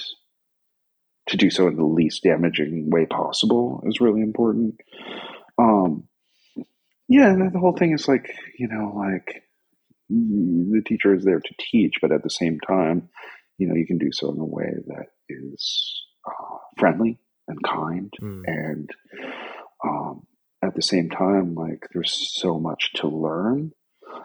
to 1.28 1.38
do 1.38 1.50
so 1.50 1.68
in 1.68 1.76
the 1.76 1.86
least 1.86 2.24
damaging 2.24 2.90
way 2.90 3.06
possible 3.06 3.84
is 3.86 4.02
really 4.02 4.22
important. 4.22 4.80
Um, 5.58 6.08
yeah, 7.08 7.30
and 7.30 7.54
the 7.54 7.60
whole 7.60 7.76
thing 7.76 7.94
is 7.94 8.08
like, 8.08 8.34
you 8.58 8.68
know, 8.68 8.94
like 8.96 9.44
the 10.10 10.82
teacher 10.86 11.14
is 11.14 11.24
there 11.24 11.40
to 11.40 11.54
teach, 11.60 11.96
but 12.02 12.12
at 12.12 12.24
the 12.24 12.30
same 12.30 12.60
time, 12.60 13.10
you 13.58 13.68
know, 13.68 13.76
you 13.76 13.86
can 13.86 13.98
do 13.98 14.12
so 14.12 14.32
in 14.32 14.40
a 14.40 14.46
way 14.46 14.72
that 14.88 15.08
is 15.28 16.04
uh, 16.26 16.58
friendly 16.78 17.20
and 17.48 17.62
kind, 17.64 18.12
mm. 18.22 18.42
and 18.46 18.90
um, 19.84 20.26
at 20.64 20.76
the 20.76 20.82
same 20.82 21.10
time, 21.10 21.56
like 21.56 21.88
there's 21.94 22.32
so 22.40 22.60
much 22.60 22.94
to 22.96 23.08
learn. 23.08 23.72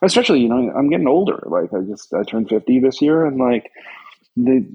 Especially, 0.02 0.40
you 0.40 0.48
know, 0.48 0.72
I'm 0.76 0.88
getting 0.88 1.08
older. 1.08 1.42
Like 1.46 1.72
I 1.72 1.80
just 1.88 2.12
I 2.14 2.22
turned 2.22 2.48
50 2.48 2.80
this 2.80 3.02
year, 3.02 3.26
and 3.26 3.38
like 3.38 3.70
the 4.36 4.66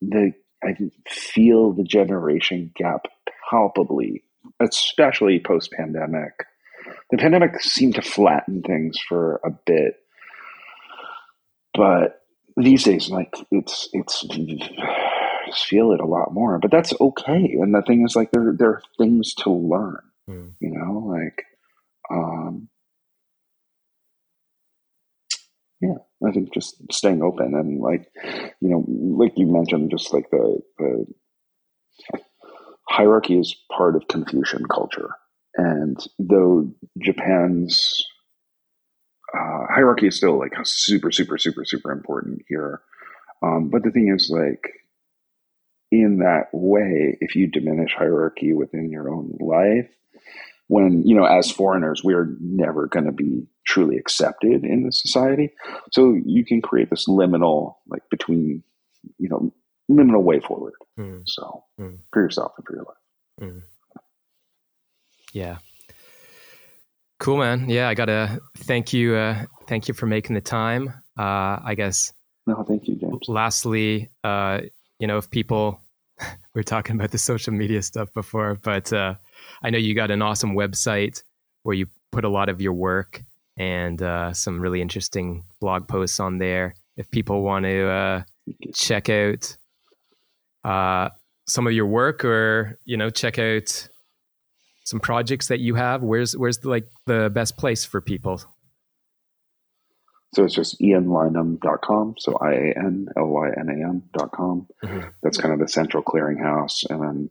the 0.00 0.32
I 0.64 0.76
feel 1.08 1.72
the 1.72 1.84
generation 1.84 2.72
gap 2.74 3.06
palpably, 3.50 4.22
especially 4.60 5.40
post 5.44 5.72
pandemic. 5.72 6.32
The 7.10 7.18
pandemic 7.18 7.60
seemed 7.60 7.96
to 7.96 8.02
flatten 8.02 8.62
things 8.62 8.98
for 9.08 9.40
a 9.44 9.50
bit, 9.50 9.96
but 11.74 12.22
these 12.56 12.84
days, 12.84 13.10
like 13.10 13.34
it's 13.50 13.88
it's 13.92 14.24
just 15.46 15.66
feel 15.66 15.92
it 15.92 16.00
a 16.00 16.06
lot 16.06 16.32
more. 16.32 16.58
But 16.58 16.70
that's 16.70 16.92
okay. 17.00 17.56
And 17.60 17.74
the 17.74 17.82
thing 17.82 18.04
is, 18.04 18.16
like 18.16 18.30
there 18.30 18.54
there 18.56 18.70
are 18.70 18.82
things 18.98 19.34
to 19.34 19.50
learn. 19.50 20.00
Mm. 20.28 20.52
You 20.60 20.70
know, 20.70 20.98
like 20.98 21.44
um, 22.10 22.68
yeah, 25.82 25.98
I 26.26 26.30
think 26.30 26.54
just 26.54 26.76
staying 26.92 27.22
open 27.22 27.54
and 27.54 27.80
like, 27.80 28.08
you 28.60 28.70
know, 28.70 28.84
like 28.86 29.32
you 29.36 29.46
mentioned, 29.46 29.90
just 29.90 30.14
like 30.14 30.30
the, 30.30 30.60
the 30.78 31.06
hierarchy 32.88 33.38
is 33.38 33.56
part 33.76 33.96
of 33.96 34.06
Confucian 34.08 34.64
culture. 34.66 35.10
And 35.56 35.98
though 36.18 36.70
Japan's 37.02 38.00
uh, 39.34 39.66
hierarchy 39.74 40.06
is 40.06 40.16
still 40.16 40.38
like 40.38 40.52
super, 40.62 41.10
super, 41.10 41.36
super, 41.36 41.64
super 41.64 41.90
important 41.90 42.42
here. 42.48 42.82
Um, 43.42 43.68
but 43.70 43.82
the 43.82 43.90
thing 43.90 44.12
is, 44.14 44.30
like, 44.32 44.70
in 45.90 46.18
that 46.18 46.46
way, 46.52 47.18
if 47.20 47.34
you 47.34 47.48
diminish 47.48 47.92
hierarchy 47.92 48.52
within 48.52 48.90
your 48.90 49.10
own 49.10 49.36
life, 49.40 49.90
when 50.68 51.02
you 51.04 51.16
know 51.16 51.24
as 51.24 51.50
foreigners 51.50 52.02
we're 52.02 52.36
never 52.40 52.86
going 52.86 53.04
to 53.04 53.12
be 53.12 53.46
truly 53.72 53.96
accepted 53.96 54.64
in 54.64 54.84
the 54.84 54.92
society. 54.92 55.50
So 55.92 56.14
you 56.26 56.44
can 56.44 56.60
create 56.60 56.90
this 56.90 57.08
liminal 57.08 57.76
like 57.88 58.02
between 58.10 58.62
you 59.18 59.28
know 59.28 59.52
liminal 59.90 60.22
way 60.22 60.40
forward. 60.40 60.74
Mm. 60.98 61.22
so 61.24 61.64
mm. 61.80 61.98
for 62.12 62.22
yourself 62.22 62.52
and 62.58 62.66
for 62.66 62.74
your 62.74 62.84
life. 62.84 62.96
Mm. 63.40 63.62
yeah. 65.32 65.56
Cool 67.18 67.38
man. 67.38 67.68
Yeah 67.68 67.88
i 67.88 67.94
gotta 67.94 68.38
thank 68.58 68.92
you 68.92 69.14
uh 69.14 69.44
thank 69.66 69.88
you 69.88 69.94
for 69.94 70.06
making 70.06 70.34
the 70.34 70.42
time. 70.42 70.88
Uh 71.18 71.58
i 71.64 71.74
guess 71.74 72.12
no 72.46 72.62
thank 72.68 72.88
you 72.88 72.96
james. 72.96 73.28
lastly 73.28 74.10
uh 74.24 74.60
you 74.98 75.06
know 75.06 75.16
if 75.16 75.30
people 75.30 75.80
we 76.54 76.60
are 76.60 76.64
talking 76.64 76.96
about 76.96 77.10
the 77.10 77.18
social 77.18 77.54
media 77.54 77.80
stuff 77.82 78.12
before 78.12 78.58
but 78.62 78.92
uh 78.92 79.14
I 79.62 79.70
know 79.70 79.78
you 79.78 79.94
got 79.94 80.10
an 80.10 80.22
awesome 80.22 80.54
website 80.54 81.22
where 81.62 81.74
you 81.74 81.86
put 82.10 82.24
a 82.24 82.28
lot 82.28 82.48
of 82.48 82.60
your 82.60 82.74
work 82.74 83.22
and 83.56 84.00
uh, 84.02 84.32
some 84.32 84.60
really 84.60 84.80
interesting 84.80 85.44
blog 85.60 85.88
posts 85.88 86.20
on 86.20 86.38
there. 86.38 86.74
If 86.96 87.10
people 87.10 87.42
want 87.42 87.64
to 87.64 87.88
uh, 87.88 88.22
check 88.74 89.08
out 89.08 89.56
uh, 90.64 91.10
some 91.46 91.66
of 91.66 91.72
your 91.72 91.86
work 91.86 92.24
or 92.24 92.78
you 92.84 92.96
know 92.96 93.10
check 93.10 93.38
out 93.38 93.88
some 94.84 95.00
projects 95.00 95.48
that 95.48 95.60
you 95.60 95.74
have, 95.74 96.02
where's 96.02 96.36
where's 96.36 96.58
the, 96.58 96.68
like 96.68 96.86
the 97.06 97.30
best 97.30 97.56
place 97.56 97.84
for 97.84 98.00
people? 98.00 98.42
So 100.34 100.44
it's 100.44 100.54
just 100.54 100.80
ianlynam.com. 100.80 102.14
So 102.18 102.38
I 102.40 102.52
A 102.52 102.72
N 102.76 103.08
L 103.16 103.26
Y 103.26 103.50
N 103.56 103.68
A 103.68 103.88
M.com. 103.88 104.66
Mm-hmm. 104.82 105.08
That's 105.22 105.36
kind 105.38 105.52
of 105.52 105.60
the 105.60 105.68
central 105.68 106.02
clearinghouse. 106.02 106.88
And 106.88 107.02
then 107.02 107.30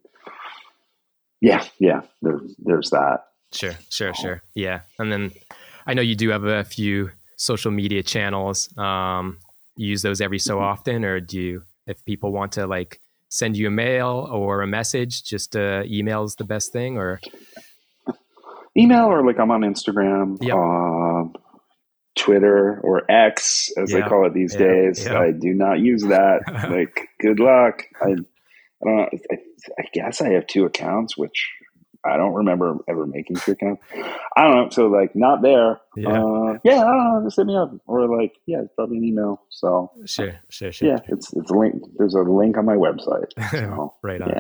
yeah, 1.41 1.65
yeah. 1.80 2.02
There, 2.22 2.39
there's 2.60 2.91
that. 2.91 3.26
Sure, 3.52 3.73
sure, 3.89 4.14
sure. 4.14 4.43
Yeah, 4.56 4.81
and 4.98 5.11
then 5.11 5.31
I 5.85 5.93
know 5.93 6.01
you 6.01 6.15
do 6.15 6.29
have 6.29 6.43
a 6.43 6.63
few 6.63 7.11
social 7.37 7.71
media 7.71 8.03
channels? 8.03 8.75
Um, 8.77 9.37
use 9.75 10.01
those 10.01 10.21
every 10.21 10.39
so 10.39 10.59
often, 10.59 11.03
or 11.05 11.19
do 11.19 11.39
you, 11.39 11.63
if 11.87 12.03
people 12.05 12.31
want 12.31 12.51
to 12.53 12.67
like 12.67 12.99
send 13.29 13.57
you 13.57 13.67
a 13.67 13.71
mail 13.71 14.27
or 14.31 14.61
a 14.61 14.67
message, 14.67 15.23
just 15.23 15.55
uh, 15.55 15.83
email 15.85 16.23
is 16.23 16.35
the 16.35 16.43
best 16.43 16.71
thing, 16.71 16.97
or 16.97 17.19
email 18.77 19.05
or 19.05 19.25
like 19.25 19.39
I'm 19.39 19.51
on 19.51 19.61
Instagram, 19.61 20.37
Yep. 20.41 20.55
um, 20.55 21.33
Twitter 22.15 22.79
or 22.83 23.09
X 23.09 23.71
as 23.77 23.91
Yeah. 23.91 24.01
they 24.01 24.07
call 24.07 24.25
it 24.27 24.33
these 24.33 24.53
Yeah. 24.53 24.59
days. 24.59 25.05
Yeah. 25.05 25.19
I 25.19 25.31
do 25.31 25.53
not 25.53 25.79
use 25.79 26.03
that. 26.03 26.41
like, 26.69 27.07
good 27.19 27.39
luck. 27.39 27.83
I, 28.01 28.05
I 28.05 28.15
don't 28.83 28.95
know. 28.97 29.09
I, 29.31 29.35
I 29.79 29.83
guess 29.93 30.21
I 30.21 30.29
have 30.29 30.47
two 30.47 30.65
accounts, 30.65 31.17
which 31.17 31.49
I 32.03 32.17
don't 32.17 32.33
remember 32.33 32.77
ever 32.87 33.05
making 33.05 33.35
two 33.37 33.51
accounts. 33.51 33.81
I 34.35 34.43
don't 34.43 34.55
know. 34.55 34.69
So 34.71 34.87
like, 34.87 35.15
not 35.15 35.41
there. 35.41 35.79
Yeah. 35.95 36.09
Uh, 36.23 36.57
yeah. 36.63 36.79
I 36.81 36.91
don't 36.91 37.03
know. 37.13 37.21
Just 37.25 37.37
hit 37.37 37.45
me 37.45 37.55
up 37.55 37.71
or 37.85 38.07
like, 38.15 38.33
yeah, 38.47 38.61
it's 38.61 38.73
probably 38.75 38.97
an 38.97 39.03
email. 39.03 39.41
So 39.49 39.91
sure, 40.05 40.33
sure, 40.49 40.71
sure. 40.71 40.87
yeah, 40.89 40.97
it's 41.09 41.31
it's 41.33 41.51
a 41.51 41.53
link. 41.53 41.81
There's 41.97 42.15
a 42.15 42.21
link 42.21 42.57
on 42.57 42.65
my 42.65 42.75
website. 42.75 43.31
So, 43.51 43.93
right 44.01 44.21
on. 44.21 44.29
yeah. 44.29 44.39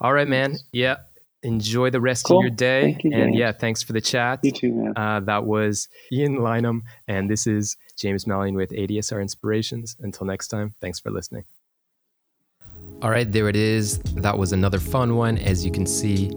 All 0.00 0.12
right, 0.12 0.28
man. 0.28 0.56
Yeah. 0.72 0.96
Enjoy 1.44 1.90
the 1.90 2.00
rest 2.00 2.26
Cool. 2.26 2.38
of 2.38 2.42
your 2.44 2.50
day. 2.50 2.82
Thank 2.82 3.02
you, 3.04 3.10
and 3.14 3.34
yeah, 3.34 3.50
thanks 3.50 3.82
for 3.82 3.92
the 3.92 4.00
chat. 4.00 4.38
You 4.44 4.52
too, 4.52 4.72
man. 4.72 4.92
Uh, 4.96 5.18
that 5.20 5.44
was 5.44 5.88
Ian 6.12 6.36
Lynam, 6.38 6.82
and 7.08 7.28
this 7.28 7.48
is 7.48 7.76
James 7.96 8.26
Mallion 8.26 8.54
with 8.54 8.70
ADSR 8.70 9.20
Inspirations. 9.20 9.96
Until 10.00 10.24
next 10.26 10.48
time, 10.48 10.72
thanks 10.80 11.00
for 11.00 11.10
listening. 11.10 11.42
All 13.02 13.10
right, 13.10 13.30
there 13.30 13.48
it 13.48 13.56
is. 13.56 13.98
That 14.14 14.38
was 14.38 14.52
another 14.52 14.78
fun 14.78 15.16
one. 15.16 15.36
As 15.36 15.64
you 15.64 15.72
can 15.72 15.84
see, 15.84 16.28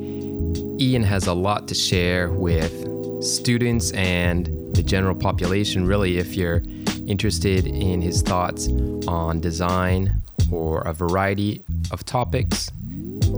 Ian 0.80 1.04
has 1.04 1.28
a 1.28 1.34
lot 1.34 1.68
to 1.70 1.76
share 1.76 2.30
with 2.32 3.24
students 3.24 3.92
and 3.92 4.48
the 4.76 4.84
general 4.84 5.16
population, 5.16 5.86
really, 5.86 6.18
if 6.18 6.36
you're 6.36 6.62
interested 7.08 7.66
in 7.66 8.02
his 8.02 8.22
thoughts 8.22 8.68
on 9.08 9.40
design 9.40 10.22
or 10.52 10.82
a 10.82 10.94
variety 10.94 11.64
of 11.92 12.04
topics 12.04 12.70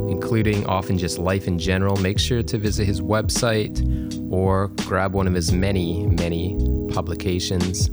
including 0.10 0.66
often 0.68 0.98
just 0.98 1.18
life 1.18 1.48
in 1.48 1.60
general, 1.60 1.96
make 1.98 2.20
sure 2.20 2.42
to 2.42 2.58
visit 2.58 2.86
his 2.86 3.02
website 3.02 3.82
or 4.32 4.68
grab 4.86 5.14
one 5.14 5.28
of 5.28 5.34
his 5.34 5.52
many, 5.52 6.06
many 6.08 6.56
publications. 6.94 7.90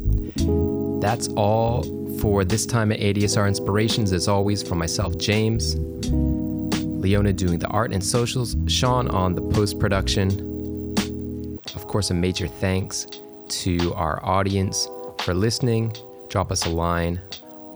That's 1.01 1.29
all 1.29 1.83
for 2.19 2.45
this 2.45 2.66
time 2.66 2.93
at 2.93 3.01
ADSR 3.01 3.49
Inspirations. 3.49 4.12
As 4.12 4.29
always, 4.29 4.62
for 4.62 4.75
myself, 4.75 5.19
James, 5.19 5.75
Leona 7.05 7.35
doing 7.35 7.59
the 7.59 7.68
art 7.68 7.93
and 7.93 8.02
socials, 8.02 8.56
Sean 8.66 9.09
on 9.09 9.35
the 9.35 9.43
post 9.43 9.78
production. 9.78 10.26
Of 11.74 11.86
course, 11.86 12.10
a 12.10 12.14
major 12.14 12.48
thanks 12.48 13.06
to 13.48 13.93
our 13.93 14.24
audience 14.24 14.89
for 15.20 15.35
listening. 15.35 15.94
Drop 16.31 16.51
us 16.51 16.64
a 16.64 16.70
line 16.70 17.20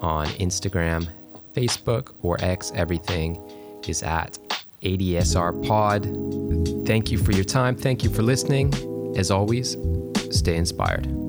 on 0.01 0.29
Instagram, 0.39 1.07
Facebook, 1.55 2.15
or 2.23 2.43
X. 2.43 2.73
Everything 2.75 3.39
is 3.87 4.03
at 4.03 4.39
ADSR 4.83 5.53
Pod. 5.67 6.87
Thank 6.87 7.11
you 7.11 7.19
for 7.19 7.33
your 7.33 7.45
time. 7.45 7.77
Thank 7.77 8.03
you 8.03 8.09
for 8.09 8.23
listening. 8.23 8.73
As 9.15 9.31
always, 9.31 9.77
stay 10.31 10.57
inspired. 10.57 11.28